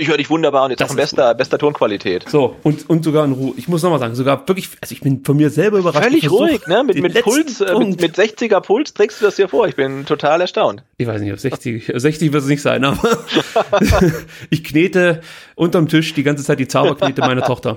Ich 0.00 0.08
höre 0.08 0.16
dich 0.16 0.30
wunderbar 0.30 0.64
und 0.64 0.70
jetzt 0.70 0.80
das 0.80 0.88
auch 0.88 0.92
in 0.92 0.96
bester, 0.96 1.34
bester 1.34 1.58
Tonqualität. 1.58 2.26
So, 2.26 2.56
und, 2.62 2.88
und 2.88 3.04
sogar 3.04 3.22
in 3.26 3.32
Ruhe. 3.32 3.52
Ich 3.58 3.68
muss 3.68 3.82
nochmal 3.82 3.98
sagen, 3.98 4.14
sogar 4.14 4.48
wirklich, 4.48 4.70
also 4.80 4.94
ich 4.94 5.02
bin 5.02 5.22
von 5.22 5.36
mir 5.36 5.50
selber 5.50 5.76
überrascht. 5.76 6.02
Völlig 6.02 6.30
ruhig, 6.30 6.66
ne? 6.66 6.82
Mit, 6.84 7.02
mit 7.02 7.20
Puls, 7.20 7.60
äh, 7.60 7.78
mit, 7.78 8.00
mit 8.00 8.16
60er 8.16 8.62
Puls 8.62 8.94
trägst 8.94 9.20
du 9.20 9.26
das 9.26 9.36
hier 9.36 9.48
vor. 9.48 9.68
Ich 9.68 9.76
bin 9.76 10.06
total 10.06 10.40
erstaunt. 10.40 10.82
Ich 10.96 11.06
weiß 11.06 11.20
nicht, 11.20 11.34
ob 11.34 11.38
60, 11.38 11.92
60 11.94 12.32
wird 12.32 12.42
es 12.42 12.48
nicht 12.48 12.62
sein, 12.62 12.82
aber 12.82 12.98
ich 14.48 14.64
knete 14.64 15.20
unterm 15.54 15.86
Tisch 15.86 16.14
die 16.14 16.22
ganze 16.22 16.44
Zeit 16.44 16.60
die 16.60 16.68
Zauberknete 16.68 17.20
meiner 17.20 17.42
Tochter. 17.42 17.76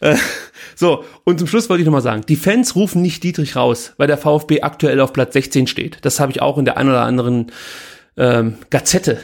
Äh, 0.00 0.14
so, 0.76 1.04
und 1.24 1.40
zum 1.40 1.48
Schluss 1.48 1.68
wollte 1.68 1.80
ich 1.80 1.86
nochmal 1.86 2.02
sagen, 2.02 2.22
die 2.28 2.36
Fans 2.36 2.76
rufen 2.76 3.02
nicht 3.02 3.24
Dietrich 3.24 3.56
raus, 3.56 3.94
weil 3.96 4.06
der 4.06 4.18
VfB 4.18 4.60
aktuell 4.60 5.00
auf 5.00 5.12
Platz 5.12 5.32
16 5.32 5.66
steht. 5.66 5.98
Das 6.02 6.20
habe 6.20 6.30
ich 6.30 6.40
auch 6.40 6.56
in 6.56 6.66
der 6.66 6.76
ein 6.76 6.88
oder 6.88 7.02
anderen 7.02 7.50
ähm, 8.16 8.58
Gazette 8.70 9.18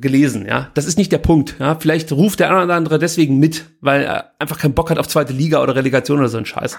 gelesen, 0.00 0.46
ja. 0.46 0.70
Das 0.74 0.86
ist 0.86 0.98
nicht 0.98 1.12
der 1.12 1.18
Punkt, 1.18 1.56
ja. 1.58 1.76
Vielleicht 1.78 2.12
ruft 2.12 2.40
der 2.40 2.50
eine 2.50 2.64
oder 2.64 2.74
andere 2.74 2.98
deswegen 2.98 3.38
mit, 3.38 3.66
weil 3.80 4.02
er 4.02 4.32
einfach 4.38 4.58
keinen 4.58 4.74
Bock 4.74 4.90
hat 4.90 4.98
auf 4.98 5.08
zweite 5.08 5.32
Liga 5.32 5.62
oder 5.62 5.74
Relegation 5.74 6.18
oder 6.18 6.28
so 6.28 6.38
ein 6.38 6.46
Scheiß. 6.46 6.78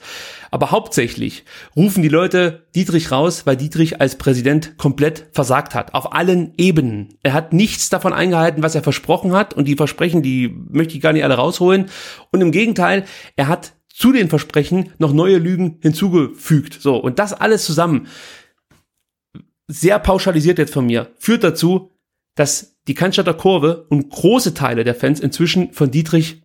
Aber 0.52 0.72
hauptsächlich 0.72 1.46
rufen 1.76 2.04
die 2.04 2.10
Leute 2.10 2.68
Dietrich 2.76 3.12
raus, 3.12 3.46
weil 3.46 3.58
Dietrich 3.58 4.02
als 4.02 4.18
Präsident 4.18 4.78
komplett 4.78 5.28
versagt 5.32 5.76
hat. 5.76 5.94
Auf 5.94 6.14
allen 6.14 6.54
Ebenen. 6.58 7.10
Er 7.24 7.34
hat 7.34 7.54
nichts 7.54 7.90
davon 7.90 8.14
eingehalten, 8.14 8.64
was 8.64 8.76
er 8.76 8.84
versprochen 8.84 9.34
hat. 9.34 9.54
Und 9.54 9.66
die 9.68 9.76
Versprechen, 9.76 10.22
die 10.22 10.56
möchte 10.70 10.96
ich 10.96 11.02
gar 11.02 11.14
nicht 11.14 11.24
alle 11.24 11.36
rausholen. 11.36 11.88
Und 12.32 12.42
im 12.42 12.52
Gegenteil, 12.52 13.06
er 13.36 13.48
hat 13.48 13.74
zu 13.94 14.12
den 14.12 14.30
Versprechen 14.30 14.92
noch 15.00 15.12
neue 15.12 15.38
Lügen 15.38 15.80
hinzugefügt. 15.82 16.78
So. 16.80 16.98
Und 16.98 17.20
das 17.20 17.34
alles 17.34 17.66
zusammen, 17.66 18.08
sehr 19.68 20.00
pauschalisiert 20.00 20.60
jetzt 20.60 20.74
von 20.74 20.86
mir, 20.86 21.12
führt 21.18 21.44
dazu, 21.44 21.92
dass 22.38 22.78
die 22.88 22.94
Cannstatter 22.94 23.34
Kurve 23.34 23.86
und 23.90 24.10
große 24.10 24.54
Teile 24.54 24.86
der 24.86 24.96
Fans 24.96 25.20
inzwischen 25.20 25.74
von 25.74 25.92
Dietrich 25.92 26.42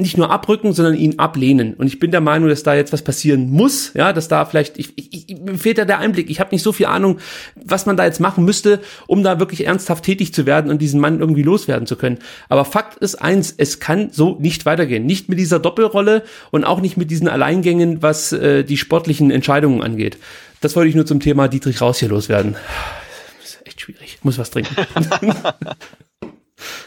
nicht 0.00 0.16
nur 0.16 0.30
abrücken, 0.30 0.72
sondern 0.72 0.94
ihn 0.94 1.18
ablehnen. 1.18 1.74
Und 1.74 1.86
ich 1.86 1.98
bin 1.98 2.10
der 2.10 2.22
Meinung, 2.22 2.48
dass 2.48 2.62
da 2.62 2.74
jetzt 2.74 2.92
was 2.92 3.02
passieren 3.02 3.50
muss, 3.50 3.92
ja, 3.94 4.12
dass 4.12 4.28
da 4.28 4.46
vielleicht, 4.46 4.78
ich, 4.78 4.96
ich, 4.96 5.30
ich 5.30 5.38
mir 5.38 5.58
fehlt 5.58 5.76
da 5.78 5.84
der 5.84 5.98
Einblick. 5.98 6.30
Ich 6.30 6.40
habe 6.40 6.54
nicht 6.54 6.62
so 6.62 6.72
viel 6.72 6.86
Ahnung, 6.86 7.18
was 7.54 7.84
man 7.84 7.98
da 7.98 8.06
jetzt 8.06 8.18
machen 8.18 8.44
müsste, 8.44 8.80
um 9.06 9.22
da 9.22 9.38
wirklich 9.38 9.66
ernsthaft 9.66 10.04
tätig 10.04 10.32
zu 10.32 10.46
werden 10.46 10.70
und 10.70 10.80
diesen 10.80 11.00
Mann 11.00 11.20
irgendwie 11.20 11.42
loswerden 11.42 11.86
zu 11.86 11.96
können. 11.96 12.18
Aber 12.48 12.64
Fakt 12.64 12.98
ist 12.98 13.16
eins, 13.16 13.54
es 13.56 13.78
kann 13.78 14.08
so 14.10 14.38
nicht 14.40 14.64
weitergehen. 14.64 15.04
Nicht 15.04 15.28
mit 15.28 15.38
dieser 15.38 15.58
Doppelrolle 15.58 16.22
und 16.50 16.64
auch 16.64 16.80
nicht 16.80 16.96
mit 16.96 17.10
diesen 17.10 17.28
Alleingängen, 17.28 18.02
was 18.02 18.32
äh, 18.32 18.64
die 18.64 18.78
sportlichen 18.78 19.30
Entscheidungen 19.30 19.82
angeht. 19.82 20.16
Das 20.62 20.76
wollte 20.76 20.88
ich 20.88 20.94
nur 20.94 21.06
zum 21.06 21.20
Thema 21.20 21.48
Dietrich 21.48 21.80
Raus 21.80 21.98
hier 21.98 22.08
loswerden 22.08 22.56
echt 23.66 23.80
schwierig. 23.80 24.16
Ich 24.18 24.24
muss 24.24 24.38
was 24.38 24.50
trinken. 24.50 24.74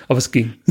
Aber 0.07 0.17
es 0.17 0.31
ging. 0.31 0.61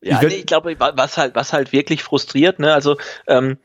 Ja, 0.00 0.22
ich, 0.22 0.28
nee, 0.28 0.34
ich 0.36 0.46
glaube, 0.46 0.76
was 0.78 1.16
halt, 1.16 1.34
was 1.34 1.52
halt 1.52 1.72
wirklich 1.72 2.02
frustriert, 2.02 2.60
ne, 2.60 2.72
also 2.72 2.96
ähm, 3.26 3.58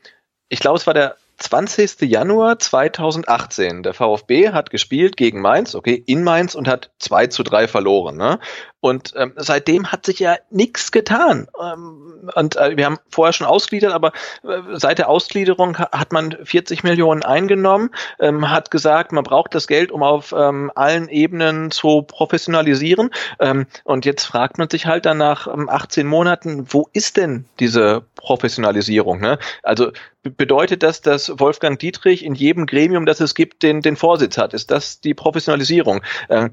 ich 0.48 0.58
glaube, 0.58 0.78
es 0.78 0.86
war 0.86 0.94
der 0.94 1.16
20. 1.38 2.02
Januar 2.02 2.58
2018. 2.58 3.82
Der 3.82 3.94
VfB 3.94 4.50
hat 4.50 4.70
gespielt 4.70 5.16
gegen 5.16 5.40
Mainz, 5.40 5.74
okay, 5.74 6.02
in 6.06 6.22
Mainz 6.22 6.54
und 6.54 6.68
hat 6.68 6.90
2 6.98 7.26
zu 7.28 7.42
3 7.42 7.66
verloren. 7.68 8.16
Ne? 8.16 8.38
Und 8.84 9.14
ähm, 9.16 9.32
seitdem 9.36 9.92
hat 9.92 10.04
sich 10.04 10.18
ja 10.18 10.36
nichts 10.50 10.92
getan. 10.92 11.48
Ähm, 11.58 12.28
und 12.34 12.56
äh, 12.56 12.76
wir 12.76 12.84
haben 12.84 12.98
vorher 13.08 13.32
schon 13.32 13.46
ausgliedert, 13.46 13.94
aber 13.94 14.12
äh, 14.46 14.60
seit 14.74 14.98
der 14.98 15.08
Ausgliederung 15.08 15.78
ha 15.78 15.88
hat 15.90 16.12
man 16.12 16.36
40 16.44 16.84
Millionen 16.84 17.22
eingenommen, 17.22 17.88
ähm, 18.20 18.50
hat 18.50 18.70
gesagt, 18.70 19.10
man 19.10 19.24
braucht 19.24 19.54
das 19.54 19.68
Geld, 19.68 19.90
um 19.90 20.02
auf 20.02 20.34
ähm, 20.36 20.70
allen 20.74 21.08
Ebenen 21.08 21.70
zu 21.70 22.02
professionalisieren. 22.02 23.08
Ähm, 23.40 23.64
und 23.84 24.04
jetzt 24.04 24.26
fragt 24.26 24.58
man 24.58 24.68
sich 24.68 24.84
halt 24.84 25.06
dann 25.06 25.16
nach 25.16 25.46
ähm, 25.46 25.70
18 25.70 26.06
Monaten, 26.06 26.66
wo 26.68 26.86
ist 26.92 27.16
denn 27.16 27.46
diese 27.60 28.02
Professionalisierung? 28.16 29.18
Ne? 29.18 29.38
Also 29.62 29.92
bedeutet 30.24 30.82
das, 30.82 31.00
dass 31.00 31.32
Wolfgang 31.40 31.78
Dietrich 31.78 32.22
in 32.22 32.34
jedem 32.34 32.66
Gremium, 32.66 33.06
das 33.06 33.20
es 33.20 33.34
gibt, 33.34 33.62
den, 33.62 33.80
den 33.80 33.96
Vorsitz 33.96 34.36
hat? 34.36 34.52
Ist 34.52 34.70
das 34.70 35.00
die 35.00 35.14
Professionalisierung? 35.14 36.02
Äh, 36.28 36.50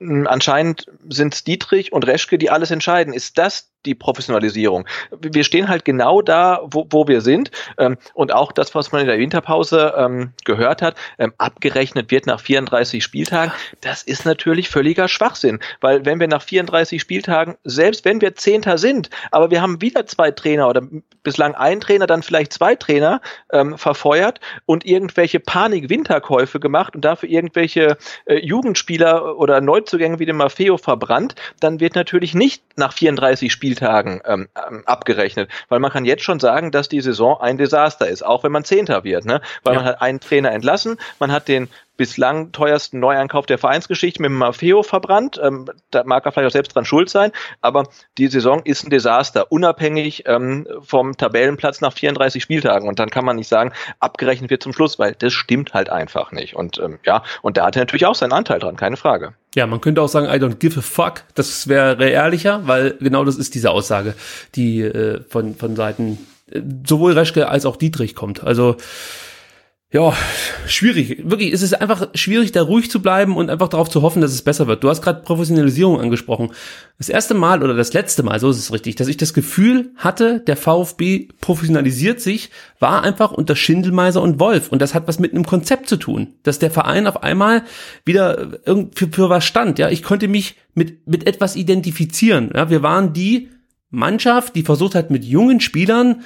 anscheinend 0.00 0.86
sind 1.08 1.46
Dietrich 1.46 1.92
und 1.92 2.06
Reschke, 2.06 2.38
die 2.38 2.50
alles 2.50 2.70
entscheiden. 2.70 3.12
Ist 3.12 3.38
das 3.38 3.70
die 3.86 3.94
Professionalisierung. 3.94 4.86
Wir 5.20 5.44
stehen 5.44 5.68
halt 5.68 5.84
genau 5.84 6.22
da, 6.22 6.60
wo, 6.64 6.86
wo 6.90 7.08
wir 7.08 7.20
sind. 7.20 7.50
Ähm, 7.78 7.96
und 8.14 8.32
auch 8.32 8.52
das, 8.52 8.74
was 8.74 8.92
man 8.92 9.02
in 9.02 9.06
der 9.06 9.18
Winterpause 9.18 9.94
ähm, 9.96 10.32
gehört 10.44 10.82
hat, 10.82 10.96
ähm, 11.18 11.32
abgerechnet 11.38 12.10
wird 12.10 12.26
nach 12.26 12.40
34 12.40 13.02
Spieltagen, 13.02 13.52
das 13.80 14.02
ist 14.02 14.24
natürlich 14.24 14.68
völliger 14.68 15.08
Schwachsinn. 15.08 15.60
Weil 15.80 16.04
wenn 16.04 16.20
wir 16.20 16.28
nach 16.28 16.42
34 16.42 17.00
Spieltagen, 17.00 17.56
selbst 17.64 18.04
wenn 18.04 18.20
wir 18.20 18.34
Zehnter 18.34 18.78
sind, 18.78 19.10
aber 19.30 19.50
wir 19.50 19.62
haben 19.62 19.80
wieder 19.80 20.06
zwei 20.06 20.30
Trainer 20.30 20.68
oder 20.68 20.82
bislang 21.22 21.54
ein 21.54 21.80
Trainer, 21.80 22.06
dann 22.06 22.22
vielleicht 22.22 22.52
zwei 22.52 22.74
Trainer 22.74 23.20
ähm, 23.52 23.78
verfeuert 23.78 24.40
und 24.66 24.84
irgendwelche 24.84 25.40
Panik-Winterkäufe 25.40 26.60
gemacht 26.60 26.94
und 26.94 27.04
dafür 27.04 27.28
irgendwelche 27.28 27.96
äh, 28.26 28.38
Jugendspieler 28.38 29.38
oder 29.38 29.60
Neuzugänge 29.60 30.18
wie 30.18 30.26
den 30.26 30.36
Maffeo 30.36 30.76
verbrannt, 30.76 31.34
dann 31.60 31.80
wird 31.80 31.94
natürlich 31.94 32.34
nicht 32.34 32.62
nach 32.76 32.92
34 32.92 33.52
Spieltagen 33.52 33.75
Spieltagen 33.76 34.20
ähm, 34.24 34.48
ähm, 34.68 34.82
abgerechnet. 34.86 35.50
Weil 35.68 35.80
man 35.80 35.90
kann 35.90 36.04
jetzt 36.04 36.22
schon 36.22 36.40
sagen, 36.40 36.70
dass 36.70 36.88
die 36.88 37.00
Saison 37.00 37.40
ein 37.40 37.58
Desaster 37.58 38.08
ist, 38.08 38.24
auch 38.24 38.42
wenn 38.42 38.52
man 38.52 38.64
Zehnter 38.64 39.04
wird. 39.04 39.26
Ne? 39.26 39.40
Weil 39.62 39.74
ja. 39.74 39.80
man 39.80 39.88
hat 39.88 40.02
einen 40.02 40.20
Trainer 40.20 40.52
entlassen, 40.52 40.98
man 41.18 41.30
hat 41.30 41.48
den 41.48 41.68
bislang 41.96 42.52
teuersten 42.52 43.00
Neueinkauf 43.00 43.46
der 43.46 43.56
Vereinsgeschichte 43.56 44.20
mit 44.20 44.30
dem 44.30 44.36
Maffeo 44.36 44.82
verbrannt. 44.82 45.40
Ähm, 45.42 45.70
da 45.90 46.04
mag 46.04 46.26
er 46.26 46.32
vielleicht 46.32 46.48
auch 46.48 46.52
selbst 46.52 46.74
dran 46.74 46.84
schuld 46.84 47.08
sein, 47.08 47.32
aber 47.62 47.84
die 48.18 48.26
Saison 48.26 48.60
ist 48.64 48.84
ein 48.84 48.90
Desaster, 48.90 49.50
unabhängig 49.50 50.24
ähm, 50.26 50.66
vom 50.82 51.16
Tabellenplatz 51.16 51.80
nach 51.80 51.92
34 51.94 52.42
Spieltagen. 52.42 52.88
Und 52.88 52.98
dann 52.98 53.10
kann 53.10 53.24
man 53.24 53.36
nicht 53.36 53.48
sagen, 53.48 53.72
abgerechnet 53.98 54.50
wird 54.50 54.62
zum 54.62 54.74
Schluss, 54.74 54.98
weil 54.98 55.14
das 55.14 55.32
stimmt 55.32 55.72
halt 55.72 55.88
einfach 55.88 56.32
nicht. 56.32 56.54
Und 56.54 56.78
ähm, 56.78 56.98
ja, 57.04 57.22
und 57.42 57.56
da 57.56 57.66
hat 57.66 57.76
er 57.76 57.82
natürlich 57.82 58.06
auch 58.06 58.14
seinen 58.14 58.32
Anteil 58.32 58.58
dran, 58.58 58.76
keine 58.76 58.96
Frage. 58.96 59.34
Ja, 59.56 59.66
man 59.66 59.80
könnte 59.80 60.02
auch 60.02 60.08
sagen, 60.08 60.26
I 60.26 60.38
don't 60.38 60.56
give 60.56 60.78
a 60.78 60.82
fuck. 60.82 61.22
Das 61.34 61.66
wäre 61.66 62.10
ehrlicher, 62.10 62.66
weil 62.66 62.94
genau 63.00 63.24
das 63.24 63.36
ist 63.36 63.54
diese 63.54 63.70
Aussage, 63.70 64.14
die 64.54 64.82
äh, 64.82 65.22
von, 65.30 65.54
von 65.54 65.74
Seiten 65.76 66.18
äh, 66.50 66.60
sowohl 66.86 67.12
Reschke 67.12 67.48
als 67.48 67.64
auch 67.64 67.76
Dietrich 67.76 68.14
kommt. 68.14 68.44
Also 68.44 68.76
ja, 69.92 70.12
schwierig. 70.66 71.30
Wirklich, 71.30 71.52
es 71.52 71.62
ist 71.62 71.80
einfach 71.80 72.08
schwierig, 72.14 72.50
da 72.50 72.62
ruhig 72.62 72.90
zu 72.90 73.00
bleiben 73.00 73.36
und 73.36 73.50
einfach 73.50 73.68
darauf 73.68 73.88
zu 73.88 74.02
hoffen, 74.02 74.20
dass 74.20 74.32
es 74.32 74.42
besser 74.42 74.66
wird. 74.66 74.82
Du 74.82 74.88
hast 74.88 75.00
gerade 75.00 75.22
Professionalisierung 75.22 76.00
angesprochen. 76.00 76.50
Das 76.98 77.08
erste 77.08 77.34
Mal 77.34 77.62
oder 77.62 77.72
das 77.72 77.92
letzte 77.92 78.24
Mal, 78.24 78.40
so 78.40 78.50
ist 78.50 78.58
es 78.58 78.72
richtig, 78.72 78.96
dass 78.96 79.06
ich 79.06 79.16
das 79.16 79.32
Gefühl 79.32 79.92
hatte, 79.94 80.40
der 80.40 80.56
VfB 80.56 81.28
professionalisiert 81.40 82.20
sich, 82.20 82.50
war 82.80 83.04
einfach 83.04 83.30
unter 83.30 83.54
Schindelmeiser 83.54 84.20
und 84.20 84.40
Wolf. 84.40 84.70
Und 84.70 84.82
das 84.82 84.92
hat 84.92 85.06
was 85.06 85.20
mit 85.20 85.32
einem 85.32 85.46
Konzept 85.46 85.88
zu 85.88 85.96
tun, 85.96 86.34
dass 86.42 86.58
der 86.58 86.72
Verein 86.72 87.06
auf 87.06 87.22
einmal 87.22 87.62
wieder 88.04 88.58
für, 88.92 89.06
für 89.06 89.30
was 89.30 89.44
stand. 89.44 89.78
Ja, 89.78 89.88
ich 89.88 90.02
konnte 90.02 90.26
mich 90.26 90.56
mit, 90.74 91.06
mit 91.06 91.28
etwas 91.28 91.54
identifizieren. 91.54 92.50
Ja, 92.52 92.70
wir 92.70 92.82
waren 92.82 93.12
die 93.12 93.50
Mannschaft, 93.90 94.56
die 94.56 94.62
versucht 94.62 94.96
hat, 94.96 95.12
mit 95.12 95.24
jungen 95.24 95.60
Spielern 95.60 96.22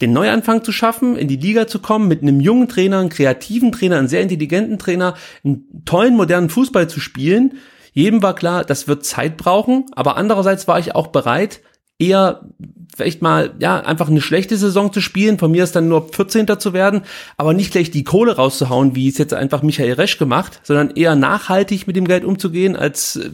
den 0.00 0.12
Neuanfang 0.12 0.64
zu 0.64 0.72
schaffen, 0.72 1.16
in 1.16 1.28
die 1.28 1.36
Liga 1.36 1.66
zu 1.66 1.78
kommen, 1.78 2.08
mit 2.08 2.22
einem 2.22 2.40
jungen 2.40 2.68
Trainer, 2.68 2.98
einem 2.98 3.08
kreativen 3.08 3.72
Trainer, 3.72 3.98
einem 3.98 4.08
sehr 4.08 4.22
intelligenten 4.22 4.78
Trainer, 4.78 5.14
einen 5.44 5.84
tollen 5.84 6.16
modernen 6.16 6.50
Fußball 6.50 6.88
zu 6.88 7.00
spielen. 7.00 7.58
Jedem 7.92 8.22
war 8.22 8.34
klar, 8.34 8.64
das 8.64 8.88
wird 8.88 9.04
Zeit 9.04 9.36
brauchen, 9.36 9.86
aber 9.92 10.16
andererseits 10.16 10.66
war 10.66 10.78
ich 10.78 10.94
auch 10.94 11.08
bereit, 11.08 11.60
eher 11.98 12.48
vielleicht 12.96 13.22
mal, 13.22 13.54
ja, 13.58 13.80
einfach 13.80 14.08
eine 14.08 14.20
schlechte 14.20 14.56
Saison 14.56 14.92
zu 14.92 15.00
spielen, 15.00 15.38
von 15.38 15.50
mir 15.50 15.64
ist 15.64 15.74
dann 15.74 15.88
nur 15.88 16.08
14. 16.12 16.58
zu 16.58 16.72
werden, 16.72 17.02
aber 17.36 17.52
nicht 17.52 17.72
gleich 17.72 17.90
die 17.90 18.04
Kohle 18.04 18.36
rauszuhauen, 18.36 18.94
wie 18.94 19.08
es 19.08 19.18
jetzt 19.18 19.34
einfach 19.34 19.62
Michael 19.62 19.94
Resch 19.94 20.18
gemacht, 20.18 20.60
sondern 20.62 20.90
eher 20.90 21.16
nachhaltig 21.16 21.86
mit 21.86 21.96
dem 21.96 22.06
Geld 22.06 22.24
umzugehen, 22.24 22.76
als 22.76 23.16
äh, 23.16 23.30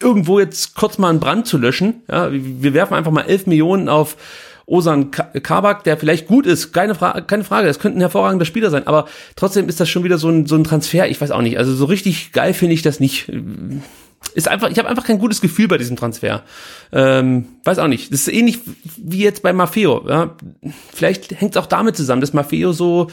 irgendwo 0.00 0.40
jetzt 0.40 0.74
kurz 0.74 0.98
mal 0.98 1.10
einen 1.10 1.20
Brand 1.20 1.46
zu 1.46 1.58
löschen. 1.58 2.02
Ja, 2.10 2.28
wir 2.32 2.74
werfen 2.74 2.94
einfach 2.94 3.12
mal 3.12 3.22
11 3.22 3.46
Millionen 3.46 3.88
auf 3.88 4.16
Osan 4.66 5.10
Kabak, 5.10 5.84
der 5.84 5.96
vielleicht 5.96 6.26
gut 6.26 6.46
ist, 6.46 6.72
keine, 6.72 6.94
Fra 6.94 7.20
keine 7.20 7.44
Frage, 7.44 7.66
das 7.66 7.78
könnte 7.78 7.98
ein 7.98 8.02
hervorragender 8.02 8.44
Spieler 8.44 8.70
sein, 8.70 8.86
aber 8.86 9.06
trotzdem 9.36 9.68
ist 9.68 9.80
das 9.80 9.88
schon 9.88 10.04
wieder 10.04 10.18
so 10.18 10.28
ein, 10.28 10.46
so 10.46 10.56
ein 10.56 10.64
Transfer, 10.64 11.08
ich 11.08 11.20
weiß 11.20 11.30
auch 11.30 11.42
nicht, 11.42 11.58
also 11.58 11.74
so 11.74 11.84
richtig 11.84 12.32
geil 12.32 12.54
finde 12.54 12.74
ich 12.74 12.82
das 12.82 13.00
nicht. 13.00 13.30
ist 14.34 14.48
einfach, 14.48 14.70
ich 14.70 14.78
habe 14.78 14.88
einfach 14.88 15.04
kein 15.04 15.18
gutes 15.18 15.40
Gefühl 15.40 15.68
bei 15.68 15.78
diesem 15.78 15.96
Transfer. 15.96 16.42
Ähm, 16.92 17.46
weiß 17.64 17.78
auch 17.78 17.88
nicht. 17.88 18.12
Das 18.12 18.20
ist 18.20 18.32
ähnlich 18.32 18.60
wie 18.96 19.22
jetzt 19.22 19.42
bei 19.42 19.52
Maffeo. 19.52 20.04
Ja. 20.08 20.36
Vielleicht 20.94 21.40
hängt 21.40 21.56
es 21.56 21.62
auch 21.62 21.66
damit 21.66 21.96
zusammen, 21.96 22.20
dass 22.20 22.32
Maffeo 22.32 22.72
so 22.72 23.08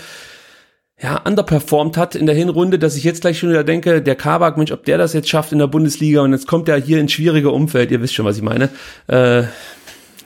ja, 1.02 1.18
underperformed 1.18 1.96
hat 1.98 2.16
in 2.16 2.26
der 2.26 2.36
Hinrunde, 2.36 2.78
dass 2.78 2.98
ich 2.98 3.04
jetzt 3.04 3.22
gleich 3.22 3.40
schon 3.40 3.50
wieder 3.50 3.64
denke, 3.64 4.02
der 4.02 4.16
Kabak, 4.16 4.58
Mensch, 4.58 4.72
ob 4.72 4.84
der 4.84 4.98
das 4.98 5.14
jetzt 5.14 5.30
schafft 5.30 5.54
in 5.54 5.60
der 5.60 5.68
Bundesliga 5.68 6.22
und 6.22 6.34
jetzt 6.34 6.48
kommt 6.48 6.68
er 6.68 6.78
hier 6.78 7.00
ins 7.00 7.14
schwierige 7.14 7.52
Umfeld, 7.52 7.92
ihr 7.92 8.02
wisst 8.02 8.16
schon, 8.16 8.26
was 8.26 8.36
ich 8.36 8.44
meine. 8.44 8.70
Äh, 9.08 9.44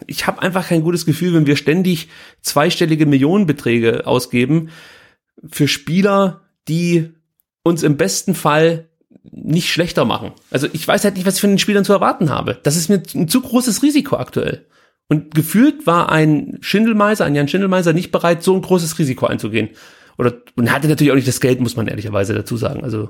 ich 0.08 0.28
habe 0.28 0.42
einfach 0.42 0.68
kein 0.68 0.84
gutes 0.84 1.06
Gefühl, 1.06 1.34
wenn 1.34 1.48
wir 1.48 1.56
ständig 1.56 2.10
zweistellige 2.42 3.06
Millionenbeträge 3.06 4.08
ausgeben 4.08 4.70
für 5.50 5.68
Spieler, 5.68 6.42
die 6.68 7.12
uns 7.64 7.84
im 7.84 7.98
besten 7.98 8.36
Fall 8.36 8.90
nicht 9.32 9.72
schlechter 9.72 10.06
machen. 10.06 10.32
Also 10.52 10.68
ich 10.74 10.88
weiß 10.88 11.04
halt 11.04 11.16
nicht, 11.16 11.26
was 11.26 11.36
ich 11.36 11.42
von 11.42 11.52
den 11.52 11.60
Spielern 11.60 11.86
zu 11.86 11.94
erwarten 11.94 12.30
habe. 12.30 12.60
Das 12.64 12.76
ist 12.76 12.90
mir 12.90 13.02
ein 13.16 13.28
zu 13.28 13.42
großes 13.42 13.84
Risiko 13.84 14.18
aktuell. 14.18 14.66
Und 15.10 15.36
gefühlt 15.36 15.86
war 15.86 16.12
ein 16.12 16.58
Schindelmeiser, 16.62 17.26
ein 17.26 17.36
Jan 17.36 17.48
Schindelmeiser 17.48 17.94
nicht 17.94 18.12
bereit, 18.12 18.44
so 18.44 18.56
ein 18.56 18.62
großes 18.62 18.98
Risiko 19.00 19.26
einzugehen. 19.28 19.70
Oder 20.18 20.34
und 20.56 20.72
hatte 20.72 20.88
natürlich 20.88 21.12
auch 21.12 21.16
nicht 21.16 21.28
das 21.28 21.42
Geld, 21.42 21.60
muss 21.60 21.76
man 21.76 21.88
ehrlicherweise 21.88 22.34
dazu 22.34 22.58
sagen. 22.58 22.84
Also 22.84 23.10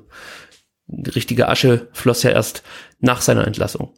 die 0.88 1.12
richtige 1.12 1.50
Asche 1.50 1.90
floss 1.94 2.24
ja 2.24 2.32
erst 2.32 2.64
nach 3.00 3.22
seiner 3.22 3.48
Entlassung. 3.48 3.94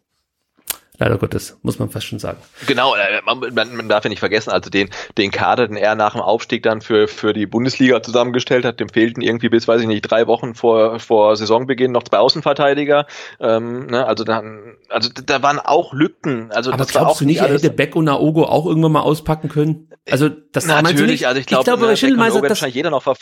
Leider 0.97 1.17
Gottes, 1.17 1.57
muss 1.61 1.77
man 1.77 1.89
fast 1.89 2.05
schon 2.05 2.19
sagen. 2.19 2.37
Genau, 2.67 2.95
äh, 2.95 3.21
man, 3.25 3.75
man, 3.75 3.89
darf 3.89 4.03
ja 4.03 4.09
nicht 4.09 4.19
vergessen, 4.19 4.51
also 4.51 4.69
den, 4.69 4.89
den 5.17 5.31
Kader, 5.31 5.67
den 5.67 5.77
er 5.77 5.95
nach 5.95 6.13
dem 6.13 6.21
Aufstieg 6.21 6.63
dann 6.63 6.81
für, 6.81 7.07
für 7.07 7.33
die 7.33 7.45
Bundesliga 7.45 8.01
zusammengestellt 8.01 8.65
hat, 8.65 8.79
dem 8.79 8.89
fehlten 8.89 9.21
irgendwie 9.21 9.49
bis, 9.49 9.67
weiß 9.67 9.81
ich 9.81 9.87
nicht, 9.87 10.01
drei 10.01 10.27
Wochen 10.27 10.55
vor, 10.55 10.99
vor 10.99 11.35
Saisonbeginn 11.35 11.91
noch 11.91 12.03
zwei 12.03 12.19
Außenverteidiger. 12.19 13.07
Ähm, 13.39 13.87
ne, 13.87 14.05
also 14.05 14.23
dann, 14.23 14.77
also 14.89 15.09
da 15.09 15.41
waren 15.41 15.59
auch 15.59 15.93
Lücken. 15.93 16.51
Also 16.51 16.71
Aber 16.71 16.77
das 16.77 16.89
glaubst 16.89 17.05
war 17.05 17.11
auch 17.11 17.17
du 17.19 17.25
nicht, 17.25 17.41
er 17.41 17.49
hätte 17.49 17.69
Beck 17.69 17.95
und 17.95 18.05
Naogo 18.05 18.43
auch 18.45 18.65
irgendwann 18.65 18.93
mal 18.93 19.01
auspacken 19.01 19.49
können? 19.49 19.89
Also 20.09 20.29
das 20.29 20.65
natürlich, 20.65 21.27
also 21.27 21.39
ich, 21.39 21.45
glaub, 21.47 21.61
ich 21.61 21.65
glaube, 21.65 21.87
bei 21.87 21.95
Schindelmeiser, 21.95 22.41
das, 22.41 22.49
wahrscheinlich 22.49 22.75
jeder 22.75 22.91
noch 22.91 23.03
ver, 23.03 23.15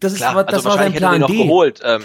das 0.00 0.12
ist, 0.12 0.18
Klar, 0.18 0.44
das 0.44 0.54
also 0.54 0.68
war 0.68 0.78
sein 0.78 0.92
Plan 0.92 1.26
D. 1.26 1.44
Geholt. 1.44 1.80
Ähm, 1.84 2.04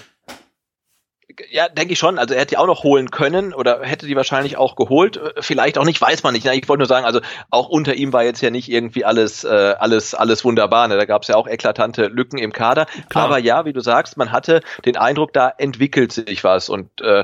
ja, 1.49 1.69
denke 1.69 1.93
ich 1.93 1.99
schon. 1.99 2.19
Also 2.19 2.33
er 2.33 2.41
hätte 2.41 2.51
die 2.51 2.57
auch 2.57 2.67
noch 2.67 2.83
holen 2.83 3.11
können 3.11 3.53
oder 3.53 3.81
hätte 3.81 4.05
die 4.05 4.15
wahrscheinlich 4.15 4.57
auch 4.57 4.75
geholt. 4.75 5.17
Äh, 5.17 5.33
vielleicht 5.41 5.77
auch 5.77 5.85
nicht, 5.85 6.01
weiß 6.01 6.23
man 6.23 6.33
nicht. 6.33 6.45
Ich 6.45 6.69
wollte 6.69 6.79
nur 6.79 6.87
sagen, 6.87 7.05
also 7.05 7.21
auch 7.49 7.69
unter 7.69 7.95
ihm 7.95 8.13
war 8.13 8.23
jetzt 8.23 8.41
ja 8.41 8.49
nicht 8.49 8.69
irgendwie 8.69 9.05
alles, 9.05 9.43
äh, 9.43 9.75
alles, 9.79 10.13
alles 10.13 10.43
wunderbar. 10.45 10.87
Ne? 10.87 10.97
Da 10.97 11.05
gab 11.05 11.23
es 11.23 11.27
ja 11.27 11.35
auch 11.35 11.47
eklatante 11.47 12.07
Lücken 12.07 12.37
im 12.37 12.53
Kader. 12.53 12.85
Klar. 13.09 13.25
Aber 13.25 13.37
ja, 13.37 13.65
wie 13.65 13.73
du 13.73 13.81
sagst, 13.81 14.17
man 14.17 14.31
hatte 14.31 14.61
den 14.85 14.97
Eindruck, 14.97 15.33
da 15.33 15.49
entwickelt 15.57 16.11
sich 16.11 16.43
was. 16.43 16.69
Und 16.69 17.01
äh, 17.01 17.23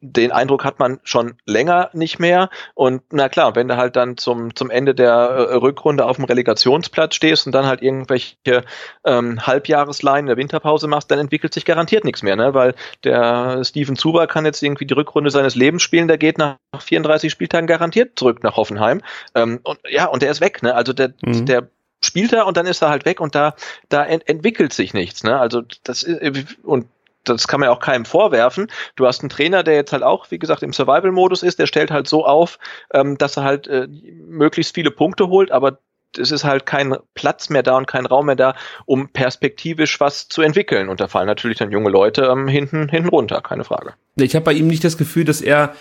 den 0.00 0.32
Eindruck 0.32 0.64
hat 0.64 0.78
man 0.78 1.00
schon 1.02 1.34
länger 1.46 1.90
nicht 1.92 2.18
mehr. 2.18 2.50
Und 2.74 3.02
na 3.10 3.28
klar, 3.28 3.54
wenn 3.56 3.68
du 3.68 3.76
halt 3.76 3.96
dann 3.96 4.16
zum, 4.16 4.54
zum 4.54 4.70
Ende 4.70 4.94
der 4.94 5.12
äh, 5.12 5.54
Rückrunde 5.54 6.06
auf 6.06 6.16
dem 6.16 6.24
Relegationsplatz 6.24 7.14
stehst 7.14 7.46
und 7.46 7.52
dann 7.52 7.66
halt 7.66 7.82
irgendwelche 7.82 8.64
ähm, 9.04 9.46
Halbjahresleinen 9.46 10.26
der 10.26 10.36
Winterpause 10.36 10.88
machst, 10.88 11.10
dann 11.10 11.18
entwickelt 11.18 11.54
sich 11.54 11.64
garantiert 11.64 12.04
nichts 12.04 12.22
mehr, 12.22 12.36
ne? 12.36 12.54
Weil 12.54 12.74
der 13.04 13.41
Steven 13.64 13.96
Zuber 13.96 14.26
kann 14.26 14.44
jetzt 14.44 14.62
irgendwie 14.62 14.86
die 14.86 14.94
Rückrunde 14.94 15.30
seines 15.30 15.54
Lebens 15.54 15.82
spielen, 15.82 16.08
der 16.08 16.18
geht 16.18 16.38
nach 16.38 16.56
34 16.78 17.30
Spieltagen 17.30 17.66
garantiert 17.66 18.18
zurück 18.18 18.42
nach 18.42 18.56
Hoffenheim. 18.56 19.02
Ähm, 19.34 19.60
und 19.62 19.78
ja, 19.88 20.06
und 20.06 20.22
der 20.22 20.30
ist 20.30 20.40
weg, 20.40 20.62
ne? 20.62 20.74
Also 20.74 20.92
der, 20.92 21.14
mhm. 21.22 21.46
der 21.46 21.68
spielt 22.04 22.32
er 22.32 22.46
und 22.46 22.56
dann 22.56 22.66
ist 22.66 22.82
er 22.82 22.88
halt 22.88 23.04
weg 23.04 23.20
und 23.20 23.34
da, 23.34 23.54
da 23.88 24.04
ent 24.04 24.28
entwickelt 24.28 24.72
sich 24.72 24.94
nichts, 24.94 25.22
ne? 25.22 25.38
Also 25.38 25.62
das 25.84 26.02
ist, 26.02 26.58
und 26.62 26.86
das 27.24 27.46
kann 27.46 27.60
man 27.60 27.68
ja 27.68 27.74
auch 27.74 27.80
keinem 27.80 28.04
vorwerfen. 28.04 28.68
Du 28.96 29.06
hast 29.06 29.20
einen 29.20 29.28
Trainer, 29.28 29.62
der 29.62 29.74
jetzt 29.74 29.92
halt 29.92 30.02
auch, 30.02 30.30
wie 30.30 30.38
gesagt, 30.38 30.62
im 30.62 30.72
Survival-Modus 30.72 31.42
ist, 31.42 31.58
der 31.58 31.66
stellt 31.66 31.90
halt 31.90 32.08
so 32.08 32.26
auf, 32.26 32.58
ähm, 32.92 33.16
dass 33.16 33.36
er 33.36 33.44
halt 33.44 33.68
äh, 33.68 33.86
möglichst 33.86 34.74
viele 34.74 34.90
Punkte 34.90 35.28
holt, 35.28 35.52
aber 35.52 35.78
es 36.18 36.30
ist 36.30 36.44
halt 36.44 36.66
kein 36.66 36.94
Platz 37.14 37.48
mehr 37.48 37.62
da 37.62 37.76
und 37.76 37.86
kein 37.86 38.06
Raum 38.06 38.26
mehr 38.26 38.36
da, 38.36 38.54
um 38.86 39.08
perspektivisch 39.08 40.00
was 40.00 40.28
zu 40.28 40.42
entwickeln. 40.42 40.88
Und 40.88 41.00
da 41.00 41.08
fallen 41.08 41.26
natürlich 41.26 41.58
dann 41.58 41.72
junge 41.72 41.90
Leute 41.90 42.28
ähm, 42.30 42.48
hinten, 42.48 42.88
hinten 42.88 43.08
runter, 43.08 43.40
keine 43.40 43.64
Frage. 43.64 43.94
Ich 44.16 44.34
habe 44.34 44.44
bei 44.44 44.52
ihm 44.52 44.66
nicht 44.66 44.84
das 44.84 44.98
Gefühl, 44.98 45.24
dass 45.24 45.40
er, 45.40 45.74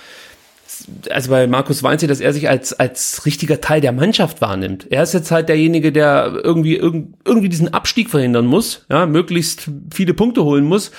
also 1.10 1.30
bei 1.30 1.48
Markus 1.48 1.84
Weinze, 1.84 2.08
dass 2.08 2.22
er 2.22 2.34
sich 2.34 2.50
als, 2.50 2.74
als 2.74 3.26
richtiger 3.26 3.62
Teil 3.62 3.82
der 3.82 3.92
Mannschaft 3.92 4.42
wahrnimmt. 4.42 4.88
Er 4.90 5.04
ist 5.04 5.14
jetzt 5.14 5.32
halt 5.32 5.50
derjenige, 5.50 5.92
der 5.92 6.40
irgendwie, 6.44 6.76
irgendwie 6.76 7.50
diesen 7.50 7.74
Abstieg 7.74 8.10
verhindern 8.10 8.46
muss, 8.46 8.86
ja, 8.90 9.06
möglichst 9.06 9.70
viele 9.94 10.14
Punkte 10.14 10.44
holen 10.44 10.66
muss. 10.66 10.92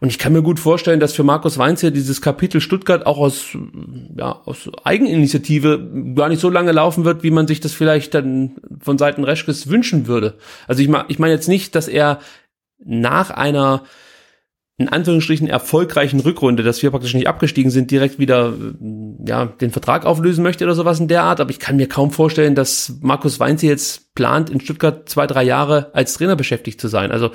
Und 0.00 0.08
ich 0.08 0.18
kann 0.18 0.32
mir 0.32 0.42
gut 0.42 0.58
vorstellen, 0.58 0.98
dass 0.98 1.14
für 1.14 1.24
Markus 1.24 1.58
Weinz 1.58 1.80
dieses 1.80 2.22
Kapitel 2.22 2.60
Stuttgart 2.62 3.04
auch 3.04 3.18
aus, 3.18 3.56
ja, 4.16 4.40
aus 4.46 4.70
Eigeninitiative 4.82 6.14
gar 6.14 6.30
nicht 6.30 6.40
so 6.40 6.48
lange 6.48 6.72
laufen 6.72 7.04
wird, 7.04 7.22
wie 7.22 7.30
man 7.30 7.46
sich 7.46 7.60
das 7.60 7.74
vielleicht 7.74 8.14
dann 8.14 8.56
von 8.80 8.96
Seiten 8.96 9.24
Reschkes 9.24 9.68
wünschen 9.68 10.06
würde. 10.06 10.38
Also 10.66 10.80
ich 10.82 10.88
meine 10.88 11.04
ich 11.08 11.18
mein 11.18 11.30
jetzt 11.30 11.48
nicht, 11.48 11.74
dass 11.74 11.86
er 11.86 12.20
nach 12.82 13.30
einer 13.30 13.82
in 14.80 14.88
Anführungsstrichen 14.88 15.46
erfolgreichen 15.46 16.20
Rückrunde, 16.20 16.62
dass 16.62 16.82
wir 16.82 16.90
praktisch 16.90 17.12
nicht 17.12 17.28
abgestiegen 17.28 17.70
sind, 17.70 17.90
direkt 17.90 18.18
wieder 18.18 18.54
ja, 19.26 19.44
den 19.44 19.72
Vertrag 19.72 20.06
auflösen 20.06 20.42
möchte 20.42 20.64
oder 20.64 20.74
sowas 20.74 20.98
in 20.98 21.06
der 21.06 21.22
Art. 21.22 21.38
Aber 21.38 21.50
ich 21.50 21.58
kann 21.58 21.76
mir 21.76 21.86
kaum 21.86 22.10
vorstellen, 22.10 22.54
dass 22.54 22.94
Markus 23.02 23.38
Weinze 23.38 23.66
jetzt 23.66 24.14
plant, 24.14 24.48
in 24.48 24.58
Stuttgart 24.58 25.06
zwei, 25.06 25.26
drei 25.26 25.42
Jahre 25.42 25.90
als 25.92 26.14
Trainer 26.14 26.34
beschäftigt 26.34 26.80
zu 26.80 26.88
sein. 26.88 27.12
Also 27.12 27.30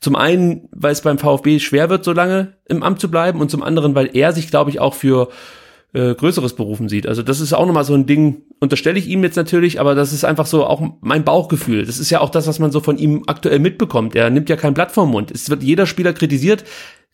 zum 0.00 0.14
einen, 0.14 0.68
weil 0.72 0.92
es 0.92 1.00
beim 1.00 1.16
VfB 1.16 1.58
schwer 1.58 1.88
wird, 1.88 2.04
so 2.04 2.12
lange 2.12 2.52
im 2.66 2.82
Amt 2.82 3.00
zu 3.00 3.10
bleiben 3.10 3.40
und 3.40 3.50
zum 3.50 3.62
anderen, 3.62 3.94
weil 3.94 4.10
er 4.12 4.32
sich, 4.34 4.50
glaube 4.50 4.68
ich, 4.68 4.78
auch 4.78 4.92
für 4.92 5.30
äh, 5.92 6.14
Größeres 6.14 6.54
berufen 6.54 6.88
sieht. 6.88 7.06
Also 7.06 7.22
das 7.22 7.40
ist 7.40 7.52
auch 7.52 7.66
nochmal 7.66 7.84
so 7.84 7.94
ein 7.94 8.06
Ding, 8.06 8.42
unterstelle 8.60 8.98
ich 8.98 9.08
ihm 9.08 9.22
jetzt 9.24 9.36
natürlich, 9.36 9.80
aber 9.80 9.94
das 9.94 10.12
ist 10.12 10.24
einfach 10.24 10.46
so 10.46 10.64
auch 10.64 10.82
mein 11.00 11.24
Bauchgefühl. 11.24 11.84
Das 11.84 11.98
ist 11.98 12.10
ja 12.10 12.20
auch 12.20 12.30
das, 12.30 12.46
was 12.46 12.58
man 12.58 12.70
so 12.70 12.80
von 12.80 12.98
ihm 12.98 13.24
aktuell 13.26 13.58
mitbekommt. 13.58 14.14
Er 14.14 14.30
nimmt 14.30 14.48
ja 14.48 14.56
kein 14.56 14.74
Blatt 14.74 14.92
vom 14.92 15.10
Mund. 15.10 15.30
Es 15.30 15.50
wird 15.50 15.62
jeder 15.62 15.86
Spieler 15.86 16.12
kritisiert. 16.12 16.64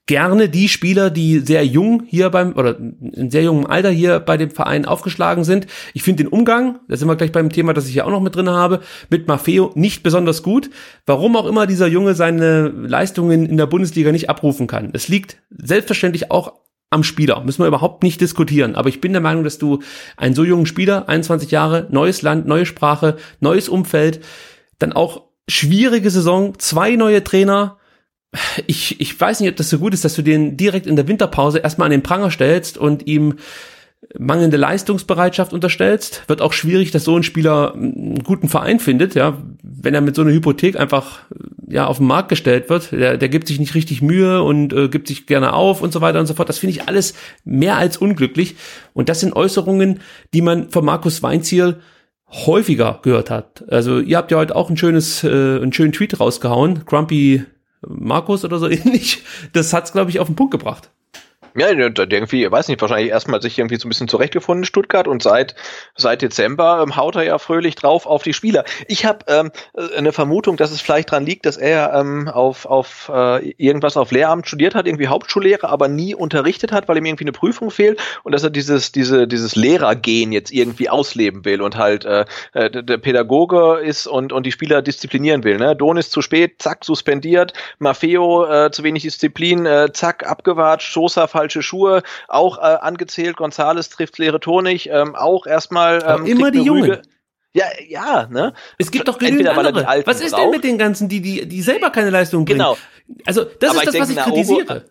Gerne 0.09 0.49
die 0.49 0.69
Spieler, 0.69 1.11
die 1.11 1.41
sehr 1.41 1.67
jung 1.67 2.05
hier 2.07 2.31
beim, 2.31 2.53
oder 2.53 2.79
in 2.79 3.29
sehr 3.29 3.43
jungem 3.43 3.67
Alter 3.67 3.91
hier 3.91 4.21
bei 4.21 4.37
dem 4.37 4.53
Verein 4.53 4.85
aufgeschlagen 4.85 5.43
sind. 5.43 5.67
Ich 5.95 6.05
finde 6.05 6.23
den 6.23 6.33
Umgang, 6.33 6.79
da 6.87 6.97
sind 6.97 7.09
wir 7.09 7.17
gleich 7.17 7.33
beim 7.33 7.51
Thema, 7.51 7.73
das 7.73 7.89
ich 7.89 7.97
ja 7.97 8.05
auch 8.05 8.11
noch 8.11 8.21
mit 8.21 8.37
drin 8.37 8.49
habe, 8.49 8.83
mit 9.11 9.27
Maffeo 9.27 9.73
nicht 9.75 10.05
besonders 10.05 10.45
gut. 10.45 10.71
Warum 11.07 11.35
auch 11.35 11.47
immer 11.47 11.67
dieser 11.67 11.89
Junge 11.89 12.15
seine 12.15 12.69
Leistungen 12.69 13.47
in 13.47 13.57
der 13.57 13.67
Bundesliga 13.67 14.13
nicht 14.13 14.31
abrufen 14.31 14.69
kann. 14.69 14.91
Es 14.93 15.09
liegt 15.09 15.39
selbstverständlich 15.51 16.31
auch 16.31 16.53
am 16.91 17.03
Spieler. 17.03 17.43
Müssen 17.43 17.63
wir 17.63 17.67
überhaupt 17.67 18.03
nicht 18.03 18.21
diskutieren. 18.21 18.75
Aber 18.75 18.89
ich 18.89 19.01
bin 19.01 19.13
der 19.13 19.21
Meinung, 19.21 19.45
dass 19.45 19.59
du 19.59 19.81
einen 20.17 20.35
so 20.35 20.45
jungen 20.45 20.67
Spieler, 20.67 21.09
21 21.09 21.51
Jahre, 21.51 21.87
neues 21.91 22.23
Land, 22.23 22.47
neue 22.47 22.67
Sprache, 22.67 23.17
neues 23.41 23.69
Umfeld, 23.69 24.25
dann 24.79 24.93
auch 24.93 25.23
schwierige 25.49 26.11
Saison, 26.11 26.59
zwei 26.59 26.97
neue 26.97 27.25
Trainer. 27.25 27.79
Ich, 28.67 29.01
ich 29.01 29.19
weiß 29.19 29.41
nicht, 29.41 29.51
ob 29.51 29.57
das 29.57 29.71
so 29.71 29.79
gut 29.79 29.95
ist, 29.95 30.05
dass 30.05 30.15
du 30.15 30.23
den 30.23 30.57
direkt 30.57 30.87
in 30.87 30.97
der 30.97 31.09
Winterpause 31.09 31.59
erstmal 31.59 31.87
an 31.87 31.93
den 31.93 32.03
Pranger 32.03 32.31
stellst 32.31 32.77
und 32.77 33.07
ihm 33.07 33.37
mangelnde 34.19 34.57
Leistungsbereitschaft 34.57 35.53
unterstellst, 35.53 36.23
wird 36.29 36.41
auch 36.41 36.53
schwierig, 36.53 36.91
dass 36.91 37.05
so 37.05 37.17
ein 37.17 37.23
Spieler 37.23 37.75
einen 37.75 38.23
guten 38.23 38.49
Verein 38.49 38.81
findet, 38.81 39.15
ja, 39.15 39.37
wenn 39.63 39.95
er 39.95 40.01
mit 40.01 40.15
so 40.17 40.23
einer 40.23 40.33
Hypothek 40.33 40.79
einfach 40.79 41.21
ja 41.69 41.87
auf 41.87 41.99
den 41.99 42.07
Markt 42.07 42.29
gestellt 42.29 42.71
wird, 42.71 42.93
der, 42.93 43.17
der 43.17 43.29
gibt 43.29 43.49
sich 43.49 43.59
nicht 43.59 43.75
richtig 43.75 44.03
Mühe 44.03 44.43
und 44.43 44.73
äh, 44.73 44.89
gibt 44.89 45.09
sich 45.09 45.27
gerne 45.27 45.53
auf 45.53 45.83
und 45.83 45.93
so 45.93 46.01
weiter 46.01 46.21
und 46.21 46.27
so 46.27 46.35
fort. 46.35 46.49
Das 46.49 46.59
finde 46.59 46.77
ich 46.77 46.89
alles 46.89 47.15
mehr 47.45 47.77
als 47.77 47.97
unglücklich 47.97 48.57
und 48.93 49.09
das 49.09 49.21
sind 49.21 49.35
Äußerungen, 49.35 50.01
die 50.33 50.43
man 50.43 50.71
von 50.71 50.85
Markus 50.85 51.23
Weinziel 51.23 51.77
häufiger 52.29 53.01
gehört 53.03 53.31
hat. 53.31 53.65
Also 53.69 54.01
ihr 54.01 54.17
habt 54.17 54.31
ja 54.31 54.39
heute 54.39 54.57
auch 54.57 54.71
ein 54.71 54.77
schönes, 54.77 55.25
äh, 55.25 55.29
einen 55.29 55.73
schönen 55.73 55.93
Tweet 55.93 56.19
rausgehauen, 56.21 56.85
Grumpy 56.85 57.45
Markus 57.87 58.45
oder 58.45 58.59
so 58.59 58.69
ähnlich. 58.69 59.23
Das 59.53 59.73
hat's 59.73 59.93
glaube 59.93 60.11
ich 60.11 60.21
auf 60.21 60.29
den 60.29 60.37
Punkt 60.37 60.53
gebracht. 60.53 60.91
Ja, 61.59 61.69
irgendwie, 61.71 62.51
weiß 62.51 62.69
nicht, 62.69 62.83
wahrscheinlich 62.83 63.11
erstmal 63.11 63.41
sich 63.41 63.59
irgendwie 63.59 63.77
so 63.77 63.87
ein 63.87 63.89
bisschen 63.89 64.09
zurechtgefunden 64.09 64.63
in 64.63 64.67
Stuttgart 64.67 65.09
und 65.09 65.23
seit, 65.23 65.55
seit 65.97 66.21
Dezember 66.21 66.83
ähm, 66.83 66.97
haut 66.97 67.17
er 67.17 67.23
ja 67.23 67.39
fröhlich 67.39 67.77
drauf 67.77 68.05
auf 68.05 68.23
die 68.23 68.35
Spieler. 68.35 68.65
Ich 68.89 69.07
habe 69.07 69.25
ähm, 69.29 69.51
äh, 69.75 69.97
eine 69.97 70.13
Vermutung, 70.13 70.59
dass 70.59 70.71
es 70.71 70.83
vielleicht 70.83 71.11
dran 71.11 71.25
liegt, 71.25 71.47
dass 71.47 71.57
er 71.57 71.95
ähm, 71.95 72.29
auf, 72.29 72.67
auf 72.67 73.11
äh, 73.13 73.51
irgendwas 73.53 73.97
auf 73.97 74.11
Lehramt 74.11 74.47
studiert 74.47 74.75
hat, 74.75 74.87
irgendwie 74.87 75.09
Hauptschullehrer, 75.09 75.71
aber 75.71 75.89
nie 75.89 76.15
unterrichtet 76.15 76.73
hat, 76.73 76.89
weil 76.89 76.99
ihm 76.99 77.07
irgendwie 77.07 77.25
eine 77.25 77.33
Prüfung 77.33 77.71
fehlt 77.71 78.01
und 78.23 78.33
dass 78.33 78.43
er 78.43 78.51
dieses, 78.51 78.93
diese, 78.93 79.27
dieses 79.27 79.57
Lehrergehen 79.57 80.33
jetzt 80.33 80.53
irgendwie 80.53 80.91
ausleben 80.91 81.47
will 81.47 81.63
und 81.63 81.77
halt 81.77 82.05
äh, 82.05 82.27
äh 82.53 82.71
der 82.71 82.99
Pädagoge 82.99 83.81
ist 83.83 84.07
und, 84.07 84.33
und 84.35 84.45
die 84.45 84.53
Spieler 84.53 84.83
disziplinieren 84.83 85.43
will. 85.43 85.57
Ne? 85.57 85.75
Don 85.75 85.97
ist 85.97 86.13
zu 86.13 86.21
spät, 86.21 86.57
zack, 86.59 86.85
suspendiert, 86.85 87.55
Maffeo 87.79 88.45
äh, 88.45 88.71
zu 88.71 88.83
wenig 88.83 89.05
Disziplin, 89.05 89.65
äh, 89.65 89.89
zack, 89.93 90.29
abgewatscht, 90.29 90.93
Sosa 90.93 91.27
falsch 91.27 91.46
falsche 91.47 91.63
Schuhe, 91.63 92.03
auch 92.29 92.59
äh, 92.59 92.61
angezählt. 92.61 93.37
Gonzales 93.37 93.89
trifft 93.89 94.19
leere 94.19 94.41
Tonig, 94.41 94.89
ähm, 94.91 95.15
auch 95.15 95.47
erstmal. 95.47 96.03
Ähm, 96.07 96.27
immer 96.27 96.51
die 96.51 96.63
Jungen. 96.63 96.99
Ja, 97.53 97.65
ja, 97.89 98.27
ne? 98.27 98.53
Es 98.77 98.91
gibt 98.91 99.09
doch 99.09 99.19
genügend 99.19 99.49
Entweder, 99.49 99.81
andere. 99.81 100.07
Was 100.07 100.21
ist 100.21 100.37
denn 100.37 100.51
mit 100.51 100.63
den 100.63 100.77
ganzen, 100.77 101.09
die, 101.09 101.23
die, 101.23 101.49
die 101.49 101.63
selber 101.63 101.89
keine 101.91 102.11
Leistung 102.11 102.45
bringen? 102.45 102.59
Genau. 102.59 102.77
Also, 103.25 103.45
das 103.45 103.71
Aber 103.71 103.79
ist 103.79 103.87
das, 103.87 103.93
denke, 103.93 104.09
was 104.09 104.11
ich 104.11 104.33
kritisiere. 104.35 104.85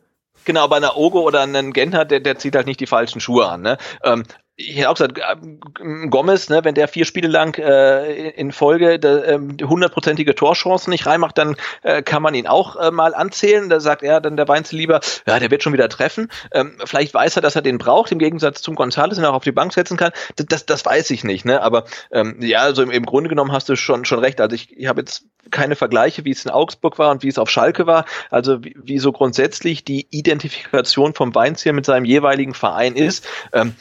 Genau, 0.46 0.68
bei 0.68 0.78
einer 0.78 0.98
Ogo 0.98 1.22
oder 1.22 1.42
einem 1.42 1.74
Gentner, 1.74 2.06
der, 2.06 2.22
der 2.22 2.38
zieht 2.38 2.56
halt 2.56 2.66
nicht 2.66 2.80
die 2.80 2.88
falschen 2.88 3.20
Schuhe 3.20 3.48
an. 3.48 3.62
Ne? 3.62 3.78
Ähm, 4.04 4.24
ich 4.58 4.78
hätte 4.78 4.90
auch 4.90 4.94
gesagt, 4.94 5.18
äh, 5.20 6.08
Gomez, 6.10 6.50
ne, 6.50 6.64
wenn 6.64 6.76
der 6.76 6.88
vier 6.88 7.06
Spiele 7.06 7.28
lang 7.28 7.58
äh, 7.58 8.30
in 8.30 8.52
Folge 8.52 8.94
ähm, 8.94 9.58
hundertprozentige 9.62 10.32
äh, 10.32 10.34
Torchancen 10.34 10.92
nicht 10.92 11.06
reinmacht, 11.06 11.38
dann 11.38 11.58
äh, 11.84 12.02
kann 12.02 12.22
man 12.22 12.36
ihn 12.36 12.48
auch 12.48 12.78
äh, 12.78 12.92
mal 12.92 13.14
anzählen. 13.14 13.70
Da 13.70 13.80
sagt 13.82 14.02
er 14.02 14.22
dann 14.22 14.38
der 14.38 14.48
Weinzel 14.48 14.78
lieber, 14.78 15.02
ja, 15.28 15.40
der 15.40 15.52
wird 15.52 15.62
schon 15.62 15.74
wieder 15.74 15.90
treffen. 15.90 16.30
Ähm, 16.54 16.78
vielleicht 16.86 17.14
weiß 17.14 17.36
er, 17.36 17.42
dass 17.42 17.56
er 17.56 17.62
den 17.64 17.78
braucht, 17.78 18.12
im 18.14 18.20
Gegensatz 18.20 18.62
zum 18.62 18.76
González, 18.76 19.16
den 19.16 19.26
er 19.26 19.32
auch 19.32 19.36
auf 19.36 19.44
die 19.44 19.52
Bank 19.52 19.74
setzen 19.74 19.98
kann. 19.98 20.12
Das, 20.38 20.46
das, 20.48 20.66
das 20.66 20.86
weiß 20.86 21.10
ich 21.10 21.26
nicht, 21.26 21.44
ne? 21.44 21.62
Aber 21.62 21.84
ähm, 22.12 22.38
ja, 22.40 22.60
also 22.60 22.82
im, 22.82 22.92
im 22.92 23.06
Grunde 23.06 23.30
genommen 23.30 23.52
hast 23.52 23.68
du 23.68 23.76
schon 23.76 24.06
schon 24.06 24.20
recht. 24.20 24.40
Also 24.40 24.56
ich, 24.56 24.78
ich 24.78 24.88
habe 24.88 25.02
jetzt 25.02 25.26
keine 25.52 25.76
Vergleiche, 25.76 26.24
wie 26.24 26.32
es 26.32 26.46
in 26.46 26.52
Augsburg 26.52 26.98
war 26.98 27.12
und 27.12 27.24
wie 27.24 27.28
es 27.28 27.38
auf 27.38 27.50
Schalke 27.50 27.88
war. 27.88 28.06
Also 28.30 28.64
wie, 28.64 28.76
wie 28.82 29.00
so 29.00 29.12
grundsätzlich 29.12 29.84
die 29.84 30.08
Identifikation 30.12 31.14
vom 31.14 31.36
Weinzier 31.36 31.74
mit 31.74 31.86
seinem 31.86 32.06
jeweiligen 32.06 32.54
Verein 32.54 32.96
ist. 32.96 33.28
Ähm, 33.52 33.76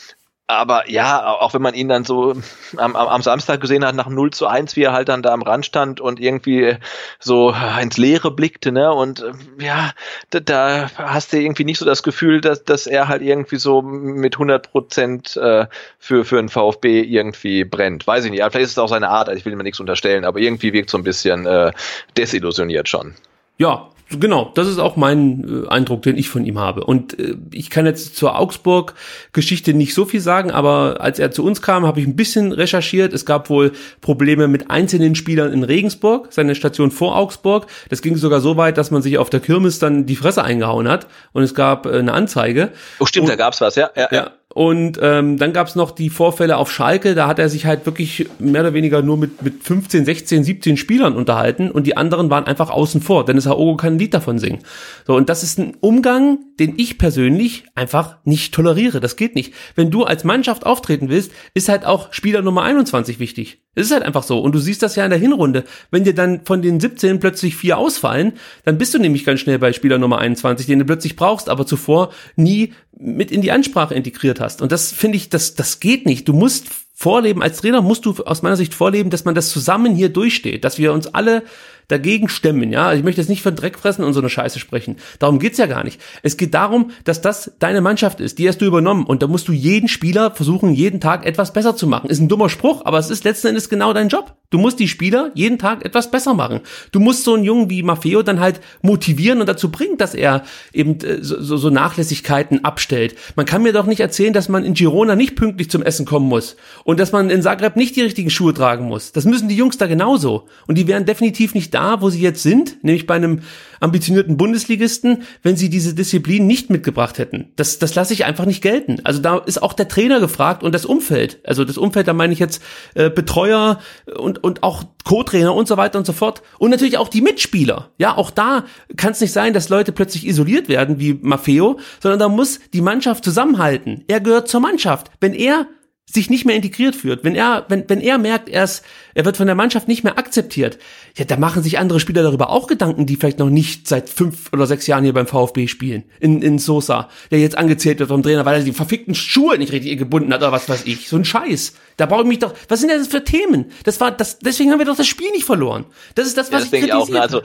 aber 0.47 0.91
ja, 0.91 1.27
auch 1.27 1.55
wenn 1.55 1.63
man 1.63 1.75
ihn 1.75 1.89
dann 1.89 2.05
so 2.05 2.35
am, 2.77 2.97
am, 2.97 3.23
Samstag 3.23 3.63
gesehen 3.63 3.85
hat, 3.85 3.95
nach 3.95 4.09
0 4.09 4.31
zu 4.31 4.47
1, 4.47 4.77
wie 4.77 4.83
er 4.83 4.93
halt 4.93 5.09
dann 5.09 5.23
da 5.23 5.33
am 5.33 5.41
Rand 5.41 5.65
stand 5.65 6.01
und 6.03 6.21
irgendwie 6.21 6.77
so 7.19 7.55
ins 7.81 7.97
Leere 7.97 8.31
blickte, 8.31 8.71
ne? 8.71 8.93
Und 8.93 9.23
äh, 9.23 9.65
ja, 9.65 9.93
da, 10.31 10.41
da 10.41 10.91
hast 10.97 11.33
du 11.33 11.39
irgendwie 11.39 11.65
nicht 11.65 11.79
so 11.79 11.87
das 11.87 12.03
Gefühl, 12.03 12.43
dass, 12.43 12.63
dass 12.63 12.87
er 12.87 13.09
halt 13.09 13.23
irgendwie 13.23 13.57
so 13.57 13.81
mit 13.81 14.35
100 14.35 14.71
Prozent 14.71 15.35
äh, 15.37 15.67
für, 15.99 16.27
für 16.27 16.39
einen 16.39 16.51
VfB 16.51 17.01
irgendwie 17.01 17.65
brennt. 17.65 18.07
Weiß 18.07 18.27
ich 18.27 18.31
nicht, 18.31 18.41
vielleicht 18.43 18.57
ist 18.57 18.73
es 18.73 18.79
auch 18.79 18.89
seine 18.89 19.09
Art, 19.09 19.31
also 19.31 19.39
ich 19.39 19.47
will 19.47 19.53
ihm 19.55 19.59
nichts 19.59 19.81
unterstellen, 19.81 20.27
aber 20.27 20.41
irgendwie 20.41 20.75
wirkt 20.75 20.91
so 20.91 20.99
ein 20.99 21.05
bisschen 21.05 21.47
äh, 21.47 21.73
desillusioniert 22.19 22.89
schon. 22.89 23.15
Ja, 23.57 23.89
Genau, 24.21 24.51
das 24.55 24.69
ist 24.69 24.79
auch 24.79 24.97
mein 24.97 25.65
äh, 25.65 25.69
Eindruck, 25.69 26.03
den 26.03 26.17
ich 26.17 26.29
von 26.29 26.45
ihm 26.45 26.59
habe. 26.59 26.85
Und 26.85 27.19
äh, 27.19 27.37
ich 27.53 27.71
kann 27.71 27.87
jetzt 27.87 28.17
zur 28.17 28.39
Augsburg-Geschichte 28.39 29.75
nicht 29.75 29.95
so 29.95 30.05
viel 30.05 30.21
sagen, 30.21 30.51
aber 30.51 31.01
als 31.01 31.19
er 31.19 31.31
zu 31.31 31.45
uns 31.45 31.63
kam, 31.63 31.87
habe 31.87 32.01
ich 32.01 32.07
ein 32.07 32.17
bisschen 32.17 32.53
recherchiert. 32.53 33.13
Es 33.13 33.27
gab 33.27 33.51
wohl 33.51 33.73
Probleme 34.01 34.49
mit 34.49 34.71
einzelnen 34.71 35.15
Spielern 35.15 35.53
in 35.53 35.65
Regensburg, 35.65 36.29
seine 36.31 36.55
Station 36.55 36.91
vor 36.91 37.17
Augsburg. 37.17 37.67
Das 37.89 38.03
ging 38.03 38.17
sogar 38.17 38.41
so 38.41 38.57
weit, 38.57 38.79
dass 38.79 38.91
man 38.91 39.03
sich 39.03 39.19
auf 39.19 39.31
der 39.31 39.41
Kirmes 39.41 39.79
dann 39.79 40.07
die 40.07 40.17
Fresse 40.17 40.43
eingehauen 40.45 40.89
hat 40.89 41.07
und 41.33 41.43
es 41.43 41.55
gab 41.55 41.87
äh, 41.87 41.99
eine 41.99 42.13
Anzeige. 42.13 42.71
Oh, 42.99 43.07
stimmt, 43.07 43.25
und, 43.25 43.31
da 43.31 43.37
gab's 43.37 43.61
was, 43.61 43.75
ja. 43.77 43.91
ja, 43.97 44.09
ja. 44.11 44.17
ja. 44.17 44.31
Und 44.55 45.01
ähm, 45.03 45.37
dann 45.37 45.53
gab's 45.53 45.75
noch 45.75 45.91
die 45.91 46.11
Vorfälle 46.11 46.59
auf 46.59 46.71
Schalke, 46.71 47.17
da 47.17 47.27
hat 47.27 47.41
er 47.41 47.49
sich 47.49 47.67
halt 47.67 47.87
wirklich 47.87 48.29
mehr 48.39 48.61
oder 48.61 48.73
weniger 48.73 49.03
nur 49.03 49.17
mit, 49.17 49.43
mit 49.43 49.65
15, 49.65 50.05
16, 50.05 50.45
17 50.45 50.77
Spielern 50.77 51.17
unterhalten 51.17 51.73
und 51.73 51.89
die 51.89 51.97
anderen 51.97 52.31
waren 52.31 52.47
einfach 52.47 52.71
außen 52.71 53.01
vor. 53.01 53.25
Dennis 53.25 53.47
Haogo 53.47 53.77
kann 53.77 53.95
ein 53.95 53.99
Lied 53.99 54.15
davon 54.15 54.39
singen. 54.39 54.61
So, 55.09 55.17
und 55.17 55.29
das 55.29 55.43
ist 55.43 55.59
ein 55.59 55.77
Umgang, 55.81 56.39
den 56.61 56.75
ich 56.77 56.99
persönlich 56.99 57.65
einfach 57.75 58.19
nicht 58.25 58.55
toleriere. 58.55 59.01
Das 59.01 59.17
geht 59.17 59.35
nicht. 59.35 59.53
Wenn 59.75 59.91
du 59.91 60.05
als 60.05 60.23
Mannschaft 60.23 60.65
auftreten 60.67 61.09
willst, 61.09 61.33
ist 61.55 61.69
halt 61.69 61.85
auch 61.85 62.13
Spieler 62.13 62.41
Nummer 62.41 62.63
21 62.63 63.19
wichtig. 63.19 63.59
Es 63.75 63.87
ist 63.87 63.93
halt 63.93 64.05
einfach 64.05 64.23
so. 64.23 64.39
Und 64.39 64.55
du 64.55 64.61
siehst 64.61 64.83
das 64.83 64.95
ja 64.95 65.05
in 65.05 65.11
der 65.11 65.19
Hinrunde. 65.19 65.65
Wenn 65.91 66.05
dir 66.05 66.15
dann 66.15 66.45
von 66.45 66.63
den 66.63 66.79
17 66.79 67.19
plötzlich 67.19 67.57
vier 67.57 67.77
ausfallen, 67.77 68.35
dann 68.65 68.79
bist 68.79 68.95
du 68.95 68.99
nämlich 68.99 69.25
ganz 69.25 69.41
schnell 69.41 69.59
bei 69.59 69.73
Spieler 69.73 69.99
Nummer 69.99 70.19
21, 70.19 70.67
den 70.67 70.79
du 70.79 70.85
plötzlich 70.85 71.17
brauchst, 71.17 71.49
aber 71.49 71.67
zuvor 71.67 72.13
nie 72.37 72.73
mit 73.05 73.31
in 73.31 73.43
die 73.43 73.53
Ansprache 73.53 73.95
integriert 73.95 74.41
hast. 74.41 74.63
Und 74.63 74.73
das 74.73 74.91
finde 74.93 75.17
ich, 75.17 75.29
das, 75.29 75.55
das 75.55 75.79
geht 75.79 76.07
nicht. 76.07 76.27
Du 76.27 76.33
musst 76.33 76.69
vorleben, 76.95 77.43
als 77.43 77.59
Trainer 77.59 77.83
musst 77.83 78.07
du 78.07 78.15
aus 78.25 78.43
meiner 78.43 78.57
Sicht 78.57 78.73
vorleben, 78.73 79.11
dass 79.11 79.25
man 79.25 79.35
das 79.35 79.51
zusammen 79.51 79.95
hier 79.95 80.09
durchsteht, 80.09 80.65
dass 80.65 80.79
wir 80.79 80.93
uns 80.93 81.09
alle 81.09 81.43
dagegen 81.89 82.29
stemmen, 82.29 82.73
ja. 82.73 82.93
Ich 82.93 83.03
möchte 83.03 83.21
jetzt 83.21 83.29
nicht 83.29 83.43
von 83.43 83.57
Dreck 83.57 83.79
fressen 83.79 84.05
und 84.05 84.13
so 84.13 84.21
eine 84.21 84.31
Scheiße 84.31 84.59
sprechen. 84.59 84.97
Darum 85.19 85.39
geht's 85.39 85.59
ja 85.59 85.67
gar 85.67 85.85
nicht. 85.85 86.01
Es 86.23 86.37
geht 86.37 86.55
darum, 86.55 86.91
dass 87.05 87.21
das 87.21 87.53
deine 87.59 87.81
Mannschaft 87.81 88.21
ist. 88.21 88.39
Die 88.39 88.49
hast 88.49 88.61
du 88.61 88.67
übernommen. 88.67 89.05
Und 89.05 89.23
da 89.23 89.27
musst 89.27 89.49
du 89.49 89.53
jeden 89.53 89.89
Spieler 89.89 90.31
versuchen, 90.31 90.75
jeden 90.75 91.01
Tag 91.01 91.27
etwas 91.27 91.53
besser 91.53 91.77
zu 91.77 91.87
machen. 91.87 92.11
Ist 92.11 92.21
ein 92.21 92.29
dummer 92.29 92.49
Spruch, 92.49 92.83
aber 92.85 92.99
es 92.99 93.11
ist 93.11 93.25
letzten 93.25 93.49
Endes 93.49 93.69
genau 93.69 93.93
dein 93.93 94.09
Job. 94.09 94.35
Du 94.51 94.59
musst 94.59 94.79
die 94.79 94.87
Spieler 94.87 95.33
jeden 95.35 95.59
Tag 95.59 95.85
etwas 95.85 96.11
besser 96.13 96.33
machen. 96.33 96.61
Du 96.93 97.01
musst 97.01 97.25
so 97.25 97.35
einen 97.35 97.43
Jungen 97.43 97.71
wie 97.71 97.83
Maffeo 97.83 98.23
dann 98.23 98.39
halt 98.39 98.61
motivieren 98.83 99.41
und 99.41 99.49
dazu 99.49 99.69
bringen, 99.71 99.99
dass 99.99 100.15
er 100.15 100.45
eben 100.73 101.01
äh, 101.01 101.19
so, 101.23 101.57
so 101.57 101.71
Nachlässigkeiten 101.71 102.65
abstellt. 102.65 103.17
Man 103.35 103.47
kann 103.47 103.65
mir 103.65 103.73
doch 103.73 103.87
nicht 103.87 103.99
erzählen, 103.99 104.33
dass 104.33 104.49
man 104.49 104.65
in 104.65 104.75
Girona 104.75 105.17
nicht 105.17 105.35
pünktlich 105.35 105.71
zum 105.71 105.83
Essen 105.83 106.07
kommen 106.07 106.29
muss 106.29 106.55
und 106.85 107.01
dass 107.01 107.11
man 107.11 107.31
in 107.31 107.43
Zagreb 107.43 107.75
nicht 107.75 107.97
die 107.97 108.03
richtigen 108.03 108.31
Schuhe 108.31 108.55
tragen 108.55 108.85
muss. 108.85 109.11
Das 109.11 109.25
müssen 109.25 109.49
die 109.49 109.57
Jungs 109.57 109.77
da 109.77 109.87
genauso. 109.87 110.47
Und 110.69 110.79
die 110.79 110.87
wären 110.87 111.05
definitiv 111.05 111.55
nicht 111.55 111.74
da, 111.75 112.01
wo 112.01 112.11
sie 112.11 112.21
jetzt 112.21 112.43
sind, 112.43 112.83
nämlich 112.83 113.07
bei 113.07 113.15
einem 113.15 113.41
ambitionierten 113.81 114.37
Bundesligisten, 114.37 115.23
wenn 115.43 115.57
sie 115.57 115.69
diese 115.69 115.95
Disziplin 115.95 116.47
nicht 116.47 116.71
mitgebracht 116.71 117.19
hätten. 117.19 117.53
Das, 117.57 117.79
das 117.79 117.95
lasse 117.95 118.15
ich 118.15 118.25
einfach 118.25 118.47
nicht 118.47 118.63
gelten. 118.63 119.01
Also 119.05 119.21
da 119.21 119.39
ist 119.39 119.63
auch 119.63 119.75
der 119.75 119.89
Trainer 119.89 120.21
gefragt 120.21 120.63
und 120.63 120.75
das 120.75 120.87
Umfeld. 120.87 121.41
Also 121.45 121.65
das 121.65 121.77
Umfeld, 121.77 122.09
da 122.09 122.15
meine 122.15 122.33
ich 122.33 122.39
jetzt 122.39 122.63
äh, 122.95 123.11
Betreuer 123.11 123.81
und, 124.17 124.43
und 124.43 124.63
auch 124.63 124.85
Co-Trainer 125.05 125.55
und 125.55 125.69
so 125.69 125.77
weiter 125.77 125.99
und 125.99 126.07
so 126.07 126.13
fort. 126.13 126.43
Und 126.59 126.71
natürlich 126.71 126.97
auch 126.97 127.09
die 127.09 127.21
Mitspieler. 127.21 127.91
Ja, 127.99 128.17
auch 128.17 128.31
da 128.31 128.65
kann 128.97 129.13
es 129.13 129.21
nicht 129.21 129.33
sein, 129.33 129.53
dass 129.53 129.69
Leute 129.69 129.93
plötzlich 129.93 130.27
isoliert 130.27 130.69
werden 130.69 130.99
wie 130.99 131.19
Maffeo, 131.21 131.79
sondern 132.03 132.21
da 132.21 132.29
muss 132.29 132.61
die 132.73 132.81
Mannschaft 132.81 133.25
zusammenhalten. 133.25 134.05
Er 134.09 134.21
gehört 134.21 134.49
zur 134.49 134.61
Mannschaft. 134.61 135.11
Wenn 135.21 135.35
er 135.35 135.67
sich 136.07 136.29
nicht 136.29 136.45
mehr 136.45 136.55
integriert 136.55 136.95
führt, 136.95 137.25
wenn 137.25 137.35
er, 137.35 137.65
wenn, 137.69 137.89
wenn 137.89 138.01
er 138.01 138.19
merkt, 138.19 138.49
er, 138.49 138.65
ist, 138.65 138.85
er 139.15 139.25
wird 139.25 139.37
von 139.39 139.47
der 139.47 139.57
Mannschaft 139.57 139.89
nicht 139.89 140.05
mehr 140.05 140.19
akzeptiert, 140.19 140.79
ja, 141.17 141.25
da 141.25 141.37
machen 141.37 141.63
sich 141.63 141.79
andere 141.79 141.99
Spieler 141.99 142.23
darüber 142.23 142.51
auch 142.51 142.67
Gedanken, 142.67 143.07
die 143.07 143.17
vielleicht 143.17 143.39
noch 143.39 143.49
nicht 143.49 143.89
seit 143.89 144.11
fünf 144.11 144.53
oder 144.53 144.67
sechs 144.67 144.87
Jahren 144.87 145.05
hier 145.05 145.15
beim 145.15 145.27
VfB 145.27 145.67
spielen. 145.67 146.05
In, 146.21 146.43
in 146.43 146.59
Sosa, 146.59 147.09
der 147.31 147.41
jetzt 147.41 147.57
angezählt 147.57 147.99
wird 148.01 148.11
vom 148.11 148.23
Trainer, 148.23 148.45
weil 148.45 148.61
er 148.61 148.65
die 148.65 148.73
verfickten 148.73 149.15
Schuhe 149.15 149.57
nicht 149.57 149.73
richtig 149.73 149.99
gebunden 149.99 150.33
hat 150.33 150.43
oder 150.43 150.53
was 150.53 150.69
weiß 150.69 150.83
ich. 150.85 151.09
So 151.09 151.17
ein 151.17 151.25
Scheiß. 151.25 151.75
Da 151.97 152.07
brauche 152.07 152.23
ich 152.23 152.29
mich 152.29 152.39
doch, 152.39 152.55
was 152.69 152.81
sind 152.81 152.91
das 152.91 153.09
für 153.09 153.25
Themen? 153.25 153.67
Das 153.85 153.99
war, 154.01 154.11
das, 154.11 154.39
deswegen 154.39 154.71
haben 154.71 154.79
wir 154.79 154.87
doch 154.87 154.97
das 154.97 155.07
Spiel 155.07 155.31
nicht 155.31 155.45
verloren. 155.45 155.87
Das 156.15 156.27
ist 156.27 156.37
das, 156.37 156.53
was 156.53 156.65
ja, 156.65 156.71
das 156.71 156.73
ich 156.73 156.81
kritisiere. 156.81 156.99
Ich 156.99 157.03
auch, 157.03 157.09
ne? 157.09 157.21
also 157.21 157.43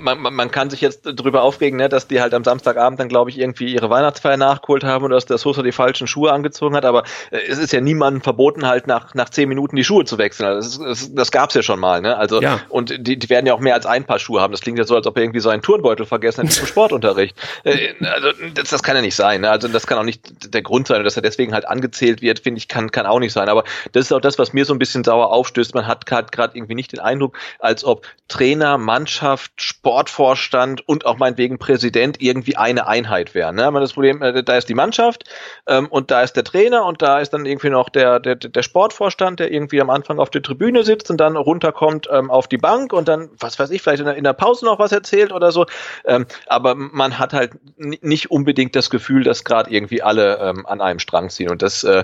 man, 0.00 0.18
man, 0.20 0.34
man 0.34 0.50
kann 0.50 0.70
sich 0.70 0.80
jetzt 0.80 1.02
drüber 1.02 1.42
aufregen, 1.42 1.78
ne, 1.78 1.88
dass 1.88 2.06
die 2.06 2.20
halt 2.20 2.34
am 2.34 2.44
Samstagabend 2.44 3.00
dann, 3.00 3.08
glaube 3.08 3.30
ich, 3.30 3.38
irgendwie 3.38 3.72
ihre 3.72 3.90
Weihnachtsfeier 3.90 4.36
nachgeholt 4.36 4.84
haben 4.84 5.04
oder 5.04 5.16
dass 5.16 5.26
der 5.26 5.38
Sosa 5.38 5.62
die 5.62 5.72
falschen 5.72 6.06
Schuhe 6.06 6.32
angezogen 6.32 6.76
hat, 6.76 6.84
aber 6.84 7.04
äh, 7.30 7.38
es 7.48 7.58
ist 7.58 7.72
ja 7.72 7.80
niemandem 7.80 8.22
verboten, 8.22 8.66
halt 8.66 8.86
nach, 8.86 9.14
nach 9.14 9.28
zehn 9.28 9.48
Minuten 9.48 9.76
die 9.76 9.84
Schuhe 9.84 10.04
zu 10.04 10.18
wechseln. 10.18 10.46
Also 10.46 10.84
das, 10.84 11.00
das, 11.00 11.14
das 11.14 11.30
gab's 11.30 11.54
ja 11.54 11.62
schon 11.62 11.80
mal, 11.80 12.00
ne? 12.00 12.16
Also 12.16 12.40
ja. 12.40 12.60
und 12.68 12.94
die, 13.06 13.18
die 13.18 13.28
werden 13.28 13.46
ja 13.46 13.54
auch 13.54 13.60
mehr 13.60 13.74
als 13.74 13.86
ein 13.86 14.04
Paar 14.04 14.18
Schuhe 14.18 14.40
haben. 14.40 14.52
Das 14.52 14.60
klingt 14.60 14.78
ja 14.78 14.84
so, 14.84 14.94
als 14.94 15.06
ob 15.06 15.16
er 15.16 15.24
irgendwie 15.24 15.40
so 15.40 15.48
einen 15.48 15.62
Turnbeutel 15.62 16.06
vergessen 16.06 16.42
hätte 16.42 16.54
zum 16.54 16.66
Sportunterricht. 16.68 17.36
Äh, 17.64 17.94
also 18.04 18.28
das, 18.54 18.70
das 18.70 18.82
kann 18.82 18.96
ja 18.96 19.02
nicht 19.02 19.16
sein. 19.16 19.40
Ne? 19.40 19.50
Also 19.50 19.68
das 19.68 19.86
kann 19.86 19.98
auch 19.98 20.04
nicht 20.04 20.54
der 20.54 20.62
Grund 20.62 20.86
sein, 20.86 21.02
dass 21.02 21.16
er 21.16 21.22
deswegen 21.22 21.52
halt 21.54 21.66
angezählt 21.66 22.22
wird, 22.22 22.40
finde 22.40 22.58
ich, 22.58 22.68
kann, 22.68 22.90
kann 22.92 23.06
auch 23.06 23.18
nicht 23.18 23.32
sein. 23.32 23.48
Aber 23.48 23.64
das 23.92 24.06
ist 24.06 24.12
auch 24.12 24.20
das, 24.20 24.38
was 24.38 24.52
mir 24.52 24.64
so 24.64 24.72
ein 24.72 24.78
bisschen 24.78 25.02
sauer 25.04 25.32
aufstößt. 25.32 25.74
Man 25.74 25.86
hat 25.86 26.06
gerade 26.06 26.56
irgendwie 26.56 26.74
nicht 26.74 26.92
den 26.92 27.00
Eindruck, 27.00 27.36
als 27.58 27.84
ob 27.84 28.06
Trainer, 28.28 28.78
Mannschaft, 28.78 29.71
Sportvorstand 29.72 30.86
und 30.86 31.06
auch 31.06 31.18
meinetwegen 31.18 31.58
Präsident 31.58 32.20
irgendwie 32.20 32.56
eine 32.56 32.86
Einheit 32.86 33.34
wären. 33.34 33.56
Ne? 33.56 33.70
Das 33.72 33.94
Problem, 33.94 34.22
äh, 34.22 34.44
da 34.44 34.56
ist 34.56 34.68
die 34.68 34.74
Mannschaft 34.74 35.24
ähm, 35.66 35.88
und 35.88 36.10
da 36.10 36.22
ist 36.22 36.34
der 36.34 36.44
Trainer 36.44 36.84
und 36.84 37.00
da 37.00 37.20
ist 37.20 37.30
dann 37.30 37.46
irgendwie 37.46 37.70
noch 37.70 37.88
der, 37.88 38.20
der, 38.20 38.36
der 38.36 38.62
Sportvorstand, 38.62 39.40
der 39.40 39.50
irgendwie 39.50 39.80
am 39.80 39.90
Anfang 39.90 40.18
auf 40.18 40.30
der 40.30 40.42
Tribüne 40.42 40.84
sitzt 40.84 41.10
und 41.10 41.18
dann 41.18 41.36
runterkommt 41.36 42.08
ähm, 42.12 42.30
auf 42.30 42.48
die 42.48 42.58
Bank 42.58 42.92
und 42.92 43.08
dann, 43.08 43.30
was 43.40 43.58
weiß 43.58 43.70
ich, 43.70 43.82
vielleicht 43.82 44.00
in 44.00 44.06
der, 44.06 44.16
in 44.16 44.24
der 44.24 44.34
Pause 44.34 44.66
noch 44.66 44.78
was 44.78 44.92
erzählt 44.92 45.32
oder 45.32 45.52
so. 45.52 45.66
Ähm, 46.04 46.26
aber 46.46 46.74
man 46.74 47.18
hat 47.18 47.32
halt 47.32 47.52
nicht 47.78 48.30
unbedingt 48.30 48.76
das 48.76 48.90
Gefühl, 48.90 49.24
dass 49.24 49.44
gerade 49.44 49.70
irgendwie 49.70 50.02
alle 50.02 50.38
ähm, 50.38 50.66
an 50.66 50.80
einem 50.80 50.98
Strang 50.98 51.30
ziehen. 51.30 51.50
Und 51.50 51.62
das 51.62 51.82
äh, 51.82 52.02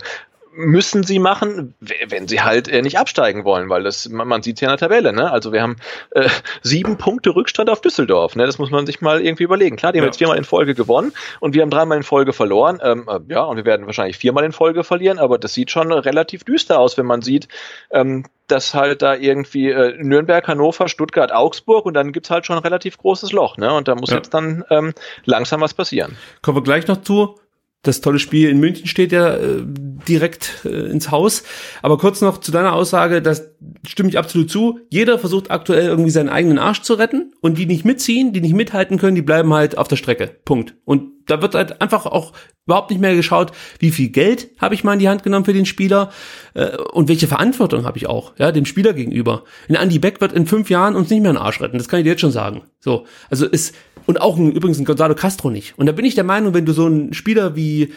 müssen 0.58 1.04
sie 1.04 1.20
machen, 1.20 1.74
wenn 2.08 2.26
sie 2.26 2.42
halt 2.42 2.66
äh, 2.66 2.82
nicht 2.82 2.98
absteigen 2.98 3.44
wollen, 3.44 3.68
weil 3.68 3.84
das, 3.84 4.08
man, 4.08 4.42
sieht 4.42 4.56
es 4.56 4.60
ja 4.60 4.68
in 4.68 4.72
der 4.72 4.78
Tabelle, 4.78 5.12
ne? 5.12 5.30
Also 5.30 5.52
wir 5.52 5.62
haben 5.62 5.76
äh, 6.10 6.28
sieben 6.62 6.98
Punkte 6.98 7.30
Rückstand 7.30 7.70
auf 7.70 7.80
Düsseldorf, 7.80 8.34
ne? 8.34 8.44
Das 8.44 8.58
muss 8.58 8.70
man 8.70 8.84
sich 8.84 9.00
mal 9.00 9.20
irgendwie 9.24 9.44
überlegen. 9.44 9.76
Klar, 9.76 9.92
die 9.92 10.00
haben 10.00 10.04
ja. 10.04 10.08
jetzt 10.08 10.18
viermal 10.18 10.36
in 10.36 10.44
Folge 10.44 10.74
gewonnen 10.74 11.12
und 11.38 11.54
wir 11.54 11.62
haben 11.62 11.70
dreimal 11.70 11.96
in 11.96 12.02
Folge 12.02 12.32
verloren. 12.32 12.80
Ähm, 12.82 13.08
äh, 13.08 13.20
ja, 13.32 13.42
und 13.44 13.56
wir 13.56 13.64
werden 13.64 13.86
wahrscheinlich 13.86 14.18
viermal 14.18 14.44
in 14.44 14.52
Folge 14.52 14.82
verlieren, 14.82 15.20
aber 15.20 15.38
das 15.38 15.54
sieht 15.54 15.70
schon 15.70 15.92
relativ 15.92 16.42
düster 16.42 16.80
aus, 16.80 16.98
wenn 16.98 17.06
man 17.06 17.22
sieht, 17.22 17.46
ähm, 17.92 18.24
dass 18.48 18.74
halt 18.74 19.00
da 19.02 19.14
irgendwie 19.14 19.70
äh, 19.70 19.94
Nürnberg, 20.02 20.48
Hannover, 20.48 20.88
Stuttgart, 20.88 21.32
Augsburg 21.32 21.86
und 21.86 21.94
dann 21.94 22.10
gibt's 22.10 22.30
halt 22.30 22.46
schon 22.46 22.56
ein 22.56 22.62
relativ 22.62 22.98
großes 22.98 23.30
Loch, 23.30 23.58
ne? 23.58 23.72
Und 23.72 23.86
da 23.86 23.94
muss 23.94 24.10
ja. 24.10 24.16
jetzt 24.16 24.34
dann 24.34 24.64
ähm, 24.70 24.92
langsam 25.24 25.60
was 25.60 25.74
passieren. 25.74 26.16
Kommen 26.42 26.56
wir 26.56 26.62
gleich 26.62 26.88
noch 26.88 27.02
zu 27.02 27.36
das 27.82 28.00
tolle 28.00 28.18
Spiel 28.18 28.48
in 28.48 28.58
München 28.58 28.86
steht 28.86 29.12
ja 29.12 29.36
äh, 29.36 29.62
direkt 29.64 30.64
äh, 30.64 30.90
ins 30.90 31.10
Haus. 31.10 31.44
Aber 31.80 31.96
kurz 31.96 32.20
noch 32.20 32.38
zu 32.38 32.50
deiner 32.50 32.72
Aussage, 32.72 33.22
das 33.22 33.54
stimme 33.86 34.08
ich 34.08 34.18
absolut 34.18 34.50
zu. 34.50 34.80
Jeder 34.90 35.18
versucht 35.18 35.50
aktuell 35.50 35.86
irgendwie 35.86 36.10
seinen 36.10 36.28
eigenen 36.28 36.58
Arsch 36.58 36.82
zu 36.82 36.94
retten 36.94 37.32
und 37.40 37.56
die 37.56 37.66
nicht 37.66 37.84
mitziehen, 37.84 38.32
die 38.32 38.40
nicht 38.40 38.54
mithalten 38.54 38.98
können, 38.98 39.14
die 39.14 39.22
bleiben 39.22 39.52
halt 39.54 39.78
auf 39.78 39.88
der 39.88 39.96
Strecke. 39.96 40.26
Punkt. 40.44 40.74
Und 40.84 41.12
da 41.26 41.40
wird 41.42 41.54
halt 41.54 41.80
einfach 41.80 42.06
auch 42.06 42.32
überhaupt 42.66 42.90
nicht 42.90 43.00
mehr 43.00 43.14
geschaut, 43.14 43.52
wie 43.78 43.90
viel 43.90 44.08
Geld 44.08 44.50
habe 44.58 44.74
ich 44.74 44.84
mal 44.84 44.94
in 44.94 44.98
die 44.98 45.08
Hand 45.08 45.22
genommen 45.22 45.44
für 45.44 45.52
den 45.52 45.66
Spieler 45.66 46.10
äh, 46.54 46.76
und 46.76 47.08
welche 47.08 47.26
Verantwortung 47.26 47.84
habe 47.84 47.96
ich 47.96 48.06
auch, 48.06 48.32
ja, 48.38 48.52
dem 48.52 48.66
Spieler 48.66 48.92
gegenüber. 48.92 49.44
In 49.68 49.74
Andy 49.74 49.98
Beck 49.98 50.20
wird 50.20 50.32
in 50.32 50.46
fünf 50.46 50.68
Jahren 50.68 50.96
uns 50.96 51.10
nicht 51.10 51.20
mehr 51.20 51.30
einen 51.30 51.38
Arsch 51.38 51.60
retten, 51.60 51.78
das 51.78 51.88
kann 51.88 52.00
ich 52.00 52.04
dir 52.04 52.10
jetzt 52.10 52.20
schon 52.20 52.30
sagen. 52.30 52.62
So, 52.80 53.06
also 53.30 53.46
ist 53.46 53.74
Und 54.08 54.22
auch 54.22 54.38
ein, 54.38 54.52
übrigens 54.52 54.78
ein 54.78 54.86
Gonzalo 54.86 55.14
Castro 55.14 55.50
nicht. 55.50 55.78
Und 55.78 55.84
da 55.84 55.92
bin 55.92 56.06
ich 56.06 56.14
der 56.14 56.24
Meinung, 56.24 56.54
wenn 56.54 56.64
du 56.64 56.72
so 56.72 56.86
einen 56.86 57.12
Spieler 57.12 57.56
wie 57.56 57.92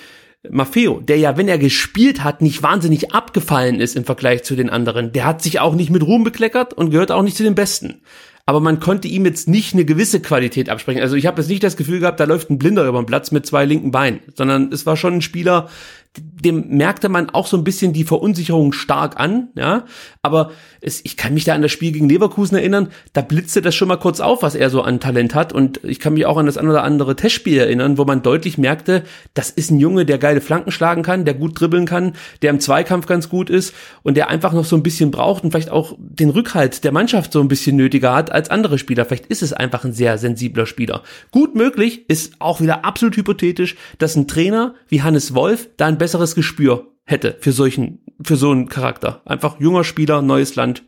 Maffeo, 0.49 0.99
der 0.99 1.18
ja, 1.18 1.38
wenn 1.38 1.47
er 1.47 1.57
gespielt 1.57 2.22
hat, 2.22 2.41
nicht 2.41 2.62
wahnsinnig 2.62 3.14
abgefallen 3.14 3.80
ist 3.80 3.95
im 3.95 4.03
Vergleich 4.03 4.43
zu 4.43 4.57
den 4.57 4.70
anderen, 4.70 5.14
der 5.14 5.24
hat 5.24 5.41
sich 5.41 5.62
auch 5.62 5.74
nicht 5.74 5.89
mit 5.89 6.03
Ruhm 6.03 6.26
bekleckert 6.26 6.74
und 6.74 6.89
gehört 6.89 7.14
auch 7.14 7.22
nicht 7.24 7.38
zu 7.38 7.43
den 7.43 7.55
Besten. 7.55 8.01
Aber 8.45 8.59
man 8.59 8.82
konnte 8.82 9.07
ihm 9.07 9.24
jetzt 9.24 9.47
nicht 9.47 9.74
eine 9.74 9.86
gewisse 9.86 10.20
Qualität 10.20 10.70
absprechen. 10.70 11.01
Also 11.01 11.16
ich 11.16 11.28
habe 11.28 11.39
jetzt 11.39 11.47
nicht 11.47 11.64
das 11.64 11.78
Gefühl 11.78 12.01
gehabt, 12.01 12.20
da 12.20 12.26
läuft 12.26 12.49
ein 12.49 12.57
Blinder 12.57 12.86
über 12.86 13.01
den 13.01 13.05
Platz 13.05 13.32
mit 13.32 13.45
zwei 13.45 13.64
linken 13.64 13.91
Beinen, 13.91 14.20
sondern 14.36 14.70
es 14.74 14.86
war 14.86 14.97
schon 14.97 15.14
ein 15.14 15.22
Spieler, 15.22 15.70
dem 16.18 16.68
merkte 16.68 17.07
man 17.07 17.30
auch 17.30 17.47
so 17.47 17.55
ein 17.55 17.64
bisschen 17.64 17.93
die 17.93 18.03
Verunsicherung 18.03 18.74
stark 18.74 19.18
an, 19.18 19.49
ja. 19.55 19.86
Aber 20.22 20.51
es, 20.82 21.02
ich 21.04 21.16
kann 21.16 21.34
mich 21.34 21.46
da 21.46 21.54
an 21.54 21.62
das 21.62 21.72
Spiel 21.72 21.92
gegen 21.92 22.10
Leverkusen 22.10 22.58
erinnern, 22.58 22.90
da 23.14 23.22
blitzte 23.22 23.62
das 23.62 23.76
schon 23.76 23.88
mal 23.88 23.98
kurz 23.98 24.20
auf, 24.20 24.42
was 24.42 24.56
er 24.56 24.70
so 24.70 24.82
an 24.82 25.00
Talent 25.00 25.36
hat. 25.36 25.54
Und 25.54 25.80
ich 25.84 26.00
kann 26.00 26.14
mich 26.14 26.26
auch 26.26 26.38
an 26.38 26.48
das 26.48 26.58
ein 26.58 26.68
oder 26.68 26.84
andere 26.84 27.16
Testspiel 27.16 27.60
erinnern, 27.60 27.98
wo 27.98 28.06
man 28.06 28.24
deutlich 28.24 28.58
merkte, 28.58 29.04
das 29.34 29.52
ist 29.52 29.72
ein 29.72 29.80
Junge, 29.80 30.06
der 30.06 30.18
geile 30.18 30.42
Flanken 30.42 30.72
schlagen 30.72 31.04
kann, 31.04 31.26
der 31.26 31.36
gut 31.36 31.60
dribbeln 31.60 31.86
kann, 31.86 32.14
der 32.42 32.50
im 32.50 32.60
Zweikampf 32.60 33.06
ganz 33.06 33.30
gut 33.30 33.50
ist 33.50 33.74
und 34.04 34.18
der 34.18 34.30
einfach 34.30 34.54
noch 34.54 34.66
so 34.66 34.76
ein 34.76 34.84
bisschen 34.84 35.12
braucht 35.12 35.44
und 35.44 35.52
vielleicht 35.52 35.70
auch 35.70 35.96
den 36.00 36.30
Rückhalt 36.30 36.84
der 36.84 36.92
Mannschaft 36.92 37.32
so 37.32 37.42
ein 37.42 37.48
bisschen 37.48 37.76
nötiger 37.76 38.14
hat 38.14 38.32
als 38.32 38.50
andere 38.50 38.78
Spieler. 38.78 39.06
Vielleicht 39.06 39.28
ist 39.28 39.44
es 39.44 39.54
einfach 39.54 39.86
ein 39.86 39.94
sehr 39.94 40.18
sensibler 40.18 40.66
Spieler. 40.66 41.04
Gut 41.32 41.56
möglich, 41.56 42.10
ist 42.10 42.34
auch 42.40 42.60
wieder 42.60 42.86
absolut 42.86 43.16
hypothetisch, 43.18 43.76
dass 44.00 44.16
ein 44.16 44.28
Trainer 44.28 44.74
wie 44.88 45.04
Hannes 45.04 45.36
Wolf 45.36 45.70
da 45.78 45.86
ein 45.86 45.98
besseres 45.98 46.36
Gespür 46.36 46.91
hätte 47.12 47.38
für 47.39 47.51
solchen, 47.51 47.99
für 48.24 48.36
so 48.36 48.51
einen 48.51 48.70
Charakter. 48.70 49.22
Einfach 49.26 49.59
junger 49.59 49.84
Spieler, 49.84 50.22
neues 50.22 50.55
Land. 50.55 50.84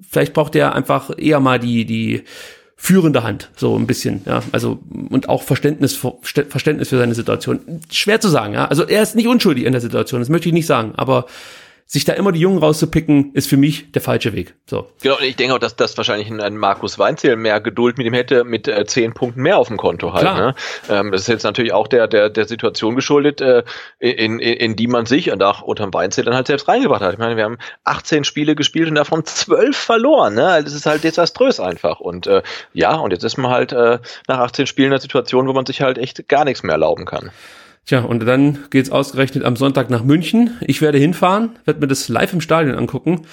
Vielleicht 0.00 0.32
braucht 0.34 0.54
er 0.56 0.74
einfach 0.74 1.10
eher 1.16 1.40
mal 1.40 1.58
die, 1.58 1.84
die 1.84 2.24
führende 2.76 3.22
Hand, 3.22 3.50
so 3.56 3.76
ein 3.78 3.86
bisschen, 3.86 4.22
ja. 4.26 4.42
Also, 4.50 4.80
und 5.08 5.28
auch 5.28 5.44
Verständnis, 5.44 5.94
Verständnis 5.94 6.88
für 6.88 6.98
seine 6.98 7.14
Situation. 7.14 7.60
Schwer 7.92 8.20
zu 8.20 8.28
sagen, 8.28 8.54
ja. 8.54 8.66
Also, 8.66 8.82
er 8.82 9.04
ist 9.04 9.14
nicht 9.14 9.28
unschuldig 9.28 9.64
in 9.64 9.72
der 9.72 9.80
Situation, 9.80 10.20
das 10.20 10.28
möchte 10.28 10.48
ich 10.48 10.52
nicht 10.52 10.66
sagen, 10.66 10.92
aber 10.96 11.26
sich 11.86 12.04
da 12.04 12.14
immer 12.14 12.32
die 12.32 12.40
Jungen 12.40 12.58
rauszupicken, 12.58 13.32
ist 13.34 13.48
für 13.48 13.56
mich 13.56 13.92
der 13.92 14.00
falsche 14.00 14.32
Weg. 14.32 14.54
So. 14.66 14.88
Genau, 15.02 15.18
und 15.18 15.24
ich 15.24 15.36
denke 15.36 15.54
auch, 15.54 15.58
dass 15.58 15.76
das 15.76 15.96
wahrscheinlich 15.96 16.30
ein 16.30 16.56
Markus 16.56 16.98
Weinzierl 16.98 17.36
mehr 17.36 17.60
Geduld 17.60 17.98
mit 17.98 18.06
ihm 18.06 18.14
hätte, 18.14 18.44
mit 18.44 18.66
äh, 18.66 18.86
zehn 18.86 19.12
Punkten 19.12 19.42
mehr 19.42 19.58
auf 19.58 19.68
dem 19.68 19.76
Konto 19.76 20.12
halt. 20.12 20.24
Ne? 20.24 20.54
Ähm, 20.88 21.12
das 21.12 21.22
ist 21.22 21.28
jetzt 21.28 21.42
natürlich 21.42 21.72
auch 21.72 21.88
der, 21.88 22.08
der, 22.08 22.30
der 22.30 22.46
Situation 22.46 22.96
geschuldet, 22.96 23.40
äh, 23.40 23.62
in, 23.98 24.38
in, 24.38 24.54
in 24.54 24.76
die 24.76 24.86
man 24.86 25.06
sich 25.06 25.30
und 25.30 25.42
auch 25.42 25.60
unterm 25.60 25.92
Weinzierl 25.92 26.24
dann 26.24 26.34
halt 26.34 26.46
selbst 26.46 26.66
reingebracht 26.66 27.02
hat. 27.02 27.12
Ich 27.12 27.18
meine, 27.18 27.36
wir 27.36 27.44
haben 27.44 27.58
18 27.84 28.24
Spiele 28.24 28.54
gespielt 28.54 28.88
und 28.88 28.94
davon 28.94 29.24
12 29.24 29.76
verloren. 29.76 30.34
Ne? 30.34 30.46
Also 30.46 30.64
das 30.64 30.74
ist 30.74 30.86
halt 30.86 31.04
desaströs 31.04 31.60
einfach. 31.60 32.00
Und 32.00 32.26
äh, 32.26 32.42
ja, 32.72 32.94
und 32.94 33.10
jetzt 33.10 33.24
ist 33.24 33.36
man 33.36 33.50
halt 33.50 33.72
äh, 33.72 33.98
nach 34.28 34.38
18 34.38 34.66
Spielen 34.66 34.86
in 34.86 34.92
der 34.92 35.00
Situation, 35.00 35.46
wo 35.46 35.52
man 35.52 35.66
sich 35.66 35.82
halt 35.82 35.98
echt 35.98 36.28
gar 36.28 36.44
nichts 36.44 36.62
mehr 36.62 36.72
erlauben 36.72 37.04
kann. 37.04 37.30
Tja, 37.84 38.00
und 38.00 38.24
dann 38.24 38.58
geht's 38.70 38.90
ausgerechnet 38.90 39.44
am 39.44 39.56
Sonntag 39.56 39.90
nach 39.90 40.04
München. 40.04 40.56
Ich 40.60 40.80
werde 40.80 40.98
hinfahren, 40.98 41.50
werde 41.64 41.80
mir 41.80 41.88
das 41.88 42.08
live 42.08 42.32
im 42.32 42.40
Stadion 42.40 42.76
angucken 42.76 43.26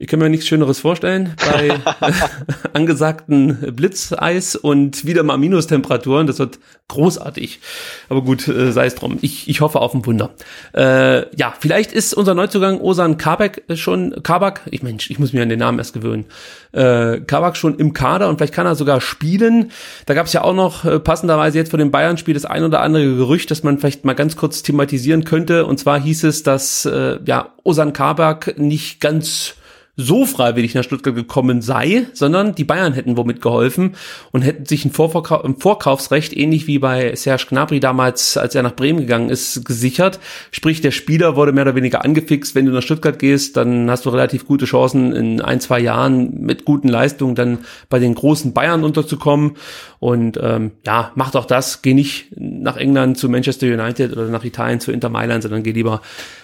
ich 0.00 0.06
kann 0.06 0.20
mir 0.20 0.28
nichts 0.28 0.46
Schöneres 0.46 0.78
vorstellen 0.78 1.34
bei 1.44 1.76
angesagten 2.72 3.74
Blitzeis 3.74 4.54
und 4.54 5.04
wieder 5.04 5.24
mal 5.24 5.38
Minustemperaturen. 5.38 6.28
Das 6.28 6.38
wird 6.38 6.60
großartig. 6.86 7.60
Aber 8.08 8.22
gut, 8.22 8.46
äh, 8.46 8.70
sei 8.70 8.86
es 8.86 8.94
drum. 8.94 9.18
Ich, 9.22 9.48
ich 9.48 9.60
hoffe 9.60 9.80
auf 9.80 9.94
ein 9.94 10.06
Wunder. 10.06 10.30
Äh, 10.72 11.36
ja, 11.36 11.52
vielleicht 11.58 11.92
ist 11.92 12.14
unser 12.14 12.34
Neuzugang 12.34 12.80
Osan 12.80 13.18
Kabak 13.18 13.62
schon, 13.74 14.22
Kabak, 14.22 14.62
ich 14.70 14.84
Mensch, 14.84 15.10
ich 15.10 15.18
muss 15.18 15.32
mir 15.32 15.42
an 15.42 15.48
den 15.48 15.58
Namen 15.58 15.78
erst 15.78 15.94
gewöhnen. 15.94 16.26
Äh, 16.72 17.20
Kabak 17.20 17.56
schon 17.56 17.76
im 17.76 17.92
Kader 17.92 18.28
und 18.28 18.38
vielleicht 18.38 18.54
kann 18.54 18.66
er 18.66 18.76
sogar 18.76 19.00
spielen. 19.00 19.72
Da 20.06 20.14
gab 20.14 20.26
es 20.26 20.32
ja 20.32 20.42
auch 20.42 20.54
noch 20.54 20.84
äh, 20.84 21.00
passenderweise 21.00 21.58
jetzt 21.58 21.70
vor 21.70 21.78
dem 21.78 21.90
Bayern-Spiel 21.90 22.34
das 22.34 22.44
ein 22.44 22.62
oder 22.62 22.82
andere 22.82 23.16
Gerücht, 23.16 23.50
das 23.50 23.64
man 23.64 23.78
vielleicht 23.78 24.04
mal 24.04 24.14
ganz 24.14 24.36
kurz 24.36 24.62
thematisieren 24.62 25.24
könnte. 25.24 25.66
Und 25.66 25.78
zwar 25.78 26.00
hieß 26.00 26.22
es, 26.24 26.44
dass 26.44 26.84
äh, 26.86 27.18
ja 27.24 27.52
Osan 27.64 27.92
Kabak 27.92 28.58
nicht 28.58 29.00
ganz 29.00 29.56
so 30.00 30.26
freiwillig 30.26 30.76
nach 30.76 30.84
Stuttgart 30.84 31.16
gekommen 31.16 31.60
sei, 31.60 32.06
sondern 32.12 32.54
die 32.54 32.62
Bayern 32.62 32.92
hätten 32.92 33.16
womit 33.16 33.42
geholfen 33.42 33.96
und 34.30 34.42
hätten 34.42 34.64
sich 34.64 34.84
ein, 34.84 34.92
Vorverkau 34.92 35.42
ein 35.42 35.56
Vorkaufsrecht, 35.56 36.36
ähnlich 36.36 36.68
wie 36.68 36.78
bei 36.78 37.16
Serge 37.16 37.46
Gnabry 37.48 37.80
damals, 37.80 38.36
als 38.36 38.54
er 38.54 38.62
nach 38.62 38.76
Bremen 38.76 39.00
gegangen 39.00 39.28
ist, 39.28 39.64
gesichert. 39.64 40.20
Sprich, 40.52 40.80
der 40.80 40.92
Spieler 40.92 41.34
wurde 41.34 41.52
mehr 41.52 41.64
oder 41.64 41.74
weniger 41.74 42.04
angefixt. 42.04 42.54
Wenn 42.54 42.66
du 42.66 42.70
nach 42.70 42.82
Stuttgart 42.82 43.18
gehst, 43.18 43.56
dann 43.56 43.90
hast 43.90 44.06
du 44.06 44.10
relativ 44.10 44.46
gute 44.46 44.66
Chancen, 44.66 45.12
in 45.12 45.40
ein, 45.40 45.60
zwei 45.60 45.80
Jahren 45.80 46.42
mit 46.42 46.64
guten 46.64 46.86
Leistungen 46.86 47.34
dann 47.34 47.58
bei 47.88 47.98
den 47.98 48.14
großen 48.14 48.52
Bayern 48.52 48.84
unterzukommen. 48.84 49.56
Und 49.98 50.38
ähm, 50.40 50.70
ja, 50.86 51.10
mach 51.16 51.32
doch 51.32 51.44
das. 51.44 51.82
Geh 51.82 51.94
nicht 51.94 52.36
nach 52.36 52.76
England 52.76 53.18
zu 53.18 53.28
Manchester 53.28 53.66
United 53.66 54.12
oder 54.12 54.28
nach 54.28 54.44
Italien 54.44 54.78
zu 54.78 54.92
Inter 54.92 55.08
Mailand, 55.08 55.42
sondern 55.42 55.64
geh 55.64 55.72
lieber 55.72 56.02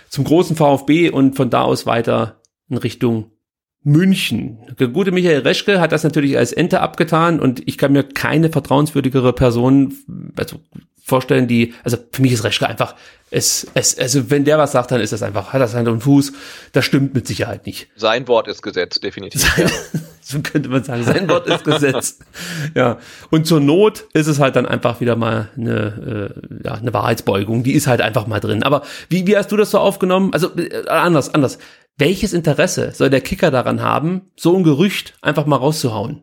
zum 0.09 0.25
großen 0.25 0.57
VfB 0.57 1.11
und 1.11 1.37
von 1.37 1.51
da 1.51 1.63
aus 1.63 1.87
weiter 1.87 2.41
in 2.69 2.79
Richtung 2.79 3.31
München. 3.85 4.59
Der 4.81 4.89
gute 4.89 5.13
Michael 5.13 5.41
Reschke 5.41 5.81
hat 5.81 5.93
das 5.93 6.03
natürlich 6.05 6.37
als 6.39 6.53
Ente 6.53 6.81
abgetan 6.81 7.39
und 7.39 7.63
ich 7.67 7.79
kann 7.79 7.93
mir 7.93 8.03
keine 8.03 8.49
vertrauenswürdigere 8.49 9.35
Person 9.35 9.95
also 10.37 10.59
vorstellen, 11.05 11.47
die, 11.47 11.75
also 11.85 11.99
für 12.13 12.23
mich 12.23 12.33
ist 12.33 12.45
Reschke 12.45 12.67
einfach, 12.67 12.95
es, 13.31 13.67
es, 13.75 13.99
also 13.99 14.31
wenn 14.31 14.45
der 14.45 14.57
was 14.57 14.73
sagt, 14.73 14.91
dann 14.91 15.03
ist 15.03 15.13
das 15.13 15.23
einfach, 15.23 15.53
hat 15.53 15.61
das 15.61 15.75
Hand 15.75 15.87
und 15.89 16.01
Fuß, 16.01 16.33
das 16.73 16.85
stimmt 16.87 17.15
mit 17.15 17.27
Sicherheit 17.27 17.67
nicht. 17.67 17.89
Sein 17.95 18.27
Wort 18.27 18.49
ist 18.49 18.63
Gesetz, 18.63 19.01
definitiv. 19.01 19.43
Sein, 19.57 19.71
so 20.23 20.41
könnte 20.41 20.71
man 20.71 20.83
sagen, 20.83 21.05
sein 21.05 21.29
Wort 21.29 21.47
ist 21.47 21.65
Gesetz. 21.65 22.19
ja. 22.75 22.99
Und 23.31 23.47
zur 23.47 23.61
Not 23.61 24.07
ist 24.15 24.27
es 24.27 24.39
halt 24.39 24.57
dann 24.57 24.65
einfach 24.65 25.03
wieder 25.03 25.17
mal 25.17 25.51
eine, 25.55 26.33
äh, 26.63 26.67
ja, 26.67 26.73
eine 26.73 26.95
Wahrheitsbeugung, 26.95 27.63
die 27.63 27.75
ist 27.75 27.87
halt 27.87 28.01
einfach 28.01 28.27
mal 28.27 28.41
drin. 28.41 28.63
Aber 28.63 28.83
wie, 29.11 29.27
wie 29.27 29.37
hast 29.37 29.53
du 29.53 29.59
das 29.59 29.71
so 29.71 29.79
aufgenommen? 29.79 30.33
Also 30.33 30.57
äh, 30.57 30.89
anders, 30.89 31.35
anders 31.35 31.59
welches 31.97 32.33
Interesse 32.33 32.93
soll 32.93 33.11
der 33.11 33.21
Kicker 33.21 33.51
daran 33.51 33.83
haben, 33.83 34.31
so 34.37 34.57
ein 34.57 34.65
Gerücht 34.65 35.17
einfach 35.23 35.47
mal 35.47 35.57
rauszuhauen? 35.57 36.23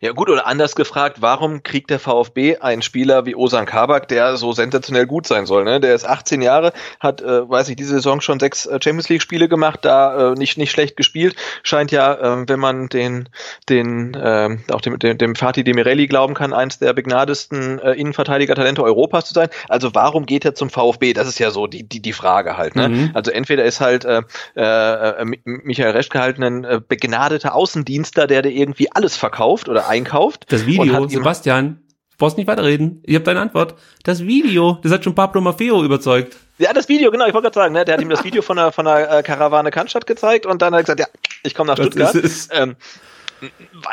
Ja 0.00 0.12
gut, 0.12 0.28
oder 0.28 0.46
anders 0.46 0.74
gefragt, 0.74 1.18
warum 1.20 1.62
kriegt 1.62 1.90
der 1.90 1.98
VfB 1.98 2.58
einen 2.58 2.82
Spieler 2.82 3.26
wie 3.26 3.34
Osan 3.34 3.66
Kabak, 3.66 4.08
der 4.08 4.36
so 4.36 4.52
sensationell 4.52 5.06
gut 5.06 5.26
sein 5.26 5.46
soll? 5.46 5.64
Ne? 5.64 5.80
Der 5.80 5.94
ist 5.94 6.04
18 6.06 6.42
Jahre, 6.42 6.72
hat, 7.00 7.20
äh, 7.20 7.48
weiß 7.48 7.68
ich, 7.68 7.76
diese 7.76 7.94
Saison 7.94 8.20
schon 8.20 8.40
sechs 8.40 8.66
äh, 8.66 8.78
Champions 8.82 9.08
League 9.08 9.22
Spiele 9.22 9.48
gemacht, 9.48 9.80
da 9.82 10.32
äh, 10.32 10.34
nicht 10.34 10.58
nicht 10.58 10.70
schlecht 10.70 10.96
gespielt. 10.96 11.36
Scheint 11.62 11.90
ja, 11.90 12.14
äh, 12.14 12.48
wenn 12.48 12.60
man 12.60 12.88
den 12.88 13.28
den 13.68 14.14
äh, 14.14 14.56
auch 14.70 14.80
dem, 14.80 14.98
dem, 14.98 15.18
dem 15.18 15.34
Fatih 15.34 15.64
Demirelli 15.64 16.06
glauben 16.06 16.34
kann, 16.34 16.52
eins 16.52 16.78
der 16.78 16.92
begnadesten 16.92 17.78
äh, 17.78 17.92
Innenverteidiger-Talente 17.92 18.82
Europas 18.82 19.26
zu 19.26 19.34
sein. 19.34 19.48
Also 19.68 19.94
warum 19.94 20.26
geht 20.26 20.44
er 20.44 20.54
zum 20.54 20.70
VfB? 20.70 21.12
Das 21.12 21.28
ist 21.28 21.38
ja 21.38 21.50
so 21.50 21.66
die 21.66 21.82
die 21.88 22.00
die 22.00 22.12
Frage 22.12 22.56
halt. 22.56 22.76
Ne? 22.76 22.88
Mhm. 22.88 23.10
Also 23.14 23.30
entweder 23.30 23.64
ist 23.64 23.80
halt 23.80 24.04
äh, 24.04 24.22
äh, 24.54 25.24
Michael 25.44 25.92
Reschke 25.92 26.18
halt 26.18 26.38
ein 26.38 26.64
äh, 26.64 26.80
begnadeter 26.86 27.54
Außendienstler, 27.54 28.26
der 28.26 28.42
dir 28.42 28.50
irgendwie 28.50 28.90
alles 28.92 29.16
verkauft 29.16 29.68
oder 29.68 29.77
einkauft. 29.86 30.46
Das 30.48 30.66
Video, 30.66 31.08
Sebastian, 31.08 31.80
du 32.10 32.16
brauchst 32.18 32.36
nicht 32.36 32.46
weiterreden. 32.46 33.02
Ich 33.04 33.14
habe 33.14 33.24
deine 33.24 33.40
Antwort. 33.40 33.74
Das 34.04 34.24
Video, 34.24 34.78
das 34.82 34.92
hat 34.92 35.04
schon 35.04 35.14
Pablo 35.14 35.40
Maffeo 35.40 35.84
überzeugt. 35.84 36.36
Ja, 36.58 36.72
das 36.72 36.88
Video, 36.88 37.10
genau, 37.10 37.26
ich 37.26 37.34
wollte 37.34 37.46
gerade 37.46 37.54
sagen, 37.54 37.74
ne, 37.74 37.84
der 37.84 37.94
hat 37.94 38.02
ihm 38.02 38.08
das 38.08 38.24
Video 38.24 38.42
von 38.42 38.56
der, 38.56 38.72
von 38.72 38.84
der 38.84 39.18
äh, 39.18 39.22
Karawane 39.22 39.70
Cannstatt 39.70 40.06
gezeigt 40.06 40.44
und 40.44 40.60
dann 40.60 40.74
hat 40.74 40.80
er 40.80 40.82
gesagt, 40.82 41.00
ja, 41.00 41.06
ich 41.44 41.54
komme 41.54 41.68
nach 41.68 41.76
Stuttgart. 41.76 42.16
Ähm, 42.50 42.76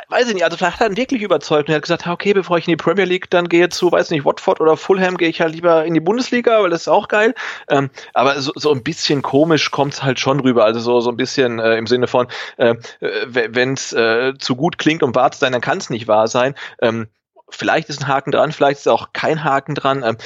weiß 0.10 0.28
ich 0.28 0.34
nicht, 0.34 0.44
also 0.44 0.58
vielleicht 0.58 0.80
hat 0.80 0.88
er 0.88 0.92
ihn 0.92 0.98
wirklich 0.98 1.22
überzeugt 1.22 1.68
und 1.68 1.74
er 1.74 1.78
hat 1.78 1.84
gesagt, 1.84 2.08
okay, 2.08 2.34
bevor 2.34 2.58
ich 2.58 2.68
in 2.68 2.72
die 2.72 2.78
Premier 2.78 3.06
League 3.06 3.30
dann 3.30 3.50
gehe 3.50 3.70
zu, 3.70 3.92
weiß 3.92 4.10
nicht, 4.12 4.26
Watford 4.26 4.62
oder 4.62 4.78
Fulham, 4.78 5.18
gehe 5.18 5.30
ich 5.30 5.42
halt 5.42 5.54
lieber 5.54 5.86
in 5.86 5.94
die 5.94 6.00
Bundesliga, 6.00 6.62
weil 6.62 6.70
das 6.70 6.82
ist 6.82 6.88
auch 6.88 7.08
geil. 7.08 7.34
Ähm, 7.70 7.90
aber 8.14 8.40
so, 8.42 8.52
so 8.56 8.72
ein 8.72 8.84
bisschen 8.84 9.22
komisch 9.22 9.72
kommt's 9.72 10.04
halt 10.04 10.20
schon 10.20 10.40
rüber, 10.40 10.66
also 10.66 10.80
so, 10.80 11.00
so 11.00 11.10
ein 11.10 11.18
bisschen 11.18 11.60
äh, 11.60 11.78
im 11.78 11.88
Sinne 11.88 12.08
von, 12.08 12.28
äh, 12.58 12.76
wenn 13.00 13.74
es 13.74 13.94
äh, 13.94 14.34
zu 14.38 14.56
gut 14.56 14.78
klingt 14.78 15.04
und 15.04 15.16
wahr 15.16 15.32
zu 15.32 15.40
sein, 15.40 15.52
dann 15.52 15.62
kann 15.62 15.78
es 15.78 15.90
nicht 15.90 16.08
wahr 16.08 16.28
sein. 16.28 16.56
Ähm, 16.82 17.08
vielleicht 17.50 17.90
ist 17.90 18.02
ein 18.02 18.08
Haken 18.08 18.32
dran, 18.32 18.52
vielleicht 18.52 18.80
ist 18.80 18.88
auch 18.88 19.10
kein 19.14 19.44
Haken 19.44 19.76
dran. 19.76 20.04
Ähm, 20.04 20.18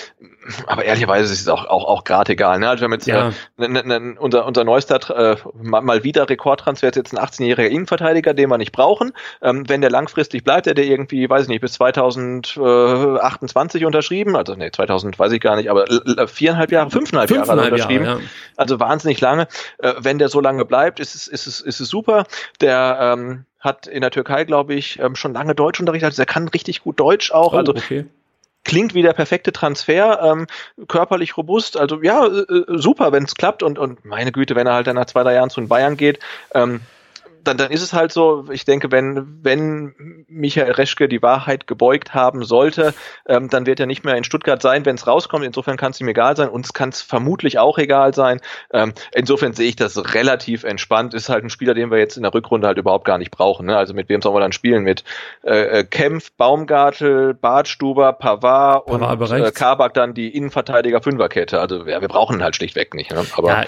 aber 0.67 0.85
ehrlicherweise 0.85 1.33
ist 1.33 1.41
es 1.41 1.47
auch, 1.47 1.65
auch, 1.65 1.85
auch 1.85 2.03
gerade 2.03 2.33
egal. 2.33 2.59
Ne? 2.59 2.69
Also 2.69 2.81
wir 2.81 2.85
haben 2.85 2.93
jetzt 2.93 3.07
ja. 3.07 3.29
äh, 3.29 3.65
n, 3.65 3.75
n, 3.75 4.17
unser, 4.17 4.45
unser 4.45 4.63
neuester 4.63 5.33
äh, 5.33 5.37
mal 5.61 6.03
wieder 6.03 6.29
Rekordtransfer 6.29 6.89
ist 6.89 6.95
jetzt 6.95 7.13
ein 7.13 7.19
18-jähriger 7.19 7.67
Innenverteidiger, 7.67 8.33
den 8.33 8.49
wir 8.49 8.57
nicht 8.57 8.71
brauchen. 8.71 9.13
Ähm, 9.41 9.67
wenn 9.67 9.81
der 9.81 9.89
langfristig 9.89 10.43
bleibt, 10.43 10.65
der 10.65 10.73
der 10.73 10.85
irgendwie, 10.85 11.29
weiß 11.29 11.43
ich 11.43 11.49
nicht, 11.49 11.61
bis 11.61 11.73
2028 11.73 13.85
unterschrieben, 13.85 14.35
also 14.35 14.55
nee, 14.55 14.71
2000 14.71 15.19
weiß 15.19 15.31
ich 15.31 15.41
gar 15.41 15.55
nicht, 15.55 15.69
aber 15.69 15.85
viereinhalb 16.27 16.71
Jahre, 16.71 16.89
fünfeinhalb, 16.89 17.29
fünfeinhalb 17.29 17.71
Jahre 17.71 17.73
unterschrieben. 17.73 18.05
Jahre, 18.05 18.21
ja. 18.21 18.27
Also 18.57 18.79
wahnsinnig 18.79 19.21
lange. 19.21 19.47
Äh, 19.79 19.93
wenn 19.99 20.19
der 20.19 20.29
so 20.29 20.39
lange 20.39 20.65
bleibt, 20.65 20.99
ist 20.99 21.15
es, 21.15 21.27
ist 21.27 21.47
es, 21.47 21.61
ist 21.61 21.79
es 21.79 21.89
super. 21.89 22.25
Der 22.61 23.15
ähm, 23.17 23.45
hat 23.59 23.87
in 23.87 24.01
der 24.01 24.11
Türkei, 24.11 24.45
glaube 24.45 24.73
ich, 24.73 24.99
ähm, 24.99 25.15
schon 25.15 25.33
lange 25.33 25.55
Deutschunterricht, 25.55 26.05
also 26.05 26.21
er 26.21 26.25
kann 26.25 26.47
richtig 26.47 26.83
gut 26.83 26.99
Deutsch 26.99 27.31
auch. 27.31 27.53
Oh, 27.53 27.57
also 27.57 27.73
okay 27.73 28.05
klingt 28.69 28.93
wie 28.93 29.01
der 29.01 29.13
perfekte 29.13 29.51
Transfer, 29.51 30.21
ähm, 30.21 30.45
körperlich 30.87 31.37
robust, 31.37 31.75
also 31.75 32.03
ja, 32.03 32.23
äh, 32.27 32.29
äh 32.29 32.65
super, 32.77 33.11
wenn 33.11 33.23
es 33.23 33.33
klappt. 33.33 33.63
Und, 33.63 33.79
und 33.79 34.05
meine 34.05 34.31
Güte, 34.31 34.55
wenn 34.55 34.67
er 34.67 34.75
halt 34.75 34.85
dann 34.85 34.95
nach 34.95 35.07
zwei, 35.07 35.23
drei 35.23 35.33
Jahren 35.33 35.49
zu 35.49 35.59
den 35.59 35.67
Bayern 35.67 35.97
geht, 35.97 36.19
ähm, 36.53 36.81
dann, 37.49 37.57
dann 37.57 37.71
ist 37.71 37.81
es 37.81 37.93
halt 37.93 38.11
so, 38.11 38.45
ich 38.51 38.63
denke, 38.63 38.91
wenn, 38.91 39.43
wenn 39.43 40.25
Michael 40.27 40.71
Reschke 40.71 41.07
die 41.07 41.21
Wahrheit 41.21 41.67
gebeugt 41.67 42.13
haben 42.13 42.43
sollte, 42.43 42.93
ähm, 43.27 43.49
dann 43.49 43.65
wird 43.65 43.79
er 43.79 43.87
nicht 43.87 44.05
mehr 44.05 44.15
in 44.15 44.23
Stuttgart 44.23 44.61
sein, 44.61 44.85
wenn 44.85 44.95
es 44.95 45.07
rauskommt. 45.07 45.43
Insofern 45.43 45.77
kann 45.77 45.91
es 45.91 45.99
ihm 45.99 46.07
egal 46.07 46.37
sein. 46.37 46.49
Uns 46.49 46.73
kann 46.73 46.89
es 46.89 47.01
vermutlich 47.01 47.59
auch 47.59 47.77
egal 47.77 48.13
sein. 48.13 48.39
Ähm, 48.71 48.93
insofern 49.13 49.53
sehe 49.53 49.67
ich 49.67 49.75
das 49.75 50.13
relativ 50.13 50.63
entspannt. 50.63 51.13
Ist 51.13 51.29
halt 51.29 51.43
ein 51.43 51.49
Spieler, 51.49 51.73
den 51.73 51.91
wir 51.91 51.97
jetzt 51.97 52.17
in 52.17 52.23
der 52.23 52.33
Rückrunde 52.33 52.67
halt 52.67 52.77
überhaupt 52.77 53.05
gar 53.05 53.17
nicht 53.17 53.31
brauchen. 53.31 53.65
Ne? 53.65 53.75
Also 53.75 53.93
mit 53.93 54.09
wem 54.09 54.21
sollen 54.21 54.35
wir 54.35 54.41
dann 54.41 54.53
spielen? 54.53 54.83
Mit 54.83 55.03
äh, 55.43 55.79
äh 55.79 55.83
Kempf, 55.83 56.31
Baumgartel, 56.33 57.33
Bartstuber, 57.33 58.13
Pavard, 58.13 58.85
Pavard 58.85 58.87
und 58.87 59.31
äh, 59.31 59.51
Kabak 59.51 59.93
dann 59.93 60.13
die 60.13 60.29
Innenverteidiger-Fünferkette. 60.35 61.59
Also 61.59 61.85
ja, 61.85 62.01
wir 62.01 62.07
brauchen 62.07 62.43
halt 62.43 62.55
schlichtweg 62.55 62.93
nicht. 62.93 63.11
Ne? 63.11 63.25
Aber 63.35 63.49
ja, 63.49 63.65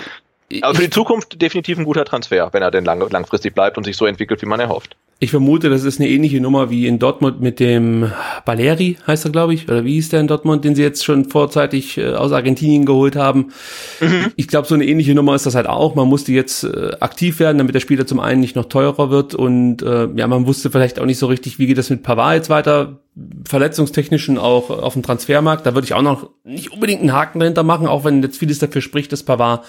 aber 0.62 0.76
für 0.76 0.84
die 0.84 0.90
Zukunft 0.90 1.42
definitiv 1.42 1.78
ein 1.78 1.86
guter 1.86 2.06
Transfer, 2.06 2.50
wenn 2.52 2.62
er 2.62 2.72
denn 2.72 2.86
lang, 2.86 3.08
langfristig 3.10 3.54
bleibt 3.54 3.78
und 3.78 3.84
sich 3.84 3.98
so 3.98 4.06
entwickelt, 4.06 4.42
wie 4.42 4.46
man 4.46 4.60
erhofft. 4.60 4.96
Ich 5.24 5.30
vermute, 5.30 5.70
das 5.70 5.84
ist 5.84 6.00
eine 6.00 6.10
ähnliche 6.10 6.42
Nummer 6.42 6.72
wie 6.72 6.88
in 6.88 6.98
Dortmund 6.98 7.42
mit 7.42 7.60
dem 7.60 8.12
Baleri, 8.44 8.98
heißt 9.06 9.26
er, 9.26 9.32
glaube 9.32 9.54
ich, 9.54 9.70
oder 9.70 9.86
wie 9.86 9.94
hieß 9.94 10.10
der 10.10 10.20
in 10.20 10.28
Dortmund, 10.28 10.66
den 10.66 10.74
sie 10.74 10.82
jetzt 10.82 11.06
schon 11.06 11.26
vorzeitig 11.26 12.00
äh, 12.00 12.16
aus 12.16 12.32
Argentinien 12.32 12.88
geholt 12.88 13.16
haben. 13.16 13.52
Mhm. 14.00 14.32
Ich 14.36 14.48
glaube, 14.48 14.68
so 14.68 14.74
eine 14.74 14.84
ähnliche 14.84 15.14
Nummer 15.14 15.36
ist 15.36 15.46
das 15.46 15.54
halt 15.54 15.68
auch. 15.68 15.94
Man 15.94 16.08
musste 16.08 16.32
jetzt 16.32 16.64
äh, 16.64 16.94
aktiv 17.00 17.40
werden, 17.40 17.60
damit 17.60 17.76
der 17.76 17.82
Spieler 17.82 18.08
zum 18.08 18.20
einen 18.20 18.42
nicht 18.42 18.56
noch 18.56 18.66
teurer 18.66 19.12
wird 19.12 19.36
und 19.36 19.84
äh, 19.84 20.08
ja, 20.16 20.26
man 20.26 20.48
wusste 20.48 20.72
vielleicht 20.72 21.00
auch 21.00 21.06
nicht 21.06 21.20
so 21.20 21.28
richtig, 21.28 21.60
wie 21.60 21.68
geht 21.68 21.78
das 21.78 21.92
mit 21.92 22.02
Pavard 22.02 22.38
jetzt 22.38 22.50
weiter 22.50 22.98
verletzungstechnischen 23.46 24.38
auch 24.38 24.70
auf 24.70 24.94
dem 24.94 25.04
Transfermarkt. 25.04 25.66
Da 25.66 25.74
würde 25.74 25.86
ich 25.86 25.94
auch 25.94 26.02
noch 26.02 26.30
nicht 26.44 26.72
unbedingt 26.72 27.02
einen 27.02 27.12
Haken 27.12 27.40
dahinter 27.40 27.64
machen, 27.64 27.88
auch 27.88 28.06
wenn 28.06 28.24
jetzt 28.24 28.38
vieles 28.38 28.60
dafür 28.60 28.82
spricht, 28.82 29.12
dass 29.12 29.24
Pavard 29.24 29.66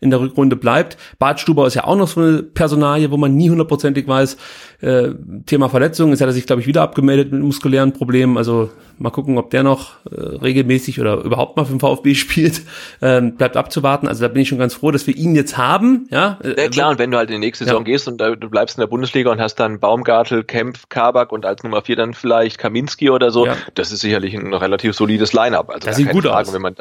in 0.00 0.10
der 0.10 0.20
Rückrunde 0.20 0.56
bleibt. 0.56 0.96
Bart 1.18 1.40
Stuber 1.40 1.66
ist 1.66 1.74
ja 1.74 1.84
auch 1.84 1.96
noch 1.96 2.08
so 2.08 2.20
eine 2.20 2.42
Personalie, 2.42 3.10
wo 3.10 3.16
man 3.16 3.34
nie 3.34 3.50
hundertprozentig 3.50 4.08
weiß. 4.08 4.36
Äh, 4.80 5.10
Thema 5.46 5.68
Verletzung, 5.68 6.12
ist 6.12 6.20
hat 6.20 6.28
er 6.28 6.32
sich, 6.32 6.46
glaube 6.46 6.60
ich, 6.60 6.66
wieder 6.66 6.82
abgemeldet 6.82 7.32
mit 7.32 7.42
muskulären 7.42 7.92
Problemen. 7.92 8.36
Also 8.36 8.70
mal 8.98 9.10
gucken, 9.10 9.38
ob 9.38 9.50
der 9.50 9.62
noch 9.62 10.04
äh, 10.06 10.14
regelmäßig 10.14 11.00
oder 11.00 11.18
überhaupt 11.18 11.56
mal 11.56 11.64
für 11.64 11.72
den 11.72 11.80
VfB 11.80 12.14
spielt. 12.14 12.62
Ähm, 13.02 13.36
bleibt 13.36 13.56
abzuwarten. 13.56 14.08
Also 14.08 14.22
da 14.22 14.28
bin 14.28 14.42
ich 14.42 14.48
schon 14.48 14.58
ganz 14.58 14.74
froh, 14.74 14.90
dass 14.90 15.06
wir 15.06 15.16
ihn 15.16 15.34
jetzt 15.34 15.56
haben. 15.56 16.06
Ja, 16.10 16.38
äh, 16.42 16.60
ja 16.60 16.68
klar, 16.68 16.90
und 16.90 16.98
wenn 16.98 17.10
du 17.10 17.18
halt 17.18 17.30
in 17.30 17.40
die 17.40 17.46
nächste 17.46 17.64
Saison 17.64 17.82
ja. 17.82 17.92
gehst 17.92 18.08
und 18.08 18.20
da, 18.20 18.34
du 18.34 18.50
bleibst 18.50 18.76
in 18.76 18.80
der 18.80 18.88
Bundesliga 18.88 19.30
und 19.30 19.40
hast 19.40 19.56
dann 19.56 19.80
Baumgartel, 19.80 20.44
Kempf, 20.44 20.88
Kabak 20.88 21.32
und 21.32 21.44
als 21.46 21.62
Nummer 21.62 21.82
vier 21.82 21.96
dann 21.96 22.14
vielleicht 22.14 22.58
Kaminski 22.86 23.10
oder 23.10 23.30
so, 23.30 23.46
ja. 23.46 23.56
das 23.74 23.92
ist 23.92 24.00
sicherlich 24.00 24.34
ein 24.34 24.52
relativ 24.52 24.94
solides 24.94 25.32
Line-up. 25.32 25.70
Also 25.70 25.86
das 25.86 25.96
sieht 25.96 26.10
gut 26.10 26.24
Frage, 26.24 26.48
aus. 26.48 26.54
Wenn 26.54 26.62
man 26.62 26.74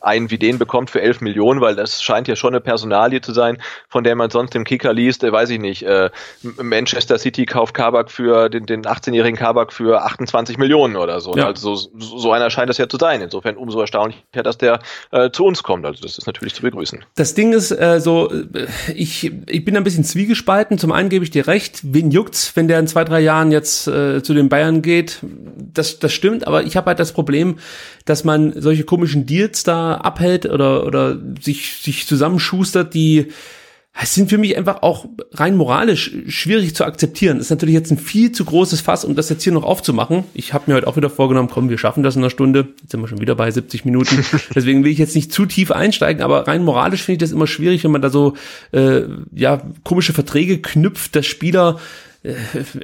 einen 0.00 0.30
wie 0.30 0.38
den 0.38 0.58
bekommt 0.58 0.90
für 0.90 1.00
elf 1.00 1.20
Millionen, 1.20 1.60
weil 1.60 1.74
das 1.74 2.02
scheint 2.02 2.28
ja 2.28 2.36
schon 2.36 2.54
eine 2.54 2.60
Personalie 2.60 3.20
zu 3.20 3.32
sein, 3.32 3.58
von 3.88 4.04
der 4.04 4.16
man 4.16 4.30
sonst 4.30 4.54
im 4.54 4.64
Kicker 4.64 4.92
liest, 4.92 5.24
äh, 5.24 5.32
weiß 5.32 5.50
ich 5.50 5.60
nicht, 5.60 5.82
äh, 5.84 6.10
Manchester 6.42 7.18
City 7.18 7.46
kauft 7.46 7.74
Kabak 7.74 8.10
für 8.10 8.48
den, 8.48 8.66
den 8.66 8.82
18-jährigen 8.82 9.38
Kabak 9.38 9.72
für 9.72 10.02
28 10.02 10.58
Millionen 10.58 10.96
oder 10.96 11.20
so. 11.20 11.34
Ja. 11.34 11.46
Also 11.46 11.74
so, 11.74 11.90
so 11.98 12.32
einer 12.32 12.50
scheint 12.50 12.70
es 12.70 12.78
ja 12.78 12.88
zu 12.88 12.96
sein. 12.96 13.20
Insofern 13.20 13.56
umso 13.56 13.80
erstaunlicher, 13.80 14.42
dass 14.42 14.58
der 14.58 14.80
äh, 15.10 15.30
zu 15.30 15.44
uns 15.44 15.62
kommt. 15.62 15.86
Also 15.86 16.02
das 16.02 16.18
ist 16.18 16.26
natürlich 16.26 16.54
zu 16.54 16.62
begrüßen. 16.62 17.04
Das 17.14 17.34
Ding 17.34 17.52
ist 17.52 17.70
äh, 17.70 18.00
so, 18.00 18.32
äh, 18.32 18.66
ich, 18.94 19.32
ich 19.46 19.64
bin 19.64 19.76
ein 19.76 19.84
bisschen 19.84 20.04
zwiegespalten. 20.04 20.78
Zum 20.78 20.92
einen 20.92 21.08
gebe 21.08 21.24
ich 21.24 21.30
dir 21.30 21.46
recht, 21.46 21.80
wen 21.82 22.10
juckt's, 22.10 22.54
wenn 22.56 22.68
der 22.68 22.78
in 22.78 22.86
zwei, 22.86 23.04
drei 23.04 23.20
Jahren 23.20 23.52
jetzt 23.52 23.86
äh, 23.86 24.22
zu 24.22 24.34
den 24.34 24.48
Bayern 24.48 24.82
geht. 24.82 25.20
Das, 25.56 25.98
das 25.98 26.12
stimmt, 26.12 26.46
aber 26.46 26.64
ich 26.64 26.76
habe 26.76 26.86
halt 26.86 26.98
das 26.98 27.12
Problem, 27.12 27.58
dass 28.04 28.24
man 28.24 28.60
solche 28.60 28.84
komischen 28.84 29.26
Deals 29.26 29.64
da 29.64 29.94
abhält 29.94 30.46
oder, 30.46 30.86
oder 30.86 31.18
sich, 31.40 31.78
sich 31.82 32.06
zusammenschustert, 32.06 32.94
die 32.94 33.28
es 34.00 34.14
sind 34.14 34.30
für 34.30 34.38
mich 34.38 34.56
einfach 34.56 34.82
auch 34.82 35.04
rein 35.32 35.54
moralisch 35.54 36.12
schwierig 36.26 36.74
zu 36.74 36.84
akzeptieren. 36.84 37.36
Das 37.36 37.46
ist 37.46 37.50
natürlich 37.50 37.74
jetzt 37.74 37.90
ein 37.90 37.98
viel 37.98 38.32
zu 38.32 38.46
großes 38.46 38.80
Fass, 38.80 39.04
um 39.04 39.14
das 39.14 39.28
jetzt 39.28 39.42
hier 39.42 39.52
noch 39.52 39.64
aufzumachen. 39.64 40.24
Ich 40.32 40.54
habe 40.54 40.64
mir 40.66 40.76
heute 40.76 40.86
auch 40.86 40.96
wieder 40.96 41.10
vorgenommen, 41.10 41.50
komm, 41.52 41.68
wir 41.68 41.76
schaffen 41.76 42.02
das 42.02 42.16
in 42.16 42.22
einer 42.22 42.30
Stunde. 42.30 42.68
Jetzt 42.80 42.92
sind 42.92 43.00
wir 43.02 43.08
schon 43.08 43.20
wieder 43.20 43.34
bei 43.34 43.50
70 43.50 43.84
Minuten. 43.84 44.24
Deswegen 44.54 44.82
will 44.82 44.90
ich 44.90 44.98
jetzt 44.98 45.14
nicht 45.14 45.30
zu 45.30 45.44
tief 45.44 45.70
einsteigen, 45.70 46.22
aber 46.22 46.48
rein 46.48 46.64
moralisch 46.64 47.02
finde 47.02 47.16
ich 47.16 47.30
das 47.30 47.32
immer 47.32 47.46
schwierig, 47.46 47.84
wenn 47.84 47.90
man 47.90 48.00
da 48.00 48.08
so 48.08 48.34
äh, 48.72 49.02
ja 49.34 49.60
komische 49.84 50.14
Verträge 50.14 50.62
knüpft, 50.62 51.14
dass 51.14 51.26
Spieler 51.26 51.78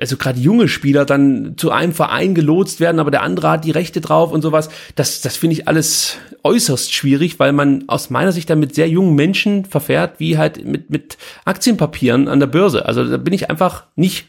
also 0.00 0.16
gerade 0.16 0.40
junge 0.40 0.68
Spieler 0.68 1.04
dann 1.04 1.54
zu 1.56 1.70
einem 1.70 1.92
Verein 1.92 2.34
gelotst 2.34 2.80
werden, 2.80 2.98
aber 2.98 3.10
der 3.10 3.22
andere 3.22 3.50
hat 3.50 3.64
die 3.64 3.70
Rechte 3.70 4.00
drauf 4.00 4.32
und 4.32 4.42
sowas. 4.42 4.68
Das, 4.96 5.20
das 5.20 5.36
finde 5.36 5.54
ich 5.54 5.68
alles 5.68 6.16
äußerst 6.42 6.92
schwierig, 6.92 7.38
weil 7.38 7.52
man 7.52 7.88
aus 7.88 8.10
meiner 8.10 8.32
Sicht 8.32 8.50
dann 8.50 8.58
mit 8.58 8.74
sehr 8.74 8.88
jungen 8.88 9.14
Menschen 9.14 9.64
verfährt, 9.64 10.18
wie 10.18 10.38
halt 10.38 10.64
mit, 10.64 10.90
mit 10.90 11.18
Aktienpapieren 11.44 12.26
an 12.26 12.40
der 12.40 12.48
Börse. 12.48 12.86
Also 12.86 13.04
da 13.04 13.16
bin 13.16 13.32
ich 13.32 13.48
einfach 13.50 13.84
nicht 13.94 14.26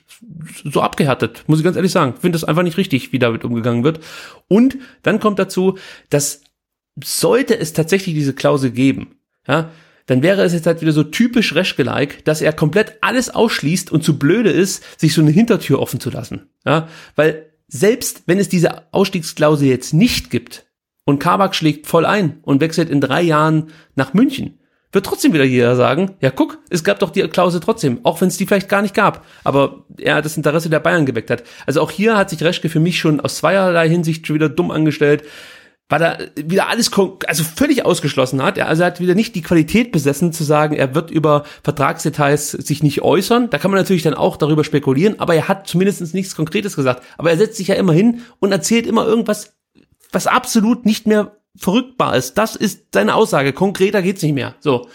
so 0.64 0.81
abgehärtet, 0.81 1.44
muss 1.48 1.60
ich 1.60 1.65
ganz 1.65 1.76
ehrlich 1.76 1.91
sagen. 1.91 2.14
Finde 2.19 2.36
das 2.36 2.44
einfach 2.44 2.64
nicht 2.64 2.77
richtig, 2.77 3.11
wie 3.11 3.19
damit 3.19 3.44
umgegangen 3.44 3.84
wird. 3.84 3.99
Und 4.48 4.77
dann 5.02 5.19
kommt 5.19 5.40
dazu, 5.40 5.77
dass 6.10 6.41
sollte 7.02 7.57
es 7.57 7.73
tatsächlich 7.73 8.14
diese 8.15 8.34
Klausel 8.34 8.72
geben, 8.72 9.15
ja, 9.48 9.69
dann 10.10 10.23
wäre 10.23 10.41
es 10.41 10.53
jetzt 10.53 10.65
halt 10.65 10.81
wieder 10.81 10.91
so 10.91 11.03
typisch 11.03 11.53
Reschke-like, 11.53 12.26
dass 12.26 12.41
er 12.41 12.52
komplett 12.52 12.98
alles 13.02 13.30
ausschließt 13.30 13.91
und 13.91 14.03
zu 14.03 14.18
blöde 14.18 14.49
ist, 14.49 14.84
sich 14.99 15.14
so 15.14 15.22
eine 15.22 15.30
Hintertür 15.30 15.80
offen 15.80 15.99
zu 15.99 16.10
lassen. 16.10 16.49
Ja, 16.65 16.88
weil 17.15 17.52
selbst 17.68 18.23
wenn 18.26 18.40
es 18.40 18.49
diese 18.49 18.91
Ausstiegsklausel 18.91 19.68
jetzt 19.68 19.94
nicht 19.94 20.31
gibt 20.31 20.65
und 21.06 21.19
Kabak 21.19 21.53
schlägt 21.53 21.86
voll 21.86 22.07
ein 22.07 22.40
und 22.41 22.60
wechselt 22.60 22.90
in 22.90 23.02
drei 23.02 23.22
Jahren 23.22 23.68
nach 23.95 24.15
München, 24.15 24.60
wird 24.91 25.06
trotzdem 25.06 25.34
wieder 25.34 25.44
jeder 25.44 25.76
sagen, 25.76 26.15
ja 26.22 26.31
guck, 26.31 26.57
es 26.72 26.84
gab 26.84 26.98
doch 26.98 27.11
die 27.11 27.22
Klausel 27.27 27.60
trotzdem, 27.60 27.99
auch 28.02 28.19
wenn 28.19 28.30
es 28.30 28.38
die 28.38 28.48
vielleicht 28.48 28.68
gar 28.68 28.81
nicht 28.81 28.95
gab, 28.95 29.23
aber 29.44 29.86
er 29.99 30.23
das 30.23 30.38
Interesse 30.38 30.72
der 30.72 30.80
Bayern 30.80 31.06
geweckt 31.06 31.30
hat. 31.30 31.44
Also 31.68 31.81
auch 31.81 31.91
hier 31.91 32.18
hat 32.18 32.31
sich 32.31 32.41
Reschke 32.41 32.69
für 32.69 32.80
mich 32.80 32.98
schon 32.98 33.19
aus 33.19 33.38
zweierlei 33.38 33.88
Hinsicht 33.88 34.26
schon 34.26 34.34
wieder 34.34 34.49
dumm 34.49 34.72
angestellt 34.72 35.23
weil 35.89 36.01
er 36.03 36.29
wieder 36.35 36.69
alles 36.69 36.91
also 37.27 37.43
völlig 37.43 37.83
ausgeschlossen 37.83 38.43
hat. 38.43 38.59
Also 38.59 38.83
er 38.83 38.87
hat 38.87 38.99
wieder 38.99 39.15
nicht 39.15 39.33
die 39.35 39.41
Qualität 39.41 39.91
besessen 39.91 40.31
zu 40.31 40.43
sagen, 40.43 40.75
er 40.75 40.93
wird 40.93 41.09
über 41.09 41.43
Vertragsdetails 41.63 42.51
sich 42.51 42.83
nicht 42.83 43.01
äußern. 43.01 43.49
Da 43.49 43.57
kann 43.57 43.71
man 43.71 43.79
natürlich 43.79 44.03
dann 44.03 44.13
auch 44.13 44.37
darüber 44.37 44.63
spekulieren, 44.63 45.19
aber 45.19 45.33
er 45.33 45.47
hat 45.47 45.67
zumindest 45.67 46.13
nichts 46.13 46.35
Konkretes 46.35 46.75
gesagt. 46.75 47.03
Aber 47.17 47.31
er 47.31 47.37
setzt 47.37 47.57
sich 47.57 47.67
ja 47.67 47.75
immer 47.75 47.93
hin 47.93 48.21
und 48.39 48.51
erzählt 48.51 48.85
immer 48.85 49.05
irgendwas, 49.05 49.57
was 50.11 50.27
absolut 50.27 50.85
nicht 50.85 51.07
mehr 51.07 51.35
verrückbar 51.57 52.15
ist. 52.15 52.37
Das 52.37 52.55
ist 52.55 52.93
seine 52.93 53.15
Aussage. 53.15 53.51
Konkreter 53.51 54.03
geht's 54.03 54.21
nicht 54.21 54.35
mehr. 54.35 54.55
So. 54.59 54.87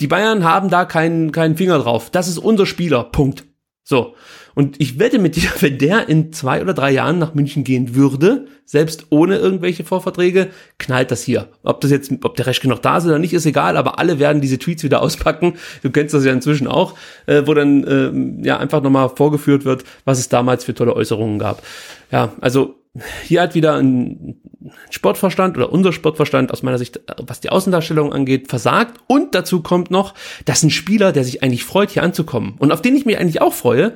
Die 0.00 0.06
Bayern 0.06 0.44
haben 0.44 0.68
da 0.68 0.84
keinen, 0.84 1.32
keinen 1.32 1.56
Finger 1.56 1.78
drauf. 1.78 2.10
Das 2.10 2.28
ist 2.28 2.36
unser 2.36 2.66
Spieler. 2.66 3.04
Punkt. 3.04 3.44
So. 3.82 4.14
Und 4.56 4.80
ich 4.80 4.98
wette 4.98 5.18
mit 5.18 5.36
dir, 5.36 5.50
wenn 5.60 5.76
der 5.76 6.08
in 6.08 6.32
zwei 6.32 6.62
oder 6.62 6.72
drei 6.72 6.90
Jahren 6.90 7.18
nach 7.18 7.34
München 7.34 7.62
gehen 7.62 7.94
würde, 7.94 8.46
selbst 8.64 9.06
ohne 9.10 9.36
irgendwelche 9.36 9.84
Vorverträge, 9.84 10.48
knallt 10.78 11.10
das 11.10 11.22
hier. 11.22 11.48
Ob 11.62 11.82
das 11.82 11.90
jetzt, 11.90 12.10
ob 12.22 12.36
der 12.36 12.46
Reschke 12.46 12.66
noch 12.66 12.78
da 12.78 12.96
ist 12.96 13.04
oder 13.04 13.18
nicht, 13.18 13.34
ist 13.34 13.44
egal, 13.44 13.76
aber 13.76 13.98
alle 13.98 14.18
werden 14.18 14.40
diese 14.40 14.58
Tweets 14.58 14.82
wieder 14.82 15.02
auspacken. 15.02 15.56
Du 15.82 15.90
kennst 15.90 16.14
das 16.14 16.24
ja 16.24 16.32
inzwischen 16.32 16.68
auch, 16.68 16.94
äh, 17.26 17.42
wo 17.44 17.52
dann 17.52 17.84
äh, 17.84 18.46
ja 18.46 18.56
einfach 18.56 18.82
nochmal 18.82 19.10
vorgeführt 19.10 19.66
wird, 19.66 19.84
was 20.06 20.18
es 20.18 20.30
damals 20.30 20.64
für 20.64 20.74
tolle 20.74 20.96
Äußerungen 20.96 21.38
gab. 21.38 21.62
Ja, 22.10 22.32
also 22.40 22.76
hier 23.24 23.42
hat 23.42 23.54
wieder 23.54 23.74
ein 23.74 24.40
Sportverstand 24.88 25.58
oder 25.58 25.70
unser 25.70 25.92
Sportverstand 25.92 26.50
aus 26.50 26.62
meiner 26.62 26.78
Sicht, 26.78 27.00
was 27.18 27.40
die 27.40 27.50
Außendarstellung 27.50 28.14
angeht, 28.14 28.48
versagt. 28.48 28.98
Und 29.06 29.34
dazu 29.34 29.60
kommt 29.62 29.90
noch, 29.90 30.14
dass 30.46 30.62
ein 30.62 30.70
Spieler, 30.70 31.12
der 31.12 31.24
sich 31.24 31.42
eigentlich 31.42 31.64
freut, 31.64 31.90
hier 31.90 32.02
anzukommen 32.02 32.54
und 32.58 32.72
auf 32.72 32.80
den 32.80 32.96
ich 32.96 33.04
mich 33.04 33.18
eigentlich 33.18 33.42
auch 33.42 33.52
freue, 33.52 33.92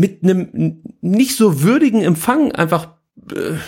mit 0.00 0.22
einem 0.22 0.80
nicht 1.02 1.36
so 1.36 1.62
würdigen 1.62 2.00
Empfang 2.00 2.52
einfach 2.52 2.88
äh, 3.30 3.58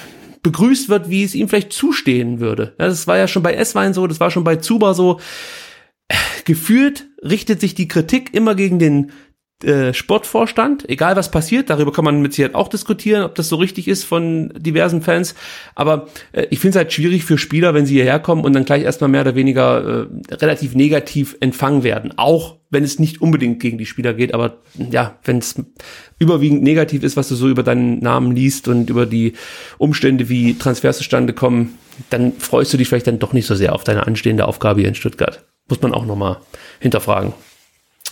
begrüßt 0.43 0.89
wird, 0.89 1.11
wie 1.11 1.25
es 1.25 1.35
ihm 1.35 1.49
vielleicht 1.49 1.75
zustehen 1.75 2.41
würde. 2.41 2.75
Ja, 2.79 2.89
das 2.89 3.07
war 3.07 3.19
ja 3.19 3.29
schon 3.29 3.43
bei 3.43 3.53
S-Wein 3.53 3.93
so, 3.93 4.07
das 4.07 4.19
war 4.19 4.31
schon 4.31 4.43
bei 4.43 4.57
Zuba 4.57 4.95
so. 4.95 5.21
Gefühlt 6.45 7.07
richtet 7.23 7.61
sich 7.61 7.75
die 7.75 7.87
Kritik 7.87 8.35
immer 8.35 8.55
gegen 8.55 8.79
den 8.79 9.13
äh, 9.63 9.93
Sportvorstand, 9.93 10.89
egal 10.89 11.17
was 11.17 11.31
passiert, 11.31 11.71
darüber 11.71 11.93
kann 11.93 12.05
man 12.05 12.23
mit 12.23 12.33
Sicherheit 12.33 12.55
auch 12.55 12.69
diskutieren, 12.69 13.23
ob 13.23 13.35
das 13.35 13.49
so 13.49 13.57
richtig 13.57 13.87
ist 13.87 14.03
von 14.03 14.53
diversen 14.57 15.03
Fans. 15.03 15.35
Aber 15.75 16.09
äh, 16.33 16.47
ich 16.51 16.59
finde 16.59 16.71
es 16.71 16.77
halt 16.77 16.93
schwierig 16.93 17.25
für 17.25 17.37
Spieler, 17.37 17.75
wenn 17.75 17.87
sie 17.87 17.95
hierher 17.95 18.19
kommen 18.19 18.45
und 18.45 18.55
dann 18.55 18.65
gleich 18.65 18.83
erstmal 18.83 19.11
mehr 19.11 19.21
oder 19.21 19.35
weniger 19.35 20.09
äh, 20.09 20.35
relativ 20.35 20.75
negativ 20.75 21.37
empfangen 21.41 21.85
werden. 21.85 22.15
Auch 22.17 22.57
wenn 22.73 22.83
es 22.83 22.99
nicht 22.99 23.21
unbedingt 23.21 23.61
gegen 23.61 23.79
die 23.79 23.87
Spieler 23.87 24.15
geht, 24.15 24.35
aber 24.35 24.59
ja, 24.91 25.19
wenn 25.25 25.39
es 25.39 25.55
überwiegend 26.19 26.63
negativ 26.63 27.03
ist, 27.03 27.17
was 27.17 27.29
du 27.29 27.35
so 27.35 27.49
über 27.49 27.63
deinen 27.63 28.01
Namen 28.01 28.35
liest 28.35 28.67
und 28.67 28.89
über 28.89 29.05
die 29.07 29.35
Umstände, 29.79 30.29
wie 30.31 30.59
Transfers 30.59 30.97
zustande 30.97 31.35
kommen, 31.35 31.79
dann 32.09 32.33
freust 32.33 32.73
du 32.73 32.79
dich 32.79 32.89
vielleicht 32.89 33.07
dann 33.07 33.19
doch 33.19 33.35
nicht 33.35 33.47
so 33.47 33.55
sehr 33.55 33.75
auf 33.75 33.85
deine 33.85 34.07
anstehende 34.07 34.49
Aufgabe 34.49 34.81
hier 34.81 34.89
in 34.89 34.95
Stuttgart. 34.95 35.45
Muss 35.69 35.83
man 35.83 35.93
auch 35.93 36.07
nochmal 36.07 36.39
hinterfragen. 36.81 37.35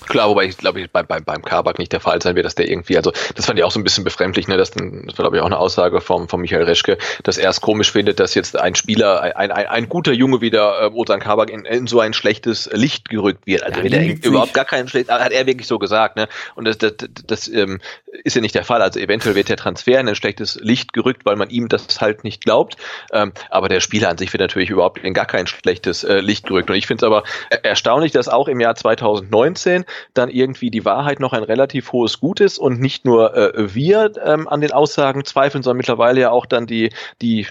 Klar, 0.07 0.29
wobei 0.29 0.45
ich 0.45 0.57
glaube, 0.57 0.81
ich, 0.81 0.91
bei, 0.91 1.03
bei, 1.03 1.21
beim 1.21 1.43
Kabak 1.43 1.79
nicht 1.79 1.93
der 1.93 2.01
Fall 2.01 2.21
sein 2.21 2.37
wird, 2.37 2.47
dass 2.47 2.55
der 2.55 2.69
irgendwie, 2.69 2.97
also 2.97 3.13
das 3.35 3.47
fand 3.47 3.59
ich 3.59 3.65
auch 3.65 3.71
so 3.71 3.79
ein 3.79 3.85
bisschen 3.85 4.05
befremdlich, 4.05 4.49
ne? 4.49 4.57
Das, 4.57 4.71
das 4.71 4.81
war, 4.81 5.25
glaube 5.25 5.37
ich, 5.37 5.43
auch 5.43 5.47
eine 5.47 5.59
Aussage 5.59 6.01
vom, 6.01 6.29
von 6.29 6.41
Michael 6.41 6.65
Reschke, 6.65 6.99
dass 7.23 7.39
er 7.39 7.51
es 7.51 7.61
komisch 7.61 7.93
findet, 7.93 8.21
dass 8.21 8.35
jetzt 8.35 8.59
ein 8.59 8.75
Spieler, 8.75 9.21
ein, 9.37 9.51
ein, 9.51 9.67
ein 9.67 9.89
guter 9.89 10.13
Junge 10.13 10.41
wie 10.41 10.51
der 10.51 10.81
äh, 10.83 10.91
Ozan 10.93 11.21
Kabak 11.21 11.51
in, 11.51 11.65
in 11.65 11.87
so 11.87 12.01
ein 12.01 12.13
schlechtes 12.13 12.69
Licht 12.73 13.09
gerückt 13.09 13.47
wird. 13.47 13.63
Also 13.63 13.81
ja, 13.81 13.99
er 13.99 14.25
überhaupt 14.25 14.55
gar 14.55 14.65
keinen 14.65 14.89
schlecht, 14.89 15.11
hat 15.11 15.33
er 15.33 15.47
wirklich 15.47 15.67
so 15.67 15.79
gesagt, 15.79 16.17
ne? 16.17 16.29
Und 16.55 16.65
das, 16.67 16.79
das, 16.79 16.95
das, 16.97 17.09
das 17.27 17.49
ähm, 17.49 17.81
ist 18.25 18.37
ja 18.37 18.43
nicht 18.43 18.55
der 18.55 18.65
Fall. 18.65 18.83
Also 18.83 18.99
eventuell 19.01 19.35
wird 19.35 19.49
der 19.49 19.57
Transfer 19.57 20.01
in 20.01 20.09
ein 20.09 20.15
schlechtes 20.15 20.59
Licht 20.61 20.93
gerückt, 20.93 21.25
weil 21.25 21.37
man 21.37 21.51
ihm 21.51 21.69
das 21.69 22.01
halt 22.01 22.25
nicht 22.25 22.45
glaubt. 22.45 22.77
Ähm, 23.13 23.33
aber 23.51 23.69
der 23.69 23.81
Spieler 23.81 24.09
an 24.09 24.19
sich 24.19 24.33
wird 24.33 24.41
natürlich 24.41 24.71
überhaupt 24.71 24.99
in 24.99 25.15
gar 25.15 25.27
kein 25.27 25.47
schlechtes 25.47 26.05
äh, 26.05 26.21
Licht 26.21 26.47
gerückt. 26.47 26.71
Und 26.71 26.77
ich 26.77 26.87
finde 26.87 27.05
es 27.05 27.07
aber 27.07 27.25
erstaunlich, 27.63 28.13
dass 28.13 28.29
auch 28.29 28.49
im 28.49 28.61
Jahr 28.61 28.75
2019 28.75 29.85
dann 30.15 30.31
irgendwie 30.31 30.71
die 30.71 30.85
Wahrheit 30.85 31.21
noch 31.21 31.33
ein 31.33 31.43
relativ 31.43 31.93
hohes 31.93 32.21
Gut 32.21 32.41
ist 32.41 32.59
und 32.59 32.81
nicht 32.81 33.05
nur 33.05 33.37
äh, 33.37 33.75
wir 33.75 34.13
ähm, 34.25 34.49
an 34.49 34.61
den 34.61 34.73
Aussagen 34.73 35.25
zweifeln, 35.25 35.63
sondern 35.63 35.79
mittlerweile 35.79 36.21
ja 36.21 36.31
auch 36.31 36.47
dann 36.47 36.67
die, 36.67 36.91
die 37.21 37.47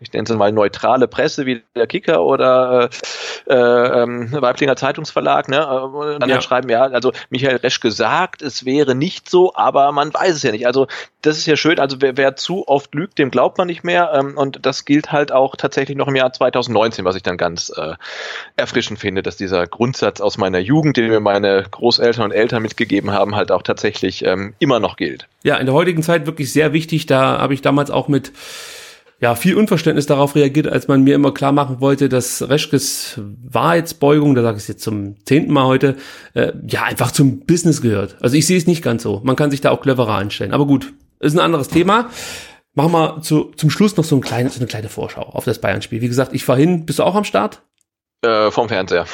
ich 0.00 0.12
nenne 0.12 0.24
es 0.24 0.34
mal 0.34 0.52
neutrale 0.52 1.08
Presse 1.08 1.46
wie 1.46 1.62
der 1.74 1.86
Kicker 1.86 2.24
oder 2.24 2.90
äh, 3.48 3.52
äh, 3.52 4.02
ähm, 4.02 4.32
Weiblinger 4.32 4.76
Zeitungsverlag, 4.76 5.48
ne, 5.48 5.58
äh, 5.58 6.18
dann 6.18 6.28
ja. 6.28 6.40
schreiben, 6.40 6.68
ja, 6.68 6.82
also 6.82 7.12
Michael 7.30 7.56
Resch 7.56 7.80
gesagt, 7.80 8.42
es 8.42 8.64
wäre 8.64 8.94
nicht 8.94 9.28
so, 9.28 9.54
aber 9.54 9.92
man 9.92 10.12
weiß 10.12 10.36
es 10.36 10.42
ja 10.42 10.52
nicht. 10.52 10.66
Also 10.66 10.86
das 11.22 11.38
ist 11.38 11.46
ja 11.46 11.56
schön, 11.56 11.78
also 11.78 11.98
wer, 12.00 12.16
wer 12.16 12.36
zu 12.36 12.66
oft 12.66 12.94
lügt, 12.94 13.18
dem 13.18 13.30
glaubt 13.30 13.58
man 13.58 13.66
nicht 13.66 13.84
mehr 13.84 14.12
ähm, 14.14 14.36
und 14.36 14.64
das 14.66 14.84
gilt 14.84 15.12
halt 15.12 15.32
auch 15.32 15.56
tatsächlich 15.56 15.96
noch 15.96 16.08
im 16.08 16.16
Jahr 16.16 16.32
2019, 16.32 17.04
was 17.04 17.16
ich 17.16 17.22
dann 17.22 17.36
ganz 17.36 17.72
äh, 17.76 17.94
erfrischend 18.56 18.98
finde, 18.98 19.22
dass 19.22 19.36
dieser 19.36 19.66
Grundsatz 19.66 20.20
aus 20.20 20.38
meiner 20.38 20.58
Jugend, 20.58 20.96
den 20.96 21.08
mir 21.08 21.20
meine 21.20 21.64
Großeltern 21.82 22.26
und 22.26 22.30
Eltern 22.30 22.62
mitgegeben 22.62 23.10
haben, 23.10 23.34
halt 23.34 23.50
auch 23.50 23.62
tatsächlich 23.62 24.24
ähm, 24.24 24.54
immer 24.60 24.78
noch 24.78 24.96
gilt. 24.96 25.26
Ja, 25.42 25.56
in 25.56 25.66
der 25.66 25.74
heutigen 25.74 26.04
Zeit 26.04 26.26
wirklich 26.26 26.52
sehr 26.52 26.72
wichtig. 26.72 27.06
Da 27.06 27.38
habe 27.40 27.54
ich 27.54 27.60
damals 27.60 27.90
auch 27.90 28.06
mit 28.06 28.30
ja, 29.20 29.34
viel 29.34 29.56
Unverständnis 29.56 30.06
darauf 30.06 30.36
reagiert, 30.36 30.68
als 30.68 30.86
man 30.86 31.02
mir 31.02 31.16
immer 31.16 31.34
klar 31.34 31.50
machen 31.50 31.80
wollte, 31.80 32.08
dass 32.08 32.48
Reschkes 32.48 33.20
Wahrheitsbeugung, 33.42 34.36
da 34.36 34.42
sage 34.42 34.58
ich 34.58 34.62
es 34.62 34.68
jetzt 34.68 34.84
zum 34.84 35.16
zehnten 35.24 35.52
Mal 35.52 35.64
heute, 35.64 35.96
äh, 36.34 36.52
ja, 36.68 36.84
einfach 36.84 37.10
zum 37.10 37.40
Business 37.40 37.82
gehört. 37.82 38.16
Also 38.20 38.36
ich 38.36 38.46
sehe 38.46 38.58
es 38.58 38.68
nicht 38.68 38.82
ganz 38.82 39.02
so. 39.02 39.20
Man 39.24 39.34
kann 39.34 39.50
sich 39.50 39.60
da 39.60 39.72
auch 39.72 39.80
cleverer 39.80 40.16
einstellen. 40.16 40.52
Aber 40.52 40.66
gut, 40.66 40.92
ist 41.18 41.34
ein 41.34 41.40
anderes 41.40 41.66
Thema. 41.66 42.10
Machen 42.74 42.92
wir 42.92 43.20
zu, 43.22 43.52
zum 43.56 43.70
Schluss 43.70 43.96
noch 43.96 44.04
so, 44.04 44.14
ein 44.14 44.22
kleines, 44.22 44.54
so 44.54 44.60
eine 44.60 44.68
kleine 44.68 44.88
Vorschau 44.88 45.22
auf 45.22 45.44
das 45.44 45.60
Bayern-Spiel. 45.60 46.00
Wie 46.00 46.08
gesagt, 46.08 46.32
ich 46.32 46.44
fahr 46.44 46.56
hin. 46.56 46.86
Bist 46.86 47.00
du 47.00 47.02
auch 47.02 47.16
am 47.16 47.24
Start? 47.24 47.62
Äh, 48.24 48.52
vom 48.52 48.68
Fernseher. 48.68 49.06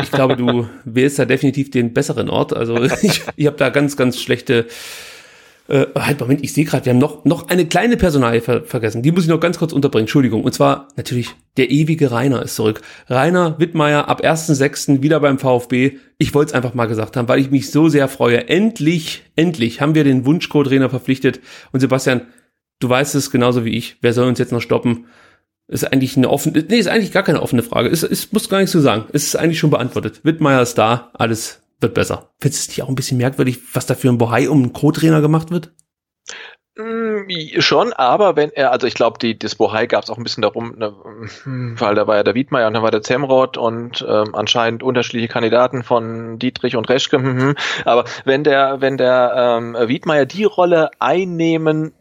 ich 0.00 0.12
glaube, 0.12 0.36
du 0.36 0.68
wählst 0.84 1.18
da 1.18 1.24
definitiv 1.24 1.72
den 1.72 1.92
besseren 1.92 2.30
Ort. 2.30 2.54
Also 2.54 2.80
ich, 3.02 3.22
ich 3.34 3.46
habe 3.46 3.56
da 3.56 3.68
ganz, 3.68 3.96
ganz 3.96 4.20
schlechte. 4.20 4.66
Äh, 5.66 5.86
halt, 5.96 6.20
Moment, 6.20 6.44
ich 6.44 6.52
sehe 6.52 6.64
gerade, 6.64 6.84
wir 6.84 6.92
haben 6.92 7.00
noch, 7.00 7.24
noch 7.24 7.48
eine 7.48 7.66
kleine 7.66 7.96
Personalie 7.96 8.40
ver 8.40 8.62
vergessen. 8.62 9.02
Die 9.02 9.10
muss 9.10 9.24
ich 9.24 9.28
noch 9.28 9.40
ganz 9.40 9.58
kurz 9.58 9.72
unterbringen. 9.72 10.04
Entschuldigung. 10.04 10.44
Und 10.44 10.54
zwar 10.54 10.86
natürlich 10.94 11.30
der 11.56 11.72
ewige 11.72 12.12
Rainer 12.12 12.42
ist 12.42 12.54
zurück. 12.54 12.82
Rainer 13.08 13.58
Wittmeier 13.58 14.08
ab 14.08 14.22
1.6. 14.22 15.02
wieder 15.02 15.18
beim 15.18 15.40
VfB. 15.40 15.98
Ich 16.18 16.32
wollte 16.32 16.50
es 16.50 16.54
einfach 16.54 16.74
mal 16.74 16.86
gesagt 16.86 17.16
haben, 17.16 17.26
weil 17.26 17.40
ich 17.40 17.50
mich 17.50 17.72
so 17.72 17.88
sehr 17.88 18.06
freue. 18.06 18.48
Endlich, 18.48 19.24
endlich 19.34 19.80
haben 19.80 19.96
wir 19.96 20.04
den 20.04 20.26
Wunschco-Trainer 20.26 20.90
verpflichtet. 20.90 21.40
Und 21.72 21.80
Sebastian, 21.80 22.20
du 22.78 22.88
weißt 22.88 23.16
es 23.16 23.32
genauso 23.32 23.64
wie 23.64 23.76
ich. 23.76 23.96
Wer 24.00 24.12
soll 24.12 24.28
uns 24.28 24.38
jetzt 24.38 24.52
noch 24.52 24.62
stoppen? 24.62 25.06
Ist 25.66 25.90
eigentlich 25.90 26.16
eine 26.16 26.28
offene, 26.28 26.62
nee, 26.68 26.78
ist 26.78 26.88
eigentlich 26.88 27.12
gar 27.12 27.22
keine 27.22 27.40
offene 27.40 27.62
Frage. 27.62 27.88
Ist, 27.88 28.02
ist, 28.02 28.32
muss 28.32 28.50
gar 28.50 28.58
nichts 28.58 28.72
zu 28.72 28.80
sagen. 28.80 29.06
Ist 29.12 29.34
eigentlich 29.34 29.58
schon 29.58 29.70
beantwortet. 29.70 30.20
Wittmeier 30.22 30.60
ist 30.60 30.76
da, 30.76 31.10
alles 31.14 31.62
wird 31.80 31.94
besser. 31.94 32.30
Findest 32.40 32.66
du 32.66 32.70
es 32.70 32.74
dir 32.74 32.84
auch 32.84 32.88
ein 32.88 32.94
bisschen 32.94 33.18
merkwürdig, 33.18 33.58
was 33.74 33.86
da 33.86 33.94
für 33.94 34.08
ein 34.08 34.18
Bohai 34.18 34.48
um 34.48 34.62
einen 34.62 34.72
Co-Trainer 34.72 35.22
gemacht 35.22 35.50
wird? 35.50 35.72
Mm, 36.76 37.30
schon, 37.60 37.92
aber 37.92 38.34
wenn 38.34 38.50
er, 38.50 38.72
also 38.72 38.88
ich 38.88 38.94
glaube, 38.94 39.18
die 39.20 39.38
das 39.38 39.54
Bohai 39.54 39.86
gab 39.86 40.02
es 40.02 40.10
auch 40.10 40.18
ein 40.18 40.24
bisschen 40.24 40.42
darum, 40.42 40.76
ne, 40.76 40.92
weil 41.78 41.94
da 41.94 42.06
war 42.08 42.16
ja 42.16 42.24
der 42.24 42.34
Wiedmeier 42.34 42.66
und 42.66 42.74
dann 42.74 42.82
war 42.82 42.90
der 42.90 43.02
Zemrod 43.02 43.56
und 43.56 44.04
ähm, 44.06 44.34
anscheinend 44.34 44.82
unterschiedliche 44.82 45.28
Kandidaten 45.28 45.84
von 45.84 46.38
Dietrich 46.40 46.74
und 46.74 46.88
Reschke. 46.88 47.18
Mhm. 47.18 47.54
Aber 47.84 48.04
wenn 48.24 48.42
der, 48.42 48.80
wenn 48.80 48.96
der 48.96 49.34
ähm, 49.36 49.76
Wiedmeier 49.88 50.26
die 50.26 50.44
Rolle 50.44 50.90
einnehmen 50.98 51.92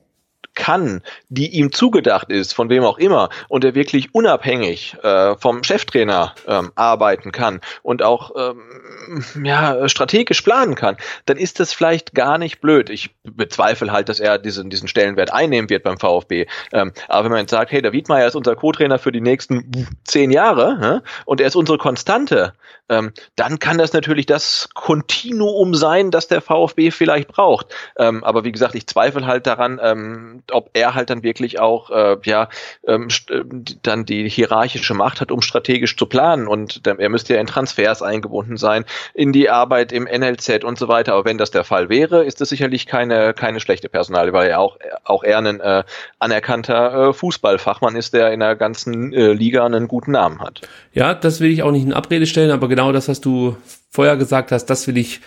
kann, 0.56 1.02
die 1.30 1.50
ihm 1.58 1.72
zugedacht 1.72 2.30
ist, 2.30 2.54
von 2.54 2.70
wem 2.70 2.84
auch 2.84 2.98
immer, 2.98 3.30
und 3.48 3.64
er 3.64 3.76
wirklich 3.76 4.14
unabhängig 4.14 4.96
äh, 5.04 5.36
vom 5.38 5.64
Cheftrainer 5.64 6.36
ähm, 6.48 6.72
arbeiten 6.76 7.32
kann 7.32 7.62
und 7.82 8.04
auch 8.04 8.32
ähm, 8.38 9.24
ja, 9.44 9.88
strategisch 9.90 10.42
planen 10.42 10.76
kann, 10.76 10.98
dann 11.26 11.38
ist 11.38 11.60
das 11.60 11.74
vielleicht 11.74 12.14
gar 12.14 12.38
nicht 12.38 12.62
blöd. 12.62 12.90
Ich 12.90 13.16
bezweifle 13.24 13.92
halt, 13.92 14.10
dass 14.10 14.20
er 14.20 14.38
diesen, 14.38 14.70
diesen 14.70 14.88
Stellenwert 14.88 15.34
einnehmen 15.34 15.70
wird 15.70 15.84
beim 15.84 15.98
VfB. 15.98 16.48
Ähm, 16.72 16.94
aber 17.08 17.26
wenn 17.26 17.32
man 17.32 17.42
jetzt 17.42 17.52
sagt, 17.52 17.72
hey, 17.72 17.82
der 17.82 17.94
Wiedmeier 17.94 18.28
ist 18.28 18.36
unser 18.36 18.56
Co-Trainer 18.56 19.00
für 19.00 19.12
die 19.12 19.22
nächsten 19.22 19.88
zehn 20.04 20.32
Jahre 20.32 21.02
äh, 21.04 21.08
und 21.26 21.42
er 21.42 21.48
ist 21.48 21.56
unsere 21.56 21.78
Konstante, 21.78 22.54
ähm, 22.90 23.14
dann 23.36 23.60
kann 23.60 23.78
das 23.78 23.94
natürlich 23.94 24.26
das 24.26 24.70
Kontinuum 24.74 25.74
sein, 25.74 26.12
das 26.12 26.28
der 26.28 26.42
VfB 26.42 26.92
vielleicht 26.92 27.30
braucht. 27.30 27.68
Ähm, 27.98 28.24
aber 28.24 28.44
wie 28.44 28.52
gesagt, 28.52 28.76
ich 28.76 28.88
zweifle 28.88 29.26
halt 29.26 29.48
daran, 29.48 29.80
ähm, 29.82 30.44
ob 30.52 30.70
er 30.74 30.94
halt 30.94 31.10
dann 31.10 31.24
wirklich 31.24 31.60
auch 31.60 31.90
äh, 31.90 32.18
ja 32.24 32.50
ähm, 32.86 33.08
äh, 33.30 33.42
dann 33.82 34.06
die 34.06 34.28
hierarchische 34.30 34.94
Macht 34.94 35.22
hat, 35.22 35.32
um 35.32 35.42
strategisch 35.42 35.96
zu 35.96 36.06
planen. 36.06 36.48
Und 36.48 36.86
er 36.86 37.10
müsste 37.10 37.36
ja 37.36 37.42
in 37.42 37.48
Transfers 37.48 38.02
eingebunden 38.02 38.58
sein, 38.58 38.86
in 39.14 39.32
die 39.32 39.50
Arbeit 39.50 39.92
im 39.92 40.04
NLZ 40.04 40.64
und 40.64 40.78
so 40.78 40.88
weiter. 40.88 41.14
Aber 41.14 41.26
wenn 41.26 41.38
das 41.38 41.52
der 41.52 41.64
Fall 41.64 41.90
wäre, 41.90 42.26
ist 42.26 42.42
das 42.42 42.50
sicherlich 42.50 42.86
keine 42.86 43.34
keine 43.34 43.60
schlechte 43.60 43.90
Personal, 43.90 44.34
weil 44.34 44.50
er 44.50 44.60
auch 44.60 44.78
auch 45.06 45.24
eher 45.24 45.38
ein 45.38 45.60
äh, 45.60 45.84
anerkannter 46.20 47.10
äh, 47.10 47.14
Fußballfachmann 47.14 47.96
ist, 47.96 48.14
der 48.14 48.32
in 48.34 48.42
der 48.42 48.56
ganzen 48.56 49.14
äh, 49.14 49.32
Liga 49.32 49.66
einen 49.66 49.88
guten 49.88 50.12
Namen 50.12 50.42
hat. 50.42 50.62
Ja, 50.94 51.14
das 51.14 51.40
will 51.40 51.50
ich 51.50 51.64
auch 51.64 51.72
nicht 51.72 51.86
in 51.86 51.94
Abrede 51.94 52.26
stellen, 52.26 52.52
aber 52.52 52.73
genau 52.74 52.92
das, 52.92 53.08
was 53.08 53.22
du 53.22 53.56
vorher 53.92 54.18
gesagt 54.18 54.52
hast, 54.52 54.66
das 54.66 54.88
will 54.88 54.98
ich 54.98 55.22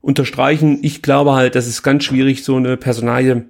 unterstreichen. 0.00 0.78
Ich 0.82 1.02
glaube 1.02 1.34
halt, 1.34 1.56
das 1.56 1.66
ist 1.66 1.82
ganz 1.82 2.04
schwierig, 2.04 2.44
so 2.44 2.56
eine 2.56 2.76
Personalie 2.76 3.46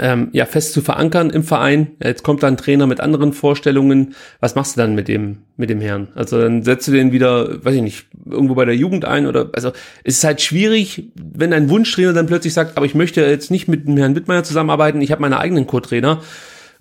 ähm, 0.00 0.30
ja 0.32 0.46
fest 0.46 0.72
zu 0.72 0.80
verankern 0.80 1.28
im 1.28 1.44
Verein. 1.44 1.88
Jetzt 2.02 2.22
kommt 2.22 2.42
da 2.42 2.46
ein 2.46 2.56
Trainer 2.56 2.86
mit 2.86 3.00
anderen 3.00 3.34
Vorstellungen. 3.34 4.14
Was 4.40 4.54
machst 4.54 4.76
du 4.76 4.80
dann 4.80 4.94
mit 4.94 5.08
dem 5.08 5.42
mit 5.58 5.68
dem 5.68 5.82
Herrn? 5.82 6.08
Also 6.14 6.40
dann 6.40 6.62
setzt 6.62 6.88
du 6.88 6.92
den 6.92 7.12
wieder, 7.12 7.62
weiß 7.62 7.74
ich 7.74 7.82
nicht, 7.82 8.06
irgendwo 8.24 8.54
bei 8.54 8.64
der 8.64 8.74
Jugend 8.74 9.04
ein 9.04 9.26
oder 9.26 9.50
also 9.52 9.72
es 10.02 10.16
ist 10.16 10.24
halt 10.24 10.40
schwierig, 10.40 11.12
wenn 11.14 11.52
ein 11.52 11.68
Wunschtrainer 11.68 12.14
dann 12.14 12.26
plötzlich 12.26 12.54
sagt, 12.54 12.78
aber 12.78 12.86
ich 12.86 12.94
möchte 12.94 13.20
jetzt 13.20 13.50
nicht 13.50 13.68
mit 13.68 13.86
dem 13.86 13.98
Herrn 13.98 14.16
Wittmeier 14.16 14.42
zusammenarbeiten, 14.42 15.02
ich 15.02 15.12
habe 15.12 15.20
meine 15.20 15.38
eigenen 15.38 15.66
Co-Trainer. 15.66 16.22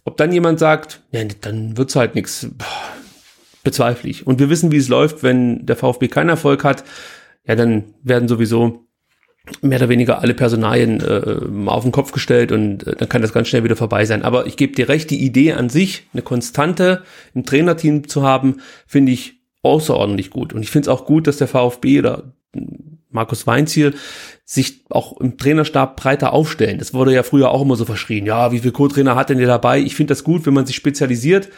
Ob 0.05 0.17
dann 0.17 0.31
jemand 0.31 0.59
sagt, 0.59 1.01
ja, 1.11 1.21
dann 1.41 1.77
wird's 1.77 1.95
halt 1.95 2.15
nichts, 2.15 2.47
bezweifle 3.63 4.09
ich. 4.09 4.27
Und 4.27 4.39
wir 4.39 4.49
wissen, 4.49 4.71
wie 4.71 4.77
es 4.77 4.89
läuft, 4.89 5.23
wenn 5.23 5.65
der 5.65 5.75
VfB 5.75 6.07
keinen 6.07 6.29
Erfolg 6.29 6.63
hat. 6.63 6.83
Ja, 7.45 7.55
dann 7.55 7.85
werden 8.03 8.27
sowieso 8.27 8.87
mehr 9.61 9.79
oder 9.79 9.89
weniger 9.89 10.21
alle 10.21 10.33
Personalien 10.33 11.01
äh, 11.01 11.69
auf 11.69 11.83
den 11.83 11.91
Kopf 11.91 12.13
gestellt 12.13 12.53
und 12.53 12.87
äh, 12.87 12.95
dann 12.95 13.09
kann 13.09 13.21
das 13.21 13.33
ganz 13.33 13.49
schnell 13.49 13.63
wieder 13.63 13.75
vorbei 13.75 14.05
sein. 14.05 14.23
Aber 14.23 14.45
ich 14.45 14.55
gebe 14.55 14.73
dir 14.73 14.87
recht, 14.87 15.09
die 15.09 15.23
Idee 15.23 15.53
an 15.53 15.69
sich, 15.69 16.07
eine 16.13 16.21
Konstante 16.21 17.03
im 17.33 17.45
Trainerteam 17.45 18.07
zu 18.07 18.23
haben, 18.23 18.57
finde 18.87 19.11
ich 19.11 19.41
außerordentlich 19.61 20.29
gut. 20.29 20.53
Und 20.53 20.61
ich 20.61 20.71
finde 20.71 20.89
es 20.89 20.95
auch 20.95 21.05
gut, 21.05 21.27
dass 21.27 21.37
der 21.37 21.47
VfB 21.47 21.99
oder 21.99 22.33
Markus 23.09 23.45
Weinziel 23.45 23.93
sich 24.45 24.85
auch 24.89 25.19
im 25.19 25.37
Trainerstab 25.37 25.97
breiter 25.97 26.33
aufstellen. 26.33 26.79
Das 26.79 26.93
wurde 26.93 27.13
ja 27.13 27.23
früher 27.23 27.51
auch 27.51 27.61
immer 27.61 27.75
so 27.75 27.85
verschrien. 27.85 28.25
Ja, 28.25 28.51
wie 28.51 28.59
viel 28.59 28.71
Co-Trainer 28.71 29.15
hat 29.15 29.29
denn 29.29 29.37
der 29.37 29.47
dabei? 29.47 29.79
Ich 29.79 29.95
finde 29.95 30.11
das 30.11 30.23
gut, 30.23 30.45
wenn 30.45 30.53
man 30.53 30.65
sich 30.65 30.75
spezialisiert 30.75 31.49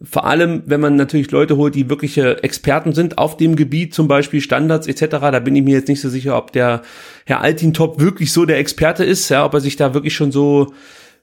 vor 0.00 0.26
allem, 0.26 0.62
wenn 0.66 0.80
man 0.80 0.94
natürlich 0.94 1.30
Leute 1.32 1.56
holt, 1.56 1.74
die 1.74 1.90
wirkliche 1.90 2.42
Experten 2.44 2.92
sind 2.92 3.18
auf 3.18 3.36
dem 3.36 3.56
Gebiet, 3.56 3.94
zum 3.94 4.06
Beispiel 4.06 4.40
Standards 4.40 4.86
etc., 4.86 5.06
da 5.10 5.40
bin 5.40 5.56
ich 5.56 5.64
mir 5.64 5.74
jetzt 5.74 5.88
nicht 5.88 6.00
so 6.00 6.08
sicher, 6.08 6.36
ob 6.36 6.52
der 6.52 6.82
Herr 7.26 7.40
Altintop 7.40 8.00
wirklich 8.00 8.32
so 8.32 8.44
der 8.44 8.58
Experte 8.58 9.04
ist, 9.04 9.28
ja, 9.28 9.44
ob 9.44 9.54
er 9.54 9.60
sich 9.60 9.76
da 9.76 9.92
wirklich 9.92 10.14
schon 10.14 10.30
so 10.30 10.72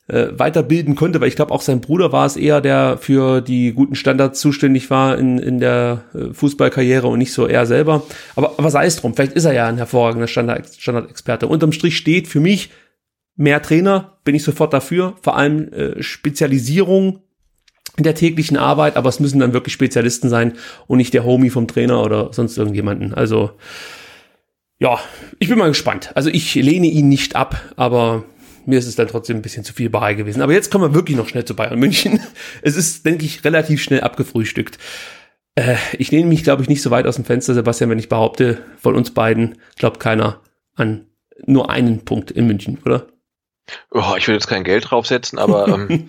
äh, 0.10 0.28
weiterbilden 0.38 0.96
konnte, 0.96 1.22
weil 1.22 1.30
ich 1.30 1.38
glaube 1.38 1.54
auch 1.54 1.62
sein 1.62 1.80
Bruder 1.80 2.12
war 2.12 2.26
es 2.26 2.36
eher, 2.36 2.60
der 2.60 2.98
für 2.98 3.40
die 3.42 3.72
guten 3.72 3.96
Standards 3.96 4.42
zuständig 4.42 4.90
war 4.90 5.18
in, 5.18 5.38
in 5.38 5.60
der 5.60 6.04
äh, 6.14 6.34
Fußballkarriere 6.34 7.08
und 7.08 7.20
nicht 7.20 7.32
so 7.32 7.48
er 7.48 7.66
selber. 7.66 8.04
Aber, 8.36 8.56
aber 8.58 8.72
sei 8.72 8.86
es 8.88 8.98
drum, 8.98 9.16
vielleicht 9.16 9.34
ist 9.34 9.46
er 9.46 9.54
ja 9.54 9.68
ein 9.68 9.78
hervorragender 9.78 10.28
Standard, 10.28 10.68
Standardexperte. 10.78 11.48
Unterm 11.48 11.72
Strich 11.72 11.96
steht 11.96 12.28
für 12.28 12.42
mich 12.42 12.72
mehr 13.38 13.62
Trainer, 13.62 14.18
bin 14.26 14.36
ich 14.36 14.44
sofort 14.44 14.74
dafür, 14.74 15.16
vor 15.22 15.38
allem 15.38 15.72
äh, 15.72 16.04
Spezialisierung 16.04 17.22
in 18.00 18.04
der 18.04 18.16
täglichen 18.16 18.58
Arbeit, 18.58 18.96
aber 18.96 19.10
es 19.10 19.20
müssen 19.20 19.40
dann 19.40 19.54
wirklich 19.54 19.74
Spezialisten 19.74 20.30
sein 20.30 20.54
und 20.88 20.98
nicht 20.98 21.14
der 21.14 21.24
Homie 21.24 21.50
vom 21.50 21.68
Trainer 21.68 22.04
oder 22.04 22.34
sonst 22.34 22.58
irgendjemanden. 22.58 23.14
Also 23.14 23.52
ja, 24.80 25.00
ich 25.40 25.50
bin 25.50 25.58
mal 25.58 25.68
gespannt. 25.68 26.12
Also 26.16 26.30
ich 26.30 26.56
lehne 26.56 26.88
ihn 26.88 27.10
nicht 27.10 27.36
ab, 27.36 27.62
aber 27.76 28.24
mir 28.66 28.80
ist 28.80 28.88
es 28.88 28.96
dann 28.96 29.08
trotzdem 29.08 29.38
ein 29.38 29.42
bisschen 29.42 29.64
zu 29.64 29.74
viel 29.74 29.90
Bahai 29.90 30.14
gewesen. 30.14 30.42
Aber 30.42 30.54
jetzt 30.54 30.72
kommen 30.72 30.86
wir 30.86 30.96
wirklich 30.96 31.18
noch 31.18 31.28
schnell 31.28 31.46
zu 31.46 31.56
Bayern 31.56 31.78
München. 31.78 32.20
Es 32.62 32.76
ist, 32.76 33.06
denke 33.06 33.26
ich, 33.26 33.44
relativ 33.44 33.82
schnell 33.82 34.02
abgefrühstückt. 34.02 34.78
Äh, 35.56 35.76
ich 35.98 36.12
nehme 36.12 36.30
mich, 36.30 36.44
glaube 36.44 36.62
ich, 36.62 36.70
nicht 36.70 36.82
so 36.82 36.92
weit 36.92 37.06
aus 37.06 37.16
dem 37.16 37.26
Fenster, 37.26 37.54
Sebastian, 37.54 37.90
wenn 37.90 38.00
ich 38.00 38.10
behaupte, 38.10 38.60
von 38.78 38.96
uns 38.96 39.12
beiden 39.14 39.58
glaubt 39.76 40.00
keiner 40.00 40.40
an 40.76 41.06
nur 41.46 41.70
einen 41.70 42.06
Punkt 42.06 42.32
in 42.32 42.48
München, 42.48 42.80
oder? 42.86 43.08
Oh, 43.92 44.16
ich 44.18 44.28
will 44.28 44.36
jetzt 44.36 44.48
kein 44.48 44.64
Geld 44.64 44.90
draufsetzen, 44.90 45.40
aber 45.40 45.68
ähm, 45.90 45.90
äh, 45.90 46.08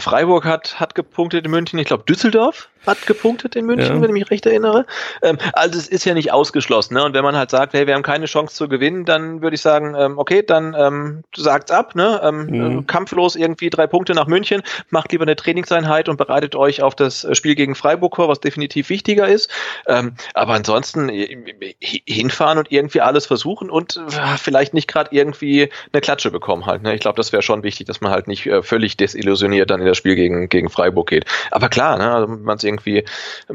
Freiburg 0.00 0.44
hat, 0.44 0.80
hat 0.80 0.94
gepunktet 0.94 1.44
in 1.44 1.50
München. 1.50 1.78
Ich 1.78 1.86
glaube, 1.86 2.04
Düsseldorf 2.04 2.70
hat 2.86 3.06
gepunktet 3.06 3.56
in 3.56 3.66
München, 3.66 3.96
ja. 3.96 4.02
wenn 4.02 4.10
ich 4.10 4.22
mich 4.22 4.30
recht 4.30 4.46
erinnere. 4.46 4.86
Ähm, 5.22 5.38
also 5.52 5.78
es 5.78 5.88
ist 5.88 6.04
ja 6.04 6.14
nicht 6.14 6.32
ausgeschlossen. 6.32 6.94
Ne? 6.94 7.04
Und 7.04 7.14
wenn 7.14 7.24
man 7.24 7.36
halt 7.36 7.50
sagt, 7.50 7.72
hey, 7.74 7.86
wir 7.86 7.94
haben 7.94 8.02
keine 8.02 8.26
Chance 8.26 8.54
zu 8.54 8.68
gewinnen, 8.68 9.04
dann 9.04 9.42
würde 9.42 9.54
ich 9.54 9.62
sagen, 9.62 9.94
ähm, 9.96 10.18
okay, 10.18 10.42
dann 10.42 10.74
ähm, 10.78 11.24
sagt's 11.36 11.70
ab. 11.70 11.94
Ne? 11.94 12.20
Ähm, 12.22 12.46
mhm. 12.46 12.78
Äh, 12.78 12.82
kampflos 12.84 13.36
irgendwie 13.36 13.70
drei 13.70 13.86
Punkte 13.86 14.14
nach 14.14 14.26
München, 14.26 14.62
macht 14.90 15.12
lieber 15.12 15.24
eine 15.24 15.36
Trainingseinheit 15.36 16.08
und 16.08 16.16
bereitet 16.16 16.56
euch 16.56 16.82
auf 16.82 16.94
das 16.94 17.26
Spiel 17.32 17.54
gegen 17.54 17.74
Freiburg 17.74 18.16
vor, 18.16 18.28
was 18.28 18.40
definitiv 18.40 18.88
wichtiger 18.88 19.28
ist. 19.28 19.50
Ähm, 19.86 20.14
aber 20.34 20.54
ansonsten 20.54 21.08
äh, 21.08 21.74
hinfahren 21.80 22.58
und 22.58 22.72
irgendwie 22.72 23.00
alles 23.00 23.26
versuchen 23.26 23.70
und 23.70 23.96
äh, 23.96 24.36
vielleicht 24.38 24.74
nicht 24.74 24.88
gerade 24.88 25.10
irgendwie 25.12 25.70
eine 25.92 26.00
Klatsche 26.00 26.30
bekommen 26.30 26.66
halt. 26.66 26.82
Ne? 26.82 26.94
Ich 26.94 27.00
glaube, 27.00 27.16
das 27.16 27.32
wäre 27.32 27.42
schon 27.42 27.62
wichtig, 27.62 27.86
dass 27.86 28.00
man 28.00 28.10
halt 28.10 28.28
nicht 28.28 28.46
äh, 28.46 28.62
völlig 28.62 28.96
desillusioniert 28.96 29.70
dann 29.70 29.80
in 29.80 29.86
das 29.86 29.96
Spiel 29.96 30.14
gegen, 30.14 30.48
gegen 30.48 30.68
Freiburg 30.68 31.08
geht. 31.08 31.24
Aber 31.50 31.68
klar, 31.68 31.98
ne? 31.98 32.12
also 32.12 32.26
man 32.26 32.58
irgendwie 32.72 33.04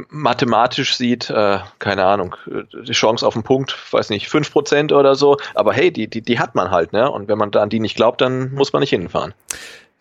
mathematisch 0.09 0.95
sieht, 0.95 1.29
äh, 1.29 1.59
keine 1.79 2.05
Ahnung, 2.05 2.35
die 2.47 2.93
Chance 2.93 3.25
auf 3.25 3.33
den 3.33 3.43
Punkt, 3.43 3.75
weiß 3.91 4.09
nicht, 4.09 4.29
fünf 4.29 4.51
Prozent 4.51 4.91
oder 4.91 5.15
so, 5.15 5.37
aber 5.55 5.73
hey, 5.73 5.91
die, 5.91 6.07
die, 6.07 6.21
die 6.21 6.39
hat 6.39 6.55
man 6.55 6.71
halt, 6.71 6.93
ne? 6.93 7.09
Und 7.09 7.27
wenn 7.27 7.37
man 7.37 7.51
da 7.51 7.61
an 7.61 7.69
die 7.69 7.79
nicht 7.79 7.95
glaubt, 7.95 8.21
dann 8.21 8.53
muss 8.53 8.73
man 8.73 8.81
nicht 8.81 8.91
hinfahren. 8.91 9.33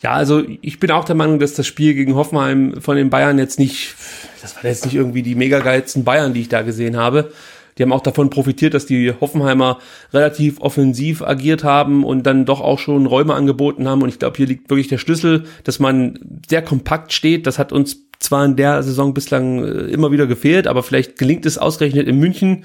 Ja, 0.03 0.13
also 0.13 0.43
ich 0.61 0.79
bin 0.79 0.91
auch 0.91 1.05
der 1.05 1.15
Meinung, 1.15 1.39
dass 1.39 1.55
das 1.55 1.67
Spiel 1.67 1.95
gegen 1.95 2.15
Hoffenheim 2.17 2.81
von 2.83 2.97
den 2.97 3.09
Bayern 3.09 3.39
jetzt 3.39 3.59
nicht, 3.59 3.95
das 4.43 4.55
war 4.57 4.65
jetzt 4.65 4.85
nicht 4.85 4.95
irgendwie 4.95 5.23
die 5.23 5.35
mega 5.35 5.61
geilsten 5.61 6.05
Bayern, 6.05 6.35
die 6.35 6.43
ich 6.43 6.49
da 6.49 6.63
gesehen 6.63 6.99
habe. 6.99 7.33
Die 7.77 7.83
haben 7.83 7.93
auch 7.93 8.03
davon 8.03 8.31
profitiert, 8.31 8.73
dass 8.73 8.87
die 8.87 9.13
Hoffenheimer 9.21 9.79
relativ 10.13 10.61
offensiv 10.61 11.23
agiert 11.23 11.63
haben 11.63 12.05
und 12.05 12.23
dann 12.23 12.47
doch 12.47 12.61
auch 12.61 12.79
schon 12.79 13.05
Räume 13.07 13.35
angeboten 13.35 13.87
haben. 13.87 14.03
Und 14.03 14.09
ich 14.09 14.19
glaube, 14.19 14.37
hier 14.37 14.47
liegt 14.47 14.71
wirklich 14.71 14.89
der 14.89 14.99
Schlüssel, 14.99 15.45
dass 15.65 15.79
man 15.79 16.19
sehr 16.49 16.63
kompakt 16.63 17.13
steht. 17.13 17.47
Das 17.47 17.59
hat 17.59 17.73
uns 17.73 18.06
zwar 18.19 18.45
in 18.45 18.57
der 18.57 18.83
Saison 18.83 19.15
bislang 19.15 19.65
äh, 19.65 19.69
immer 19.91 20.13
wieder 20.13 20.27
gefehlt, 20.27 20.67
aber 20.67 20.83
vielleicht 20.83 21.19
gelingt 21.19 21.47
es 21.47 21.59
ausgerechnet 21.59 22.07
in 22.07 22.19
München. 22.19 22.65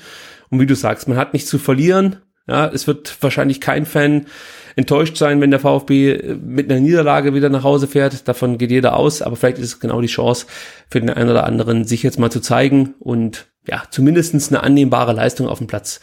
Und 0.49 0.59
wie 0.59 0.65
du 0.65 0.75
sagst, 0.75 1.07
man 1.07 1.17
hat 1.17 1.33
nichts 1.33 1.49
zu 1.49 1.59
verlieren. 1.59 2.17
Ja, 2.47 2.67
es 2.67 2.87
wird 2.87 3.15
wahrscheinlich 3.21 3.61
kein 3.61 3.85
Fan 3.85 4.25
enttäuscht 4.75 5.17
sein, 5.17 5.41
wenn 5.41 5.51
der 5.51 5.59
VfB 5.59 6.11
äh, 6.11 6.35
mit 6.35 6.71
einer 6.71 6.79
Niederlage 6.79 7.33
wieder 7.33 7.49
nach 7.49 7.63
Hause 7.63 7.87
fährt. 7.87 8.27
Davon 8.27 8.57
geht 8.57 8.71
jeder 8.71 8.95
aus, 8.97 9.21
aber 9.21 9.35
vielleicht 9.35 9.57
ist 9.57 9.65
es 9.65 9.79
genau 9.79 10.01
die 10.01 10.07
Chance 10.07 10.45
für 10.89 10.99
den 10.99 11.09
einen 11.09 11.29
oder 11.29 11.45
anderen, 11.45 11.85
sich 11.85 12.03
jetzt 12.03 12.19
mal 12.19 12.31
zu 12.31 12.39
zeigen 12.39 12.95
und 12.99 13.47
ja, 13.67 13.83
zumindestens 13.91 14.49
eine 14.49 14.63
annehmbare 14.63 15.13
Leistung 15.13 15.47
auf 15.47 15.59
dem 15.59 15.67
Platz 15.67 16.01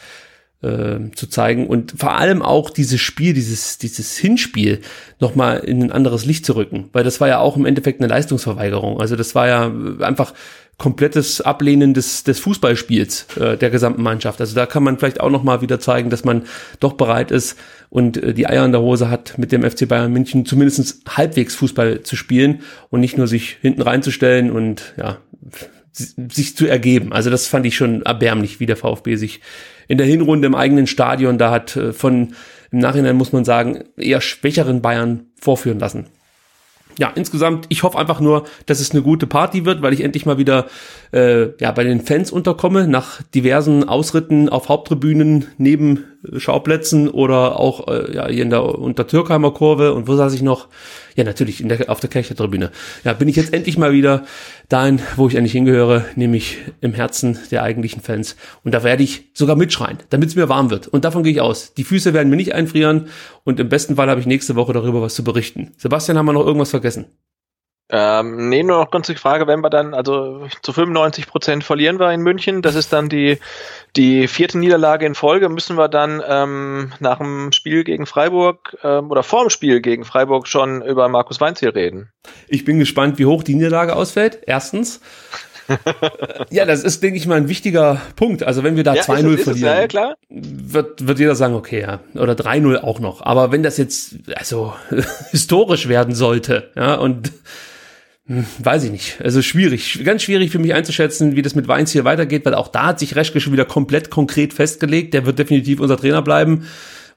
äh, 0.62 1.10
zu 1.14 1.28
zeigen 1.28 1.66
und 1.66 1.94
vor 1.98 2.16
allem 2.16 2.43
auch 2.43 2.70
dieses 2.70 3.01
Spiel, 3.01 3.32
dieses, 3.32 3.78
dieses 3.78 4.16
Hinspiel 4.16 4.80
nochmal 5.20 5.59
in 5.59 5.82
ein 5.82 5.93
anderes 5.93 6.24
Licht 6.24 6.44
zu 6.44 6.56
rücken, 6.56 6.89
weil 6.93 7.05
das 7.05 7.20
war 7.20 7.28
ja 7.28 7.39
auch 7.39 7.56
im 7.56 7.66
Endeffekt 7.66 8.01
eine 8.01 8.09
Leistungsverweigerung. 8.09 9.01
Also 9.01 9.16
das 9.16 9.35
war 9.35 9.47
ja 9.47 9.72
einfach 10.01 10.35
komplettes 10.78 11.40
Ablehnen 11.40 11.93
des, 11.93 12.22
des 12.22 12.39
Fußballspiels 12.39 13.26
äh, 13.36 13.56
der 13.56 13.70
gesamten 13.70 14.02
Mannschaft. 14.02 14.40
Also 14.40 14.55
da 14.55 14.64
kann 14.64 14.85
man 14.85 14.97
vielleicht 14.97 15.20
auch 15.20 15.30
nochmal 15.30 15.60
wieder 15.60 15.80
zeigen, 15.80 16.09
dass 16.09 16.24
man 16.24 16.44
doch 16.78 16.93
bereit 16.93 17.32
ist 17.32 17.59
und 17.90 18.16
äh, 18.16 18.32
die 18.32 18.47
Eier 18.47 18.64
in 18.64 18.70
der 18.70 18.80
Hose 18.80 19.10
hat, 19.10 19.36
mit 19.39 19.51
dem 19.51 19.68
FC 19.68 19.89
Bayern 19.89 20.12
München 20.12 20.47
zumindest 20.47 21.02
halbwegs 21.16 21.56
Fußball 21.56 22.05
zu 22.05 22.14
spielen 22.14 22.62
und 22.90 23.01
nicht 23.01 23.18
nur 23.18 23.26
sich 23.26 23.59
hinten 23.60 23.82
reinzustellen 23.82 24.52
und 24.52 24.94
ja, 24.97 25.18
sich 25.98 26.56
zu 26.56 26.66
ergeben. 26.66 27.12
Also 27.12 27.30
das 27.30 27.46
fand 27.46 27.66
ich 27.66 27.76
schon 27.76 28.02
erbärmlich, 28.02 28.60
wie 28.60 28.66
der 28.66 28.76
VfB 28.76 29.16
sich 29.16 29.40
in 29.88 29.98
der 29.98 30.06
Hinrunde 30.06 30.46
im 30.46 30.54
eigenen 30.54 30.86
Stadion 30.86 31.38
da 31.38 31.50
hat 31.50 31.76
äh, 31.76 31.92
von 31.92 32.34
im 32.70 32.80
Nachhinein 32.80 33.16
muss 33.16 33.32
man 33.32 33.46
sagen 33.46 33.84
eher 33.96 34.20
schwächeren 34.20 34.82
Bayern 34.82 35.26
vorführen 35.40 35.78
lassen 35.78 36.06
ja, 36.98 37.12
insgesamt, 37.14 37.66
ich 37.68 37.84
hoffe 37.84 37.96
einfach 37.96 38.20
nur, 38.20 38.44
dass 38.66 38.80
es 38.80 38.90
eine 38.90 39.02
gute 39.02 39.28
Party 39.28 39.64
wird, 39.64 39.82
weil 39.82 39.92
ich 39.92 40.02
endlich 40.02 40.26
mal 40.26 40.36
wieder 40.36 40.66
äh, 41.12 41.50
ja, 41.60 41.70
bei 41.70 41.84
den 41.84 42.00
Fans 42.00 42.32
unterkomme, 42.32 42.88
nach 42.88 43.22
diversen 43.22 43.88
Ausritten 43.88 44.48
auf 44.48 44.68
Haupttribünen, 44.68 45.46
neben 45.58 46.04
Schauplätzen 46.36 47.09
oder 47.09 47.61
auch 47.61 47.86
äh, 47.86 48.15
ja, 48.15 48.28
hier 48.28 48.43
in 48.43 48.51
der 48.51 48.65
Untertürkheimer 48.65 49.53
Kurve 49.53 49.95
und 49.95 50.09
wo 50.09 50.16
saß 50.16 50.35
ich 50.35 50.43
noch? 50.43 50.69
Ja, 51.15 51.24
natürlich 51.24 51.61
in 51.61 51.69
der, 51.69 51.89
auf 51.90 52.01
der 52.01 52.11
Kirchertribüne. 52.11 52.70
Ja, 53.05 53.12
bin 53.12 53.28
ich 53.28 53.36
jetzt 53.36 53.53
endlich 53.53 53.78
mal 53.78 53.93
wieder 53.93 54.24
dahin, 54.69 55.01
wo 55.16 55.28
ich 55.28 55.36
eigentlich 55.36 55.53
hingehöre, 55.53 56.05
nämlich 56.16 56.59
im 56.81 56.93
Herzen 56.93 57.39
der 57.51 57.62
eigentlichen 57.62 58.03
Fans. 58.03 58.36
Und 58.65 58.73
da 58.73 58.82
werde 58.82 59.03
ich 59.03 59.31
sogar 59.32 59.57
mitschreien, 59.57 59.99
damit 60.11 60.31
es 60.31 60.36
mir 60.36 60.49
warm 60.49 60.70
wird. 60.70 60.89
Und 60.89 61.05
davon 61.05 61.23
gehe 61.23 61.32
ich 61.32 61.40
aus. 61.40 61.74
Die 61.74 61.85
Füße 61.85 62.15
werden 62.15 62.31
mir 62.31 62.36
nicht 62.36 62.55
einfrieren 62.55 63.09
und 63.45 63.61
im 63.61 63.69
besten 63.69 63.97
Fall 63.97 64.11
habe 64.11 64.20
ich 64.20 64.27
nächste 64.27 64.57
Woche 64.57 64.73
darüber 64.73 65.03
was 65.03 65.15
zu 65.15 65.24
berichten. 65.24 65.73
Sebastian, 65.77 66.19
haben 66.19 66.27
wir 66.27 66.32
noch 66.32 66.47
irgendwas 66.47 66.70
vergessen? 66.70 67.07
Ähm, 67.90 68.51
nee, 68.51 68.62
nur 68.62 68.78
noch 68.78 68.90
ganz 68.90 69.06
die 69.06 69.15
Frage, 69.15 69.47
wenn 69.47 69.60
wir 69.60 69.70
dann, 69.70 69.94
also 69.94 70.47
zu 70.60 70.73
95 70.74 71.27
Prozent 71.27 71.65
verlieren 71.65 71.98
wir 71.98 72.12
in 72.12 72.20
München, 72.20 72.60
das 72.60 72.74
ist 72.74 72.93
dann 72.93 73.09
die, 73.09 73.39
die 73.97 74.28
vierte 74.28 74.59
Niederlage 74.59 75.06
in 75.06 75.15
Folge, 75.15 75.48
müssen 75.48 75.77
wir 75.78 75.89
dann 75.89 76.23
ähm, 76.27 76.93
nach 77.01 77.19
dem 77.19 77.51
Spiel 77.52 77.85
gegen 77.85 78.05
Freiburg 78.05 78.77
ähm, 78.85 79.10
oder 79.10 79.23
vor 79.23 79.44
dem 79.44 79.51
Spiel 79.51 79.81
gegen 79.81 80.05
Freiburg 80.05 80.47
schon 80.47 80.82
über 80.82 81.09
Markus 81.09 81.40
Weinziel 81.40 81.70
reden. 81.70 82.10
Ich 82.47 82.66
bin 82.66 82.78
gespannt, 82.78 83.19
wie 83.19 83.24
hoch 83.24 83.43
die 83.43 83.55
Niederlage 83.55 83.97
ausfällt, 83.97 84.40
erstens. 84.47 85.01
ja, 86.51 86.66
das 86.66 86.85
ist, 86.85 87.02
denke 87.02 87.19
ich 87.19 87.27
mal, 87.27 87.36
ein 87.36 87.48
wichtiger 87.48 88.01
Punkt. 88.16 88.43
Also 88.43 88.65
wenn 88.65 88.77
wir 88.77 88.85
da 88.85 88.94
ja, 88.94 89.02
2-0 89.02 89.39
verlieren, 89.39 89.77
ja, 89.77 89.86
klar. 89.86 90.16
Wird, 90.28 91.06
wird 91.06 91.19
jeder 91.19 91.35
sagen, 91.35 91.55
okay, 91.55 91.81
ja. 91.81 92.01
Oder 92.15 92.35
3-0 92.35 92.81
auch 92.82 93.01
noch. 93.01 93.23
Aber 93.23 93.52
wenn 93.52 93.62
das 93.62 93.77
jetzt 93.77 94.16
also 94.35 94.74
historisch 95.31 95.89
werden 95.89 96.15
sollte, 96.15 96.70
ja, 96.74 96.94
und 96.94 97.32
weiß 98.28 98.84
ich 98.84 98.90
nicht. 98.90 99.20
Also 99.22 99.40
schwierig, 99.40 100.05
ganz 100.05 100.22
schwierig 100.22 100.50
für 100.50 100.59
mich 100.59 100.74
einzuschätzen, 100.74 101.34
wie 101.34 101.42
das 101.42 101.55
mit 101.55 101.66
Weins 101.66 101.92
hier 101.92 102.05
weitergeht, 102.05 102.44
weil 102.44 102.55
auch 102.55 102.68
da 102.68 102.88
hat 102.88 102.98
sich 102.98 103.16
Reschke 103.16 103.40
schon 103.40 103.55
wieder 103.55 103.64
komplett 103.64 104.10
konkret 104.10 104.52
festgelegt. 104.52 105.14
Der 105.14 105.24
wird 105.24 105.38
definitiv 105.38 105.80
unser 105.80 105.96
Trainer 105.96 106.20
bleiben, 106.20 106.66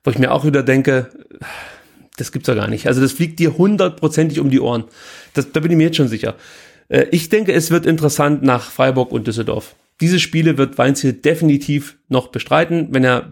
wo 0.04 0.12
ich 0.12 0.18
mir 0.18 0.32
auch 0.32 0.46
wieder 0.46 0.64
denke, 0.64 1.10
das 2.16 2.32
gibt's 2.32 2.48
ja 2.48 2.54
gar 2.54 2.68
nicht. 2.68 2.88
Also 2.88 3.02
das 3.02 3.12
fliegt 3.12 3.40
dir 3.40 3.58
hundertprozentig 3.58 4.40
um 4.40 4.50
die 4.50 4.62
Ohren. 4.62 4.86
Das, 5.34 5.52
da 5.52 5.60
bin 5.60 5.72
ich 5.72 5.78
mir 5.78 5.86
jetzt 5.86 5.98
schon 5.98 6.08
sicher. 6.08 6.36
Äh, 6.88 7.08
ich 7.12 7.28
denke, 7.28 7.52
es 7.52 7.72
wird 7.72 7.86
interessant 7.86 8.42
nach 8.42 8.72
Freiburg 8.72 9.12
und 9.12 9.28
Düsseldorf. 9.28 9.76
Diese 10.00 10.20
Spiele 10.20 10.58
wird 10.58 10.78
Weinziel 10.78 11.14
definitiv 11.14 11.98
noch 12.08 12.30
bestreiten. 12.30 12.88
Wenn 12.92 13.04
er 13.04 13.30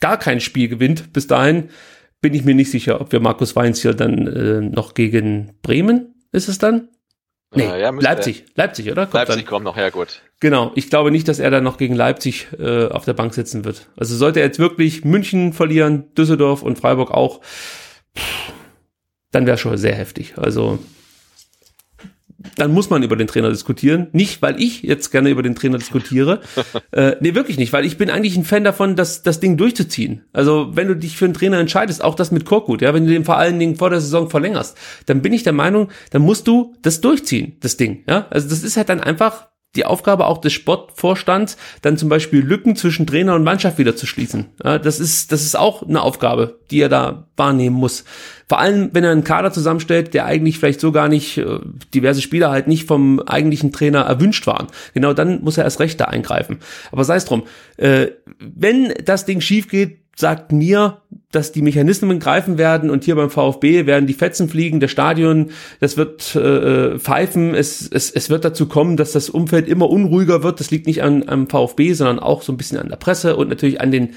gar 0.00 0.18
kein 0.18 0.40
Spiel 0.40 0.68
gewinnt 0.68 1.12
bis 1.12 1.28
dahin, 1.28 1.70
bin 2.20 2.34
ich 2.34 2.44
mir 2.44 2.54
nicht 2.54 2.70
sicher, 2.70 3.00
ob 3.00 3.12
wir 3.12 3.20
Markus 3.20 3.54
Weinziel 3.54 3.94
dann 3.94 4.26
äh, 4.26 4.60
noch 4.60 4.94
gegen 4.94 5.52
Bremen 5.62 6.14
ist 6.32 6.48
es 6.48 6.58
dann? 6.58 6.88
Nee, 7.52 7.64
äh, 7.64 7.80
ja, 7.80 7.90
Leipzig. 7.90 8.44
Leipzig, 8.54 8.90
oder? 8.90 9.06
Kommt 9.06 9.14
Leipzig 9.14 9.36
dann. 9.36 9.46
kommt 9.46 9.64
noch 9.64 9.76
her, 9.76 9.90
gut. 9.90 10.22
Genau. 10.38 10.70
Ich 10.76 10.88
glaube 10.88 11.10
nicht, 11.10 11.26
dass 11.26 11.40
er 11.40 11.50
dann 11.50 11.64
noch 11.64 11.78
gegen 11.78 11.94
Leipzig 11.94 12.46
äh, 12.58 12.86
auf 12.86 13.04
der 13.04 13.14
Bank 13.14 13.34
sitzen 13.34 13.64
wird. 13.64 13.88
Also 13.96 14.16
sollte 14.16 14.40
er 14.40 14.46
jetzt 14.46 14.60
wirklich 14.60 15.04
München 15.04 15.52
verlieren, 15.52 16.14
Düsseldorf 16.14 16.62
und 16.62 16.78
Freiburg 16.78 17.10
auch, 17.10 17.40
dann 19.32 19.46
wäre 19.46 19.58
schon 19.58 19.76
sehr 19.76 19.94
heftig. 19.94 20.38
Also 20.38 20.78
dann 22.56 22.72
muss 22.72 22.90
man 22.90 23.02
über 23.02 23.16
den 23.16 23.26
Trainer 23.26 23.50
diskutieren. 23.50 24.08
Nicht, 24.12 24.42
weil 24.42 24.60
ich 24.60 24.82
jetzt 24.82 25.10
gerne 25.10 25.30
über 25.30 25.42
den 25.42 25.54
Trainer 25.54 25.78
diskutiere. 25.78 26.40
äh, 26.92 27.16
nee, 27.20 27.34
wirklich 27.34 27.58
nicht, 27.58 27.72
weil 27.72 27.84
ich 27.84 27.98
bin 27.98 28.10
eigentlich 28.10 28.36
ein 28.36 28.44
Fan 28.44 28.64
davon, 28.64 28.96
das, 28.96 29.22
das 29.22 29.40
Ding 29.40 29.56
durchzuziehen. 29.56 30.22
Also, 30.32 30.70
wenn 30.74 30.88
du 30.88 30.96
dich 30.96 31.16
für 31.16 31.26
einen 31.26 31.34
Trainer 31.34 31.58
entscheidest, 31.58 32.02
auch 32.02 32.14
das 32.14 32.30
mit 32.30 32.44
Korkut, 32.44 32.82
ja, 32.82 32.94
wenn 32.94 33.06
du 33.06 33.12
den 33.12 33.24
vor 33.24 33.36
allen 33.36 33.58
Dingen 33.58 33.76
vor 33.76 33.90
der 33.90 34.00
Saison 34.00 34.30
verlängerst, 34.30 34.76
dann 35.06 35.22
bin 35.22 35.32
ich 35.32 35.42
der 35.42 35.52
Meinung, 35.52 35.88
dann 36.10 36.22
musst 36.22 36.48
du 36.48 36.74
das 36.82 37.00
durchziehen, 37.00 37.56
das 37.60 37.76
Ding, 37.76 38.04
ja. 38.08 38.26
Also, 38.30 38.48
das 38.48 38.62
ist 38.62 38.76
halt 38.76 38.88
dann 38.88 39.00
einfach 39.00 39.49
die 39.76 39.86
Aufgabe 39.86 40.26
auch 40.26 40.38
des 40.38 40.52
Sportvorstands, 40.52 41.56
dann 41.82 41.96
zum 41.96 42.08
Beispiel 42.08 42.40
Lücken 42.40 42.74
zwischen 42.74 43.06
Trainer 43.06 43.36
und 43.36 43.44
Mannschaft 43.44 43.78
wieder 43.78 43.94
zu 43.94 44.06
schließen. 44.06 44.46
Ja, 44.64 44.78
das 44.78 44.98
ist, 44.98 45.30
das 45.30 45.42
ist 45.42 45.56
auch 45.56 45.82
eine 45.82 46.02
Aufgabe, 46.02 46.58
die 46.70 46.80
er 46.80 46.88
da 46.88 47.28
wahrnehmen 47.36 47.76
muss. 47.76 48.04
Vor 48.48 48.58
allem, 48.58 48.90
wenn 48.92 49.04
er 49.04 49.12
einen 49.12 49.22
Kader 49.22 49.52
zusammenstellt, 49.52 50.12
der 50.12 50.26
eigentlich 50.26 50.58
vielleicht 50.58 50.80
so 50.80 50.90
gar 50.90 51.08
nicht, 51.08 51.38
äh, 51.38 51.60
diverse 51.94 52.20
Spieler 52.20 52.50
halt 52.50 52.66
nicht 52.66 52.88
vom 52.88 53.20
eigentlichen 53.20 53.70
Trainer 53.70 54.00
erwünscht 54.00 54.46
waren. 54.48 54.66
Genau 54.92 55.12
dann 55.12 55.42
muss 55.42 55.56
er 55.56 55.64
erst 55.64 55.78
recht 55.78 56.00
da 56.00 56.06
eingreifen. 56.06 56.58
Aber 56.90 57.04
sei 57.04 57.14
es 57.14 57.24
drum. 57.24 57.44
Äh, 57.76 58.08
wenn 58.40 58.92
das 59.04 59.24
Ding 59.24 59.40
schief 59.40 59.68
geht, 59.68 60.00
sagt 60.20 60.52
mir, 60.52 60.98
dass 61.32 61.52
die 61.52 61.62
Mechanismen 61.62 62.20
greifen 62.20 62.58
werden 62.58 62.90
und 62.90 63.04
hier 63.04 63.16
beim 63.16 63.30
VfB 63.30 63.86
werden 63.86 64.06
die 64.06 64.14
Fetzen 64.14 64.48
fliegen, 64.48 64.80
der 64.80 64.88
Stadion, 64.88 65.50
das 65.80 65.96
wird 65.96 66.34
äh, 66.36 66.98
pfeifen, 66.98 67.54
es, 67.54 67.88
es, 67.88 68.10
es 68.10 68.30
wird 68.30 68.44
dazu 68.44 68.66
kommen, 68.66 68.96
dass 68.96 69.12
das 69.12 69.30
Umfeld 69.30 69.68
immer 69.68 69.90
unruhiger 69.90 70.42
wird. 70.42 70.60
Das 70.60 70.70
liegt 70.70 70.86
nicht 70.86 71.02
an, 71.02 71.28
am 71.28 71.48
VfB, 71.48 71.92
sondern 71.94 72.18
auch 72.18 72.42
so 72.42 72.52
ein 72.52 72.56
bisschen 72.56 72.78
an 72.78 72.88
der 72.88 72.96
Presse 72.96 73.36
und 73.36 73.48
natürlich 73.48 73.80
an 73.80 73.90
den 73.90 74.10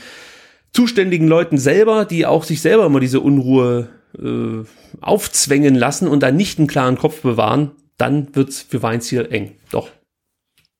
zuständigen 0.73 1.27
Leuten 1.27 1.57
selber, 1.57 2.05
die 2.05 2.25
auch 2.25 2.43
sich 2.43 2.61
selber 2.61 2.85
immer 2.85 2.99
diese 2.99 3.19
Unruhe 3.19 3.89
äh, 4.17 4.65
aufzwängen 5.01 5.75
lassen 5.75 6.07
und 6.07 6.21
dann 6.21 6.35
nicht 6.35 6.59
einen 6.59 6.67
klaren 6.67 6.97
Kopf 6.97 7.21
bewahren, 7.21 7.71
dann 7.97 8.35
wird's 8.35 8.61
für 8.61 8.81
Weinziel 8.83 9.27
eng. 9.31 9.51
Doch. 9.71 9.89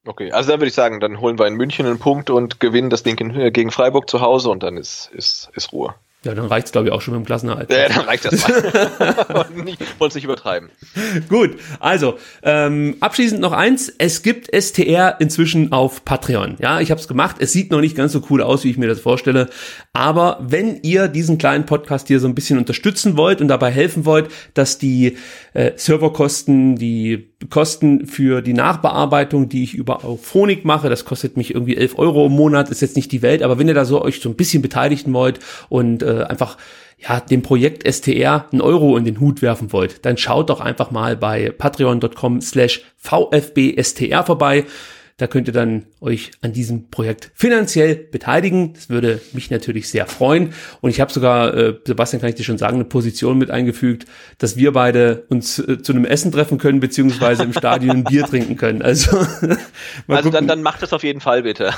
Okay, 0.05 0.31
also 0.31 0.51
dann 0.51 0.59
würde 0.59 0.67
ich 0.67 0.73
sagen, 0.73 0.99
dann 0.99 1.21
holen 1.21 1.39
wir 1.39 1.47
in 1.47 1.55
München 1.55 1.85
einen 1.85 1.99
Punkt 1.99 2.29
und 2.29 2.59
gewinnen 2.59 2.89
das 2.89 3.03
Ding 3.03 3.17
in, 3.19 3.53
gegen 3.53 3.71
Freiburg 3.71 4.09
zu 4.09 4.19
Hause 4.19 4.49
und 4.49 4.63
dann 4.63 4.77
ist, 4.77 5.09
ist, 5.13 5.49
ist 5.55 5.71
Ruhe. 5.71 5.95
Ja, 6.25 6.33
dann 6.33 6.45
reicht's 6.45 6.71
glaube 6.71 6.87
ich 6.87 6.93
auch 6.93 7.01
schon 7.01 7.13
mit 7.13 7.23
dem 7.23 7.25
Klassenerhalt. 7.25 7.69
Ja, 7.69 7.89
dann 7.89 8.05
reicht 8.05 8.25
das 8.25 8.47
mal. 8.47 9.45
Es 9.99 10.15
nicht 10.15 10.25
übertreiben. 10.25 10.69
Gut, 11.29 11.57
also 11.79 12.17
ähm, 12.43 12.97
abschließend 12.99 13.39
noch 13.39 13.53
eins: 13.53 13.91
Es 13.97 14.21
gibt 14.21 14.53
STR 14.53 15.15
inzwischen 15.19 15.71
auf 15.71 16.03
Patreon. 16.03 16.57
Ja, 16.59 16.81
ich 16.81 16.91
habe 16.91 16.99
es 16.99 17.07
gemacht. 17.07 17.37
Es 17.39 17.53
sieht 17.53 17.71
noch 17.71 17.79
nicht 17.79 17.95
ganz 17.95 18.11
so 18.11 18.21
cool 18.29 18.41
aus, 18.41 18.65
wie 18.65 18.69
ich 18.69 18.77
mir 18.77 18.87
das 18.87 18.99
vorstelle. 18.99 19.49
Aber 19.93 20.39
wenn 20.41 20.81
ihr 20.83 21.07
diesen 21.07 21.37
kleinen 21.37 21.65
Podcast 21.65 22.09
hier 22.09 22.19
so 22.19 22.27
ein 22.27 22.35
bisschen 22.35 22.57
unterstützen 22.57 23.15
wollt 23.15 23.39
und 23.39 23.47
dabei 23.47 23.71
helfen 23.71 24.05
wollt, 24.05 24.29
dass 24.53 24.77
die 24.77 25.17
äh, 25.53 25.71
Serverkosten, 25.77 26.75
die 26.75 27.32
Kosten 27.49 28.07
für 28.07 28.41
die 28.41 28.53
Nachbearbeitung, 28.53 29.49
die 29.49 29.63
ich 29.63 29.73
über 29.73 29.99
Phonik 30.21 30.65
mache, 30.65 30.89
das 30.89 31.05
kostet 31.05 31.37
mich 31.37 31.53
irgendwie 31.53 31.77
11 31.77 31.97
Euro 31.97 32.27
im 32.27 32.33
Monat, 32.33 32.69
ist 32.69 32.81
jetzt 32.81 32.95
nicht 32.95 33.11
die 33.11 33.21
Welt, 33.21 33.43
aber 33.43 33.59
wenn 33.59 33.67
ihr 33.67 33.73
da 33.73 33.85
so 33.85 34.01
euch 34.01 34.19
so 34.19 34.29
ein 34.29 34.35
bisschen 34.35 34.61
beteiligen 34.61 35.13
wollt 35.13 35.39
und 35.69 36.03
äh, 36.03 36.23
einfach 36.23 36.57
ja, 36.97 37.19
dem 37.19 37.41
Projekt 37.41 37.87
STR 37.91 38.45
einen 38.51 38.61
Euro 38.61 38.95
in 38.97 39.05
den 39.05 39.19
Hut 39.19 39.41
werfen 39.41 39.73
wollt, 39.73 40.05
dann 40.05 40.17
schaut 40.17 40.49
doch 40.49 40.61
einfach 40.61 40.91
mal 40.91 41.17
bei 41.17 41.49
patreon.com 41.49 42.41
slash 42.41 42.81
vfbstr 42.97 44.23
vorbei. 44.23 44.65
Da 45.17 45.27
könnt 45.27 45.47
ihr 45.47 45.53
dann 45.53 45.85
euch 46.01 46.31
an 46.41 46.53
diesem 46.53 46.89
Projekt 46.89 47.31
finanziell 47.35 47.95
beteiligen. 47.95 48.73
Das 48.73 48.89
würde 48.89 49.21
mich 49.33 49.51
natürlich 49.51 49.87
sehr 49.87 50.07
freuen. 50.07 50.53
Und 50.81 50.89
ich 50.89 50.99
habe 50.99 51.13
sogar, 51.13 51.53
äh, 51.53 51.75
Sebastian, 51.85 52.19
kann 52.19 52.29
ich 52.29 52.35
dir 52.35 52.43
schon 52.43 52.57
sagen, 52.57 52.75
eine 52.75 52.85
Position 52.85 53.37
mit 53.37 53.51
eingefügt, 53.51 54.05
dass 54.39 54.57
wir 54.57 54.73
beide 54.73 55.25
uns 55.29 55.59
äh, 55.59 55.81
zu 55.81 55.93
einem 55.93 56.05
Essen 56.05 56.31
treffen 56.31 56.57
können, 56.57 56.79
beziehungsweise 56.79 57.43
im 57.43 57.53
Stadion 57.53 57.97
ein 57.97 58.03
Bier 58.05 58.23
trinken 58.23 58.57
können. 58.57 58.81
Also, 58.81 59.17
also 60.07 60.29
dann, 60.31 60.47
dann 60.47 60.63
macht 60.63 60.81
das 60.81 60.93
auf 60.93 61.03
jeden 61.03 61.21
Fall 61.21 61.43
bitte. 61.43 61.71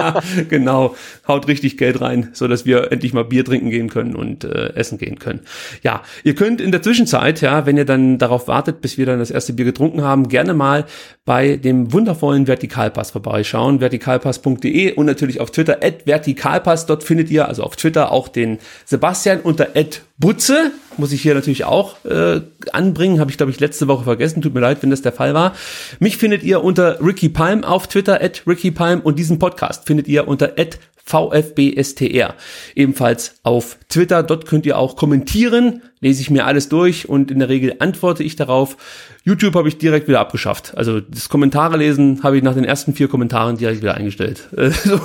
genau, 0.48 0.96
haut 1.28 1.46
richtig 1.46 1.78
Geld 1.78 2.00
rein, 2.00 2.30
so 2.32 2.48
dass 2.48 2.66
wir 2.66 2.90
endlich 2.90 3.12
mal 3.12 3.24
Bier 3.24 3.44
trinken 3.44 3.70
gehen 3.70 3.88
können 3.88 4.16
und 4.16 4.44
äh, 4.44 4.74
essen 4.74 4.98
gehen 4.98 5.18
können. 5.18 5.40
Ja, 5.82 6.02
ihr 6.24 6.34
könnt 6.34 6.60
in 6.60 6.72
der 6.72 6.82
Zwischenzeit, 6.82 7.40
ja, 7.40 7.66
wenn 7.66 7.76
ihr 7.76 7.84
dann 7.84 8.18
darauf 8.18 8.48
wartet, 8.48 8.80
bis 8.80 8.98
wir 8.98 9.06
dann 9.06 9.20
das 9.20 9.30
erste 9.30 9.52
Bier 9.52 9.64
getrunken 9.64 10.02
haben, 10.02 10.28
gerne 10.28 10.54
mal 10.54 10.86
bei 11.24 11.56
dem 11.56 11.92
wundervollen 11.92 12.48
Vertikalpass 12.80 13.10
vorbeischauen, 13.10 13.80
vertikalpass.de 13.80 14.94
und 14.94 15.06
natürlich 15.06 15.40
auf 15.40 15.50
Twitter 15.50 15.78
at 15.82 16.06
vertikalpass. 16.06 16.86
Dort 16.86 17.04
findet 17.04 17.30
ihr, 17.30 17.46
also 17.46 17.62
auf 17.62 17.76
Twitter, 17.76 18.10
auch 18.10 18.28
den 18.28 18.58
Sebastian 18.86 19.40
unter 19.40 19.68
at 19.76 20.02
Butze, 20.18 20.72
muss 20.98 21.12
ich 21.12 21.22
hier 21.22 21.34
natürlich 21.34 21.64
auch 21.64 22.04
äh, 22.04 22.42
anbringen, 22.72 23.20
habe 23.20 23.30
ich 23.30 23.38
glaube 23.38 23.52
ich 23.52 23.60
letzte 23.60 23.88
Woche 23.88 24.04
vergessen, 24.04 24.42
tut 24.42 24.52
mir 24.52 24.60
leid, 24.60 24.78
wenn 24.82 24.90
das 24.90 25.00
der 25.00 25.12
Fall 25.12 25.32
war. 25.32 25.54
Mich 25.98 26.18
findet 26.18 26.42
ihr 26.42 26.62
unter 26.62 27.02
Ricky 27.02 27.30
Palm 27.30 27.64
auf 27.64 27.86
Twitter, 27.86 28.22
at 28.22 28.42
Ricky 28.46 28.70
Palm. 28.70 29.00
Und 29.00 29.18
diesen 29.18 29.38
Podcast 29.38 29.86
findet 29.86 30.08
ihr 30.08 30.28
unter 30.28 30.52
at 30.58 30.78
VfBSTR. 31.10 32.34
Ebenfalls 32.76 33.40
auf 33.42 33.78
Twitter. 33.88 34.22
Dort 34.22 34.46
könnt 34.46 34.64
ihr 34.64 34.78
auch 34.78 34.94
kommentieren. 34.96 35.82
Lese 36.00 36.22
ich 36.22 36.30
mir 36.30 36.46
alles 36.46 36.68
durch 36.68 37.08
und 37.08 37.30
in 37.30 37.40
der 37.40 37.48
Regel 37.48 37.74
antworte 37.80 38.22
ich 38.22 38.36
darauf. 38.36 38.76
YouTube 39.24 39.54
habe 39.54 39.68
ich 39.68 39.76
direkt 39.76 40.08
wieder 40.08 40.20
abgeschafft. 40.20 40.72
Also 40.76 41.00
das 41.00 41.28
Kommentare 41.28 41.76
lesen 41.76 42.22
habe 42.22 42.36
ich 42.36 42.42
nach 42.42 42.54
den 42.54 42.64
ersten 42.64 42.94
vier 42.94 43.08
Kommentaren 43.08 43.56
direkt 43.56 43.82
wieder 43.82 43.94
eingestellt. 43.94 44.48
Also, 44.70 45.00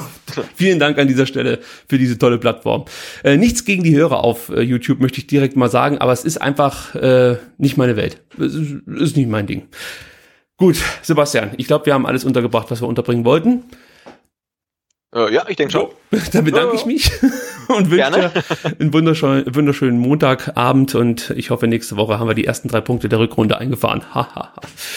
vielen 0.56 0.80
Dank 0.80 0.98
an 0.98 1.07
dieser 1.07 1.26
Stelle 1.26 1.60
für 1.88 1.98
diese 1.98 2.18
tolle 2.18 2.38
Plattform. 2.38 2.86
Äh, 3.23 3.38
nichts 3.38 3.64
gegen 3.64 3.84
die 3.84 3.95
Hörer 3.95 4.23
auf 4.23 4.49
äh, 4.49 4.61
YouTube 4.61 4.99
möchte 4.99 5.19
ich 5.19 5.27
direkt 5.27 5.56
mal 5.56 5.69
sagen, 5.69 5.99
aber 5.99 6.14
es 6.14 6.26
ist 6.26 6.41
einfach 6.41 6.95
äh, 6.95 7.38
nicht 7.57 7.77
meine 7.77 7.95
Welt. 7.95 8.22
Es 8.38 8.56
ist, 8.56 8.88
ist 8.88 9.18
nicht 9.18 9.30
mein 9.30 9.48
Ding. 9.48 9.64
Gut, 10.57 10.77
Sebastian, 11.02 11.52
ich 11.57 11.68
glaube, 11.68 11.86
wir 11.86 11.94
haben 11.94 12.06
alles 12.06 12.23
untergebracht, 12.23 12.72
was 12.72 12.82
wir 12.82 12.88
unterbringen 12.88 13.26
wollten. 13.26 13.64
Äh, 15.15 15.33
ja, 15.33 15.45
ich 15.47 15.55
denke 15.55 15.71
schon. 15.71 15.89
Dann 16.33 16.43
bedanke 16.43 16.75
ich 16.75 16.85
mich 16.85 17.09
und 17.69 17.89
wünsche 17.89 18.11
dir 18.11 18.31
einen 18.79 18.93
wunderschönen, 18.93 19.55
wunderschönen 19.55 19.97
Montagabend 19.97 20.93
und 20.95 21.29
ich 21.31 21.49
hoffe, 21.49 21.67
nächste 21.67 21.95
Woche 21.95 22.19
haben 22.19 22.27
wir 22.27 22.35
die 22.35 22.45
ersten 22.45 22.67
drei 22.67 22.81
Punkte 22.81 23.07
der 23.07 23.19
Rückrunde 23.19 23.57
eingefahren. 23.57 24.03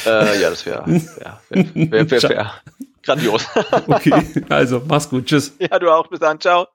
äh, 0.04 0.40
ja, 0.40 0.50
das 0.50 0.66
wäre 0.66 0.84
wär, 0.86 1.00
wär, 1.50 1.90
wär, 1.90 2.10
wär, 2.10 2.22
wär 2.22 2.52
grandios. 3.02 3.46
okay, 3.86 4.22
also 4.48 4.82
mach's 4.86 5.08
gut. 5.08 5.26
Tschüss. 5.26 5.54
Ja, 5.58 5.78
du 5.78 5.88
auch. 5.90 6.08
Bis 6.08 6.20
dann. 6.20 6.40
Ciao. 6.40 6.66